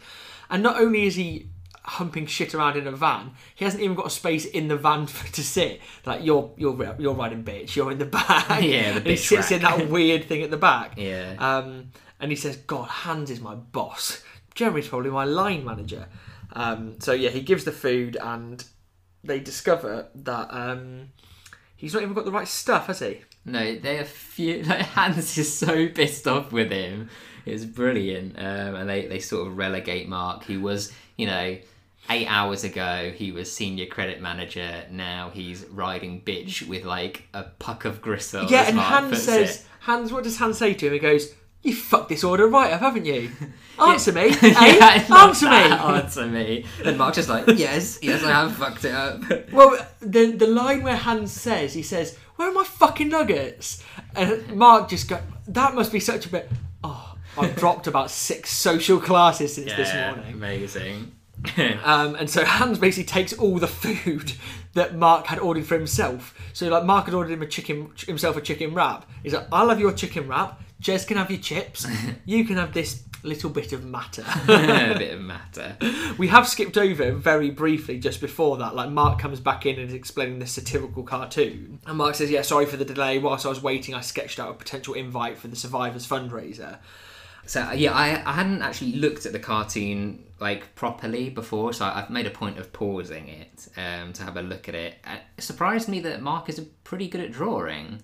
And 0.49 0.63
not 0.63 0.81
only 0.81 1.05
is 1.05 1.15
he 1.15 1.47
humping 1.83 2.25
shit 2.25 2.53
around 2.53 2.75
in 2.75 2.87
a 2.87 2.91
van, 2.91 3.31
he 3.55 3.63
hasn't 3.63 3.81
even 3.81 3.95
got 3.95 4.07
a 4.07 4.09
space 4.09 4.43
in 4.45 4.67
the 4.67 4.75
van 4.75 5.07
for 5.07 5.31
to 5.33 5.43
sit. 5.43 5.79
Like 6.05 6.23
you're 6.23 6.51
you're 6.57 6.95
you're 6.97 7.13
riding 7.13 7.43
bitch, 7.43 7.75
you're 7.75 7.91
in 7.91 7.99
the 7.99 8.05
back. 8.05 8.61
Yeah, 8.63 8.91
the 8.91 8.97
And 8.97 9.07
he 9.07 9.13
bitch 9.13 9.27
sits 9.27 9.51
in 9.51 9.61
that 9.61 9.89
weird 9.89 10.25
thing 10.25 10.41
at 10.41 10.51
the 10.51 10.57
back. 10.57 10.93
Yeah. 10.97 11.35
Um, 11.39 11.91
and 12.19 12.31
he 12.31 12.35
says, 12.35 12.57
"God, 12.57 12.87
Hans 12.87 13.29
is 13.29 13.39
my 13.39 13.55
boss. 13.55 14.23
Jeremy's 14.55 14.87
probably 14.87 15.11
my 15.11 15.25
line 15.25 15.63
manager." 15.63 16.07
Um, 16.53 16.99
so 16.99 17.13
yeah, 17.13 17.29
he 17.29 17.41
gives 17.41 17.63
the 17.63 17.71
food, 17.71 18.17
and 18.19 18.63
they 19.27 19.39
discover 19.39 20.07
that 20.15 20.47
um, 20.51 21.09
he's 21.75 21.93
not 21.93 22.01
even 22.01 22.13
got 22.13 22.25
the 22.25 22.31
right 22.31 22.47
stuff, 22.47 22.87
has 22.87 22.99
he? 22.99 23.21
No, 23.45 23.75
they 23.75 23.99
are 23.99 24.03
few. 24.05 24.63
Like 24.67 24.81
Hans 24.81 25.37
is 25.37 25.57
so 25.57 25.87
pissed 25.89 26.27
off 26.27 26.51
with 26.51 26.71
him. 26.71 27.09
It's 27.45 27.63
brilliant, 27.63 28.37
um, 28.37 28.75
and 28.75 28.89
they 28.89 29.07
they 29.07 29.19
sort 29.19 29.47
of 29.47 29.57
relegate 29.57 30.09
Mark. 30.09 30.43
He 30.43 30.57
was, 30.57 30.91
you 31.15 31.27
know, 31.27 31.57
eight 32.09 32.27
hours 32.27 32.63
ago 32.65 33.11
he 33.15 33.31
was 33.31 33.51
senior 33.51 33.85
credit 33.85 34.21
manager. 34.21 34.83
Now 34.91 35.31
he's 35.33 35.65
riding 35.65 36.21
bitch 36.21 36.67
with 36.67 36.83
like 36.83 37.23
a 37.33 37.43
puck 37.43 37.85
of 37.85 38.01
gristle. 38.01 38.45
yeah, 38.45 38.67
and 38.67 38.77
Hans 38.77 39.23
says, 39.23 39.61
it. 39.61 39.65
"Hans, 39.81 40.11
what 40.11 40.23
does 40.23 40.37
Hans 40.37 40.57
say 40.57 40.73
to 40.73 40.87
him?" 40.87 40.93
He 40.93 40.99
goes, 40.99 41.33
"You 41.67 41.75
fucked 41.75 42.09
this 42.09 42.23
order 42.23 42.47
right 42.47 42.71
up, 42.71 42.79
haven't 42.81 43.05
you? 43.05 43.29
Answer 43.79 44.11
me, 44.13 44.29
Yeah, 44.41 45.05
eh? 45.09 45.13
Answer 45.13 45.45
me." 45.49 45.55
Answer 45.95 46.25
me. 46.25 46.65
And 46.83 46.97
Mark's 46.97 47.17
just 47.17 47.29
like, 47.29 47.45
yes, 47.57 47.99
yes, 48.01 48.23
I 48.23 48.31
have 48.31 48.55
fucked 48.55 48.85
it 48.85 48.93
up. 48.93 49.21
Well, 49.51 49.77
the 49.99 50.31
the 50.31 50.47
line 50.47 50.83
where 50.83 50.95
Hans 50.95 51.31
says, 51.31 51.73
he 51.73 51.83
says, 51.83 52.17
"Where 52.37 52.49
are 52.49 52.53
my 52.53 52.63
fucking 52.63 53.09
nuggets?" 53.09 53.83
And 54.15 54.55
Mark 54.55 54.89
just 54.89 55.09
go, 55.09 55.19
"That 55.47 55.75
must 55.75 55.91
be 55.91 55.99
such 55.99 56.25
a 56.25 56.29
bit." 56.29 56.49
Oh, 56.83 57.15
I've 57.37 57.55
dropped 57.55 57.85
about 57.87 58.09
six 58.11 58.49
social 58.51 58.99
classes 58.99 59.55
since 59.55 59.71
this 59.73 59.93
morning. 59.93 60.33
amazing. 60.33 61.11
Um, 61.83 62.15
and 62.15 62.27
so 62.29 62.43
Hans 62.43 62.79
basically 62.79 63.03
takes 63.05 63.31
all 63.33 63.59
the 63.59 63.67
food 63.67 64.33
that 64.73 64.95
Mark 64.95 65.27
had 65.27 65.37
ordered 65.39 65.65
for 65.65 65.75
himself. 65.77 66.33
So 66.53 66.67
like 66.67 66.83
Mark 66.83 67.05
had 67.05 67.13
ordered 67.13 67.31
him 67.33 67.41
a 67.43 67.45
chicken 67.47 67.91
himself 68.07 68.37
a 68.37 68.41
chicken 68.41 68.73
wrap. 68.73 69.05
He's 69.23 69.33
like, 69.33 69.47
I'll 69.51 69.69
have 69.69 69.79
your 69.79 69.93
chicken 69.93 70.27
wrap. 70.27 70.59
Jez 70.81 71.07
can 71.07 71.17
have 71.17 71.31
your 71.31 71.39
chips. 71.39 71.87
You 72.25 72.43
can 72.45 72.57
have 72.57 72.73
this 72.73 73.03
little 73.23 73.49
bit 73.49 73.71
of 73.73 73.83
matter. 73.83 74.23
a 74.47 74.95
bit 74.97 75.13
of 75.13 75.21
matter. 75.21 75.77
we 76.17 76.27
have 76.27 76.47
skipped 76.47 76.77
over 76.77 77.11
very 77.13 77.49
briefly 77.49 77.99
just 77.99 78.19
before 78.21 78.57
that. 78.57 78.75
Like 78.75 78.89
Mark 78.91 79.17
comes 79.19 79.39
back 79.39 79.65
in 79.65 79.79
and 79.79 79.87
is 79.87 79.93
explaining 79.93 80.39
the 80.39 80.45
satirical 80.47 81.03
cartoon, 81.03 81.79
and 81.85 81.97
Mark 81.97 82.15
says, 82.15 82.29
"Yeah, 82.29 82.41
sorry 82.41 82.65
for 82.65 82.77
the 82.77 82.85
delay. 82.85 83.17
Whilst 83.17 83.45
I 83.45 83.49
was 83.49 83.63
waiting, 83.63 83.95
I 83.95 84.01
sketched 84.01 84.39
out 84.39 84.49
a 84.51 84.53
potential 84.53 84.93
invite 84.93 85.37
for 85.37 85.47
the 85.47 85.55
Survivors 85.55 86.07
fundraiser." 86.07 86.79
So 87.45 87.71
yeah, 87.71 87.93
I, 87.93 88.21
I 88.29 88.33
hadn't 88.33 88.61
actually 88.61 88.93
looked 88.97 89.25
at 89.25 89.31
the 89.31 89.39
cartoon 89.39 90.25
like 90.39 90.75
properly 90.75 91.29
before, 91.29 91.71
so 91.73 91.85
I've 91.85 92.09
made 92.09 92.27
a 92.27 92.29
point 92.29 92.59
of 92.59 92.73
pausing 92.73 93.29
it 93.29 93.69
um, 93.77 94.11
to 94.13 94.23
have 94.23 94.35
a 94.35 94.41
look 94.41 94.67
at 94.67 94.75
it. 94.75 94.95
Uh, 95.05 95.15
It 95.37 95.43
surprised 95.43 95.87
me 95.87 96.01
that 96.01 96.21
Mark 96.21 96.49
is 96.49 96.59
pretty 96.83 97.07
good 97.07 97.21
at 97.21 97.31
drawing. 97.31 98.03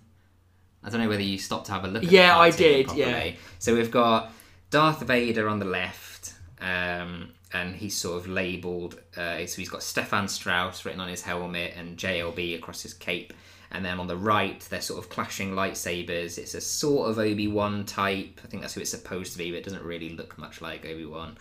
I 0.84 0.89
don't 0.89 0.99
know 1.01 1.09
whether 1.09 1.21
you 1.21 1.38
stopped 1.38 1.67
to 1.67 1.71
have 1.71 1.84
a 1.84 1.88
look. 1.88 2.03
at 2.03 2.09
the 2.09 2.15
Yeah, 2.15 2.38
I 2.38 2.51
did, 2.51 2.88
properly. 2.88 3.05
yeah. 3.05 3.31
So 3.59 3.73
we've 3.75 3.91
got 3.91 4.31
Darth 4.69 5.01
Vader 5.01 5.47
on 5.47 5.59
the 5.59 5.65
left, 5.65 6.34
um, 6.59 7.29
and 7.53 7.75
he's 7.75 7.95
sort 7.95 8.17
of 8.17 8.27
labelled. 8.27 8.99
Uh, 9.15 9.45
so 9.45 9.57
he's 9.57 9.69
got 9.69 9.84
Stefan 9.84 10.27
Strauss 10.27 10.84
written 10.86 10.99
on 10.99 11.07
his 11.07 11.21
helmet 11.21 11.73
and 11.77 11.97
JLB 11.97 12.55
across 12.55 12.81
his 12.81 12.93
cape. 12.93 13.34
And 13.71 13.84
then 13.84 13.99
on 13.99 14.05
the 14.07 14.17
right, 14.17 14.59
they're 14.69 14.81
sort 14.81 14.99
of 15.03 15.09
clashing 15.09 15.53
lightsabers. 15.53 16.38
It's 16.38 16.53
a 16.53 16.61
sort 16.61 17.09
of 17.09 17.17
Obi 17.17 17.47
Wan 17.47 17.86
type. 17.86 18.39
I 18.43 18.47
think 18.47 18.61
that's 18.61 18.75
who 18.75 18.81
it's 18.81 18.91
supposed 18.91 19.31
to 19.31 19.38
be, 19.39 19.49
but 19.49 19.57
it 19.57 19.63
doesn't 19.63 19.81
really 19.84 20.09
look 20.09 20.38
much 20.38 20.61
like 20.61 20.86
Obi 20.86 21.05
Wan. 21.05 21.38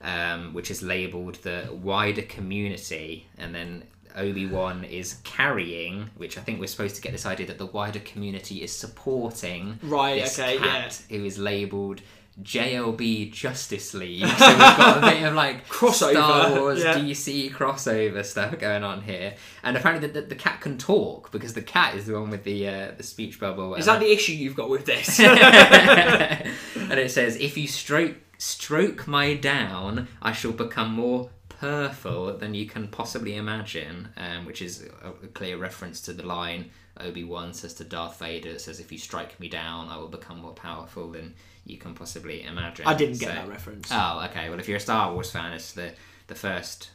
Um, 0.00 0.52
which 0.52 0.70
is 0.70 0.82
labelled 0.82 1.36
the 1.36 1.68
wider 1.72 2.20
community, 2.22 3.26
and 3.38 3.54
then 3.54 3.84
Obi 4.16 4.46
Wan 4.46 4.84
is 4.84 5.18
carrying, 5.24 6.10
which 6.16 6.38
I 6.38 6.40
think 6.40 6.60
we're 6.60 6.66
supposed 6.66 6.96
to 6.96 7.02
get 7.02 7.12
this 7.12 7.26
idea 7.26 7.46
that 7.46 7.58
the 7.58 7.66
wider 7.66 8.00
community 8.00 8.62
is 8.62 8.74
supporting 8.74 9.78
Right, 9.82 10.22
this 10.22 10.38
okay, 10.38 10.58
cat 10.58 11.02
who 11.08 11.24
is 11.24 11.38
labelled 11.38 12.00
JLB 12.42 13.32
Justice 13.32 13.94
League. 13.94 14.26
So 14.26 14.48
we've 14.48 14.58
got 14.58 14.98
a 14.98 15.00
bit 15.00 15.22
of 15.22 15.34
like 15.34 15.68
Crossover, 15.68 16.12
Star 16.12 16.60
Wars 16.60 16.82
yeah. 16.82 16.94
DC 16.94 17.52
crossover 17.52 18.24
stuff 18.24 18.58
going 18.58 18.82
on 18.82 19.02
here, 19.02 19.34
and 19.62 19.76
apparently 19.76 20.08
the, 20.08 20.20
the, 20.20 20.26
the 20.28 20.34
cat 20.34 20.60
can 20.60 20.76
talk 20.76 21.30
because 21.30 21.54
the 21.54 21.62
cat 21.62 21.94
is 21.94 22.06
the 22.06 22.18
one 22.18 22.30
with 22.30 22.44
the 22.44 22.68
uh, 22.68 22.92
the 22.96 23.04
speech 23.04 23.38
bubble. 23.38 23.76
Is 23.76 23.86
that 23.86 24.00
the 24.00 24.10
issue 24.10 24.32
you've 24.32 24.56
got 24.56 24.68
with 24.68 24.84
this? 24.84 25.20
and 25.20 26.48
it 26.74 27.10
says, 27.10 27.36
"If 27.36 27.56
you 27.56 27.68
stroke 27.68 28.16
stroke 28.38 29.06
my 29.06 29.34
down, 29.34 30.08
I 30.20 30.32
shall 30.32 30.52
become 30.52 30.92
more 30.92 31.30
purple 31.64 32.36
than 32.36 32.54
you 32.54 32.66
can 32.66 32.88
possibly 32.88 33.36
imagine," 33.36 34.08
um, 34.16 34.44
which 34.44 34.60
is 34.60 34.86
a, 35.02 35.10
clear 35.28 35.56
reference 35.56 36.00
to 36.02 36.12
the 36.12 36.26
line 36.26 36.70
Obi 36.98 37.24
Wan 37.24 37.52
says 37.54 37.74
to 37.74 37.84
Darth 37.84 38.18
Vader. 38.18 38.58
Says, 38.58 38.80
"If 38.80 38.92
you 38.92 38.98
strike 38.98 39.38
me 39.40 39.48
down, 39.48 39.88
I 39.88 39.96
will 39.96 40.08
become 40.08 40.38
more 40.40 40.52
powerful 40.52 41.10
than 41.10 41.34
you 41.64 41.78
can 41.78 41.94
possibly 41.94 42.42
imagine." 42.42 42.86
I 42.86 42.94
didn't 42.94 43.18
get 43.18 43.30
So- 43.30 43.34
that 43.34 43.48
reference. 43.48 43.88
Oh, 43.90 44.26
okay. 44.30 44.48
Well, 44.50 44.60
if 44.60 44.68
you're 44.68 44.76
a 44.84 44.88
Star 44.88 45.12
Wars 45.12 45.30
fan, 45.30 45.52
it's 45.52 45.72
the 45.72 45.94
the 46.26 46.34
first 46.34 46.90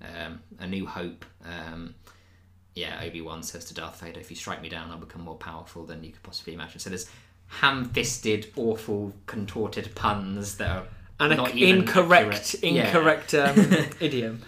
um, 0.00 0.40
A 0.58 0.66
New 0.66 0.86
Hope. 0.86 1.24
Um, 1.44 1.94
yeah, 2.74 3.00
Obi 3.04 3.20
Wan 3.20 3.42
says 3.42 3.64
to 3.66 3.74
Darth 3.74 4.00
Vader, 4.00 4.20
"If 4.20 4.30
you 4.30 4.36
strike 4.36 4.62
me 4.62 4.68
down, 4.68 4.90
I'll 4.90 4.98
become 5.08 5.22
more 5.22 5.38
powerful 5.38 5.84
than 5.86 6.02
you 6.04 6.12
could 6.12 6.22
possibly 6.22 6.54
imagine." 6.54 6.80
So 6.80 6.90
there's 6.90 7.08
ham-fisted, 7.46 8.52
awful, 8.56 9.12
contorted 9.26 9.94
puns 9.94 10.56
that 10.56 10.70
are 10.70 10.86
an 11.20 11.32
incorrect, 11.56 12.54
accurate. 12.54 12.62
Yeah. 12.62 12.86
incorrect 12.86 13.34
um, 13.34 13.56
idiom. 14.00 14.42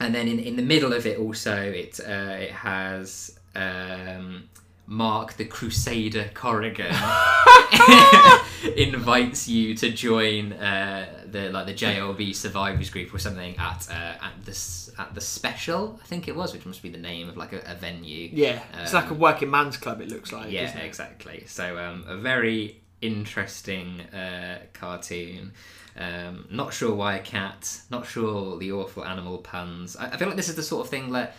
And 0.00 0.14
then 0.14 0.28
in, 0.28 0.38
in 0.38 0.56
the 0.56 0.62
middle 0.62 0.92
of 0.92 1.06
it 1.06 1.18
also 1.18 1.56
it 1.56 1.98
uh, 2.00 2.36
it 2.46 2.50
has 2.50 3.38
um, 3.54 4.48
Mark 4.86 5.34
the 5.34 5.44
Crusader 5.46 6.30
Corrigan 6.34 6.94
invites 8.76 9.48
you 9.48 9.74
to 9.74 9.90
join 9.90 10.52
uh, 10.52 11.06
the 11.26 11.50
like 11.50 11.66
the 11.66 11.74
JLB 11.74 12.34
survivors 12.34 12.90
group 12.90 13.12
or 13.14 13.18
something 13.18 13.56
at 13.56 13.88
uh, 13.90 14.24
at 14.24 14.32
this 14.44 14.90
at 14.98 15.14
the 15.14 15.20
special 15.20 15.98
I 16.02 16.06
think 16.06 16.28
it 16.28 16.36
was 16.36 16.52
which 16.52 16.66
must 16.66 16.82
be 16.82 16.88
the 16.88 16.98
name 16.98 17.28
of 17.28 17.36
like 17.36 17.52
a, 17.52 17.62
a 17.66 17.74
venue. 17.74 18.28
Yeah, 18.32 18.60
it's 18.82 18.92
like 18.92 19.06
a 19.10 19.14
Um, 19.14 19.18
working 19.18 19.50
man's 19.50 19.76
club. 19.76 20.00
It 20.00 20.08
looks 20.08 20.32
like. 20.32 20.50
yeah, 20.50 20.76
exactly. 20.78 21.44
So 21.46 21.78
um, 21.78 22.04
a 22.06 22.16
very 22.16 22.80
interesting 23.00 24.00
uh, 24.12 24.58
cartoon. 24.72 25.52
Um, 25.98 26.46
not 26.50 26.74
sure 26.74 26.94
why 26.94 27.16
a 27.16 27.20
cat. 27.22 27.80
Not 27.90 28.06
sure 28.06 28.58
the 28.58 28.72
awful 28.72 29.04
animal 29.04 29.38
puns. 29.38 29.96
I, 29.96 30.06
I 30.10 30.16
feel 30.16 30.28
like 30.28 30.36
this 30.36 30.48
is 30.48 30.56
the 30.56 30.62
sort 30.62 30.84
of 30.86 30.90
thing 30.90 31.12
that 31.12 31.34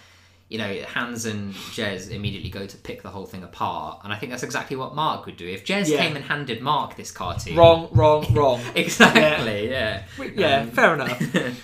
you 0.50 0.58
know 0.58 0.82
Hans 0.88 1.26
and 1.26 1.54
Jez 1.54 2.10
immediately 2.10 2.50
go 2.50 2.66
to 2.66 2.78
pick 2.78 3.04
the 3.04 3.10
whole 3.10 3.26
thing 3.26 3.44
apart, 3.44 4.02
and 4.04 4.12
I 4.14 4.18
think 4.18 4.32
that's 4.32 4.44
exactly 4.44 4.76
what 4.78 4.96
Mark 4.96 5.26
would 5.26 5.38
do 5.38 5.48
if 5.48 5.66
Jez 5.66 5.88
Yeah. 5.90 5.98
came 5.98 6.16
and 6.16 6.26
handed 6.26 6.62
Mark 6.62 6.96
this 6.96 7.12
cartoon. 7.12 7.56
Wrong, 7.56 7.90
wrong, 7.92 8.34
wrong. 8.34 8.62
Exactly. 8.76 9.70
Yeah. 9.70 10.04
Yeah, 10.36 10.62
Um, 10.62 10.72
fair 10.72 10.94
enough. 10.96 11.22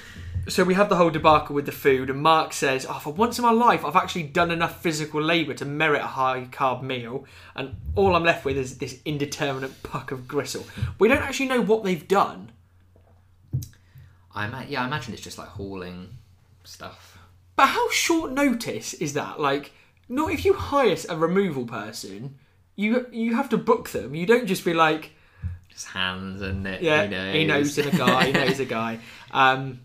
so 0.50 0.64
we 0.66 0.74
have 0.74 0.90
the 0.90 0.98
whole 0.98 1.10
debacle 1.10 1.56
with 1.56 1.66
the 1.66 1.72
food, 1.72 2.10
and 2.10 2.22
Mark 2.22 2.52
says, 2.54 2.86
"Oh, 2.88 3.00
for 3.00 3.14
once 3.14 3.40
in 3.40 3.44
my 3.46 3.52
life, 3.52 3.84
I've 3.86 3.96
actually 3.96 4.24
done 4.24 4.52
enough 4.52 4.82
physical 4.84 5.22
labour 5.22 5.54
to 5.56 5.66
merit 5.66 6.02
a 6.02 6.08
high 6.08 6.48
carb 6.52 6.84
meal, 6.84 7.26
and 7.56 7.76
all 7.96 8.16
I'm 8.16 8.24
left 8.24 8.44
with 8.46 8.58
is 8.58 8.78
this 8.78 9.00
indeterminate 9.06 9.82
puck 9.82 10.12
of 10.12 10.28
gristle." 10.28 10.66
We 11.00 11.08
don't 11.08 11.24
actually 11.24 11.48
know 11.48 11.62
what 11.62 11.84
they've 11.86 12.08
done. 12.08 12.52
I 14.36 14.66
yeah, 14.66 14.84
I 14.84 14.88
imagine 14.88 15.14
it's 15.14 15.22
just 15.22 15.38
like 15.38 15.48
hauling 15.50 16.10
stuff. 16.64 17.18
But 17.56 17.68
how 17.68 17.90
short 17.92 18.32
notice 18.32 18.94
is 18.96 19.14
that? 19.14 19.40
Like, 19.40 19.72
not 20.10 20.32
if 20.32 20.44
you 20.46 20.54
hire 20.54 20.96
a 21.10 21.18
removal 21.18 21.66
person, 21.66 22.36
you 22.76 23.06
you 23.12 23.36
have 23.36 23.50
to 23.50 23.58
book 23.58 23.90
them. 23.90 24.16
You 24.16 24.26
don't 24.26 24.48
just 24.48 24.66
be 24.66 24.74
like, 24.74 25.12
Just 25.70 25.88
hands 25.88 26.42
and 26.42 26.66
it. 26.66 26.82
yeah, 26.82 27.04
he 27.04 27.10
knows. 27.46 27.76
he 27.76 27.82
knows 27.84 27.94
a 27.94 27.98
guy, 27.98 28.26
he 28.26 28.32
knows 28.32 28.60
a 28.60 28.66
guy. 28.66 29.00
Um, 29.32 29.80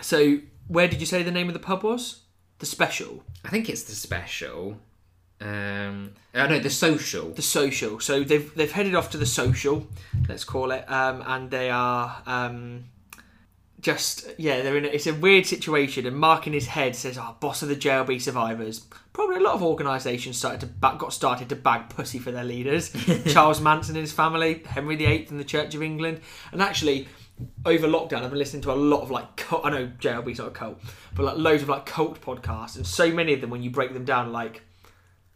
so 0.00 0.38
where 0.66 0.88
did 0.88 0.98
you 0.98 1.06
say 1.06 1.22
the 1.22 1.30
name 1.30 1.46
of 1.46 1.54
the 1.54 1.60
pub 1.60 1.84
was? 1.84 2.22
The 2.58 2.66
special. 2.66 3.22
I 3.44 3.48
think 3.48 3.68
it's 3.68 3.84
the 3.84 3.94
special. 3.94 4.78
Um, 5.40 6.14
oh 6.34 6.46
no, 6.46 6.58
the 6.58 6.70
social. 6.70 7.30
the 7.30 7.42
social. 7.42 8.00
So 8.00 8.24
they've 8.24 8.52
they've 8.56 8.72
headed 8.72 8.94
off 8.96 9.10
to 9.10 9.18
the 9.18 9.26
social, 9.26 9.86
let's 10.28 10.42
call 10.44 10.72
it, 10.72 10.90
um, 10.90 11.22
and 11.26 11.48
they 11.50 11.70
are 11.70 12.22
um, 12.26 12.86
just 13.86 14.28
yeah, 14.36 14.62
they're 14.62 14.76
in. 14.76 14.84
A, 14.84 14.88
it's 14.88 15.06
a 15.06 15.14
weird 15.14 15.46
situation, 15.46 16.06
and 16.06 16.16
Mark 16.16 16.48
in 16.48 16.52
his 16.52 16.66
head 16.66 16.96
says, 16.96 17.16
"Oh, 17.16 17.36
boss 17.38 17.62
of 17.62 17.68
the 17.68 17.76
JLB 17.76 18.20
survivors." 18.20 18.80
Probably 19.12 19.36
a 19.36 19.40
lot 19.40 19.54
of 19.54 19.62
organisations 19.62 20.36
started 20.36 20.60
to 20.62 20.66
back, 20.66 20.98
got 20.98 21.12
started 21.12 21.48
to 21.50 21.56
bag 21.56 21.88
pussy 21.88 22.18
for 22.18 22.32
their 22.32 22.42
leaders. 22.42 22.90
Charles 23.32 23.60
Manson 23.60 23.94
and 23.94 24.02
his 24.02 24.10
family, 24.10 24.64
Henry 24.66 24.96
VIII 24.96 25.28
and 25.30 25.38
the 25.38 25.44
Church 25.44 25.76
of 25.76 25.82
England, 25.82 26.20
and 26.52 26.60
actually. 26.60 27.06
Over 27.66 27.86
lockdown, 27.86 28.22
I've 28.22 28.30
been 28.30 28.38
listening 28.38 28.62
to 28.62 28.72
a 28.72 28.80
lot 28.92 29.02
of 29.02 29.10
like 29.10 29.36
cult, 29.36 29.66
I 29.66 29.68
know 29.68 29.88
JLB's 30.00 30.38
not 30.38 30.48
a 30.48 30.52
cult, 30.52 30.80
but 31.14 31.24
like 31.24 31.36
loads 31.36 31.62
of 31.62 31.68
like 31.68 31.84
cult 31.84 32.18
podcasts, 32.22 32.76
and 32.76 32.86
so 32.86 33.10
many 33.10 33.34
of 33.34 33.42
them, 33.42 33.50
when 33.50 33.62
you 33.62 33.68
break 33.68 33.92
them 33.92 34.06
down, 34.06 34.32
like 34.32 34.62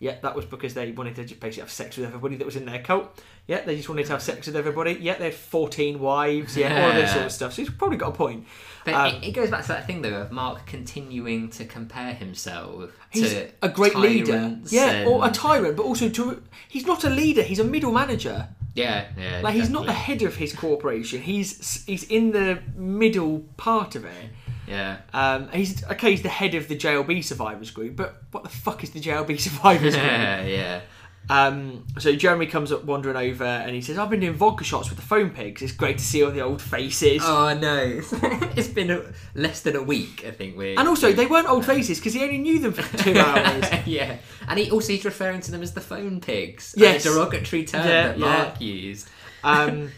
Yeah, 0.00 0.16
that 0.22 0.34
was 0.34 0.46
because 0.46 0.72
they 0.72 0.90
wanted 0.92 1.14
to 1.16 1.24
just 1.24 1.40
basically 1.40 1.60
have 1.60 1.70
sex 1.70 1.98
with 1.98 2.06
everybody 2.06 2.36
that 2.36 2.46
was 2.46 2.56
in 2.56 2.64
their 2.64 2.80
cult. 2.80 3.22
Yeah, 3.46 3.60
they 3.66 3.76
just 3.76 3.88
wanted 3.90 4.06
to 4.06 4.12
have 4.12 4.22
sex 4.22 4.46
with 4.46 4.56
everybody. 4.56 4.96
Yeah, 4.98 5.18
they 5.18 5.26
had 5.26 5.34
14 5.34 6.00
wives. 6.00 6.56
Yeah, 6.56 6.82
all 6.82 6.88
of 6.90 6.96
this 6.96 7.12
sort 7.12 7.26
of 7.26 7.32
stuff. 7.32 7.52
So 7.52 7.62
he's 7.62 7.70
probably 7.70 7.98
got 7.98 8.08
a 8.08 8.12
point. 8.12 8.46
But 8.86 8.94
Um, 8.94 9.14
it, 9.16 9.28
it 9.28 9.32
goes 9.32 9.50
back 9.50 9.62
to 9.62 9.68
that 9.68 9.86
thing 9.86 10.00
though 10.00 10.22
of 10.22 10.32
Mark 10.32 10.64
continuing 10.64 11.50
to 11.50 11.66
compare 11.66 12.14
himself 12.14 12.92
He's 13.10 13.34
to 13.34 13.50
a 13.60 13.68
great 13.68 13.94
leader. 13.94 14.56
Yeah, 14.68 15.04
or 15.06 15.26
a 15.26 15.30
tyrant, 15.30 15.76
but 15.76 15.84
also 15.84 16.08
to, 16.08 16.42
he's 16.68 16.86
not 16.86 17.04
a 17.04 17.10
leader. 17.10 17.42
He's 17.42 17.58
a 17.58 17.64
middle 17.64 17.92
manager. 17.92 18.48
yeah, 18.74 19.08
yeah. 19.18 19.40
Like 19.42 19.54
he's 19.54 19.68
not 19.68 19.84
the 19.84 19.92
head 19.92 20.22
of 20.22 20.36
his 20.36 20.54
corporation. 20.54 21.20
He's 21.20 21.84
he's 21.84 22.04
in 22.04 22.30
the 22.32 22.62
middle 22.74 23.40
part 23.58 23.96
of 23.96 24.06
it. 24.06 24.30
Yeah. 24.70 24.98
Um, 25.12 25.48
he's 25.48 25.84
okay. 25.84 26.12
He's 26.12 26.22
the 26.22 26.28
head 26.28 26.54
of 26.54 26.68
the 26.68 26.76
JLB 26.76 27.22
survivors 27.24 27.70
group, 27.70 27.96
but 27.96 28.22
what 28.30 28.44
the 28.44 28.50
fuck 28.50 28.82
is 28.84 28.90
the 28.90 29.00
JLB 29.00 29.38
survivors 29.48 29.94
group? 29.94 30.06
Yeah, 30.06 30.44
yeah. 30.44 30.80
Um, 31.28 31.86
so 31.98 32.12
Jeremy 32.16 32.46
comes 32.46 32.72
up 32.72 32.84
wandering 32.84 33.16
over 33.16 33.44
and 33.44 33.72
he 33.74 33.82
says, 33.82 33.98
"I've 33.98 34.10
been 34.10 34.20
doing 34.20 34.32
vodka 34.34 34.64
shots 34.64 34.88
with 34.88 34.98
the 34.98 35.04
foam 35.04 35.30
pigs. 35.30 35.60
It's 35.62 35.70
great 35.72 35.98
to 35.98 36.04
see 36.04 36.24
all 36.24 36.30
the 36.30 36.40
old 36.40 36.62
faces." 36.62 37.22
Oh 37.24 37.54
no, 37.54 38.00
it's 38.56 38.68
been 38.68 38.90
a, 38.90 39.02
less 39.34 39.60
than 39.60 39.76
a 39.76 39.82
week. 39.82 40.24
I 40.26 40.30
think 40.32 40.56
we. 40.56 40.76
And 40.76 40.88
also, 40.88 41.12
they 41.12 41.26
weren't 41.26 41.48
old 41.48 41.66
faces 41.66 41.98
because 41.98 42.14
he 42.14 42.22
only 42.22 42.38
knew 42.38 42.58
them 42.58 42.72
for 42.72 42.96
two 42.96 43.18
hours. 43.18 43.64
yeah, 43.86 44.16
and 44.48 44.58
he 44.58 44.70
also 44.70 44.92
he's 44.92 45.04
referring 45.04 45.40
to 45.42 45.50
them 45.52 45.62
as 45.62 45.72
the 45.74 45.80
phone 45.80 46.20
pigs. 46.20 46.74
Yes. 46.76 47.04
a 47.04 47.10
derogatory 47.10 47.64
term 47.64 47.86
Yeah, 47.86 48.08
that 48.08 48.18
yeah. 48.18 48.24
Mark 48.24 48.60
used. 48.60 49.08
Um, 49.44 49.92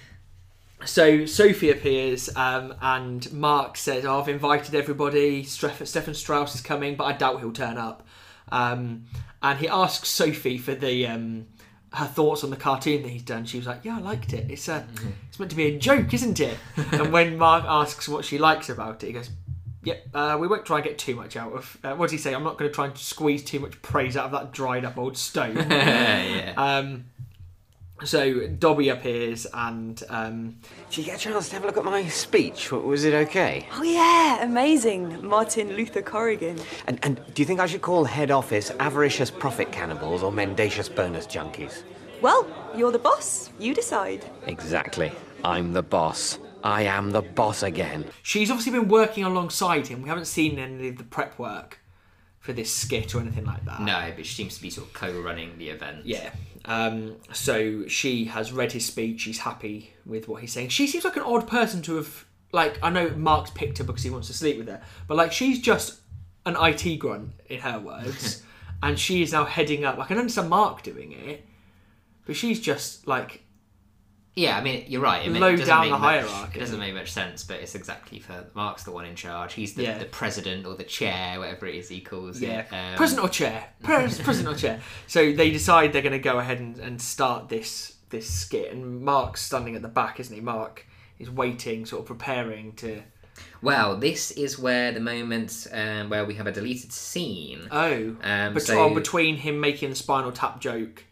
so 0.84 1.26
Sophie 1.26 1.70
appears 1.70 2.34
um, 2.36 2.74
and 2.80 3.32
Mark 3.32 3.76
says, 3.76 4.04
oh, 4.04 4.20
"I've 4.20 4.28
invited 4.28 4.74
everybody. 4.74 5.44
Stefan 5.44 6.14
Strauss 6.14 6.54
is 6.54 6.60
coming, 6.60 6.96
but 6.96 7.04
I 7.04 7.12
doubt 7.12 7.40
he'll 7.40 7.52
turn 7.52 7.78
up." 7.78 8.06
Um, 8.50 9.04
and 9.42 9.58
he 9.58 9.68
asks 9.68 10.08
Sophie 10.08 10.58
for 10.58 10.74
the 10.74 11.06
um, 11.06 11.46
her 11.94 12.06
thoughts 12.06 12.42
on 12.44 12.50
the 12.50 12.56
cartoon 12.56 13.02
that 13.02 13.08
he's 13.08 13.22
done. 13.22 13.44
She 13.44 13.58
was 13.58 13.66
like, 13.66 13.84
"Yeah, 13.84 13.96
I 13.96 14.00
liked 14.00 14.32
it. 14.32 14.50
It's 14.50 14.68
uh, 14.68 14.84
it's 15.28 15.38
meant 15.38 15.50
to 15.50 15.56
be 15.56 15.66
a 15.66 15.78
joke, 15.78 16.14
isn't 16.14 16.40
it?" 16.40 16.56
and 16.92 17.12
when 17.12 17.36
Mark 17.36 17.64
asks 17.66 18.08
what 18.08 18.24
she 18.24 18.38
likes 18.38 18.68
about 18.68 19.02
it, 19.02 19.06
he 19.08 19.12
goes. 19.12 19.30
Yep, 19.84 20.08
uh, 20.14 20.38
we 20.40 20.46
won't 20.46 20.64
try 20.64 20.76
and 20.76 20.84
get 20.84 20.96
too 20.96 21.16
much 21.16 21.36
out 21.36 21.52
of. 21.52 21.76
Uh, 21.82 21.94
what 21.94 22.04
does 22.06 22.12
he 22.12 22.18
say? 22.18 22.32
I'm 22.32 22.44
not 22.44 22.56
going 22.56 22.70
to 22.70 22.74
try 22.74 22.86
and 22.86 22.96
squeeze 22.96 23.42
too 23.42 23.58
much 23.58 23.82
praise 23.82 24.16
out 24.16 24.26
of 24.26 24.30
that 24.30 24.52
dried 24.52 24.84
up 24.84 24.96
old 24.96 25.16
stone. 25.16 25.56
yeah. 25.70 26.54
Um, 26.56 27.06
so 28.04 28.46
Dobby 28.48 28.88
appears 28.88 29.46
and 29.52 30.02
um, 30.08 30.56
Did 30.90 30.98
you 30.98 31.04
get 31.04 31.16
a 31.16 31.18
chance 31.18 31.48
to 31.48 31.54
have 31.54 31.64
a 31.64 31.66
look 31.66 31.76
at 31.76 31.84
my 31.84 32.06
speech? 32.08 32.72
Was 32.72 33.04
it 33.04 33.14
okay? 33.14 33.66
Oh 33.72 33.82
yeah, 33.82 34.42
amazing. 34.42 35.26
Martin 35.26 35.74
Luther 35.74 36.02
Corrigan. 36.02 36.58
And, 36.86 36.98
and 37.02 37.20
do 37.34 37.42
you 37.42 37.46
think 37.46 37.60
I 37.60 37.66
should 37.66 37.82
call 37.82 38.04
head 38.04 38.30
office 38.30 38.70
avaricious 38.80 39.30
profit 39.30 39.72
cannibals 39.72 40.22
or 40.22 40.32
mendacious 40.32 40.88
bonus 40.88 41.26
junkies? 41.26 41.82
Well, 42.20 42.46
you're 42.76 42.92
the 42.92 42.98
boss. 42.98 43.50
You 43.58 43.74
decide. 43.74 44.24
Exactly. 44.46 45.12
I'm 45.44 45.72
the 45.72 45.82
boss. 45.82 46.38
I 46.64 46.82
am 46.82 47.10
the 47.10 47.22
boss 47.22 47.64
again. 47.64 48.04
she's 48.22 48.50
obviously 48.50 48.78
been 48.78 48.88
working 48.88 49.24
alongside 49.24 49.88
him. 49.88 50.02
We 50.02 50.08
haven't 50.08 50.26
seen 50.26 50.58
any 50.58 50.88
of 50.88 50.98
the 50.98 51.04
prep 51.04 51.36
work 51.38 51.80
for 52.38 52.52
this 52.52 52.72
skit 52.72 53.14
or 53.14 53.20
anything 53.20 53.44
like 53.44 53.64
that. 53.64 53.80
No, 53.80 54.12
but 54.14 54.26
she 54.26 54.34
seems 54.34 54.56
to 54.56 54.62
be 54.62 54.70
sort 54.70 54.88
of 54.88 54.92
co-running 54.92 55.58
the 55.58 55.70
event. 55.70 56.04
Yeah. 56.04 56.30
Um, 56.64 57.16
so 57.32 57.86
she 57.88 58.26
has 58.26 58.52
read 58.52 58.72
his 58.72 58.86
speech. 58.86 59.20
She's 59.20 59.40
happy 59.40 59.94
with 60.06 60.28
what 60.28 60.40
he's 60.40 60.52
saying. 60.52 60.68
She 60.68 60.86
seems 60.86 61.04
like 61.04 61.16
an 61.16 61.22
odd 61.22 61.46
person 61.48 61.82
to 61.82 61.96
have. 61.96 62.26
Like 62.52 62.78
I 62.82 62.90
know 62.90 63.08
Mark's 63.16 63.50
picked 63.50 63.78
her 63.78 63.84
because 63.84 64.02
he 64.02 64.10
wants 64.10 64.28
to 64.28 64.34
sleep 64.34 64.58
with 64.58 64.68
her, 64.68 64.82
but 65.08 65.16
like 65.16 65.32
she's 65.32 65.58
just 65.58 66.00
an 66.44 66.54
IT 66.58 66.98
grunt 66.98 67.32
in 67.46 67.60
her 67.60 67.78
words, 67.78 68.42
and 68.82 68.98
she 68.98 69.22
is 69.22 69.32
now 69.32 69.46
heading 69.46 69.84
up. 69.84 69.96
Like 69.96 70.06
I 70.06 70.08
can 70.08 70.18
understand 70.18 70.50
Mark 70.50 70.82
doing 70.82 71.12
it, 71.12 71.46
but 72.26 72.36
she's 72.36 72.60
just 72.60 73.06
like 73.06 73.41
Yeah, 74.34 74.56
I 74.56 74.62
mean, 74.62 74.84
you're 74.88 75.02
right. 75.02 75.26
It 75.26 75.30
ma- 75.30 75.40
Low 75.40 75.56
down 75.56 75.84
the 75.86 75.90
much- 75.90 76.00
hierarchy. 76.00 76.56
It 76.56 76.60
doesn't 76.60 76.78
make 76.78 76.94
much 76.94 77.12
sense, 77.12 77.44
but 77.44 77.60
it's 77.60 77.74
exactly 77.74 78.18
for 78.18 78.46
Mark's 78.54 78.82
the 78.84 78.90
one 78.90 79.04
in 79.04 79.14
charge. 79.14 79.52
He's 79.52 79.74
the, 79.74 79.82
Yeah. 79.82 79.98
the 79.98 80.06
president 80.06 80.64
or 80.66 80.74
the 80.74 80.84
chair, 80.84 81.38
whatever 81.38 81.66
it 81.66 81.74
is 81.74 81.90
he 81.90 82.00
calls 82.00 82.40
Yeah, 82.40 82.60
it. 82.60 82.72
Um, 82.72 82.96
president 82.96 83.26
or 83.26 83.28
chair, 83.28 83.64
Pres- 83.82 84.20
president 84.24 84.56
or 84.56 84.58
chair. 84.58 84.80
So 85.06 85.32
they 85.32 85.50
decide 85.50 85.92
they're 85.92 86.00
going 86.00 86.12
to 86.12 86.18
go 86.18 86.38
ahead 86.38 86.60
and, 86.60 86.78
and 86.78 87.00
start 87.00 87.48
this 87.50 87.96
this 88.08 88.28
skit, 88.30 88.72
and 88.72 89.00
Mark's 89.02 89.40
standing 89.42 89.74
at 89.76 89.80
the 89.82 89.88
back, 89.88 90.20
isn't 90.20 90.34
he? 90.34 90.40
Mark 90.40 90.86
is 91.18 91.30
waiting, 91.30 91.84
sort 91.86 92.00
of 92.02 92.06
preparing 92.08 92.72
to. 92.76 93.02
Well, 93.62 93.96
this 93.96 94.30
is 94.32 94.58
where 94.58 94.92
the 94.92 95.00
moment 95.00 95.66
um, 95.72 96.10
where 96.10 96.24
we 96.26 96.34
have 96.34 96.46
a 96.46 96.52
deleted 96.52 96.92
scene. 96.92 97.68
Oh, 97.70 98.16
Um, 98.22 98.54
bet- 98.54 98.62
so- 98.62 98.78
oh, 98.82 98.94
between 98.94 99.36
him 99.36 99.60
making 99.60 99.90
the 99.90 99.96
spinal 99.96 100.32
tap 100.32 100.60
joke. 100.60 101.04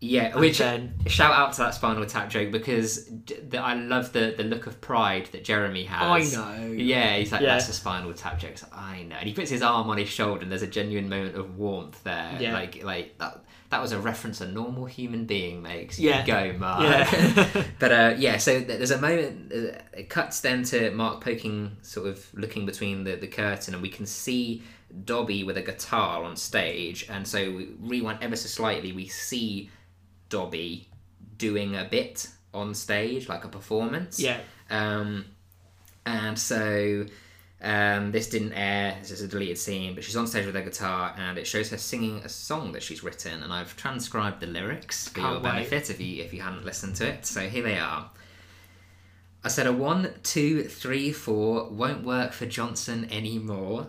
Yeah, 0.00 0.36
which 0.38 0.58
then- 0.58 0.94
shout 1.06 1.32
out 1.32 1.52
to 1.54 1.58
that 1.62 1.74
spinal 1.74 2.06
tap 2.06 2.30
joke 2.30 2.52
because 2.52 3.04
d- 3.06 3.34
the, 3.48 3.58
I 3.58 3.74
love 3.74 4.12
the, 4.12 4.32
the 4.36 4.44
look 4.44 4.66
of 4.68 4.80
pride 4.80 5.28
that 5.32 5.42
Jeremy 5.42 5.84
has. 5.84 6.36
I 6.36 6.58
know. 6.60 6.72
Yeah, 6.72 7.16
he's 7.16 7.32
like 7.32 7.40
Yeah. 7.40 7.54
that's 7.54 7.68
a 7.68 7.72
spinal 7.72 8.12
tap 8.14 8.38
joke. 8.38 8.54
Like, 8.62 8.76
I 8.76 9.02
know, 9.02 9.16
and 9.16 9.26
he 9.28 9.34
puts 9.34 9.50
his 9.50 9.60
arm 9.62 9.90
on 9.90 9.98
his 9.98 10.08
shoulder, 10.08 10.42
and 10.42 10.52
there's 10.52 10.62
a 10.62 10.68
genuine 10.68 11.08
moment 11.08 11.34
of 11.36 11.58
warmth 11.58 12.02
there. 12.04 12.36
Yeah. 12.38 12.52
like 12.52 12.84
like 12.84 13.18
that. 13.18 13.42
That 13.70 13.82
was 13.82 13.92
a 13.92 13.98
reference 14.00 14.40
a 14.40 14.46
normal 14.48 14.86
human 14.86 15.26
being 15.26 15.60
makes. 15.60 15.98
Yeah. 15.98 16.20
You 16.20 16.26
go, 16.26 16.58
Mark. 16.58 16.82
Yeah. 16.84 17.64
but 17.78 17.92
uh, 17.92 18.14
yeah, 18.16 18.38
so 18.38 18.52
th- 18.60 18.66
there's 18.66 18.92
a 18.92 19.00
moment. 19.00 19.52
Uh, 19.52 19.78
it 19.92 20.08
cuts 20.08 20.40
then 20.40 20.62
to 20.64 20.90
Mark 20.92 21.22
poking, 21.22 21.76
sort 21.82 22.06
of 22.06 22.24
looking 22.32 22.64
between 22.64 23.04
the, 23.04 23.16
the 23.16 23.26
curtain, 23.26 23.74
and 23.74 23.82
we 23.82 23.90
can 23.90 24.06
see 24.06 24.62
Dobby 25.04 25.44
with 25.44 25.58
a 25.58 25.62
guitar 25.62 26.22
on 26.24 26.34
stage. 26.36 27.06
And 27.10 27.28
so 27.28 27.38
we 27.50 27.68
rewind 27.80 28.20
ever 28.22 28.36
so 28.36 28.46
slightly. 28.48 28.92
We 28.92 29.06
see 29.06 29.68
Dobby 30.28 30.88
doing 31.36 31.76
a 31.76 31.84
bit 31.84 32.28
on 32.52 32.74
stage, 32.74 33.28
like 33.28 33.44
a 33.44 33.48
performance. 33.48 34.18
Yeah. 34.18 34.40
Um, 34.70 35.24
and 36.04 36.38
so 36.38 37.06
um, 37.60 38.12
this 38.12 38.28
didn't 38.28 38.52
air. 38.52 38.96
This 39.00 39.10
is 39.10 39.22
a 39.22 39.28
deleted 39.28 39.58
scene, 39.58 39.94
but 39.94 40.04
she's 40.04 40.16
on 40.16 40.26
stage 40.26 40.46
with 40.46 40.54
her 40.54 40.62
guitar, 40.62 41.14
and 41.18 41.38
it 41.38 41.46
shows 41.46 41.70
her 41.70 41.78
singing 41.78 42.18
a 42.18 42.28
song 42.28 42.72
that 42.72 42.82
she's 42.82 43.02
written. 43.02 43.42
And 43.42 43.52
I've 43.52 43.76
transcribed 43.76 44.40
the 44.40 44.46
lyrics 44.46 45.08
for 45.08 45.20
Can't 45.20 45.32
your 45.32 45.42
wait. 45.42 45.52
benefit 45.52 45.90
if 45.90 46.00
you 46.00 46.22
if 46.22 46.32
you 46.32 46.40
hadn't 46.40 46.64
listened 46.64 46.96
to 46.96 47.08
it. 47.08 47.26
So 47.26 47.48
here 47.48 47.62
they 47.62 47.78
are. 47.78 48.10
I 49.44 49.48
said 49.48 49.66
a 49.66 49.72
one, 49.72 50.14
two, 50.22 50.64
three, 50.64 51.12
four 51.12 51.68
won't 51.70 52.04
work 52.04 52.32
for 52.32 52.46
Johnson 52.46 53.08
anymore. 53.10 53.86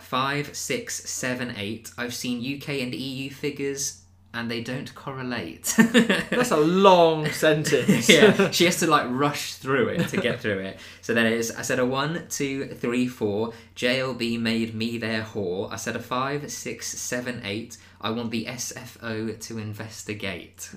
Five, 0.00 0.56
six, 0.56 1.08
seven, 1.08 1.54
eight. 1.56 1.90
I've 1.98 2.14
seen 2.14 2.38
UK 2.56 2.68
and 2.80 2.94
EU 2.94 3.30
figures, 3.30 4.02
and 4.34 4.50
they 4.50 4.60
don't 4.60 4.94
correlate. 4.94 5.74
That's 5.76 6.50
a 6.50 6.56
long 6.56 7.26
sentence. 7.32 8.08
yeah, 8.08 8.50
she 8.50 8.66
has 8.66 8.78
to 8.80 8.86
like 8.86 9.06
rush 9.08 9.54
through 9.54 9.88
it 9.88 10.08
to 10.08 10.16
get 10.20 10.40
through 10.40 10.58
it. 10.60 10.78
So 11.00 11.14
then 11.14 11.26
it 11.26 11.32
is. 11.32 11.50
I 11.50 11.62
said 11.62 11.78
a 11.78 11.86
one, 11.86 12.26
two, 12.28 12.66
three, 12.68 13.08
four. 13.08 13.52
JLB 13.74 14.38
made 14.40 14.74
me 14.74 14.98
their 14.98 15.22
whore. 15.22 15.72
I 15.72 15.76
said 15.76 15.96
a 15.96 16.00
five, 16.00 16.50
six, 16.52 16.86
seven, 16.86 17.40
eight. 17.44 17.78
I 18.00 18.10
want 18.10 18.30
the 18.30 18.44
SFO 18.44 19.38
to 19.40 19.58
investigate. 19.58 20.70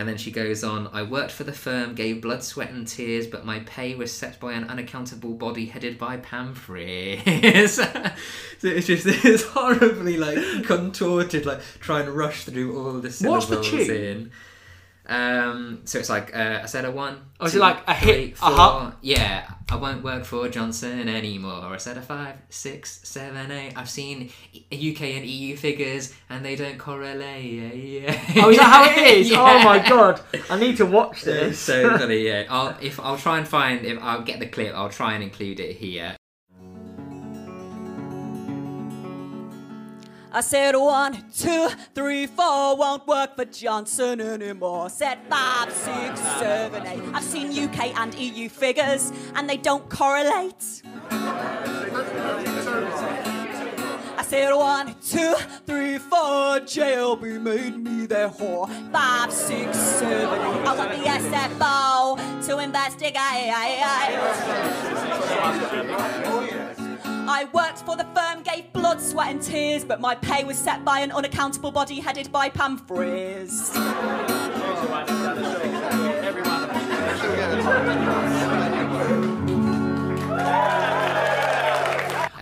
And 0.00 0.08
then 0.08 0.16
she 0.16 0.30
goes 0.30 0.64
on, 0.64 0.88
I 0.94 1.02
worked 1.02 1.30
for 1.30 1.44
the 1.44 1.52
firm, 1.52 1.94
gave 1.94 2.22
blood, 2.22 2.42
sweat, 2.42 2.70
and 2.70 2.88
tears, 2.88 3.26
but 3.26 3.44
my 3.44 3.60
pay 3.60 3.94
was 3.94 4.10
set 4.10 4.40
by 4.40 4.54
an 4.54 4.64
unaccountable 4.64 5.34
body 5.34 5.66
headed 5.66 5.98
by 5.98 6.16
Pam 6.16 6.54
so 7.68 7.84
it's 8.62 8.86
just 8.86 9.04
this 9.04 9.44
horribly 9.48 10.16
like 10.16 10.64
contorted, 10.64 11.44
like 11.44 11.60
trying 11.80 12.06
to 12.06 12.12
rush 12.12 12.46
through 12.46 12.78
all 12.78 12.94
the 12.94 13.10
syllables 13.10 13.50
What's 13.50 13.70
the 13.70 13.76
tune? 13.76 13.90
in. 13.94 14.32
Um, 15.10 15.80
so 15.86 15.98
it's 15.98 16.08
like 16.08 16.34
uh, 16.36 16.60
I 16.62 16.66
said 16.66 16.84
a 16.84 16.90
one. 16.92 17.18
Oh, 17.40 17.46
is 17.46 17.56
it 17.56 17.58
like 17.58 17.78
a 17.88 17.94
hit, 17.94 18.14
three, 18.14 18.34
a 18.48 18.54
hut? 18.54 18.80
four. 18.82 18.94
Yeah, 19.02 19.50
I 19.68 19.74
won't 19.74 20.04
work 20.04 20.24
for 20.24 20.48
Johnson 20.48 21.08
anymore. 21.08 21.64
I 21.64 21.78
said 21.78 21.96
a 21.96 22.00
five, 22.02 22.36
six, 22.48 23.00
seven, 23.02 23.50
eight. 23.50 23.72
I've 23.76 23.90
seen 23.90 24.30
UK 24.54 25.02
and 25.02 25.26
EU 25.26 25.56
figures, 25.56 26.14
and 26.28 26.44
they 26.44 26.54
don't 26.54 26.78
correlate. 26.78 27.44
Yeah, 27.44 27.72
yeah. 27.72 28.42
Oh, 28.44 28.50
is 28.50 28.56
that 28.58 28.62
how 28.64 28.84
it 28.84 29.06
is? 29.18 29.30
Yeah. 29.32 29.40
Oh 29.40 29.64
my 29.64 29.80
god, 29.80 30.20
I 30.48 30.58
need 30.60 30.76
to 30.76 30.86
watch 30.86 31.22
this. 31.24 31.58
so 31.58 31.98
funny. 31.98 32.18
Yeah, 32.28 32.44
I'll 32.50 32.76
if 32.80 33.00
I'll 33.00 33.18
try 33.18 33.38
and 33.38 33.48
find 33.48 33.84
if 33.84 33.98
I'll 34.00 34.22
get 34.22 34.38
the 34.38 34.46
clip. 34.46 34.74
I'll 34.76 34.90
try 34.90 35.14
and 35.14 35.24
include 35.24 35.58
it 35.58 35.74
here. 35.76 36.14
I 40.32 40.42
said 40.42 40.76
one, 40.76 41.24
two, 41.36 41.68
three, 41.92 42.26
four, 42.26 42.76
won't 42.76 43.04
work 43.08 43.34
for 43.34 43.44
Johnson 43.46 44.20
anymore. 44.20 44.88
Said 44.88 45.18
five, 45.28 45.72
six, 45.72 46.20
seven, 46.20 46.86
eight. 46.86 47.02
I've 47.12 47.24
seen 47.24 47.50
UK 47.50 47.98
and 47.98 48.14
EU 48.14 48.48
figures, 48.48 49.12
and 49.34 49.50
they 49.50 49.56
don't 49.56 49.88
correlate. 49.90 50.82
I 54.16 54.22
said 54.24 54.54
one, 54.54 54.94
two, 55.04 55.34
three, 55.66 55.98
four. 55.98 56.60
JLB 56.60 57.42
made 57.42 57.76
me 57.76 58.06
their 58.06 58.28
whore. 58.28 58.68
Five, 58.92 59.32
six, 59.32 59.76
seven, 59.76 60.38
eight. 60.38 60.64
I 60.64 60.76
want 60.76 60.92
the 60.92 60.98
SFO 61.08 62.46
to 62.46 62.58
investigate. 62.60 63.50
I 67.32 67.44
worked 67.52 67.78
for 67.78 67.96
the 67.96 68.04
firm, 68.14 68.42
gave 68.42 68.69
blood, 68.90 68.98
blood, 68.98 69.08
sweat, 69.08 69.30
and 69.30 69.40
tears, 69.42 69.84
but 69.84 70.00
my 70.00 70.16
pay 70.16 70.42
was 70.42 70.58
set 70.58 70.84
by 70.84 70.98
an 71.00 71.12
unaccountable 71.12 71.70
body 71.70 72.00
headed 72.00 72.32
by 72.32 72.48
Pam 72.48 72.76
Frizz. 72.76 73.70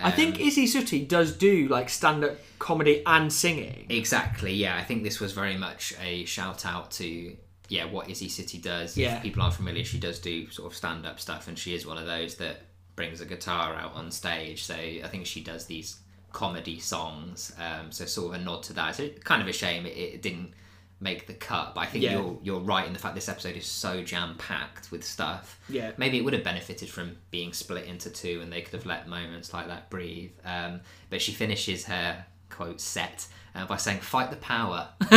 I 0.01 0.11
think 0.15 0.37
Isy 0.37 0.63
Suttie 0.63 1.07
does 1.07 1.33
do 1.33 1.67
like 1.67 1.87
stand-up 1.87 2.37
comedy 2.57 3.03
and 3.05 3.31
singing. 3.31 3.85
Exactly. 3.89 4.53
Yeah, 4.53 4.75
I 4.75 4.83
think 4.83 5.03
this 5.03 5.19
was 5.19 5.33
very 5.33 5.55
much 5.55 5.93
a 6.01 6.25
shout 6.25 6.65
out 6.65 6.89
to 6.91 7.35
yeah 7.67 7.85
what 7.85 8.07
Isy 8.07 8.25
Suttie 8.25 8.61
does. 8.61 8.97
Yeah. 8.97 9.17
If 9.17 9.21
people 9.21 9.43
aren't 9.43 9.53
familiar, 9.53 9.83
she 9.83 9.99
does 9.99 10.17
do 10.17 10.49
sort 10.49 10.71
of 10.71 10.75
stand 10.75 11.05
up 11.05 11.19
stuff, 11.19 11.47
and 11.47 11.59
she 11.59 11.75
is 11.75 11.85
one 11.85 11.99
of 11.99 12.07
those 12.07 12.35
that 12.35 12.61
brings 12.95 13.21
a 13.21 13.25
guitar 13.25 13.75
out 13.75 13.93
on 13.93 14.09
stage. 14.09 14.63
So 14.63 14.73
I 14.73 15.07
think 15.09 15.27
she 15.27 15.41
does 15.41 15.67
these 15.67 15.99
comedy 16.31 16.79
songs. 16.79 17.53
Um, 17.59 17.91
so 17.91 18.05
sort 18.05 18.33
of 18.35 18.41
a 18.41 18.43
nod 18.43 18.63
to 18.63 18.73
that. 18.73 18.95
So 18.95 19.09
kind 19.23 19.41
of 19.41 19.47
a 19.47 19.53
shame 19.53 19.85
it, 19.85 19.97
it 19.97 20.21
didn't 20.21 20.53
make 21.01 21.27
the 21.27 21.33
cut, 21.33 21.73
but 21.75 21.81
I 21.81 21.85
think 21.85 22.03
Yeah. 22.03 22.13
you're 22.13 22.37
you're 22.43 22.59
right 22.59 22.85
in 22.85 22.91
the 22.93 22.99
fact 22.99 23.15
this 23.15 23.29
episode 23.29 23.55
is 23.55 23.65
so 23.65 24.03
jam 24.03 24.35
packed 24.37 24.91
with 24.91 25.03
stuff. 25.03 25.59
Yeah. 25.69 25.91
Maybe 25.97 26.17
it 26.17 26.23
would 26.25 26.33
have 26.33 26.43
benefited 26.43 26.89
from 26.89 27.15
being 27.31 27.53
split 27.53 27.85
into 27.85 28.09
two, 28.09 28.41
and 28.41 28.51
they 28.51 28.61
could 28.61 28.73
have 28.73 28.85
let 28.85 29.07
moments 29.07 29.53
like 29.53 29.67
that 29.67 29.89
breathe. 29.89 30.31
Um, 30.43 30.81
but 31.09 31.21
she 31.21 31.31
finishes 31.31 31.85
her 31.85 32.25
quote 32.49 32.81
set 32.81 33.27
uh, 33.55 33.65
by 33.65 33.77
saying 33.77 33.99
"fight 33.99 34.29
the 34.29 34.35
power," 34.37 34.89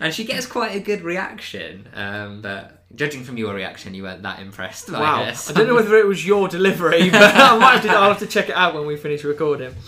and 0.00 0.12
she 0.14 0.24
gets 0.24 0.46
quite 0.46 0.74
a 0.74 0.80
good 0.80 1.02
reaction. 1.02 1.88
Um, 1.94 2.40
but 2.42 2.75
judging 2.94 3.24
from 3.24 3.36
your 3.36 3.52
reaction, 3.54 3.94
you 3.94 4.04
weren't 4.04 4.22
that 4.22 4.38
impressed 4.40 4.90
by 4.92 5.00
Wow. 5.00 5.24
this. 5.24 5.50
I 5.50 5.52
don't 5.52 5.66
know 5.66 5.74
whether 5.74 5.96
it 5.96 6.06
was 6.06 6.24
your 6.26 6.48
delivery, 6.48 7.10
but 7.10 7.22
I 7.34 7.58
might 7.58 7.72
have 7.74 7.82
to, 7.82 7.88
I'll 7.90 8.08
have 8.10 8.18
to 8.20 8.26
check 8.26 8.48
it 8.48 8.54
out 8.54 8.74
when 8.74 8.86
we 8.86 8.96
finish 8.96 9.24
recording. 9.24 9.74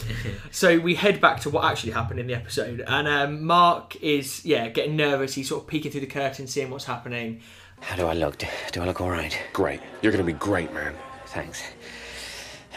So 0.51 0.79
we 0.79 0.95
head 0.97 1.21
back 1.21 1.41
to 1.41 1.51
what 1.51 1.65
actually 1.65 1.93
happened 1.93 2.19
in 2.19 2.27
the 2.27 2.35
episode, 2.35 2.81
and 2.87 3.07
um, 3.07 3.45
Mark 3.45 3.95
is 4.03 4.45
yeah 4.45 4.69
getting 4.69 4.97
nervous. 4.97 5.35
He's 5.35 5.49
sort 5.49 5.63
of 5.63 5.69
peeking 5.69 5.93
through 5.93 6.01
the 6.01 6.07
curtain, 6.09 6.47
seeing 6.49 6.71
what's 6.71 6.87
happening. 6.87 7.41
How 7.81 7.95
do 7.97 8.07
I 8.07 8.15
look? 8.15 8.39
Do, 8.39 8.47
do 8.73 8.83
I 8.83 8.87
look 8.87 9.01
all 9.01 9.11
right? 9.11 9.39
Great. 9.53 9.81
You're 10.03 10.11
gonna 10.11 10.25
be 10.25 10.33
great, 10.33 10.73
man. 10.73 10.95
Thanks. 11.27 11.63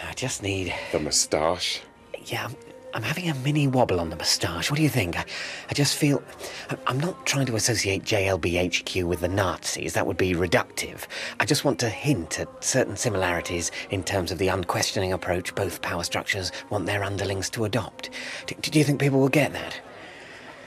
I 0.08 0.14
just 0.14 0.44
need. 0.44 0.74
The 0.92 1.00
moustache. 1.00 1.82
Yeah, 2.26 2.50
I'm, 2.94 3.04
having 3.04 3.30
a 3.30 3.36
mini 3.36 3.68
wobble 3.68 4.00
on 4.00 4.10
the 4.10 4.16
moustache. 4.16 4.70
What 4.70 4.78
do 4.78 4.84
you 4.84 4.90
think? 4.90 5.18
I, 5.18 5.26
I 5.70 5.74
just 5.74 5.98
feel. 5.98 6.22
I'm, 6.70 6.78
I'm 6.88 7.00
not 7.00 7.26
trying 7.26 7.46
to 7.48 7.56
associate 7.56 8.04
JLBHQ 8.04 9.04
with 9.06 9.22
the 9.22 9.28
Nazis. 9.28 9.94
That 9.94 10.08
would 10.08 10.18
be 10.18 10.34
reductive. 10.34 11.08
I 11.40 11.46
just 11.46 11.66
want 11.66 11.80
to 11.80 11.90
hint 11.90 12.40
at 12.40 12.64
certain 12.64 12.96
similarities 12.96 13.72
in 13.90 14.04
terms 14.04 14.32
of 14.32 14.38
the 14.38 14.48
unquestioning 14.48 15.14
approach 15.14 15.54
both 15.56 15.82
power 15.82 16.04
structures 16.04 16.52
want 16.70 16.86
their 16.86 17.04
underlings 17.04 17.50
to 17.52 17.66
adopt. 17.66 18.10
Do, 18.48 18.56
do 18.56 18.80
you 18.80 18.86
think 18.86 19.00
people 19.00 19.20
will 19.20 19.30
get 19.30 19.54
that? 19.54 19.80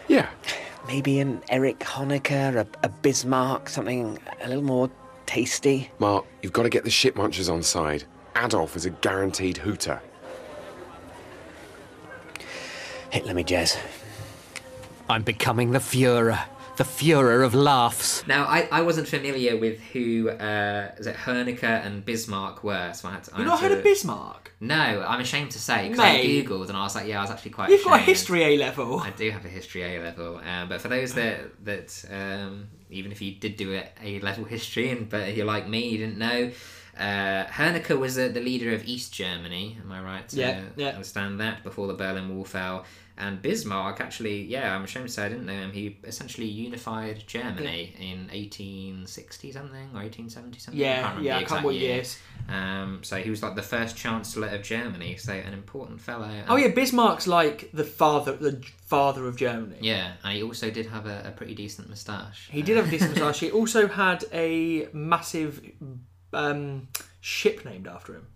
Yeah. 0.09 0.29
Maybe 0.87 1.19
an 1.21 1.43
Erich 1.49 1.81
Honecker, 1.81 2.57
a, 2.57 2.67
a 2.83 2.89
Bismarck, 2.89 3.69
something 3.69 4.19
a 4.43 4.49
little 4.49 4.65
more 4.65 4.91
tasty? 5.27 5.91
Mark, 5.99 6.25
you've 6.43 6.53
got 6.53 6.65
to 6.65 6.69
get 6.69 6.85
the 6.85 6.91
shit 6.91 7.15
munchers 7.15 7.53
on 7.53 7.63
side. 7.63 8.05
Adolf 8.37 8.77
is 8.77 8.85
a 8.85 8.91
guaranteed 8.91 9.57
hooter. 9.57 10.01
Hitler 13.15 13.33
me, 13.35 13.45
Jez. 13.45 13.79
I'm 15.09 15.23
becoming 15.23 15.71
the 15.71 15.79
Führer. 15.79 16.43
The 16.77 16.83
Führer 16.83 17.45
of 17.47 17.55
laughs. 17.55 18.27
Now, 18.27 18.43
I, 18.47 18.67
I 18.73 18.83
wasn't 18.83 19.07
familiar 19.07 19.57
with 19.57 19.79
who 19.93 20.31
uh, 20.31 20.91
is 20.99 21.07
it 21.07 21.15
Honecker 21.15 21.63
and 21.87 22.05
Bismarck 22.05 22.65
were, 22.65 22.93
so 22.93 23.09
I 23.09 23.13
had 23.13 23.23
to. 23.23 23.35
I 23.37 23.39
You've 23.39 23.47
had 23.47 23.53
not 23.53 23.61
heard 23.61 23.71
of 23.71 23.85
Bismarck? 23.85 24.51
No, 24.59 24.75
I'm 25.07 25.21
ashamed 25.21 25.53
to 25.53 25.61
say 25.61 25.91
because 25.91 26.01
I 26.05 26.25
googled 26.25 26.69
and 26.71 26.77
I 26.77 26.83
was 26.83 26.97
like, 26.97 27.07
yeah, 27.07 27.21
I 27.21 27.23
was 27.23 27.31
actually 27.31 27.53
quite. 27.53 27.71
You've 27.71 27.85
got 27.85 28.01
a 28.01 28.03
history 28.03 28.43
A 28.43 28.57
level. 28.59 28.99
I 28.99 29.11
do 29.11 29.31
have 29.31 29.45
a 29.45 29.49
history 29.49 29.85
A 29.85 30.03
level, 30.03 30.39
um, 30.45 30.69
but 30.69 30.81
for 30.81 30.89
those 30.89 31.15
that 31.15 31.65
that 31.65 32.05
um, 32.11 32.67
even 32.91 33.13
if 33.13 33.23
you 33.23 33.37
did 33.37 33.57
do 33.57 33.75
a 33.75 33.89
A 34.03 34.19
level 34.19 34.43
history, 34.45 34.91
and 34.91 35.09
but 35.09 35.37
you're 35.37 35.47
like 35.47 35.69
me, 35.69 35.89
you 35.91 35.99
didn't 35.99 36.19
know. 36.19 36.51
Uh, 36.99 37.45
Honecker 37.47 37.99
was 37.99 38.17
uh, 38.19 38.29
the 38.29 38.41
leader 38.41 38.73
of 38.73 38.85
East 38.85 39.13
Germany. 39.13 39.79
Am 39.81 39.91
I 39.93 40.01
right 40.01 40.29
to 40.31 40.37
Yeah, 40.37 40.61
yeah. 40.77 40.89
understand 40.91 41.39
that 41.41 41.63
before 41.63 41.87
the 41.87 41.95
Berlin 41.95 42.35
Wall 42.35 42.45
fell? 42.45 42.85
And 43.17 43.41
Bismarck, 43.41 44.01
actually, 44.01 44.43
yeah, 44.43 44.75
I'm 44.75 44.83
ashamed 44.83 45.07
to 45.07 45.13
say 45.13 45.27
I 45.27 45.29
didn't 45.29 45.47
know 45.47 45.53
him. 45.53 45.71
He 45.71 45.99
essentially 46.03 46.49
unified 46.49 47.23
Germany 47.27 47.95
in 47.99 48.27
1860 48.27 49.53
something 49.53 49.91
or 49.93 50.03
1870 50.03 50.59
something. 50.59 50.81
Yeah, 50.81 50.91
I 50.91 50.95
can't 50.95 51.05
remember 51.19 51.23
yeah, 51.23 51.37
I 51.39 51.45
can't 51.45 51.65
what 51.65 51.75
year. 51.77 51.95
years. 51.95 52.19
Um, 52.49 53.01
so 53.03 53.19
he 53.19 53.31
was 53.31 53.41
like 53.41 53.55
the 53.55 53.63
first 53.63 53.97
Chancellor 53.97 54.49
of 54.49 54.63
Germany, 54.63 55.17
so 55.17 55.33
an 55.33 55.55
important 55.55 56.01
fellow. 56.01 56.43
Oh 56.49 56.57
yeah, 56.57 56.69
Bismarck's 56.69 57.29
like 57.29 57.71
the 57.73 57.85
father, 57.85 58.33
the 58.33 58.61
father 58.87 59.29
of 59.29 59.37
Germany. 59.37 59.79
Yeah, 59.81 60.15
and 60.25 60.37
he 60.37 60.43
also 60.43 60.71
did 60.71 60.87
have 60.87 61.07
a, 61.07 61.23
a 61.27 61.31
pretty 61.31 61.55
decent 61.55 61.89
moustache. 61.89 62.49
He 62.51 62.63
did 62.63 62.77
have 62.77 62.89
a 62.89 62.91
decent 62.91 63.11
moustache. 63.17 63.39
He 63.39 63.51
also 63.53 63.87
had 63.87 64.25
a 64.33 64.89
massive 64.93 65.61
um, 66.33 66.89
ship 67.21 67.65
named 67.65 67.87
after 67.87 68.15
him. 68.15 68.27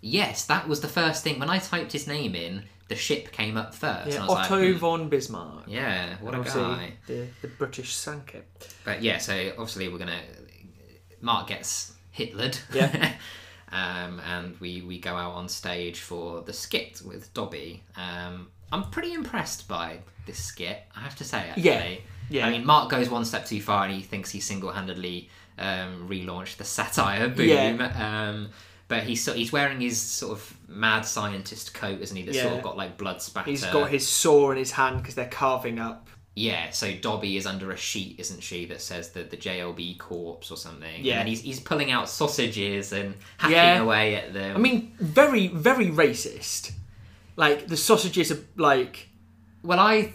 Yes, 0.00 0.46
that 0.46 0.68
was 0.68 0.80
the 0.80 0.88
first 0.88 1.22
thing. 1.22 1.38
When 1.38 1.50
I 1.50 1.58
typed 1.58 1.92
his 1.92 2.06
name 2.06 2.34
in, 2.34 2.64
the 2.88 2.96
ship 2.96 3.32
came 3.32 3.56
up 3.56 3.74
first. 3.74 4.08
Yeah, 4.08 4.14
and 4.16 4.24
I 4.24 4.26
was 4.26 4.38
Otto 4.46 4.56
like, 4.56 4.72
hmm, 4.72 4.78
von 4.78 5.08
Bismarck. 5.08 5.64
Yeah, 5.66 6.16
what 6.20 6.34
a 6.34 6.42
guy. 6.42 6.94
The, 7.06 7.28
the 7.42 7.48
British 7.48 7.94
sank 7.94 8.34
it. 8.34 8.74
But 8.84 9.02
yeah, 9.02 9.18
so 9.18 9.52
obviously 9.52 9.88
we're 9.88 9.98
gonna. 9.98 10.20
Mark 11.20 11.48
gets 11.48 11.92
Hitlered. 12.16 12.58
Yeah. 12.74 13.12
um, 13.72 14.20
and 14.26 14.58
we 14.58 14.82
we 14.82 14.98
go 14.98 15.14
out 15.14 15.34
on 15.34 15.48
stage 15.48 16.00
for 16.00 16.40
the 16.42 16.52
skit 16.52 17.02
with 17.04 17.32
Dobby. 17.34 17.82
Um, 17.96 18.48
I'm 18.72 18.90
pretty 18.90 19.12
impressed 19.12 19.68
by 19.68 19.98
this 20.26 20.42
skit. 20.42 20.82
I 20.96 21.00
have 21.00 21.16
to 21.16 21.24
say, 21.24 21.38
actually. 21.38 21.62
Yeah, 21.62 21.94
yeah. 22.28 22.46
I 22.46 22.50
mean, 22.50 22.64
Mark 22.64 22.90
goes 22.90 23.08
one 23.08 23.24
step 23.24 23.46
too 23.46 23.60
far, 23.60 23.84
and 23.84 23.92
he 23.92 24.02
thinks 24.02 24.30
he 24.30 24.40
single-handedly 24.40 25.28
um, 25.58 26.08
relaunched 26.08 26.56
the 26.56 26.64
satire 26.64 27.28
boom. 27.28 27.48
Yeah. 27.48 28.28
Um, 28.30 28.50
but 28.90 29.04
he's 29.04 29.24
so, 29.24 29.32
he's 29.32 29.50
wearing 29.52 29.80
his 29.80 29.98
sort 29.98 30.32
of 30.32 30.56
mad 30.68 31.02
scientist 31.06 31.72
coat, 31.72 32.00
isn't 32.02 32.14
he? 32.16 32.24
That's 32.24 32.38
sort 32.38 32.50
Yeah. 32.52 32.58
of 32.58 32.64
got 32.64 32.76
like 32.76 32.98
blood 32.98 33.22
spatter. 33.22 33.48
He's 33.48 33.64
got 33.64 33.88
his 33.88 34.06
saw 34.06 34.50
in 34.50 34.58
his 34.58 34.72
hand 34.72 34.98
because 34.98 35.14
they're 35.14 35.28
carving 35.28 35.78
up. 35.78 36.08
Yeah, 36.36 36.70
so 36.70 36.92
Dobby 36.94 37.36
is 37.36 37.46
under 37.46 37.70
a 37.72 37.76
sheet, 37.76 38.16
isn't 38.20 38.40
she, 38.42 38.64
that 38.66 38.80
says 38.80 39.10
that 39.12 39.30
the 39.30 39.36
JLB 39.36 39.98
corpse 39.98 40.50
or 40.50 40.56
something. 40.56 41.04
Yeah. 41.04 41.18
And 41.20 41.28
he's, 41.28 41.40
he's 41.40 41.60
pulling 41.60 41.90
out 41.90 42.08
sausages 42.08 42.92
and 42.92 43.14
hacking 43.38 43.56
Yeah. 43.56 43.80
away 43.80 44.14
at 44.16 44.32
them. 44.32 44.56
I 44.56 44.58
mean, 44.60 44.94
very, 45.00 45.48
very 45.48 45.86
racist. 45.88 46.72
Like 47.36 47.66
the 47.68 47.76
sausages 47.76 48.30
are 48.32 48.38
like. 48.56 49.08
Well, 49.62 49.78
I. 49.80 50.12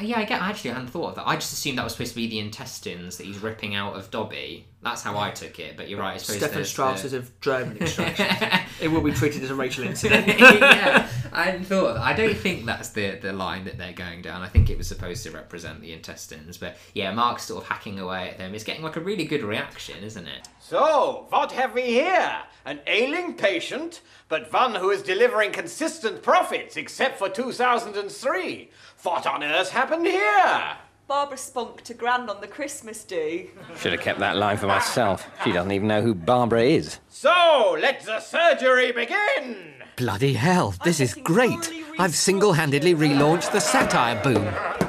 Yeah, 0.00 0.18
I 0.18 0.24
get. 0.24 0.40
Actually, 0.42 0.70
I 0.70 0.74
hadn't 0.74 0.88
thought 0.90 1.10
of 1.10 1.14
that. 1.16 1.28
I 1.28 1.36
just 1.36 1.52
assumed 1.52 1.78
that 1.78 1.84
was 1.84 1.92
supposed 1.92 2.10
to 2.10 2.16
be 2.16 2.26
the 2.28 2.38
intestines 2.38 3.16
that 3.16 3.26
he's 3.26 3.38
ripping 3.38 3.74
out 3.74 3.94
of 3.96 4.10
Dobby. 4.10 4.66
That's 4.82 5.02
how 5.02 5.18
I 5.18 5.30
took 5.30 5.58
it. 5.58 5.76
But 5.76 5.88
you're 5.88 5.98
right. 5.98 6.14
I 6.14 6.16
suppose 6.18 6.38
Stefan 6.38 6.54
there's 6.54 6.70
Strauss 6.70 7.02
the- 7.02 7.16
of 7.18 7.40
German 7.40 7.76
extraction. 7.80 8.26
it 8.80 8.88
will 8.88 9.00
be 9.00 9.12
treated 9.12 9.42
as 9.42 9.50
a 9.50 9.54
racial 9.54 9.84
incident. 9.84 10.26
yeah, 10.38 11.08
I 11.32 11.44
hadn't 11.44 11.64
thought. 11.64 11.88
Of 11.90 11.94
that. 11.96 12.02
I 12.02 12.12
don't 12.12 12.36
think 12.36 12.66
that's 12.66 12.90
the 12.90 13.18
the 13.20 13.32
line 13.32 13.64
that 13.64 13.78
they're 13.78 13.92
going 13.92 14.22
down. 14.22 14.42
I 14.42 14.48
think 14.48 14.70
it 14.70 14.78
was 14.78 14.86
supposed 14.88 15.22
to 15.24 15.30
represent 15.30 15.80
the 15.80 15.92
intestines. 15.92 16.56
But 16.58 16.76
yeah, 16.94 17.12
Mark's 17.12 17.44
sort 17.44 17.62
of 17.62 17.68
hacking 17.68 17.98
away 17.98 18.30
at 18.30 18.38
them. 18.38 18.54
It's 18.54 18.64
getting 18.64 18.82
like 18.82 18.96
a 18.96 19.00
really 19.00 19.24
good 19.24 19.42
reaction, 19.42 20.02
isn't 20.02 20.26
it? 20.26 20.48
So, 20.60 21.26
what 21.30 21.52
have 21.52 21.74
we 21.74 21.82
here? 21.82 22.42
An 22.64 22.80
ailing 22.86 23.34
patient, 23.34 24.02
but 24.28 24.52
one 24.52 24.74
who 24.74 24.90
is 24.90 25.02
delivering 25.02 25.52
consistent 25.52 26.22
profits, 26.22 26.76
except 26.76 27.18
for 27.18 27.28
2003. 27.30 28.70
What 29.02 29.26
on 29.26 29.44
earth 29.44 29.70
happened 29.70 30.06
here? 30.06 30.76
Barbara 31.06 31.38
spunked 31.38 31.84
to 31.84 31.94
Grand 31.94 32.28
on 32.28 32.40
the 32.40 32.48
Christmas 32.48 33.04
do. 33.04 33.48
Should 33.78 33.92
have 33.92 34.00
kept 34.00 34.18
that 34.18 34.36
line 34.36 34.56
for 34.56 34.66
myself. 34.66 35.26
She 35.44 35.52
doesn't 35.52 35.70
even 35.72 35.88
know 35.88 36.02
who 36.02 36.14
Barbara 36.14 36.64
is. 36.64 36.98
So, 37.08 37.78
let 37.80 38.04
the 38.04 38.20
surgery 38.20 38.92
begin! 38.92 39.74
Bloody 39.96 40.34
hell, 40.34 40.74
this 40.84 41.00
is 41.00 41.14
great. 41.14 41.72
I've 41.98 42.14
single 42.14 42.52
handedly 42.52 42.94
relaunched 42.94 43.52
the 43.52 43.60
satire 43.60 44.22
boom. 44.22 44.87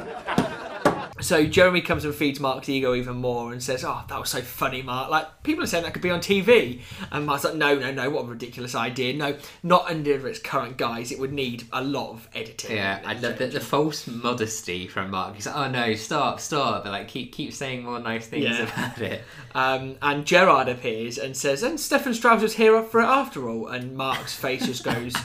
So 1.22 1.46
Jeremy 1.46 1.82
comes 1.82 2.06
and 2.06 2.16
feeds 2.16 2.40
Mark's 2.40 2.70
ego 2.70 2.94
even 2.96 3.18
more 3.18 3.52
and 3.52 3.62
says, 3.62 3.84
"Oh, 3.84 4.02
that 4.08 4.20
was 4.20 4.30
so 4.30 4.42
funny, 4.42 4.82
Mark. 4.82 5.10
Like 5.10 5.44
people 5.44 5.64
are 5.64 5.68
saying 5.68 5.84
that 5.84 5.94
could 5.94 6.02
be 6.02 6.10
on 6.10 6.20
TV." 6.22 6.82
And 7.12 7.26
Mark's 7.26 7.44
like, 7.44 7.56
"No, 7.56 7.76
no, 7.78 7.92
no. 7.92 8.10
What 8.10 8.26
a 8.26 8.28
ridiculous 8.28 8.76
idea. 8.76 9.14
No, 9.14 9.36
not 9.64 9.90
under 9.90 10.28
its 10.28 10.40
current 10.40 10.78
guise. 10.78 11.12
It 11.12 11.20
would 11.20 11.34
need 11.34 11.66
a 11.74 11.84
lot 11.84 12.12
of 12.12 12.28
editing." 12.34 12.76
Yeah, 12.78 13.02
I 13.06 13.14
love 13.14 13.38
the, 13.38 13.48
the 13.48 13.60
false 13.60 14.08
modesty 14.08 14.88
from 14.88 15.12
Mark. 15.12 15.36
He's 15.36 15.46
like, 15.48 15.56
"Oh 15.56 15.70
no, 15.70 15.94
stop, 15.96 16.40
stop!" 16.40 16.84
But 16.84 16.92
like, 16.92 17.08
keep 17.08 17.34
keep 17.34 17.54
saying 17.54 17.84
more 17.84 18.00
nice 18.00 18.28
things 18.28 18.46
Yeah. 18.46 18.64
about 18.64 19.00
it. 19.02 19.24
Um, 19.56 19.96
and 20.02 20.26
Gerard 20.26 20.70
appears 20.70 21.18
and 21.18 21.36
says, 21.36 21.64
"And 21.64 21.80
Stefan 21.80 22.14
Strauss 22.14 22.42
was 22.42 22.56
here 22.56 22.82
for 22.84 23.02
it 23.02 23.06
after 23.06 23.50
all." 23.50 23.68
And 23.68 23.96
Mark's 23.98 24.36
face 24.36 24.66
just 24.66 24.84
goes, 24.84 25.14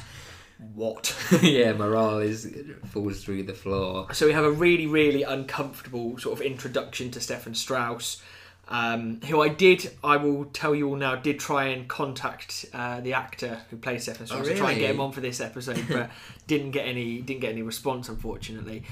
"What?" 0.75 1.15
yeah, 1.43 1.73
morale 1.73 2.19
is 2.19 2.53
falls 2.87 3.23
through 3.25 3.45
the 3.45 3.55
floor. 3.55 4.13
So 4.13 4.27
we 4.27 4.33
have 4.33 4.45
a 4.45 4.51
really, 4.51 4.87
really 4.87 5.23
uncomfortable 5.23 6.19
sort 6.19 6.39
of 6.39 6.47
introduction 6.47 7.11
to 7.13 7.21
Stefan 7.21 7.55
Strauss. 7.55 8.23
Um, 8.67 9.21
who 9.27 9.43
I 9.43 9.49
did, 9.49 9.91
I 10.03 10.17
will 10.17 10.47
tell 10.47 10.75
you 10.75 10.89
all 10.89 10.97
now, 10.97 11.17
did 11.17 11.39
try 11.39 11.67
and 11.67 11.87
contact 11.87 12.65
uh, 12.73 13.01
the 13.01 13.13
actor 13.13 13.61
who 13.69 13.77
plays 13.77 14.05
Stefan 14.05 14.27
Strauss 14.27 14.49
to 14.49 14.57
try 14.57 14.71
and 14.71 14.81
get 14.81 14.91
him 14.91 15.01
on 15.01 15.13
for 15.13 15.21
this 15.21 15.41
episode, 15.41 15.85
but 15.89 16.11
didn't 16.47 16.71
get 16.71 16.87
any 16.87 17.21
didn't 17.21 17.41
get 17.41 17.53
any 17.53 17.63
response, 17.63 18.09
unfortunately. 18.09 18.83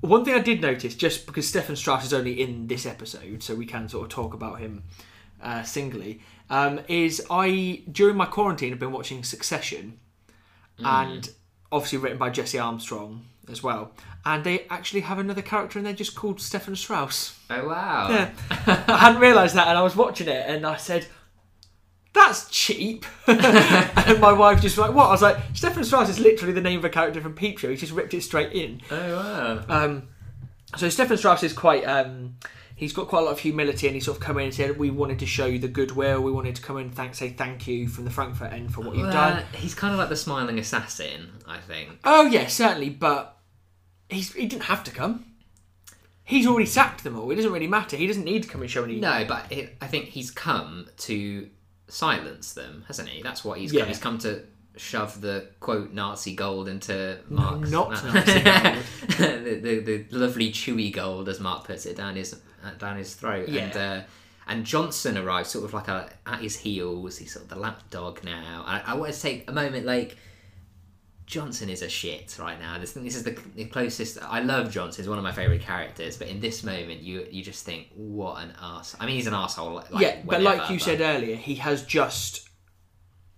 One 0.00 0.24
thing 0.24 0.34
I 0.34 0.40
did 0.40 0.60
notice, 0.60 0.94
just 0.94 1.26
because 1.26 1.46
Stefan 1.46 1.76
Strauss 1.76 2.04
is 2.04 2.12
only 2.12 2.40
in 2.40 2.66
this 2.66 2.86
episode, 2.86 3.42
so 3.42 3.54
we 3.54 3.66
can 3.66 3.88
sort 3.88 4.04
of 4.04 4.10
talk 4.10 4.34
about 4.34 4.58
him 4.58 4.82
uh, 5.42 5.62
singly, 5.62 6.20
um, 6.48 6.80
is 6.88 7.24
I 7.30 7.82
during 7.90 8.16
my 8.16 8.26
quarantine 8.26 8.70
have 8.70 8.80
been 8.80 8.92
watching 8.92 9.22
Succession, 9.22 9.98
and 10.84 11.30
obviously 11.72 11.98
written 11.98 12.18
by 12.18 12.30
Jesse 12.30 12.58
Armstrong 12.58 13.26
as 13.50 13.62
well. 13.62 13.92
And 14.24 14.44
they 14.44 14.66
actually 14.68 15.00
have 15.00 15.18
another 15.18 15.42
character, 15.42 15.78
and 15.78 15.86
they're 15.86 15.94
just 15.94 16.14
called 16.14 16.40
Stefan 16.40 16.76
Strauss. 16.76 17.38
Oh 17.48 17.68
wow. 17.68 18.08
Yeah, 18.10 18.30
I 18.66 18.98
hadn't 18.98 19.20
realised 19.20 19.54
that, 19.56 19.68
and 19.68 19.78
I 19.78 19.82
was 19.82 19.96
watching 19.96 20.28
it, 20.28 20.44
and 20.46 20.66
I 20.66 20.76
said, 20.76 21.06
"That's 22.12 22.50
cheap." 22.50 23.06
and 23.26 24.20
my 24.20 24.32
wife 24.32 24.60
just 24.60 24.76
was 24.76 24.86
like, 24.86 24.94
"What?" 24.94 25.06
I 25.06 25.12
was 25.12 25.22
like, 25.22 25.38
"Stefan 25.54 25.84
Strauss 25.84 26.10
is 26.10 26.20
literally 26.20 26.52
the 26.52 26.60
name 26.60 26.78
of 26.78 26.84
a 26.84 26.90
character 26.90 27.20
from 27.20 27.34
Peep 27.34 27.58
Show. 27.58 27.70
He 27.70 27.76
just 27.76 27.92
ripped 27.92 28.12
it 28.12 28.22
straight 28.22 28.52
in." 28.52 28.82
Oh 28.90 29.16
wow. 29.16 29.64
Um, 29.68 30.08
so 30.76 30.88
Stefan 30.88 31.16
Strauss 31.16 31.42
is 31.42 31.52
quite. 31.52 31.84
Um, 31.84 32.36
he's 32.80 32.94
got 32.94 33.08
quite 33.08 33.20
a 33.20 33.24
lot 33.26 33.32
of 33.32 33.38
humility, 33.40 33.86
and 33.86 33.94
he 33.94 34.00
sort 34.00 34.16
of 34.16 34.22
come 34.24 34.38
in 34.38 34.46
and 34.46 34.54
said, 34.54 34.78
"We 34.78 34.90
wanted 34.90 35.18
to 35.20 35.26
show 35.26 35.44
you 35.46 35.58
the 35.58 35.68
goodwill. 35.68 36.22
We 36.22 36.32
wanted 36.32 36.56
to 36.56 36.62
come 36.62 36.78
in 36.78 36.86
and 36.86 36.94
thank, 36.94 37.14
say 37.14 37.28
thank 37.28 37.68
you 37.68 37.86
from 37.88 38.04
the 38.06 38.10
Frankfurt 38.10 38.52
end 38.52 38.72
for 38.74 38.80
what 38.80 38.96
you've 38.96 39.04
Well, 39.04 39.12
done." 39.12 39.44
He's 39.52 39.74
kind 39.74 39.92
of 39.92 39.98
like 39.98 40.08
the 40.08 40.16
smiling 40.16 40.58
assassin, 40.58 41.30
I 41.46 41.58
think. 41.58 41.98
Oh 42.04 42.26
yeah, 42.26 42.46
certainly, 42.46 42.88
but 42.90 43.36
he's 44.08 44.32
he 44.32 44.46
didn't 44.46 44.64
have 44.64 44.82
to 44.84 44.90
come. 44.90 45.26
He's 46.24 46.46
already 46.46 46.66
sacked 46.66 47.04
them 47.04 47.18
all. 47.18 47.30
It 47.30 47.36
doesn't 47.36 47.52
really 47.52 47.66
matter. 47.66 47.96
He 47.96 48.06
doesn't 48.06 48.24
need 48.24 48.44
to 48.44 48.48
come 48.48 48.62
and 48.62 48.70
show 48.70 48.84
any. 48.84 49.00
No, 49.00 49.24
but 49.28 49.50
it, 49.52 49.76
I 49.80 49.86
think 49.88 50.06
he's 50.06 50.30
come 50.30 50.86
to 50.98 51.48
silence 51.88 52.52
them, 52.52 52.84
hasn't 52.86 53.08
he? 53.08 53.20
That's 53.22 53.44
what 53.44 53.58
he's 53.58 53.72
Yeah. 53.72 53.80
come. 53.80 53.88
He's 53.88 53.98
come 53.98 54.18
to 54.18 54.42
shove 54.76 55.20
the 55.20 55.48
quote 55.58 55.92
Nazi 55.92 56.34
gold 56.34 56.68
into 56.68 57.18
Mark's 57.28 57.70
not. 57.70 57.90
Nazi 57.90 58.40
gold. 58.40 58.84
the, 59.18 59.60
the 59.62 60.04
the 60.08 60.16
lovely 60.16 60.50
chewy 60.52 60.92
gold, 60.92 61.28
as 61.28 61.40
Mark 61.40 61.64
puts 61.64 61.84
it, 61.86 61.96
down 61.96 62.14
his 62.16 62.32
uh, 62.32 62.36
down 62.78 62.96
his 62.96 63.14
throat. 63.14 63.48
Yeah. 63.48 63.62
And 63.62 63.76
uh, 63.76 64.00
and 64.46 64.64
Johnson 64.64 65.16
arrives 65.18 65.50
sort 65.50 65.64
of 65.64 65.74
like 65.74 65.88
a, 65.88 66.10
at 66.26 66.40
his 66.40 66.56
heels. 66.56 67.18
He's 67.18 67.32
sort 67.32 67.44
of 67.44 67.50
the 67.50 67.58
lapdog 67.58 68.24
now. 68.24 68.64
I, 68.66 68.82
I 68.86 68.94
want 68.94 69.12
to 69.12 69.20
take 69.20 69.48
a 69.48 69.52
moment 69.52 69.86
like. 69.86 70.16
Johnson 71.26 71.68
is 71.70 71.82
a 71.82 71.88
shit 71.88 72.36
right 72.40 72.58
now. 72.58 72.76
This, 72.76 72.94
this 72.94 73.14
is 73.14 73.22
the, 73.22 73.38
the 73.54 73.66
closest. 73.66 74.18
I 74.20 74.40
love 74.40 74.72
Johnson. 74.72 75.04
He's 75.04 75.08
one 75.08 75.16
of 75.16 75.22
my 75.22 75.30
favorite 75.30 75.60
characters. 75.60 76.16
But 76.16 76.26
in 76.26 76.40
this 76.40 76.64
moment, 76.64 77.02
you 77.02 77.24
you 77.30 77.44
just 77.44 77.64
think, 77.64 77.86
what 77.94 78.42
an 78.42 78.52
ass. 78.60 78.96
I 78.98 79.06
mean, 79.06 79.14
he's 79.14 79.28
an 79.28 79.34
asshole. 79.34 79.74
Like, 79.74 79.86
yeah, 80.00 80.16
but 80.24 80.42
like 80.42 80.54
whenever, 80.54 80.72
you 80.72 80.80
said 80.80 81.00
earlier, 81.00 81.36
he 81.36 81.54
has 81.54 81.84
just 81.84 82.48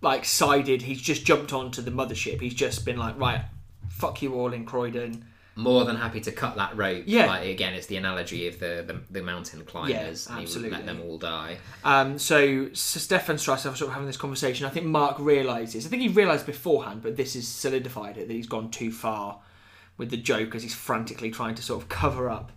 like 0.01 0.25
sided. 0.25 0.81
He's 0.81 1.03
just 1.03 1.23
jumped 1.23 1.53
onto 1.53 1.83
the 1.83 1.91
mothership. 1.91 2.41
He's 2.41 2.55
just 2.55 2.83
been 2.83 2.97
like, 2.97 3.19
right, 3.19 3.41
fuck 3.89 4.23
you 4.23 4.33
all 4.33 4.53
in 4.53 4.65
Croydon. 4.65 5.25
More 5.55 5.85
than 5.85 5.95
happy 5.95 6.19
to 6.21 6.31
cut 6.31 6.55
that 6.55 6.75
rope. 6.75 7.03
Yeah. 7.05 7.27
Like, 7.27 7.47
again, 7.47 7.73
it's 7.73 7.87
the 7.87 7.97
analogy 7.97 8.47
of 8.47 8.59
the 8.59 8.83
the, 8.85 8.99
the 9.11 9.21
mountain 9.21 9.63
climbers. 9.65 10.27
would 10.29 10.39
absolutely. 10.39 10.71
let 10.71 10.85
them 10.85 11.01
all 11.01 11.17
die. 11.17 11.57
Um, 11.83 12.17
so, 12.17 12.73
so 12.73 12.99
Stefan 12.99 13.37
Strauss, 13.37 13.65
are 13.65 13.75
sort 13.75 13.89
of 13.89 13.93
having 13.93 14.07
this 14.07 14.17
conversation. 14.17 14.65
I 14.65 14.69
think 14.69 14.85
Mark 14.85 15.17
realizes. 15.19 15.85
I 15.85 15.89
think 15.89 16.01
he 16.01 16.07
realized 16.07 16.45
beforehand, 16.45 17.01
but 17.03 17.17
this 17.17 17.35
has 17.35 17.47
solidified 17.47 18.17
it 18.17 18.27
that 18.27 18.33
he's 18.33 18.47
gone 18.47 18.71
too 18.71 18.91
far 18.91 19.39
with 19.97 20.09
the 20.09 20.17
joke 20.17 20.55
as 20.55 20.63
he's 20.63 20.73
frantically 20.73 21.29
trying 21.29 21.55
to 21.55 21.61
sort 21.61 21.81
of 21.81 21.89
cover 21.89 22.29
up 22.29 22.51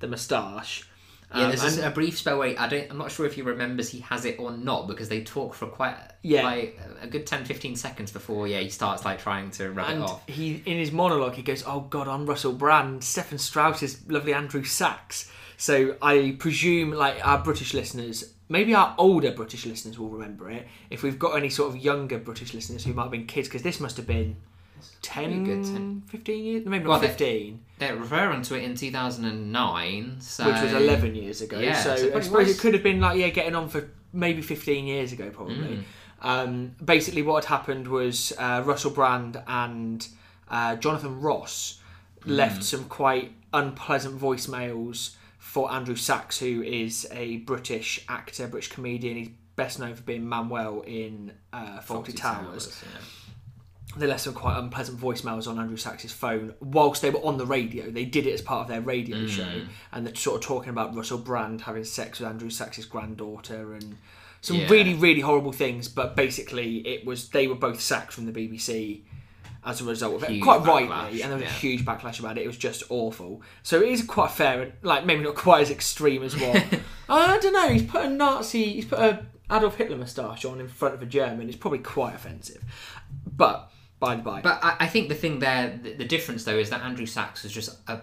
the 0.00 0.06
moustache. 0.06 0.88
Yeah, 1.34 1.44
Um, 1.46 1.50
there's 1.56 1.78
a 1.78 1.90
brief 1.90 2.18
spell 2.18 2.38
where 2.38 2.54
I 2.58 2.68
don't. 2.68 2.90
I'm 2.90 2.98
not 2.98 3.10
sure 3.10 3.24
if 3.26 3.34
he 3.34 3.42
remembers 3.42 3.88
he 3.90 4.00
has 4.00 4.24
it 4.24 4.38
or 4.38 4.50
not 4.52 4.86
because 4.86 5.08
they 5.08 5.22
talk 5.22 5.54
for 5.54 5.66
quite 5.66 5.96
Yeah. 6.22 6.44
like 6.44 6.78
a 7.00 7.06
good 7.06 7.26
10, 7.26 7.44
15 7.44 7.74
seconds 7.76 8.12
before 8.12 8.46
yeah 8.46 8.58
he 8.60 8.68
starts 8.68 9.04
like 9.04 9.20
trying 9.20 9.50
to 9.52 9.70
rub 9.70 9.88
and 9.88 10.00
it 10.00 10.04
off. 10.04 10.28
he 10.28 10.62
in 10.66 10.76
his 10.78 10.92
monologue 10.92 11.34
he 11.34 11.42
goes, 11.42 11.64
"Oh 11.66 11.80
God, 11.80 12.06
I'm 12.08 12.26
Russell 12.26 12.52
Brand. 12.52 13.02
Stefan 13.02 13.38
Strauss 13.38 13.82
is 13.82 14.00
lovely 14.08 14.34
Andrew 14.34 14.64
Sachs." 14.64 15.30
So 15.56 15.96
I 16.02 16.36
presume 16.38 16.90
like 16.92 17.24
our 17.26 17.38
British 17.42 17.72
listeners, 17.72 18.34
maybe 18.48 18.74
our 18.74 18.94
older 18.98 19.30
British 19.30 19.64
listeners 19.64 19.98
will 19.98 20.08
remember 20.10 20.50
it. 20.50 20.66
If 20.90 21.02
we've 21.02 21.18
got 21.18 21.36
any 21.36 21.50
sort 21.50 21.70
of 21.74 21.80
younger 21.80 22.18
British 22.18 22.52
listeners 22.52 22.84
who 22.84 22.92
might 22.92 23.04
have 23.04 23.12
been 23.12 23.26
kids, 23.26 23.48
because 23.48 23.62
this 23.62 23.78
must 23.80 23.96
have 23.96 24.06
been 24.06 24.36
10, 25.02 25.44
good 25.44 25.64
10. 25.64 26.02
15 26.08 26.44
years, 26.44 26.66
maybe 26.66 26.84
not 26.84 27.00
they- 27.00 27.08
15, 27.08 27.60
They're 27.78 27.96
referring 27.96 28.42
to 28.42 28.54
it 28.56 28.62
in 28.64 28.74
2009, 28.74 30.20
so 30.20 30.46
which 30.50 30.62
was 30.62 30.72
11 30.72 31.14
years 31.14 31.40
ago. 31.40 31.58
Yeah, 31.58 31.74
so, 31.80 31.96
so 31.96 32.16
I 32.16 32.20
suppose 32.20 32.46
was- 32.46 32.56
it 32.56 32.60
could 32.60 32.74
have 32.74 32.82
been 32.82 33.00
like 33.00 33.18
yeah, 33.18 33.28
getting 33.30 33.54
on 33.54 33.68
for 33.68 33.88
maybe 34.12 34.42
15 34.42 34.86
years 34.86 35.12
ago 35.12 35.30
probably. 35.30 35.56
Mm. 35.78 35.82
Um, 36.24 36.76
basically, 36.84 37.22
what 37.22 37.44
had 37.44 37.48
happened 37.58 37.88
was 37.88 38.32
uh, 38.38 38.62
Russell 38.64 38.92
Brand 38.92 39.42
and 39.46 40.06
uh, 40.48 40.76
Jonathan 40.76 41.20
Ross 41.20 41.80
left 42.24 42.60
Mm. 42.60 42.64
some 42.64 42.84
quite 42.84 43.32
unpleasant 43.52 44.20
voicemails 44.20 45.16
for 45.38 45.72
Andrew 45.72 45.96
Sachs, 45.96 46.38
who 46.38 46.62
is 46.62 47.06
a 47.10 47.38
British 47.38 48.04
actor, 48.08 48.46
British 48.46 48.70
comedian. 48.70 49.16
He's 49.16 49.30
best 49.56 49.80
known 49.80 49.94
for 49.94 50.02
being 50.02 50.26
Manuel 50.28 50.82
in 50.86 51.32
uh, 51.52 51.80
Fawlty, 51.80 52.16
Towers. 52.16 52.80
yeah. 52.94 53.00
They 53.96 54.06
left 54.06 54.22
some 54.22 54.32
quite 54.32 54.56
unpleasant 54.58 54.98
voicemails 54.98 55.46
on 55.46 55.58
Andrew 55.58 55.76
Sachs's 55.76 56.12
phone 56.12 56.54
whilst 56.60 57.02
they 57.02 57.10
were 57.10 57.18
on 57.24 57.36
the 57.36 57.44
radio. 57.44 57.90
They 57.90 58.06
did 58.06 58.26
it 58.26 58.32
as 58.32 58.40
part 58.40 58.62
of 58.62 58.68
their 58.68 58.80
radio 58.80 59.18
Mm. 59.18 59.28
show, 59.28 59.62
and 59.92 60.06
they're 60.06 60.14
sort 60.14 60.36
of 60.36 60.46
talking 60.46 60.70
about 60.70 60.94
Russell 60.96 61.18
Brand 61.18 61.60
having 61.62 61.84
sex 61.84 62.18
with 62.18 62.28
Andrew 62.28 62.48
Sachs's 62.48 62.86
granddaughter 62.86 63.74
and 63.74 63.96
some 64.40 64.56
Yeah. 64.56 64.68
really, 64.70 64.94
really 64.94 65.20
horrible 65.20 65.52
things. 65.52 65.88
But 65.88 66.16
basically, 66.16 66.78
it 66.86 67.04
was 67.04 67.28
they 67.28 67.46
were 67.46 67.54
both 67.54 67.80
sacked 67.80 68.12
from 68.12 68.24
the 68.24 68.32
BBC 68.32 69.02
as 69.64 69.80
a 69.80 69.84
result 69.84 70.22
of 70.22 70.28
it, 70.28 70.40
quite 70.40 70.60
backlash, 70.62 70.88
rightly, 70.88 71.22
and 71.22 71.30
there 71.30 71.38
was 71.38 71.44
yeah. 71.44 71.50
a 71.50 71.58
huge 71.58 71.84
backlash 71.84 72.18
about 72.18 72.38
it. 72.38 72.44
It 72.44 72.46
was 72.48 72.56
just 72.56 72.82
awful. 72.88 73.42
So 73.62 73.80
it 73.82 73.88
is 73.90 74.02
quite 74.02 74.30
fair, 74.30 74.62
and 74.62 74.72
like 74.82 75.04
maybe 75.04 75.22
not 75.22 75.34
quite 75.34 75.60
as 75.60 75.70
extreme 75.70 76.22
as 76.22 76.34
what 76.36 76.64
I 77.10 77.38
don't 77.38 77.52
know. 77.52 77.68
He's 77.68 77.82
put 77.84 78.04
a 78.06 78.08
Nazi, 78.08 78.72
he's 78.72 78.86
put 78.86 78.98
a 79.00 79.26
Adolf 79.50 79.76
Hitler 79.76 79.98
moustache 79.98 80.46
on 80.46 80.60
in 80.60 80.66
front 80.68 80.94
of 80.94 81.02
a 81.02 81.06
German. 81.06 81.48
It's 81.48 81.58
probably 81.58 81.80
quite 81.80 82.14
offensive, 82.14 82.64
but 83.36 83.70
by 84.02 84.16
the 84.16 84.22
by. 84.22 84.42
But 84.42 84.58
I, 84.62 84.76
I 84.80 84.86
think 84.88 85.08
the 85.08 85.14
thing 85.14 85.38
there, 85.38 85.78
the, 85.82 85.94
the 85.94 86.04
difference 86.04 86.44
though, 86.44 86.58
is 86.58 86.68
that 86.70 86.82
Andrew 86.82 87.06
Sachs 87.06 87.44
was 87.44 87.52
just 87.52 87.78
a 87.88 88.00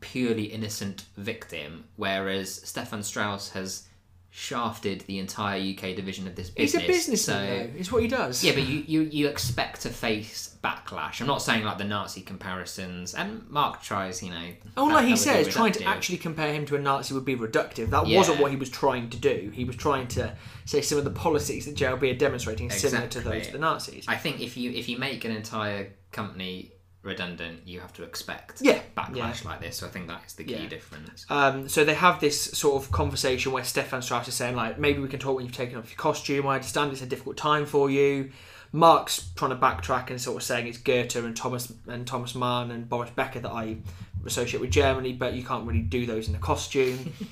purely 0.00 0.44
innocent 0.44 1.04
victim, 1.16 1.84
whereas 1.96 2.52
Stefan 2.52 3.02
Strauss 3.02 3.50
has 3.50 3.86
shafted 4.30 5.02
the 5.02 5.18
entire 5.18 5.60
UK 5.60 5.94
division 5.94 6.26
of 6.26 6.34
this 6.34 6.48
business. 6.50 6.72
He's 6.72 6.82
a 6.82 6.86
businessman, 6.86 7.36
so, 7.36 7.72
though. 7.72 7.78
It's 7.78 7.92
what 7.92 8.02
he 8.02 8.08
does. 8.08 8.42
Yeah, 8.42 8.52
but 8.54 8.66
you, 8.66 8.82
you, 8.86 9.02
you 9.02 9.28
expect 9.28 9.82
to 9.82 9.90
face 9.90 10.51
backlash. 10.62 11.20
I'm 11.20 11.26
not 11.26 11.42
saying 11.42 11.64
like 11.64 11.78
the 11.78 11.84
Nazi 11.84 12.20
comparisons, 12.22 13.14
and 13.14 13.48
Mark 13.50 13.82
tries, 13.82 14.22
you 14.22 14.30
know. 14.30 14.46
Oh, 14.76 14.88
that- 14.88 14.94
like 14.94 15.04
he 15.06 15.14
that 15.14 15.18
would 15.26 15.36
be 15.38 15.44
says, 15.44 15.48
trying 15.54 15.72
to 15.72 15.84
actually 15.84 16.18
compare 16.18 16.52
him 16.54 16.64
to 16.66 16.76
a 16.76 16.78
Nazi 16.78 17.14
would 17.14 17.24
be 17.24 17.36
reductive. 17.36 17.90
That 17.90 18.06
Yeah. 18.06 18.18
wasn't 18.18 18.38
what 18.40 18.50
he 18.50 18.56
was 18.56 18.70
trying 18.70 19.10
to 19.10 19.16
do. 19.16 19.50
He 19.54 19.64
was 19.64 19.76
trying 19.76 20.06
to 20.08 20.36
say 20.64 20.80
some 20.80 20.98
of 20.98 21.04
the 21.04 21.10
policies 21.10 21.66
that 21.66 21.74
JLB 21.74 22.10
are 22.10 22.14
demonstrating 22.16 22.70
are 22.70 22.74
similar 22.74 23.08
to 23.08 23.20
those 23.20 23.46
of 23.48 23.52
the 23.54 23.58
Nazis. 23.58 24.04
I 24.06 24.16
think 24.16 24.40
if 24.40 24.56
you 24.56 24.70
if 24.70 24.88
you 24.88 24.98
make 24.98 25.24
an 25.24 25.32
entire 25.32 25.92
company 26.12 26.72
redundant, 27.02 27.66
you 27.66 27.80
have 27.80 27.92
to 27.92 28.04
expect 28.04 28.60
Yeah, 28.62 28.78
backlash 28.96 29.42
yeah. 29.42 29.50
like 29.50 29.60
this. 29.60 29.78
So 29.78 29.86
I 29.88 29.90
think 29.90 30.06
that 30.06 30.22
is 30.24 30.34
the 30.34 30.44
key 30.44 30.52
Yeah. 30.54 30.68
difference. 30.68 31.26
Um, 31.28 31.68
so 31.68 31.84
they 31.84 31.94
have 31.94 32.20
this 32.20 32.40
sort 32.40 32.80
of 32.80 32.92
conversation 32.92 33.50
where 33.50 33.64
Stefan 33.64 34.02
Strauss 34.02 34.28
is 34.28 34.34
saying, 34.34 34.54
like, 34.54 34.78
maybe 34.78 35.00
we 35.00 35.08
can 35.08 35.18
talk 35.18 35.34
when 35.34 35.44
you've 35.44 35.56
taken 35.56 35.76
off 35.78 35.90
your 35.90 35.96
costume. 35.96 36.46
I 36.46 36.54
understand 36.54 36.92
it's 36.92 37.02
a 37.02 37.06
difficult 37.06 37.36
time 37.36 37.66
for 37.66 37.90
you. 37.90 38.30
Mark's 38.72 39.30
trying 39.36 39.50
to 39.50 39.56
backtrack 39.56 40.10
and 40.10 40.20
sort 40.20 40.38
of 40.38 40.42
saying 40.42 40.66
it's 40.66 40.78
Goethe 40.78 41.16
and 41.16 41.36
Thomas 41.36 41.72
and 41.86 42.06
Thomas 42.06 42.34
Mann 42.34 42.70
and 42.70 42.88
Boris 42.88 43.10
Becker 43.10 43.40
that 43.40 43.52
I 43.52 43.76
associate 44.24 44.60
with 44.60 44.70
Germany, 44.70 45.12
but 45.12 45.34
you 45.34 45.44
can't 45.44 45.66
really 45.66 45.82
do 45.82 46.06
those 46.06 46.28
in 46.28 46.34
a 46.34 46.38
costume. 46.38 47.12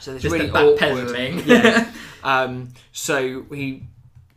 So 0.00 0.12
there's 0.12 0.24
really 0.24 0.50
awkward. 0.50 1.10
Yeah. 1.46 1.90
um, 2.24 2.72
so 2.90 3.44
he 3.52 3.84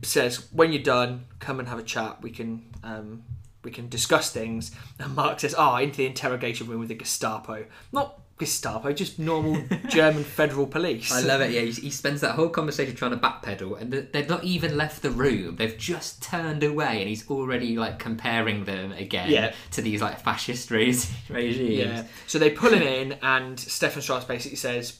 says, 0.02 0.48
when 0.52 0.74
you're 0.74 0.84
done, 0.84 1.26
come 1.40 1.60
and 1.60 1.70
have 1.70 1.80
a 1.80 1.84
chat. 1.84 2.22
We 2.22 2.32
can 2.32 2.66
um, 2.84 3.24
we 3.64 3.72
can 3.72 3.88
discuss 3.88 4.30
things. 4.30 4.72
And 5.00 5.16
Mark 5.16 5.40
says, 5.40 5.56
"Ah, 5.58 5.80
into 5.80 5.98
the 5.98 6.06
interrogation 6.06 6.68
room 6.68 6.82
with 6.82 6.90
the 6.90 6.96
Gestapo. 6.96 7.66
Not 7.92 8.20
Gestapo, 8.45 8.91
just 8.94 9.20
normal 9.20 9.64
German 9.90 10.24
federal 10.40 10.68
police." 10.68 11.11
I 11.11 11.22
love 11.22 11.41
it. 11.41 11.52
Yeah, 11.52 11.61
he, 11.61 11.72
he 11.72 11.90
spends 11.90 12.22
that 12.22 12.32
whole 12.36 12.49
conversation 12.49 12.95
trying 12.95 13.11
to 13.11 13.18
backpedal, 13.18 13.80
and 13.82 13.91
they've 14.11 14.30
not 14.30 14.44
even 14.44 14.78
left 14.78 15.02
the 15.02 15.11
room. 15.11 15.56
They've 15.56 15.78
just 15.78 16.22
turned 16.24 16.64
away, 16.64 16.99
and 16.99 17.10
he's 17.10 17.30
already 17.30 17.78
like 17.78 17.99
comparing 17.99 18.65
them 18.65 18.91
again 18.91 19.30
Yeah. 19.30 19.53
to 19.72 19.82
these 19.82 20.02
like 20.02 20.20
fascist 20.22 20.72
re- 20.72 20.95
regimes. 21.30 21.70
Yeah. 21.70 22.03
So 22.28 22.40
they 22.40 22.49
pull 22.49 22.74
him 22.74 22.82
in, 22.84 23.18
and 23.22 23.60
Stefan 23.60 24.02
Strauss 24.02 24.26
basically 24.26 24.57
says, 24.57 24.99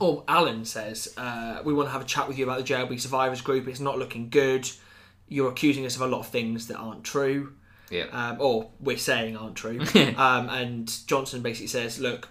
or 0.00 0.24
Alan 0.28 0.64
says, 0.64 1.12
uh, 1.16 1.60
"We 1.64 1.72
want 1.74 1.88
to 1.88 1.92
have 1.92 2.02
a 2.02 2.06
chat 2.06 2.26
with 2.28 2.38
you 2.38 2.44
about 2.44 2.58
the 2.58 2.72
JLB 2.74 3.00
Survivors 3.00 3.40
Group. 3.40 3.68
It's 3.68 3.80
not 3.80 3.98
looking 3.98 4.28
good. 4.30 4.68
You're 5.28 5.50
accusing 5.50 5.86
us 5.86 5.96
of 5.96 6.02
a 6.02 6.06
lot 6.06 6.20
of 6.20 6.26
things 6.28 6.66
that 6.68 6.76
aren't 6.76 7.04
true." 7.04 7.54
Yeah. 7.92 8.04
Um, 8.10 8.36
or 8.40 8.70
we're 8.80 8.96
saying 8.96 9.36
aren't 9.36 9.54
true. 9.54 9.78
um, 10.16 10.48
and 10.48 10.90
Johnson 11.06 11.42
basically 11.42 11.66
says, 11.66 12.00
"Look, 12.00 12.28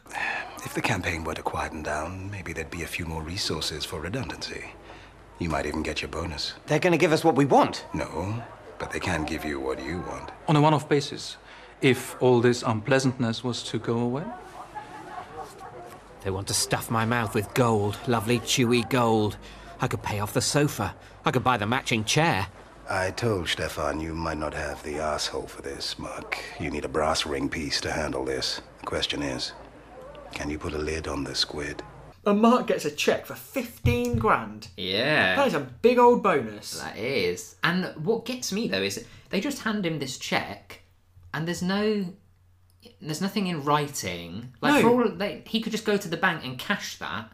If 0.66 0.74
the 0.74 0.82
campaign 0.82 1.24
were 1.24 1.36
to 1.36 1.44
quieten 1.44 1.84
down, 1.84 2.30
maybe 2.32 2.52
there'd 2.52 2.72
be 2.72 2.82
a 2.82 2.88
few 2.88 3.06
more 3.06 3.22
resources 3.22 3.86
for 3.86 4.00
redundancy. 4.02 4.74
You 5.38 5.50
might 5.50 5.66
even 5.68 5.84
get 5.84 6.02
your 6.02 6.10
bonus. 6.10 6.54
They're 6.66 6.80
going 6.80 6.92
to 6.92 6.98
give 6.98 7.12
us 7.12 7.24
what 7.24 7.36
we 7.36 7.46
want. 7.46 7.86
No, 7.94 8.44
but 8.80 8.92
they 8.92 9.00
can 9.00 9.24
give 9.24 9.46
you 9.46 9.60
what 9.60 9.84
you 9.84 10.00
want. 10.02 10.32
On 10.48 10.56
a 10.56 10.62
one 10.62 10.74
off 10.74 10.90
basis, 10.90 11.38
if 11.82 12.16
all 12.22 12.42
this 12.42 12.64
unpleasantness 12.64 13.44
was 13.44 13.64
to 13.64 13.80
go 13.80 14.00
away? 14.00 14.24
They 16.24 16.30
want 16.30 16.48
to 16.48 16.54
stuff 16.54 16.92
my 16.92 17.06
mouth 17.06 17.34
with 17.34 17.52
gold, 17.54 17.98
lovely 18.08 18.40
chewy 18.40 18.88
gold. 18.90 19.38
I 19.80 19.88
could 19.88 20.04
pay 20.04 20.20
off 20.20 20.34
the 20.34 20.42
sofa. 20.42 20.96
I 21.26 21.32
could 21.32 21.44
buy 21.44 21.58
the 21.58 21.66
matching 21.66 22.04
chair. 22.04 22.48
I 22.92 23.10
told 23.12 23.48
Stefan 23.48 24.02
you 24.02 24.14
might 24.14 24.38
not 24.38 24.54
have 24.54 24.84
the 24.84 25.00
asshole 25.00 25.48
for 25.48 25.62
this, 25.62 25.98
Mark. 25.98 26.38
You 26.60 26.70
need 26.70 26.84
a 26.84 26.90
brass 26.90 27.26
ring 27.26 27.48
piece 27.48 27.80
to 27.82 27.92
handle 27.92 28.26
this. 28.26 28.60
The 28.80 28.86
question 28.86 29.24
is, 29.24 29.54
can 30.34 30.50
you 30.50 30.60
put 30.60 30.74
a 30.74 30.78
lid 30.78 31.08
on 31.08 31.24
the 31.24 31.34
squid? 31.34 31.82
And 32.26 32.42
Mark 32.42 32.68
gets 32.68 32.84
a 32.84 32.92
check 32.92 33.26
for 33.26 33.34
15 33.34 34.18
grand. 34.20 34.68
Yeah. 34.76 35.38
That 35.38 35.48
is 35.48 35.54
a 35.54 35.62
big 35.62 36.00
old 36.00 36.22
bonus. 36.22 36.82
That 36.82 36.98
is. 36.98 37.56
And 37.64 37.86
what 38.06 38.26
gets 38.26 38.52
me 38.52 38.68
though 38.68 38.82
is 38.82 39.06
they 39.30 39.40
just 39.40 39.60
hand 39.64 39.86
him 39.86 40.00
this 40.00 40.18
check, 40.18 40.82
and 41.34 41.48
there's 41.48 41.64
no, 41.64 42.06
there's 43.02 43.22
nothing 43.22 43.48
in 43.48 43.64
writing. 43.64 44.54
Like 44.60 44.74
No. 44.74 44.82
for 44.82 45.04
all, 45.04 45.10
they, 45.16 45.44
he 45.48 45.62
could 45.62 45.72
just 45.72 45.86
go 45.86 45.96
to 45.96 46.10
the 46.10 46.18
bank 46.18 46.44
and 46.44 46.60
cash 46.60 46.98
that. 46.98 47.32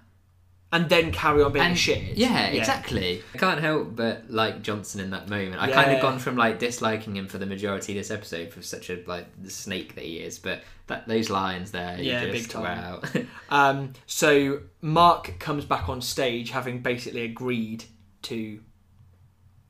And 0.69 0.89
then 0.89 1.13
carry 1.13 1.41
on 1.43 1.53
being 1.53 1.65
And- 1.65 1.77
shit. 1.79 2.17
Yeah, 2.17 2.47
exactly. 2.47 3.23
I 3.33 3.37
can't 3.37 3.61
help 3.61 3.95
but 3.95 4.29
like 4.29 4.61
Johnson 4.61 4.99
in 4.99 5.11
that 5.11 5.29
moment. 5.29 5.61
I 5.61 5.69
Yeah. 5.69 5.75
kind 5.75 5.91
of 5.95 6.01
gone 6.01 6.19
from 6.19 6.35
like 6.35 6.59
disliking 6.59 7.15
him 7.15 7.27
for 7.27 7.37
the 7.37 7.45
majority 7.45 7.93
of 7.93 7.97
this 7.97 8.11
episode 8.11 8.51
for 8.51 8.61
such 8.61 8.89
a 8.89 9.01
like 9.07 9.27
the 9.41 9.49
snake 9.49 9.95
that 9.95 10.03
he 10.03 10.17
is, 10.17 10.39
but 10.39 10.63
that 10.87 11.07
those 11.07 11.29
lines 11.29 11.71
there, 11.71 11.97
Yeah, 11.99 12.25
just, 12.25 12.31
big 12.33 12.49
time. 12.49 12.63
Wow. 12.63 13.01
Um, 13.49 13.93
so 14.07 14.59
Mark 14.81 15.39
comes 15.39 15.63
back 15.63 15.87
on 15.87 16.01
stage 16.01 16.49
having 16.49 16.81
basically 16.81 17.21
agreed 17.23 17.85
to 18.23 18.59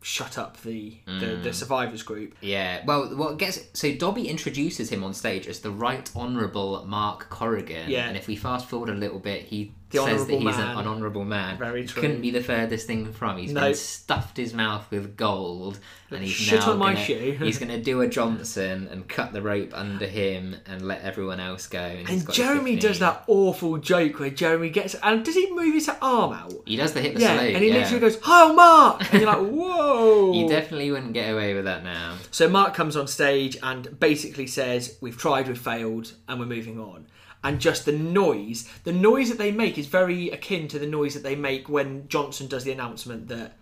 shut 0.01 0.37
up 0.37 0.61
the, 0.61 0.97
the, 1.05 1.25
the 1.43 1.49
Mm. 1.49 1.53
survivors 1.53 2.01
group. 2.01 2.35
Yeah, 2.41 2.83
well, 2.85 3.15
what 3.15 3.37
gets 3.37 3.59
so 3.73 3.91
Dobby 3.93 4.27
introduces 4.29 4.89
him 4.89 5.03
on 5.03 5.13
stage 5.13 5.47
as 5.47 5.59
the 5.59 5.71
Right 5.71 6.09
Honourable 6.15 6.85
Mark 6.87 7.29
Corrigan. 7.29 7.89
Yeah. 7.89 8.07
and 8.07 8.15
if 8.17 8.27
we 8.27 8.35
fast 8.35 8.69
forward 8.69 8.89
a 8.89 8.93
little 8.95 9.19
bit, 9.19 9.43
he 9.43 9.73
The 9.89 9.99
says 10.03 10.27
that 10.27 10.33
he's 10.33 10.43
man. 10.43 10.77
an, 10.77 10.85
honourable 10.85 11.23
man. 11.23 11.57
Very 11.57 11.85
true. 11.85 12.01
Couldn't 12.01 12.19
be 12.21 12.29
the 12.31 12.41
furthest 12.43 12.87
thing 12.87 13.13
from. 13.13 13.37
He's 13.37 13.53
No. 13.53 13.61
been 13.61 13.73
stuffed 13.73 14.35
his 14.35 14.53
mouth 14.53 14.85
with 14.91 15.15
gold, 15.15 15.79
and 16.11 16.21
he's 16.21 16.31
Shit 16.33 16.59
now 16.59 16.71
on 16.71 16.77
my 16.77 16.93
gonna, 16.93 17.05
shoe. 17.05 17.37
he's 17.39 17.57
going 17.57 17.71
to 17.71 17.81
do 17.81 18.01
a 18.01 18.07
Johnson 18.07 18.89
and 18.91 19.07
cut 19.07 19.31
the 19.31 19.41
rope 19.41 19.71
under 19.73 20.05
him 20.05 20.57
and 20.65 20.81
let 20.85 21.03
everyone 21.03 21.39
else 21.39 21.67
go. 21.67 21.79
And, 21.79 22.09
And 22.09 22.33
Jeremy 22.33 22.75
does 22.75 22.99
that 22.99 23.23
awful 23.27 23.77
joke 23.77 24.19
where 24.19 24.29
Jeremy 24.29 24.69
gets 24.71 24.93
and 24.95 25.23
does 25.23 25.35
he 25.35 25.49
move 25.53 25.73
his 25.73 25.89
arm 26.01 26.33
out? 26.33 26.53
He 26.65 26.75
does 26.75 26.91
the 26.91 26.99
hit 27.01 27.15
the 27.15 27.21
yeah, 27.21 27.37
salute, 27.37 27.55
and 27.55 27.63
he 27.63 27.69
yeah. 27.69 27.77
literally 27.77 27.99
goes, 28.01 28.19
"Oh, 28.25 28.53
Mark!" 28.53 29.13
And 29.13 29.21
you're 29.21 29.31
like, 29.31 29.39
"Whoa!" 29.51 30.33
You 30.33 30.49
definitely 30.49 30.91
wouldn't 30.91 31.13
get 31.13 31.31
away 31.31 31.53
with 31.53 31.63
that 31.63 31.85
now. 31.85 32.15
So 32.31 32.49
Mark 32.49 32.73
comes 32.73 32.97
on 32.97 33.07
stage 33.07 33.57
and 33.63 33.97
basically 33.99 34.47
says, 34.47 34.97
"We've 34.99 35.17
tried, 35.17 35.47
we've 35.47 35.57
failed, 35.57 36.11
and 36.27 36.39
we're 36.41 36.45
moving 36.45 36.77
on." 36.77 37.05
And 37.47 37.61
just 37.61 37.85
the 37.85 37.93
noise, 37.93 38.67
the 38.83 38.91
noise 38.91 39.29
that 39.29 39.37
they 39.37 39.51
make 39.51 39.77
is 39.77 39.87
very 39.87 40.29
akin 40.31 40.67
to 40.67 40.77
the 40.79 40.85
noise 40.85 41.13
that 41.13 41.23
they 41.23 41.35
make 41.35 41.69
when 41.69 42.07
Johnson 42.09 42.47
does 42.47 42.65
the 42.65 42.73
announcement 42.73 43.29
that 43.29 43.55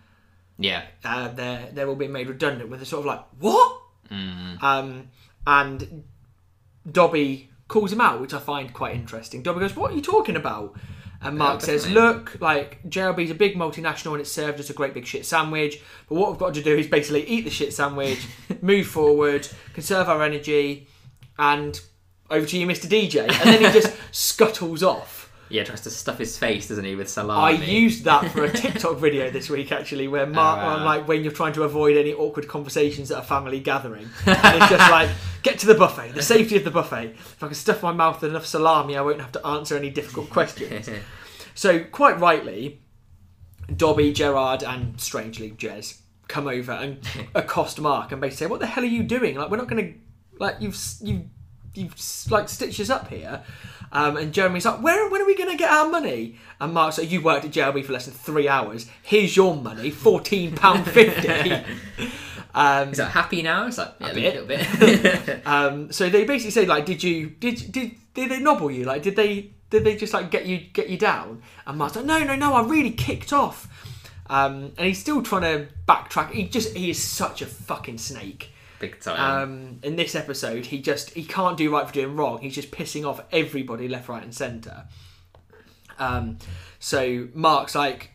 Yeah. 0.57 0.85
uh, 1.03 1.27
they're 1.27 1.69
they're 1.71 1.87
all 1.87 1.95
being 1.95 2.11
made 2.11 2.27
redundant. 2.27 2.69
Where 2.69 2.79
they're 2.79 2.85
sort 2.85 3.01
of 3.01 3.05
like, 3.05 3.23
"What?" 3.37 3.81
Mm. 4.09 4.63
Um, 4.63 5.09
and 5.45 6.03
Dobby 6.91 7.49
calls 7.67 7.91
him 7.93 8.01
out, 8.01 8.21
which 8.21 8.33
I 8.33 8.39
find 8.39 8.73
quite 8.73 8.95
interesting. 8.95 9.43
Dobby 9.43 9.59
goes, 9.59 9.75
"What 9.75 9.91
are 9.91 9.95
you 9.95 10.01
talking 10.01 10.35
about?" 10.35 10.75
And 11.21 11.37
Mark 11.37 11.61
says, 11.61 11.87
"Look, 11.89 12.37
like 12.41 12.81
JLB's 12.89 13.29
a 13.31 13.35
big 13.35 13.55
multinational 13.55 14.13
and 14.13 14.21
it's 14.21 14.31
served 14.31 14.59
us 14.59 14.69
a 14.69 14.73
great 14.73 14.93
big 14.95 15.05
shit 15.05 15.25
sandwich. 15.27 15.79
But 16.09 16.15
what 16.15 16.31
we've 16.31 16.39
got 16.39 16.53
to 16.55 16.63
do 16.63 16.75
is 16.75 16.87
basically 16.87 17.25
eat 17.27 17.41
the 17.41 17.49
shit 17.51 17.73
sandwich, 17.73 18.25
move 18.61 18.87
forward, 18.87 19.47
conserve 19.73 20.07
our 20.09 20.23
energy, 20.23 20.87
and 21.37 21.79
over 22.29 22.45
to 22.45 22.57
you, 22.57 22.67
Mr. 22.67 22.87
DJ." 22.87 23.21
And 23.21 23.29
then 23.29 23.61
he 23.61 23.79
just 23.79 23.95
scuttles 24.11 24.83
off. 24.83 25.25
Yeah, 25.47 25.63
tries 25.63 25.81
to 25.81 25.91
stuff 25.91 26.17
his 26.17 26.37
face, 26.37 26.67
doesn't 26.67 26.85
he, 26.85 26.95
with 26.95 27.07
salami? 27.07 27.57
I 27.57 27.63
used 27.63 28.03
that 28.05 28.31
for 28.31 28.45
a 28.45 28.51
TikTok 28.53 28.97
video 28.97 29.29
this 29.29 29.49
week 29.49 29.71
actually, 29.71 30.07
where 30.07 30.25
Mark, 30.25 30.59
ah. 30.59 30.75
Oh, 30.75 30.77
wow. 30.79 30.85
Like 30.85 31.07
when 31.07 31.23
you're 31.23 31.31
trying 31.31 31.53
to 31.53 31.63
avoid 31.63 31.97
any 31.97 32.13
awkward 32.13 32.47
conversations 32.47 33.11
at 33.11 33.19
a 33.19 33.21
family 33.21 33.59
gathering, 33.59 34.09
and 34.25 34.61
it's 34.61 34.69
just 34.69 34.91
like 34.91 35.09
get 35.43 35.59
to 35.59 35.67
the 35.67 35.75
buffet, 35.75 36.13
the 36.13 36.23
safety 36.23 36.57
of 36.57 36.63
the 36.63 36.71
buffet. 36.71 37.11
If 37.11 37.43
I 37.43 37.47
can 37.47 37.55
stuff 37.55 37.83
my 37.83 37.91
mouth 37.91 38.21
with 38.21 38.31
enough 38.31 38.45
salami, 38.45 38.97
I 38.97 39.01
won't 39.01 39.21
have 39.21 39.31
to 39.33 39.45
answer 39.45 39.77
any 39.77 39.91
difficult 39.91 40.31
questions. 40.31 40.89
so 41.53 41.83
quite 41.83 42.19
rightly, 42.19 42.81
Dobby, 43.75 44.13
Gerard, 44.13 44.63
and 44.63 44.99
strangely 44.99 45.51
Jez 45.51 46.01
come 46.27 46.47
over 46.47 46.71
and 46.71 46.99
accost 47.35 47.79
Mark 47.79 48.11
and 48.11 48.19
basically 48.19 48.47
say, 48.47 48.49
"What 48.49 48.61
the 48.61 48.65
hell 48.65 48.83
are 48.83 48.87
you 48.87 49.03
doing? 49.03 49.35
Like 49.35 49.51
we're 49.51 49.57
not 49.57 49.67
going 49.67 49.85
to 49.85 50.39
like 50.39 50.55
you've 50.59 50.75
you 51.01 51.29
you've 51.77 51.95
like 52.31 52.49
stitched 52.49 52.79
us 52.79 52.89
up 52.89 53.09
here." 53.09 53.43
Um, 53.91 54.17
and 54.17 54.33
Jeremy's 54.33 54.65
like, 54.65 54.81
"Where 54.81 55.09
when 55.09 55.21
are 55.21 55.25
we 55.25 55.35
going 55.35 55.51
to 55.51 55.57
get 55.57 55.69
our 55.71 55.89
money?" 55.89 56.37
And 56.59 56.73
Mark's 56.73 56.97
like, 56.97 57.11
"You 57.11 57.21
worked 57.21 57.45
at 57.45 57.51
JLB 57.51 57.85
for 57.85 57.93
less 57.93 58.05
than 58.05 58.13
three 58.13 58.47
hours. 58.47 58.87
Here's 59.03 59.35
your 59.35 59.55
money, 59.55 59.89
fourteen 59.91 60.55
pound 60.55 60.85
fifty. 60.87 61.63
Um, 62.55 62.91
Is 62.91 62.97
that 62.97 63.11
happy 63.11 63.41
now? 63.41 63.67
It's 63.67 63.77
like 63.77 63.95
yeah, 63.99 64.07
a 64.07 64.11
a 64.11 64.13
bit. 64.13 64.47
little 64.47 64.47
bit. 64.47 65.41
um, 65.45 65.91
so 65.91 66.09
they 66.09 66.23
basically 66.23 66.51
say 66.51 66.65
like, 66.65 66.85
did 66.85 67.03
you 67.03 67.29
did 67.31 67.69
did 67.71 67.97
did 68.13 68.31
they 68.31 68.39
nobble 68.39 68.71
you? 68.71 68.85
Like, 68.85 69.03
did 69.03 69.17
they 69.17 69.51
did 69.69 69.83
they 69.83 69.97
just 69.97 70.13
like 70.13 70.31
get 70.31 70.45
you 70.45 70.59
get 70.59 70.89
you 70.89 70.97
down? 70.97 71.43
And 71.67 71.77
Mark's 71.77 71.97
like, 71.97 72.05
no 72.05 72.23
no 72.23 72.35
no, 72.35 72.53
I 72.53 72.63
really 72.63 72.91
kicked 72.91 73.33
off. 73.33 73.67
Um, 74.27 74.71
and 74.77 74.87
he's 74.87 74.99
still 74.99 75.21
trying 75.21 75.41
to 75.41 75.67
backtrack. 75.85 76.31
He 76.31 76.47
just 76.47 76.75
he 76.75 76.89
is 76.89 77.03
such 77.03 77.41
a 77.41 77.45
fucking 77.45 77.97
snake. 77.97 78.51
Big 78.79 78.99
time. 78.99 79.43
Um, 79.43 79.79
in 79.83 79.95
this 79.95 80.15
episode, 80.15 80.65
he 80.67 80.79
just 80.79 81.11
he 81.11 81.23
can't 81.23 81.57
do 81.57 81.71
right 81.71 81.87
for 81.87 81.93
doing 81.93 82.15
wrong. 82.15 82.39
He's 82.41 82.55
just 82.55 82.71
pissing 82.71 83.07
off 83.07 83.21
everybody 83.31 83.87
left, 83.87 84.09
right, 84.09 84.23
and 84.23 84.33
centre. 84.33 84.85
Um, 85.97 86.37
so 86.79 87.27
Mark's 87.33 87.75
like, 87.75 88.11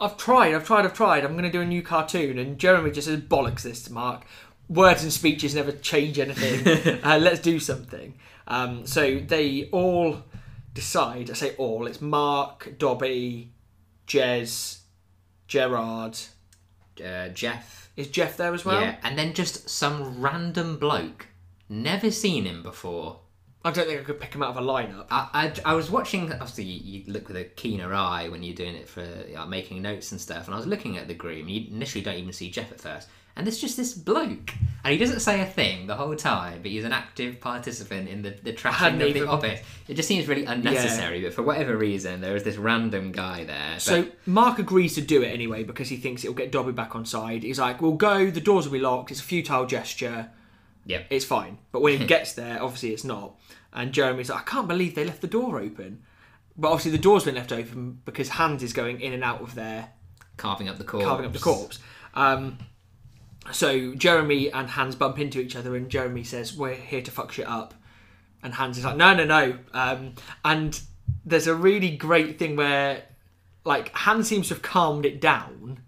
I've 0.00 0.16
tried, 0.16 0.54
I've 0.54 0.66
tried, 0.66 0.84
I've 0.84 0.94
tried. 0.94 1.24
I'm 1.24 1.32
going 1.32 1.44
to 1.44 1.50
do 1.50 1.60
a 1.60 1.66
new 1.66 1.82
cartoon, 1.82 2.38
and 2.38 2.58
Jeremy 2.58 2.90
just 2.90 3.06
says 3.06 3.20
bollocks 3.20 3.62
this 3.62 3.82
to 3.84 3.92
Mark. 3.92 4.24
Words 4.68 5.02
and 5.02 5.12
speeches 5.12 5.54
never 5.54 5.72
change 5.72 6.18
anything. 6.18 7.00
uh, 7.04 7.18
let's 7.18 7.40
do 7.40 7.60
something. 7.60 8.14
Um, 8.48 8.86
so 8.86 9.18
they 9.20 9.68
all 9.72 10.22
decide. 10.72 11.30
I 11.30 11.34
say 11.34 11.54
all. 11.56 11.86
It's 11.86 12.00
Mark, 12.00 12.74
Dobby, 12.78 13.52
Jez, 14.06 14.80
Gerard. 15.46 16.18
uh, 17.04 17.28
Jeff. 17.28 17.83
Is 17.96 18.08
Jeff 18.08 18.36
there 18.36 18.54
as 18.54 18.64
well? 18.64 18.80
Yeah, 18.80 18.96
and 19.02 19.16
then 19.16 19.34
just 19.34 19.68
some 19.68 20.20
random 20.20 20.78
bloke. 20.78 21.28
Never 21.68 22.10
seen 22.10 22.44
him 22.44 22.62
before. 22.62 23.20
I 23.64 23.70
don't 23.70 23.86
think 23.86 24.00
I 24.00 24.04
could 24.04 24.20
pick 24.20 24.34
him 24.34 24.42
out 24.42 24.50
of 24.50 24.56
a 24.56 24.60
lineup. 24.60 25.06
I, 25.10 25.52
I, 25.64 25.72
I 25.72 25.74
was 25.74 25.90
watching. 25.90 26.30
Obviously, 26.32 26.64
you, 26.64 27.00
you 27.04 27.12
look 27.12 27.28
with 27.28 27.36
a 27.38 27.44
keener 27.44 27.94
eye 27.94 28.28
when 28.28 28.42
you're 28.42 28.54
doing 28.54 28.74
it 28.74 28.88
for 28.88 29.06
like, 29.32 29.48
making 29.48 29.80
notes 29.80 30.12
and 30.12 30.20
stuff. 30.20 30.46
And 30.46 30.54
I 30.54 30.58
was 30.58 30.66
looking 30.66 30.98
at 30.98 31.08
the 31.08 31.14
groom. 31.14 31.48
You 31.48 31.68
initially 31.70 32.04
don't 32.04 32.16
even 32.16 32.32
see 32.32 32.50
Jeff 32.50 32.70
at 32.72 32.80
first, 32.80 33.08
and 33.36 33.46
there's 33.46 33.58
just 33.60 33.76
this 33.76 33.92
bloke, 33.94 34.52
and 34.84 34.92
he 34.92 34.98
doesn't 34.98 35.20
say 35.20 35.40
a 35.40 35.46
thing 35.46 35.86
the 35.86 35.96
whole 35.96 36.14
time. 36.14 36.62
But 36.62 36.70
he's 36.70 36.84
an 36.84 36.92
active 36.92 37.40
participant 37.40 38.08
in 38.08 38.22
the 38.22 38.30
the 38.42 38.52
trashing 38.52 38.92
of 38.94 38.98
the 38.98 39.06
even- 39.08 39.28
office. 39.28 39.60
It 39.88 39.94
just 39.94 40.06
seems 40.08 40.28
really 40.28 40.44
unnecessary. 40.44 41.22
But 41.22 41.34
for 41.34 41.42
whatever 41.42 41.76
reason, 41.76 42.20
there 42.20 42.36
is 42.36 42.42
this 42.44 42.56
random 42.56 43.12
guy 43.12 43.44
there. 43.44 43.78
So 43.78 44.02
But- 44.04 44.16
Mark 44.26 44.58
agrees 44.58 44.94
to 44.94 45.00
do 45.00 45.22
it 45.22 45.28
anyway 45.28 45.64
because 45.64 45.88
he 45.88 45.96
thinks 45.96 46.22
it'll 46.24 46.34
get 46.34 46.52
Dobby 46.52 46.72
back 46.72 46.94
on 46.94 47.04
side. 47.04 47.42
He's 47.42 47.58
like, 47.58 47.80
"We'll 47.82 47.92
go. 47.92 48.30
The 48.30 48.40
doors 48.40 48.66
will 48.66 48.72
be 48.74 48.78
locked. 48.80 49.10
It's 49.10 49.20
a 49.20 49.24
futile 49.24 49.66
gesture. 49.66 50.30
Yep. 50.86 51.06
It's 51.10 51.24
fine." 51.24 51.58
But 51.72 51.82
when 51.82 51.98
he 51.98 52.06
gets 52.14 52.32
there, 52.34 52.62
obviously 52.62 52.90
it's 52.92 53.04
not. 53.04 53.34
And 53.72 53.92
Jeremy's 53.92 54.30
like, 54.30 54.40
"I 54.42 54.44
can't 54.50 54.68
believe 54.68 54.94
they 54.94 55.04
left 55.04 55.20
the 55.22 55.26
door 55.26 55.58
open." 55.60 56.02
But 56.56 56.68
obviously 56.68 56.92
the 56.92 56.98
door's 56.98 57.24
been 57.24 57.34
left 57.34 57.50
open 57.50 58.00
because 58.04 58.28
Hans 58.28 58.62
is 58.62 58.72
going 58.72 59.00
in 59.00 59.12
and 59.12 59.24
out 59.24 59.40
of 59.40 59.56
there, 59.56 59.88
carving 60.36 60.68
up 60.68 60.78
the 60.78 60.84
corpse. 60.84 61.04
carving 61.04 61.26
up 61.26 61.32
the 61.32 61.40
corpse. 61.40 61.80
Um, 62.14 62.58
so 63.52 63.94
Jeremy 63.94 64.50
and 64.50 64.68
Hans 64.70 64.94
bump 64.94 65.18
into 65.18 65.40
each 65.40 65.56
other, 65.56 65.76
and 65.76 65.90
Jeremy 65.90 66.24
says, 66.24 66.56
"We're 66.56 66.74
here 66.74 67.02
to 67.02 67.10
fuck 67.10 67.32
shit 67.32 67.46
up," 67.46 67.74
and 68.42 68.54
Hans 68.54 68.78
is 68.78 68.84
like, 68.84 68.96
"No, 68.96 69.14
no, 69.14 69.24
no." 69.24 69.58
Um, 69.72 70.14
and 70.44 70.80
there's 71.24 71.46
a 71.46 71.54
really 71.54 71.96
great 71.96 72.38
thing 72.38 72.56
where, 72.56 73.04
like, 73.64 73.94
Hans 73.94 74.28
seems 74.28 74.48
to 74.48 74.54
have 74.54 74.62
calmed 74.62 75.06
it 75.06 75.20
down, 75.20 75.80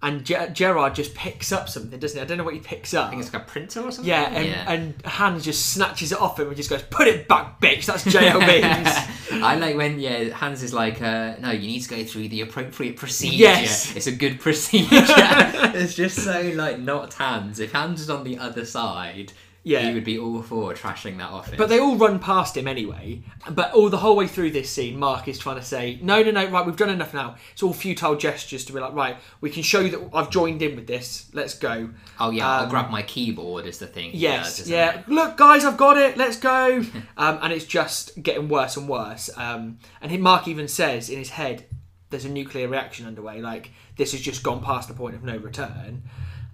and 0.00 0.24
Ge- 0.24 0.52
Gerard 0.52 0.94
just 0.94 1.14
picks 1.14 1.50
up 1.50 1.68
something, 1.68 1.98
doesn't 1.98 2.16
he? 2.16 2.22
I 2.22 2.24
don't 2.24 2.38
know 2.38 2.44
what 2.44 2.54
he 2.54 2.60
picks 2.60 2.94
up. 2.94 3.06
I 3.06 3.10
think 3.10 3.22
it's 3.22 3.32
like 3.32 3.42
a 3.42 3.46
printer 3.46 3.80
or 3.80 3.90
something. 3.90 4.08
Yeah, 4.08 4.28
and, 4.32 4.46
Yeah. 4.46 4.70
and 4.72 5.02
Hans 5.04 5.44
just 5.44 5.72
snatches 5.72 6.12
it 6.12 6.20
off 6.20 6.38
him 6.38 6.46
and 6.48 6.56
just 6.56 6.70
goes, 6.70 6.82
"Put 6.84 7.08
it 7.08 7.26
back, 7.26 7.60
bitch. 7.60 7.86
That's 7.86 8.04
JLB's." 8.04 9.32
I 9.42 9.56
like 9.56 9.76
when 9.76 9.98
yeah 10.00 10.30
Hans 10.30 10.62
is 10.62 10.72
like 10.72 11.02
uh, 11.02 11.34
no 11.40 11.50
you 11.50 11.66
need 11.66 11.80
to 11.80 11.88
go 11.88 12.04
through 12.04 12.28
the 12.28 12.40
appropriate 12.42 12.96
procedure. 12.96 13.36
Yes. 13.38 13.94
it's 13.96 14.06
a 14.06 14.12
good 14.12 14.40
procedure. 14.46 14.88
it's 14.92 15.94
just 15.94 16.16
so 16.22 16.42
like 16.54 16.78
not 16.78 17.14
Hans. 17.14 17.58
If 17.60 17.72
Hans 17.72 18.00
is 18.00 18.08
on 18.10 18.24
the 18.24 18.38
other 18.38 18.64
side, 18.64 19.32
Yeah. 19.68 19.88
he 19.88 19.94
would 19.94 20.04
be 20.04 20.18
all 20.18 20.42
for 20.42 20.72
trashing 20.72 21.18
that 21.18 21.30
office. 21.30 21.54
But 21.58 21.68
they 21.68 21.78
all 21.78 21.96
run 21.96 22.18
past 22.18 22.56
him 22.56 22.66
anyway. 22.66 23.22
But 23.50 23.72
all 23.74 23.90
the 23.90 23.98
whole 23.98 24.16
way 24.16 24.26
through 24.26 24.52
this 24.52 24.70
scene, 24.70 24.98
Mark 24.98 25.28
is 25.28 25.38
trying 25.38 25.56
to 25.56 25.62
say, 25.62 25.98
"No, 26.02 26.22
no, 26.22 26.30
no, 26.30 26.46
right, 26.46 26.64
we've 26.64 26.76
done 26.76 26.88
enough 26.88 27.12
now. 27.12 27.36
It's 27.52 27.62
all 27.62 27.74
futile 27.74 28.16
gestures 28.16 28.64
to 28.64 28.72
be 28.72 28.80
like, 28.80 28.94
right, 28.94 29.16
we 29.40 29.50
can 29.50 29.62
show 29.62 29.80
you 29.80 29.90
that 29.90 30.10
I've 30.14 30.30
joined 30.30 30.62
in 30.62 30.74
with 30.76 30.86
this. 30.86 31.28
Let's 31.32 31.54
go." 31.54 31.90
oh 32.18 32.30
yeah, 32.30 32.48
I'll 32.48 32.64
Um, 32.64 32.70
grab 32.70 32.90
my 32.90 33.02
keyboard 33.02 33.66
is 33.66 33.78
the 33.78 33.86
thing. 33.86 34.10
Yes, 34.14 34.56
does, 34.58 34.70
yeah. 34.70 35.00
it? 35.00 35.08
Look, 35.08 35.36
guys, 35.36 35.64
I've 35.64 35.76
got 35.76 35.96
it. 35.98 36.16
Let's 36.16 36.38
go. 36.38 36.82
um, 37.16 37.38
and 37.42 37.52
it's 37.52 37.66
just 37.66 38.22
getting 38.22 38.48
worse 38.48 38.76
and 38.76 38.88
worse. 38.88 39.28
Um, 39.36 39.78
and 40.00 40.22
Mark 40.22 40.48
even 40.48 40.66
says 40.68 41.10
in 41.10 41.18
his 41.18 41.30
head, 41.30 41.66
"There's 42.10 42.24
a 42.24 42.30
nuclear 42.30 42.68
reaction 42.68 43.06
underway. 43.06 43.42
Like 43.42 43.70
this 43.96 44.12
has 44.12 44.20
just 44.22 44.42
gone 44.42 44.62
past 44.62 44.88
the 44.88 44.94
point 44.94 45.14
of 45.14 45.22
no 45.22 45.36
return." 45.36 46.04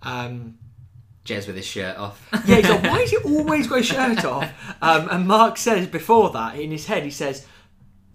Um, 0.02 0.58
Jez 1.24 1.46
with 1.46 1.56
his 1.56 1.66
shirt 1.66 1.96
off. 1.96 2.28
yeah, 2.46 2.56
he's 2.56 2.68
like, 2.68 2.82
"Why 2.82 3.00
has 3.00 3.10
he 3.10 3.16
always 3.18 3.66
got 3.66 3.78
his 3.78 3.86
shirt 3.86 4.24
off?" 4.24 4.50
Um, 4.82 5.08
and 5.10 5.26
Mark 5.26 5.56
says 5.56 5.86
before 5.86 6.30
that 6.30 6.56
in 6.56 6.70
his 6.70 6.86
head, 6.86 7.02
he 7.02 7.10
says, 7.10 7.46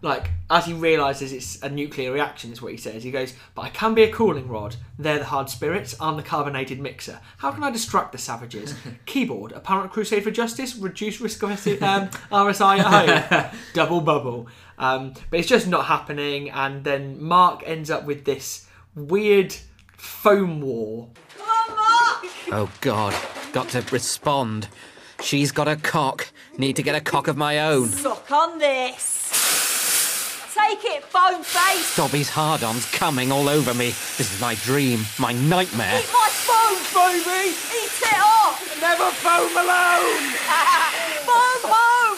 like 0.02 0.30
as 0.50 0.66
he 0.66 0.74
realizes 0.74 1.34
it's 1.34 1.62
a 1.62 1.70
nuclear 1.70 2.12
reaction, 2.12 2.52
is 2.52 2.62
what 2.62 2.72
he 2.72 2.78
says. 2.78 3.04
He 3.04 3.12
goes, 3.12 3.34
"But 3.56 3.64
I 3.64 3.70
can 3.70 3.94
be 3.94 4.04
a 4.04 4.12
cooling 4.12 4.48
rod. 4.48 4.76
They're 4.98 5.20
the 5.20 5.26
hard 5.26 5.50
spirits. 5.50 5.96
I'm 6.00 6.18
the 6.18 6.24
carbonated 6.24 6.80
mixer. 6.80 7.20
How 7.38 7.52
can 7.52 7.64
I 7.64 7.72
distract 7.72 8.12
the 8.12 8.18
savages? 8.18 8.76
Keyboard, 9.06 9.52
apparent 9.52 9.92
crusade 9.92 10.24
for 10.24 10.32
justice, 10.32 10.76
reduce 10.76 11.20
risk 11.20 11.44
of 11.44 11.52
um, 11.52 12.10
RSI 12.32 12.80
at 12.80 13.32
home, 13.32 13.60
double 13.74 14.02
bubble." 14.02 14.48
Um, 14.78 15.14
but 15.30 15.40
it's 15.40 15.50
just 15.50 15.68
not 15.68 15.86
happening, 15.86 16.50
and 16.50 16.84
then 16.84 17.22
Mark 17.22 17.64
ends 17.66 17.90
up 17.90 18.06
with 18.06 18.24
this 18.24 18.68
weird 18.96 19.54
foam 19.98 20.62
war. 20.62 21.10
Oh 22.52 22.72
God, 22.82 23.14
got 23.54 23.70
to 23.70 23.84
respond. 23.92 24.68
She's 25.22 25.52
got 25.52 25.68
a 25.68 25.76
cock. 25.76 26.30
Need 26.58 26.76
to 26.78 26.84
get 26.84 26.96
a 26.96 27.02
cock 27.02 27.28
of 27.28 27.38
my 27.38 27.60
own. 27.60 27.90
Suck 27.90 28.32
on 28.32 28.58
this. 28.58 30.54
Take 30.56 30.84
it, 30.84 31.04
bone 31.14 31.44
face. 31.44 31.96
Dobby's 31.96 32.30
hard-on's 32.30 32.86
coming 32.92 33.32
all 33.32 33.48
over 33.50 33.74
me. 33.74 33.88
This 34.18 34.34
is 34.34 34.42
my 34.42 34.56
dream, 34.56 35.06
my 35.20 35.32
nightmare. 35.32 36.00
Eat 36.00 36.10
my 36.12 36.30
bones, 36.48 36.94
baby. 36.94 37.50
Eat 37.50 38.02
it 38.02 38.18
up. 38.18 38.60
Never 38.82 39.12
foam 39.12 39.52
alone. 39.56 40.20
Foam 41.30 41.72
home. 41.72 42.18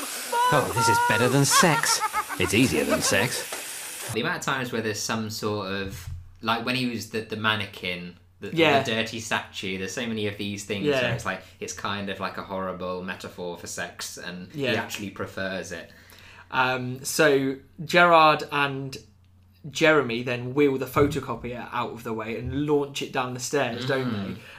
Oh, 0.54 0.72
this 0.76 0.88
is 0.88 0.98
better 1.10 1.28
than 1.28 1.44
sex. 1.44 2.00
It's 2.40 2.54
easier 2.54 2.86
than 2.86 3.02
sex. 3.02 4.12
The 4.14 4.22
amount 4.22 4.38
of 4.38 4.44
times 4.44 4.72
where 4.72 4.82
there's 4.82 5.02
some 5.02 5.30
sort 5.30 5.72
of 5.72 6.08
like 6.42 6.66
when 6.66 6.76
he 6.76 6.88
was 6.88 7.10
the, 7.10 7.22
the 7.22 7.36
mannequin, 7.36 8.16
the, 8.42 8.56
Yeah. 8.56 8.84
the 8.84 8.92
dirty 8.92 9.20
statue. 9.22 9.78
There's 9.78 9.94
so 9.94 10.06
many 10.06 10.28
of 10.28 10.38
these 10.38 10.66
things 10.66 10.86
Yeah. 10.88 11.02
where 11.02 11.14
it's 11.14 11.26
like 11.26 11.42
it's 11.60 11.74
kind 11.74 12.10
of 12.10 12.20
like 12.20 12.38
a 12.38 12.44
horrible 12.44 13.02
metaphor 13.04 13.58
for 13.58 13.68
sex, 13.68 14.18
and 14.18 14.52
he 14.52 14.68
actually 14.68 15.10
prefers 15.12 15.72
it. 15.72 15.92
Um, 16.52 17.04
so 17.06 17.56
Gerard 17.86 18.44
and 18.52 18.98
Jeremy 19.70 20.24
then 20.24 20.54
wheel 20.56 20.78
the 20.78 20.86
photocopier 20.88 21.68
out 21.72 21.92
of 21.92 22.04
the 22.04 22.14
way 22.14 22.38
and 22.38 22.66
launch 22.66 23.02
it 23.02 23.14
down 23.14 23.34
the 23.34 23.40
stairs, 23.40 23.86
don't 23.86 24.12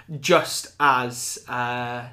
they? 0.08 0.16
Just 0.18 0.74
as 0.80 1.44
uh, 1.48 2.04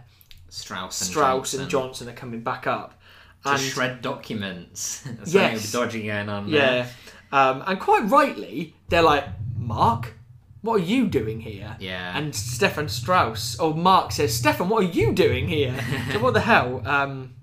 Strauss 0.50 1.00
and 1.02 1.10
Strauss 1.10 1.52
Johnson. 1.52 1.62
and 1.62 1.70
Johnson 1.70 2.10
are 2.10 2.14
coming 2.14 2.42
back 2.42 2.66
up. 2.68 3.00
To 3.46 3.52
And 3.52 3.62
shred 3.62 4.02
documents. 4.02 5.08
Yes. 5.26 5.72
dodgy 5.72 6.08
going 6.08 6.28
on. 6.28 6.50
yeah, 6.50 6.88
um, 7.32 7.64
and 7.66 7.80
quite 7.80 8.10
rightly, 8.10 8.74
they're 8.90 9.02
like, 9.04 9.24
Mark, 9.58 10.14
what 10.62 10.82
are 10.82 10.84
you 10.84 11.08
doing 11.08 11.40
here? 11.42 11.78
Yeah. 11.80 12.18
And 12.18 12.36
Stefan 12.36 12.90
Strauss, 12.90 13.58
or 13.60 13.74
Mark 13.74 14.12
says, 14.12 14.34
Stefan, 14.36 14.70
what 14.70 14.84
are 14.84 14.88
you 14.88 15.14
doing 15.14 15.48
here? 15.48 15.74
so 16.12 16.20
what 16.20 16.34
the 16.34 16.42
hell? 16.42 16.82
Um, 16.86 17.36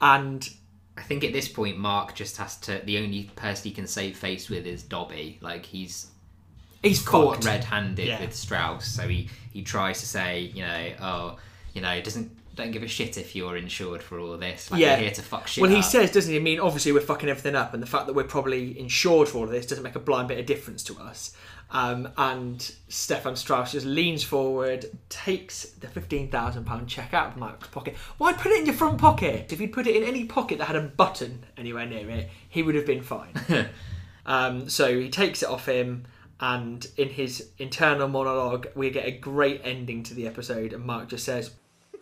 and 0.00 0.48
I 0.96 1.02
think 1.02 1.24
at 1.24 1.32
this 1.32 1.48
point, 1.48 1.78
Mark 1.78 2.14
just 2.14 2.36
has 2.38 2.56
to. 2.58 2.80
The 2.84 2.98
only 2.98 3.24
person 3.36 3.64
he 3.64 3.74
can 3.74 3.86
save 3.86 4.16
face 4.16 4.48
with 4.48 4.66
is 4.66 4.82
Dobby. 4.82 5.38
Like 5.40 5.66
he's 5.66 6.08
He's 6.82 7.00
caught 7.00 7.44
red-handed 7.44 8.06
Yeah. 8.06 8.20
with 8.20 8.34
Strauss, 8.34 8.86
so 8.86 9.06
he 9.06 9.28
he 9.52 9.62
tries 9.62 10.00
to 10.00 10.06
say, 10.06 10.40
you 10.54 10.62
know, 10.62 10.92
oh, 11.00 11.36
you 11.74 11.80
know, 11.80 12.00
doesn't 12.00 12.36
don't 12.56 12.72
give 12.72 12.82
a 12.82 12.88
shit 12.88 13.16
if 13.16 13.34
you're 13.34 13.56
insured 13.56 14.02
for 14.02 14.18
all 14.18 14.36
this. 14.36 14.70
Like 14.70 14.80
yeah. 14.80 14.94
you're 14.94 15.04
here 15.04 15.10
to 15.12 15.22
fuck 15.22 15.46
shit. 15.46 15.62
Well, 15.62 15.70
he 15.70 15.78
up. 15.78 15.84
says, 15.84 16.10
doesn't 16.10 16.30
he? 16.30 16.38
I 16.38 16.42
mean, 16.42 16.58
obviously, 16.58 16.90
we're 16.92 17.00
fucking 17.00 17.28
everything 17.28 17.54
up, 17.54 17.72
and 17.72 17.82
the 17.82 17.86
fact 17.86 18.06
that 18.06 18.14
we're 18.14 18.24
probably 18.24 18.78
insured 18.78 19.28
for 19.28 19.38
all 19.38 19.44
of 19.44 19.50
this 19.50 19.64
doesn't 19.64 19.84
make 19.84 19.94
a 19.94 20.00
blind 20.00 20.28
bit 20.28 20.38
of 20.38 20.46
difference 20.46 20.82
to 20.84 20.98
us. 20.98 21.36
Um, 21.72 22.10
and 22.18 22.60
Stefan 22.88 23.34
Strauss 23.34 23.72
just 23.72 23.86
leans 23.86 24.22
forward, 24.22 24.84
takes 25.08 25.64
the 25.70 25.86
£15,000 25.86 26.86
check 26.86 27.14
out 27.14 27.28
of 27.28 27.36
Mark's 27.38 27.68
pocket. 27.68 27.96
Why 28.18 28.34
put 28.34 28.52
it 28.52 28.60
in 28.60 28.66
your 28.66 28.74
front 28.74 28.98
pocket? 28.98 29.50
If 29.50 29.58
you'd 29.58 29.72
put 29.72 29.86
it 29.86 29.96
in 29.96 30.02
any 30.02 30.24
pocket 30.24 30.58
that 30.58 30.66
had 30.66 30.76
a 30.76 30.82
button 30.82 31.44
anywhere 31.56 31.86
near 31.86 32.08
it, 32.10 32.28
he 32.46 32.62
would 32.62 32.74
have 32.74 32.84
been 32.84 33.02
fine. 33.02 33.32
um, 34.26 34.68
so 34.68 35.00
he 35.00 35.08
takes 35.08 35.42
it 35.42 35.48
off 35.48 35.64
him, 35.64 36.04
and 36.40 36.86
in 36.98 37.08
his 37.08 37.48
internal 37.56 38.06
monologue, 38.06 38.68
we 38.74 38.90
get 38.90 39.06
a 39.06 39.12
great 39.12 39.62
ending 39.64 40.02
to 40.02 40.14
the 40.14 40.26
episode, 40.26 40.74
and 40.74 40.84
Mark 40.84 41.08
just 41.08 41.24
says, 41.24 41.52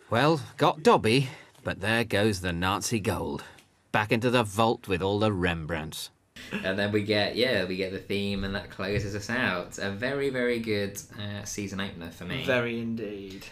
Well, 0.09 0.41
got 0.57 0.83
Dobby, 0.83 1.29
but 1.63 1.79
there 1.79 2.03
goes 2.03 2.41
the 2.41 2.51
Nazi 2.51 2.99
gold. 2.99 3.45
Back 3.93 4.11
into 4.11 4.29
the 4.29 4.43
vault 4.43 4.89
with 4.89 5.01
all 5.01 5.19
the 5.19 5.31
Rembrandts. 5.31 6.09
And 6.51 6.77
then 6.77 6.91
we 6.91 7.03
get 7.03 7.35
yeah, 7.35 7.65
we 7.65 7.75
get 7.75 7.91
the 7.91 7.99
theme, 7.99 8.43
and 8.43 8.55
that 8.55 8.69
closes 8.69 9.15
us 9.15 9.29
out. 9.29 9.77
A 9.77 9.91
very 9.91 10.29
very 10.29 10.59
good 10.59 11.01
uh, 11.19 11.43
season 11.43 11.79
opener 11.79 12.11
for 12.11 12.25
me. 12.25 12.43
Very 12.45 12.79
indeed. 12.79 13.45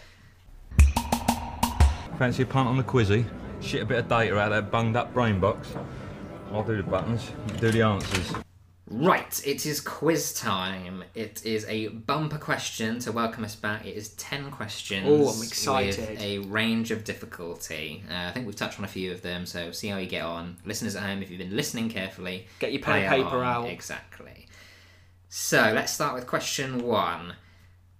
Fancy 2.18 2.42
a 2.42 2.46
punt 2.46 2.68
on 2.68 2.76
the 2.76 2.84
quizzy? 2.84 3.24
Shit 3.60 3.82
a 3.82 3.86
bit 3.86 3.98
of 3.98 4.08
data 4.08 4.38
out 4.38 4.52
of 4.52 4.64
that 4.64 4.70
bunged 4.70 4.96
up 4.96 5.12
brain 5.14 5.40
box. 5.40 5.74
I'll 6.52 6.64
do 6.64 6.76
the 6.76 6.82
buttons, 6.82 7.30
do 7.60 7.70
the 7.70 7.82
answers. 7.82 8.34
Right, 8.92 9.40
it 9.46 9.66
is 9.66 9.80
quiz 9.80 10.34
time. 10.34 11.04
It 11.14 11.46
is 11.46 11.64
a 11.66 11.88
bumper 11.88 12.38
question 12.38 12.98
to 13.00 13.12
welcome 13.12 13.44
us 13.44 13.54
back. 13.54 13.86
It 13.86 13.96
is 13.96 14.08
10 14.14 14.50
questions. 14.50 15.06
Oh, 15.08 15.28
I'm 15.28 15.42
excited. 15.44 16.10
With 16.10 16.20
a 16.20 16.38
range 16.40 16.90
of 16.90 17.04
difficulty. 17.04 18.02
Uh, 18.10 18.14
I 18.14 18.32
think 18.32 18.46
we've 18.46 18.56
touched 18.56 18.80
on 18.80 18.84
a 18.84 18.88
few 18.88 19.12
of 19.12 19.22
them, 19.22 19.46
so 19.46 19.70
see 19.70 19.86
how 19.86 19.98
you 19.98 20.08
get 20.08 20.24
on. 20.24 20.56
Listeners 20.64 20.96
at 20.96 21.04
home, 21.04 21.22
if 21.22 21.30
you've 21.30 21.38
been 21.38 21.54
listening 21.56 21.88
carefully, 21.88 22.48
Get 22.58 22.72
your 22.72 22.82
pen 22.82 23.04
and 23.04 23.08
paper 23.08 23.36
along. 23.36 23.44
out. 23.44 23.66
Exactly. 23.68 24.48
So 25.28 25.70
let's 25.72 25.92
start 25.92 26.16
with 26.16 26.26
question 26.26 26.82
one. 26.84 27.34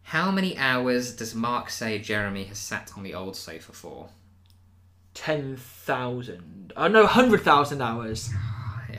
How 0.02 0.32
many 0.32 0.58
hours 0.58 1.14
does 1.14 1.36
Mark 1.36 1.70
say 1.70 2.00
Jeremy 2.00 2.42
has 2.44 2.58
sat 2.58 2.90
on 2.96 3.04
the 3.04 3.14
old 3.14 3.36
sofa 3.36 3.72
for? 3.72 4.08
10,000. 5.14 6.72
Oh, 6.76 6.88
no, 6.88 7.02
100,000 7.02 7.80
hours. 7.80 8.30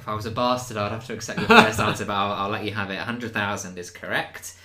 If 0.01 0.07
I 0.07 0.15
was 0.15 0.25
a 0.25 0.31
bastard, 0.31 0.77
I'd 0.77 0.91
have 0.91 1.05
to 1.07 1.13
accept 1.13 1.37
your 1.39 1.47
first 1.47 1.79
answer, 1.87 2.05
but 2.05 2.13
I'll, 2.13 2.33
I'll 2.33 2.49
let 2.49 2.65
you 2.65 2.71
have 2.73 2.89
it. 2.89 2.95
100,000 2.97 3.77
is 3.77 3.91
correct. 3.91 4.55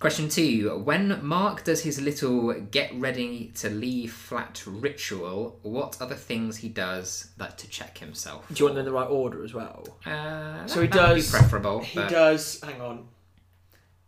Question 0.00 0.28
two. 0.30 0.78
When 0.84 1.24
Mark 1.26 1.64
does 1.64 1.82
his 1.82 2.00
little 2.00 2.54
get 2.54 2.90
ready 2.94 3.52
to 3.56 3.68
leave 3.68 4.12
flat 4.12 4.62
ritual, 4.66 5.58
what 5.62 6.00
are 6.00 6.06
the 6.06 6.14
things 6.14 6.56
he 6.58 6.68
does 6.70 7.30
that 7.36 7.58
to 7.58 7.68
check 7.68 7.98
himself? 7.98 8.46
Do 8.48 8.54
you 8.58 8.64
want 8.64 8.76
them 8.76 8.86
in 8.86 8.92
the 8.92 8.92
right 8.98 9.08
order 9.10 9.44
as 9.44 9.52
well? 9.52 9.98
Uh, 10.06 10.66
so 10.66 10.80
he 10.80 10.86
that- 10.86 11.14
be 11.14 11.20
does. 11.20 11.30
preferable, 11.30 11.80
He 11.80 11.96
but- 11.98 12.08
does. 12.10 12.60
Hang 12.62 12.80
on. 12.80 13.08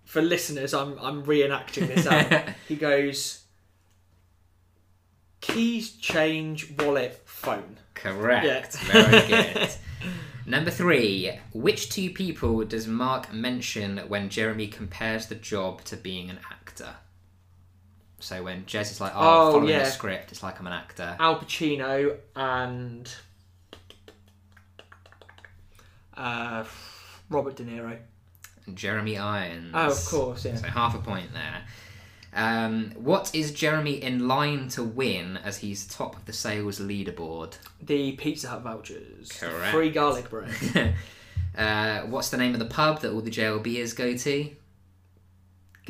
For 0.05 0.23
listeners, 0.23 0.73
I'm 0.75 0.99
I'm 1.01 1.23
reenacting 1.25 1.87
this 1.89 2.07
out. 2.07 2.49
he 2.69 2.77
goes. 2.77 3.43
Keys, 5.41 5.93
change, 5.93 6.71
wallet, 6.79 7.21
phone. 7.27 7.79
Correct. 7.95 8.45
Yeah. 8.47 8.93
Very 8.93 9.29
good. 9.29 9.71
Number 10.51 10.71
three. 10.71 11.31
Which 11.53 11.91
two 11.91 12.11
people 12.11 12.65
does 12.65 12.87
Mark 12.87 13.33
mention 13.33 13.99
when 14.09 14.29
Jeremy 14.29 14.67
compares 14.67 15.27
the 15.27 15.35
job 15.37 15.85
to 15.85 15.97
being 15.97 16.29
an 16.29 16.39
actor? 16.51 16.95
So 18.19 18.43
when 18.43 18.65
Jez 18.65 18.91
is 18.91 19.01
like, 19.01 19.13
"Oh, 19.15 19.19
Oh, 19.49 19.53
following 19.53 19.71
yeah. 19.71 19.85
the 19.85 19.91
script, 19.91 20.33
it's 20.33 20.43
like 20.43 20.61
I'm 20.61 20.67
an 20.67 20.73
actor." 20.73 21.17
Al 21.19 21.39
Pacino 21.39 22.17
and 22.37 23.11
uh, 26.17 26.65
Robert 27.31 27.57
De 27.57 27.65
Niro. 27.65 27.97
Jeremy 28.75 29.17
Irons. 29.19 29.71
Oh, 29.75 29.91
of 29.91 30.05
course, 30.07 30.45
yeah. 30.45 30.57
So 30.57 30.67
half 30.69 30.95
a 30.95 30.99
point 30.99 31.33
there. 31.33 31.63
Um, 32.33 32.93
what 32.97 33.35
is 33.35 33.53
Jeremy 33.53 34.03
in 34.03 34.29
line 34.29 34.69
to 34.71 34.85
win 34.85 35.37
as 35.39 35.59
he's 35.59 35.87
top 35.87 36.17
of 36.17 36.27
the 36.27 36.33
sales 36.33 36.79
leaderboard? 36.79 37.55
The 37.83 38.13
Pizza 38.13 38.49
Hut 38.49 38.63
vouchers. 38.63 39.33
Correct. 39.33 39.73
Free 39.73 39.91
garlic 39.91 40.31
bread. 40.31 40.55
uh, 41.59 42.01
what's 42.03 42.31
the 42.31 42.37
name 42.37 42.53
of 42.53 42.61
the 42.61 42.67
pub 42.67 43.01
that 43.01 43.13
all 43.13 43.21
the 43.21 43.31
JLBers 43.31 43.97
go 43.97 44.17
to? 44.17 44.51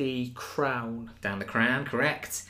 the 0.01 0.31
Crown. 0.33 1.11
Down 1.21 1.37
the 1.37 1.45
Crown, 1.45 1.85
correct. 1.85 2.43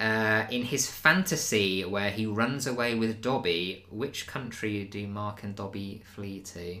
Uh, 0.00 0.46
in 0.50 0.62
his 0.62 0.90
fantasy, 0.90 1.84
where 1.84 2.10
he 2.10 2.24
runs 2.24 2.66
away 2.66 2.94
with 2.94 3.20
Dobby, 3.20 3.84
which 3.90 4.26
country 4.26 4.84
do 4.84 5.06
Mark 5.06 5.42
and 5.42 5.54
Dobby 5.54 6.02
flee 6.04 6.40
to? 6.40 6.80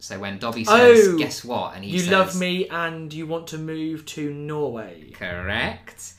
So 0.00 0.18
when 0.18 0.38
Dobby 0.38 0.64
says, 0.64 1.08
oh, 1.08 1.18
"Guess 1.18 1.44
what?" 1.44 1.76
and 1.76 1.84
he 1.84 1.90
you 1.92 1.98
says, 2.00 2.10
love 2.10 2.38
me 2.40 2.66
and 2.68 3.12
you 3.12 3.26
want 3.26 3.46
to 3.48 3.58
move 3.58 4.06
to 4.06 4.32
Norway. 4.32 5.10
Correct. 5.12 6.14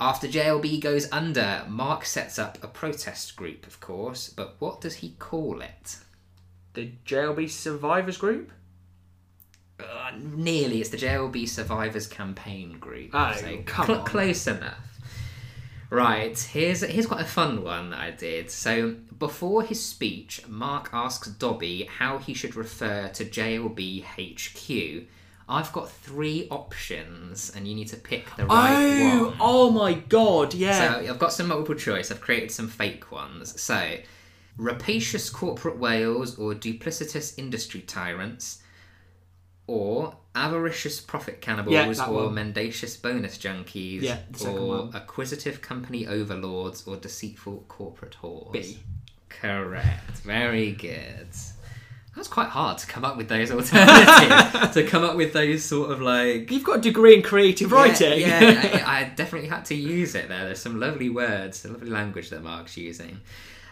After 0.00 0.28
JLB 0.28 0.80
goes 0.80 1.10
under, 1.10 1.64
Mark 1.68 2.04
sets 2.04 2.38
up 2.38 2.62
a 2.62 2.68
protest 2.68 3.34
group, 3.34 3.66
of 3.66 3.80
course, 3.80 4.28
but 4.28 4.54
what 4.60 4.80
does 4.80 4.96
he 4.96 5.16
call 5.18 5.60
it? 5.60 5.96
The 6.74 6.92
JLB 7.04 7.50
Survivors 7.50 8.16
Group? 8.16 8.52
Uh, 9.80 10.12
nearly. 10.16 10.80
It's 10.80 10.90
the 10.90 10.96
JLB 10.98 11.48
Survivors 11.48 12.06
Campaign 12.06 12.78
Group. 12.78 13.10
Oh, 13.12 13.32
So 13.36 13.58
come 13.66 13.90
on. 13.90 14.04
Close 14.06 14.46
enough. 14.46 14.87
Right, 15.90 16.38
here's 16.38 16.82
here's 16.82 17.06
quite 17.06 17.22
a 17.22 17.24
fun 17.26 17.62
one 17.62 17.90
that 17.90 18.00
I 18.00 18.10
did. 18.10 18.50
So 18.50 18.96
before 19.18 19.62
his 19.62 19.82
speech, 19.82 20.46
Mark 20.46 20.90
asks 20.92 21.28
Dobby 21.28 21.84
how 21.84 22.18
he 22.18 22.34
should 22.34 22.56
refer 22.56 23.08
to 23.08 23.24
JLB 23.24 24.04
HQ. 24.04 25.08
I've 25.48 25.72
got 25.72 25.90
three 25.90 26.46
options, 26.50 27.50
and 27.56 27.66
you 27.66 27.74
need 27.74 27.88
to 27.88 27.96
pick 27.96 28.36
the 28.36 28.44
right 28.44 29.14
oh, 29.14 29.24
one. 29.28 29.36
oh 29.40 29.70
my 29.70 29.94
god, 29.94 30.52
yeah. 30.52 31.00
So 31.00 31.10
I've 31.10 31.18
got 31.18 31.32
some 31.32 31.48
multiple 31.48 31.74
choice. 31.74 32.10
I've 32.10 32.20
created 32.20 32.50
some 32.50 32.68
fake 32.68 33.10
ones. 33.10 33.58
So, 33.58 33.96
rapacious 34.58 35.30
corporate 35.30 35.78
whales 35.78 36.38
or 36.38 36.52
duplicitous 36.52 37.38
industry 37.38 37.80
tyrants, 37.80 38.60
or 39.68 40.16
avaricious 40.34 41.00
profit 41.00 41.40
cannibals 41.40 41.72
Yeah, 41.98 42.06
or 42.08 42.24
one. 42.24 42.34
mendacious 42.34 42.96
bonus 42.96 43.38
junkies, 43.38 44.02
Yeah, 44.02 44.18
or 44.44 44.68
one. 44.86 44.96
acquisitive 44.96 45.60
company 45.62 46.06
overlords 46.06 46.86
or 46.88 46.96
deceitful 46.96 47.64
corporate 47.68 48.16
whores. 48.22 48.52
B. 48.52 48.78
Correct. 49.28 50.18
Very 50.24 50.72
good. 50.72 51.28
That 51.30 52.16
was 52.22 52.28
quite 52.28 52.48
hard 52.48 52.78
to 52.78 52.86
come 52.88 53.04
up 53.04 53.16
with 53.16 53.28
those 53.28 53.50
alternatives. 53.52 54.74
to 54.74 54.84
come 54.84 55.04
up 55.04 55.14
with 55.16 55.32
those 55.32 55.62
sort 55.64 55.90
of 55.92 56.00
like 56.00 56.50
You've 56.50 56.64
got 56.64 56.78
a 56.78 56.80
degree 56.80 57.14
in 57.14 57.22
creative 57.22 57.70
writing. 57.70 58.20
yeah, 58.20 58.40
yeah, 58.40 58.84
I, 58.86 59.00
I 59.02 59.04
definitely 59.14 59.48
had 59.48 59.64
to 59.66 59.74
use 59.76 60.14
it 60.16 60.28
there. 60.28 60.44
There's 60.46 60.60
some 60.60 60.80
lovely 60.80 61.10
words, 61.10 61.64
a 61.64 61.68
lovely 61.68 61.90
language 61.90 62.30
that 62.30 62.42
Mark's 62.42 62.76
using. 62.76 63.20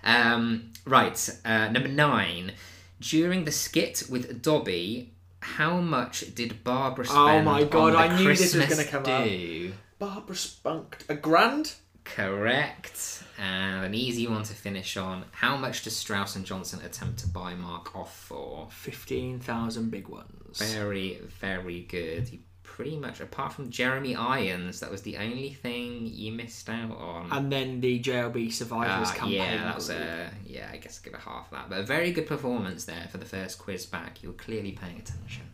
Um, 0.04 0.72
right, 0.84 1.18
uh, 1.44 1.68
number 1.68 1.88
nine. 1.88 2.52
During 3.00 3.44
the 3.44 3.52
skit 3.52 4.04
with 4.08 4.40
Dobby, 4.42 5.12
how 5.46 5.80
much 5.80 6.34
did 6.34 6.64
Barbara 6.64 7.06
oh 7.08 7.26
spend 7.26 7.48
Oh 7.48 7.50
my 7.50 7.64
God, 7.64 7.94
on 7.94 8.08
the 8.08 8.14
I 8.14 8.18
knew 8.18 8.28
this 8.28 8.54
was 8.54 8.66
Christmas 8.66 8.90
gonna 8.90 9.04
come 9.04 9.70
up. 9.70 9.74
Barbara 9.98 10.36
spunked 10.36 11.04
a 11.08 11.14
grand? 11.14 11.74
Correct. 12.04 13.22
And 13.38 13.84
an 13.84 13.94
easy 13.94 14.26
one 14.26 14.42
to 14.44 14.54
finish 14.54 14.96
on. 14.96 15.24
How 15.30 15.56
much 15.56 15.82
does 15.82 15.96
Strauss 15.96 16.36
and 16.36 16.44
Johnson 16.44 16.80
attempt 16.84 17.18
to 17.20 17.28
buy 17.28 17.54
Mark 17.54 17.94
off 17.94 18.16
for? 18.16 18.68
15,000 18.70 19.90
big 19.90 20.08
ones. 20.08 20.58
Very, 20.72 21.20
very 21.40 21.82
good. 21.82 22.30
You 22.30 22.38
pretty 22.76 22.98
much, 22.98 23.20
apart 23.20 23.54
from 23.54 23.70
Jeremy 23.70 24.14
Irons, 24.14 24.80
that 24.80 24.90
was 24.90 25.00
the 25.00 25.16
only 25.16 25.54
thing 25.54 26.06
you 26.06 26.30
missed 26.30 26.68
out 26.68 26.90
on. 26.98 27.32
And 27.32 27.50
then 27.50 27.80
the 27.80 27.98
JLB 27.98 28.52
Survivors 28.52 29.08
Ah, 29.10 29.14
campaign. 29.14 29.32
yeah, 29.32 29.64
that 29.64 29.74
was 29.74 29.88
a 29.88 30.30
yeah. 30.44 30.68
I 30.70 30.76
guess 30.76 30.98
I'll 31.00 31.04
give 31.10 31.14
it 31.18 31.24
half 31.24 31.50
that, 31.52 31.70
but 31.70 31.78
a 31.78 31.82
very 31.82 32.12
good 32.12 32.26
performance 32.26 32.84
there 32.84 33.08
for 33.10 33.16
the 33.16 33.24
first 33.24 33.58
quiz 33.58 33.86
back. 33.86 34.22
You 34.22 34.28
were 34.28 34.34
clearly 34.34 34.72
paying 34.72 34.98
attention. 34.98 35.44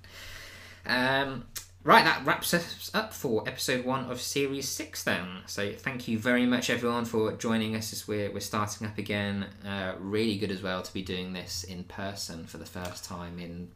Um, 0.85 1.45
right, 1.85 2.05
that 2.05 2.27
wraps 2.27 2.53
us 2.55 2.91
up 2.93 3.15
for 3.15 3.47
episode 3.49 3.85
one 3.85 4.11
of 4.11 4.21
series 4.21 4.69
six. 4.69 5.05
Then, 5.05 5.43
so 5.47 5.73
thank 5.79 6.09
you 6.09 6.19
very 6.19 6.45
much 6.45 6.71
everyone 6.71 7.05
for 7.05 7.31
joining 7.37 7.77
us 7.77 7.93
as 7.93 8.09
we're 8.09 8.33
we're 8.33 8.41
starting 8.41 8.85
up 8.89 8.99
again. 8.99 9.47
Uh, 9.65 9.93
really 10.01 10.39
good 10.39 10.51
as 10.51 10.61
well 10.61 10.83
to 10.83 10.93
be 10.93 11.03
doing 11.03 11.35
this 11.35 11.63
in 11.63 11.85
person 11.85 12.47
for 12.47 12.59
the 12.59 12.67
first 12.67 13.05
time 13.05 13.39
in 13.39 13.71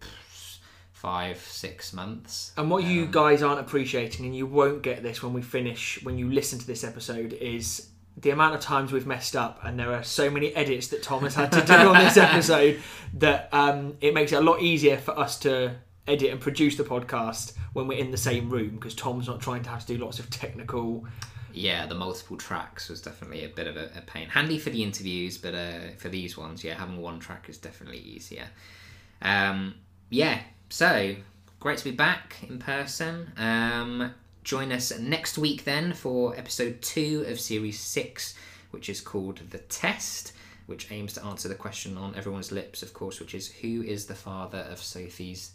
five 0.97 1.39
six 1.39 1.93
months. 1.93 2.52
And 2.56 2.70
what 2.70 2.82
Um, 2.85 2.90
you 2.90 3.06
guys 3.06 3.43
aren't 3.43 3.60
appreciating, 3.60 4.24
and 4.24 4.35
you 4.35 4.47
won't 4.47 4.82
get 4.82 5.02
this 5.02 5.23
when 5.23 5.35
we 5.35 5.43
finish, 5.43 6.02
when 6.02 6.16
you 6.18 6.31
listen 6.32 6.59
to 6.59 6.66
this 6.66 6.82
episode, 6.82 7.35
is 7.35 7.89
the 8.16 8.31
amount 8.31 8.55
of 8.55 8.62
times 8.62 8.93
we've 8.93 9.06
messed 9.06 9.36
up, 9.36 9.60
and 9.62 9.78
there 9.78 9.93
are 9.93 10.02
so 10.02 10.31
many 10.31 10.55
edits 10.56 10.89
that 10.89 11.02
Tom 11.02 11.23
has 11.24 11.35
had 11.35 11.52
to 11.52 11.60
do 11.60 11.74
on 11.74 11.98
this 12.02 12.16
episode 12.28 12.81
that 13.12 13.51
um, 13.52 13.98
it 14.01 14.14
makes 14.14 14.32
it 14.32 14.36
a 14.36 14.40
lot 14.40 14.62
easier 14.62 14.97
for 14.97 15.16
us 15.18 15.39
to 15.40 15.77
edit 16.09 16.31
and 16.31 16.40
produce 16.40 16.77
the 16.77 16.85
podcast 16.85 17.52
when 17.74 17.86
we're 17.86 17.98
in 17.98 18.10
the 18.10 18.16
same 18.16 18.48
room 18.48 18.70
because 18.77 18.94
Tom's 18.94 19.27
not 19.27 19.40
trying 19.40 19.62
to 19.64 19.68
have 19.68 19.85
to 19.85 19.94
do 19.94 20.02
lots 20.02 20.18
of 20.18 20.31
technical. 20.31 21.05
yeah, 21.52 21.85
the 21.85 21.94
multiple 21.94 22.39
tracks 22.39 22.89
was 22.89 23.02
definitely 23.02 23.44
a 23.44 23.48
bit 23.48 23.66
of 23.66 23.77
a, 23.77 23.90
a 23.98 24.01
pain. 24.06 24.28
Handy 24.28 24.59
for 24.59 24.70
the 24.70 24.82
interviews, 24.82 25.36
but 25.36 25.55
uh, 25.55 25.90
for 25.98 26.09
these 26.09 26.39
ones, 26.39 26.64
yeah, 26.64 26.74
having 26.74 27.02
one 27.02 27.18
track 27.18 27.48
is 27.51 27.59
definitely 27.59 27.98
easier. 27.98 28.48
Um, 29.20 29.74
yeah, 30.09 30.40
so 30.68 31.14
great 31.60 31.78
to 31.78 31.84
be 31.84 31.90
back 31.90 32.36
in 32.48 32.59
person. 32.59 33.32
Um, 33.36 34.14
join 34.44 34.72
us 34.72 34.97
next 34.98 35.38
week 35.38 35.64
then 35.64 35.93
for 35.93 36.36
episode 36.36 36.80
two 36.82 37.24
of 37.28 37.40
series 37.40 37.78
six, 37.78 38.34
which 38.70 38.88
is 38.88 39.01
called 39.01 39.40
The 39.51 39.59
Test. 39.59 40.32
Which 40.66 40.90
aims 40.90 41.12
to 41.12 41.24
answer 41.24 41.48
the 41.48 41.55
question 41.55 41.97
on 41.97 42.16
everyone's 42.16 42.51
lips, 42.51 42.82
of 42.82 42.93
course, 42.93 43.20
which 43.20 43.36
is 43.36 43.47
who 43.47 43.82
is 43.82 44.06
the 44.06 44.16
father 44.16 44.66
of 44.68 44.80
Sophie's 44.80 45.52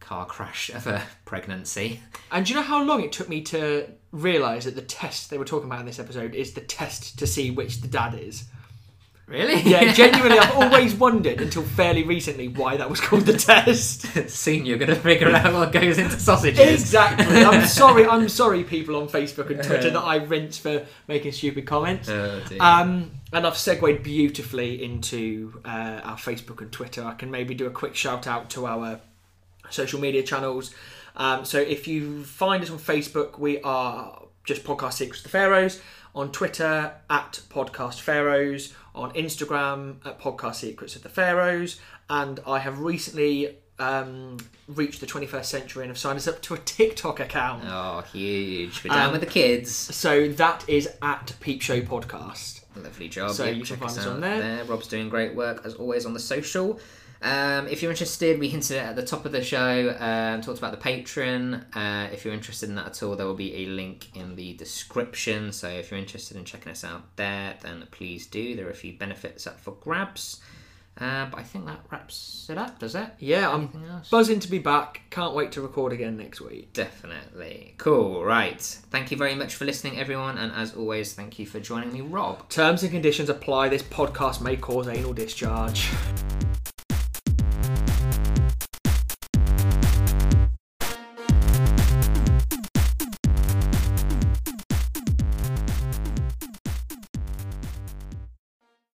car 0.00 0.24
crash 0.24 0.70
of 0.74 0.86
a 0.86 1.02
pregnancy? 1.26 2.00
And 2.32 2.46
do 2.46 2.54
you 2.54 2.56
know 2.56 2.64
how 2.64 2.82
long 2.82 3.02
it 3.02 3.12
took 3.12 3.28
me 3.28 3.42
to 3.42 3.86
realise 4.12 4.64
that 4.64 4.74
the 4.74 4.80
test 4.80 5.28
they 5.28 5.36
were 5.36 5.44
talking 5.44 5.68
about 5.68 5.80
in 5.80 5.86
this 5.86 5.98
episode 5.98 6.34
is 6.34 6.54
the 6.54 6.62
test 6.62 7.18
to 7.18 7.26
see 7.26 7.50
which 7.50 7.82
the 7.82 7.88
dad 7.88 8.14
is? 8.14 8.44
Really? 9.26 9.60
Yeah, 9.62 9.92
genuinely, 9.92 10.38
I've 10.38 10.54
always 10.56 10.94
wondered 10.94 11.40
until 11.40 11.64
fairly 11.64 12.04
recently 12.04 12.46
why 12.46 12.76
that 12.76 12.88
was 12.88 13.00
called 13.00 13.26
the 13.26 13.36
test. 13.36 14.02
Soon 14.30 14.64
you're 14.64 14.78
going 14.78 14.90
to 14.90 14.94
figure 14.94 15.28
out 15.30 15.52
what 15.52 15.72
goes 15.72 15.98
into 15.98 16.18
sausages. 16.20 16.82
Exactly. 16.82 17.42
I'm 17.42 17.66
sorry. 17.66 18.06
I'm 18.06 18.28
sorry, 18.28 18.62
people 18.62 18.94
on 18.94 19.08
Facebook 19.08 19.50
and 19.50 19.62
Twitter 19.64 19.90
that 19.90 19.98
I 20.00 20.16
rinse 20.16 20.58
for 20.58 20.86
making 21.08 21.32
stupid 21.32 21.66
comments. 21.66 22.08
Oh. 22.08 22.40
Um, 22.60 23.10
and 23.32 23.44
I've 23.44 23.56
segued 23.56 24.04
beautifully 24.04 24.84
into 24.84 25.60
uh, 25.64 26.00
our 26.04 26.16
Facebook 26.16 26.60
and 26.60 26.70
Twitter. 26.70 27.02
I 27.02 27.14
can 27.14 27.30
maybe 27.32 27.54
do 27.54 27.66
a 27.66 27.70
quick 27.70 27.96
shout 27.96 28.28
out 28.28 28.48
to 28.50 28.66
our 28.66 29.00
social 29.70 29.98
media 29.98 30.22
channels. 30.22 30.72
Um, 31.16 31.44
so 31.44 31.58
if 31.58 31.88
you 31.88 32.22
find 32.22 32.62
us 32.62 32.70
on 32.70 32.78
Facebook, 32.78 33.40
we 33.40 33.60
are 33.62 34.22
just 34.44 34.62
Podcast 34.62 34.92
Secrets 34.94 35.20
of 35.20 35.24
the 35.24 35.30
Pharaohs. 35.30 35.80
On 36.14 36.32
Twitter, 36.32 36.94
at 37.10 37.40
Podcast 37.50 38.00
Pharaohs. 38.00 38.72
On 38.96 39.12
Instagram, 39.12 39.96
at 40.06 40.18
Podcast 40.20 40.56
Secrets 40.56 40.96
of 40.96 41.02
the 41.02 41.08
Pharaohs. 41.08 41.78
And 42.10 42.40
I 42.46 42.58
have 42.60 42.80
recently 42.80 43.56
um, 43.78 44.38
reached 44.68 45.00
the 45.00 45.06
21st 45.06 45.44
century 45.44 45.82
and 45.82 45.90
have 45.90 45.98
signed 45.98 46.16
us 46.16 46.26
up 46.26 46.40
to 46.42 46.54
a 46.54 46.58
TikTok 46.58 47.20
account. 47.20 47.62
Oh, 47.66 48.00
huge. 48.12 48.82
We're 48.82 48.94
down 48.94 49.06
Um, 49.08 49.12
with 49.12 49.20
the 49.20 49.26
kids. 49.26 49.70
So 49.70 50.28
that 50.28 50.66
is 50.68 50.88
at 51.02 51.34
Peep 51.40 51.60
Show 51.60 51.80
Podcast. 51.82 52.62
Lovely 52.74 53.08
job. 53.08 53.32
So 53.32 53.44
Yeah, 53.44 53.50
you 53.50 53.56
can 53.58 53.66
check 53.66 53.78
find 53.80 53.90
us 53.90 53.98
us 53.98 54.06
on 54.06 54.20
there. 54.20 54.64
Rob's 54.64 54.86
doing 54.88 55.08
great 55.08 55.34
work 55.34 55.62
as 55.64 55.74
always 55.74 56.06
on 56.06 56.14
the 56.14 56.20
social. 56.20 56.78
Um, 57.26 57.66
if 57.66 57.82
you're 57.82 57.90
interested, 57.90 58.38
we 58.38 58.48
hinted 58.48 58.76
at 58.76 58.94
the 58.94 59.02
top 59.02 59.26
of 59.26 59.32
the 59.32 59.42
show, 59.42 59.96
um, 59.98 60.42
talked 60.42 60.58
about 60.58 60.70
the 60.70 60.90
Patreon. 60.90 61.64
Uh, 61.74 62.08
if 62.12 62.24
you're 62.24 62.32
interested 62.32 62.68
in 62.68 62.76
that 62.76 62.86
at 62.86 63.02
all, 63.02 63.16
there 63.16 63.26
will 63.26 63.34
be 63.34 63.64
a 63.64 63.66
link 63.66 64.16
in 64.16 64.36
the 64.36 64.54
description. 64.54 65.50
So 65.50 65.68
if 65.68 65.90
you're 65.90 65.98
interested 65.98 66.36
in 66.36 66.44
checking 66.44 66.70
us 66.70 66.84
out 66.84 67.16
there, 67.16 67.56
then 67.62 67.84
please 67.90 68.28
do. 68.28 68.54
There 68.54 68.68
are 68.68 68.70
a 68.70 68.74
few 68.74 68.96
benefits 68.96 69.44
up 69.44 69.58
for 69.58 69.72
grabs. 69.72 70.40
Uh, 70.98 71.26
but 71.26 71.40
I 71.40 71.42
think 71.42 71.66
that 71.66 71.80
wraps 71.90 72.46
it 72.48 72.56
up, 72.58 72.78
does 72.78 72.94
it? 72.94 73.08
Yeah, 73.18 73.50
I'm 73.50 73.70
buzzing 74.08 74.38
to 74.40 74.48
be 74.48 74.60
back. 74.60 75.02
Can't 75.10 75.34
wait 75.34 75.50
to 75.52 75.60
record 75.60 75.92
again 75.92 76.16
next 76.16 76.40
week. 76.40 76.72
Definitely. 76.74 77.74
Cool, 77.76 78.24
right. 78.24 78.60
Thank 78.60 79.10
you 79.10 79.16
very 79.16 79.34
much 79.34 79.56
for 79.56 79.64
listening, 79.64 79.98
everyone. 79.98 80.38
And 80.38 80.52
as 80.52 80.74
always, 80.74 81.12
thank 81.12 81.40
you 81.40 81.44
for 81.44 81.58
joining 81.58 81.92
me, 81.92 82.02
Rob. 82.02 82.48
Terms 82.48 82.84
and 82.84 82.92
conditions 82.92 83.28
apply. 83.28 83.68
This 83.68 83.82
podcast 83.82 84.40
may 84.40 84.56
cause 84.56 84.86
anal 84.86 85.12
discharge. 85.12 85.90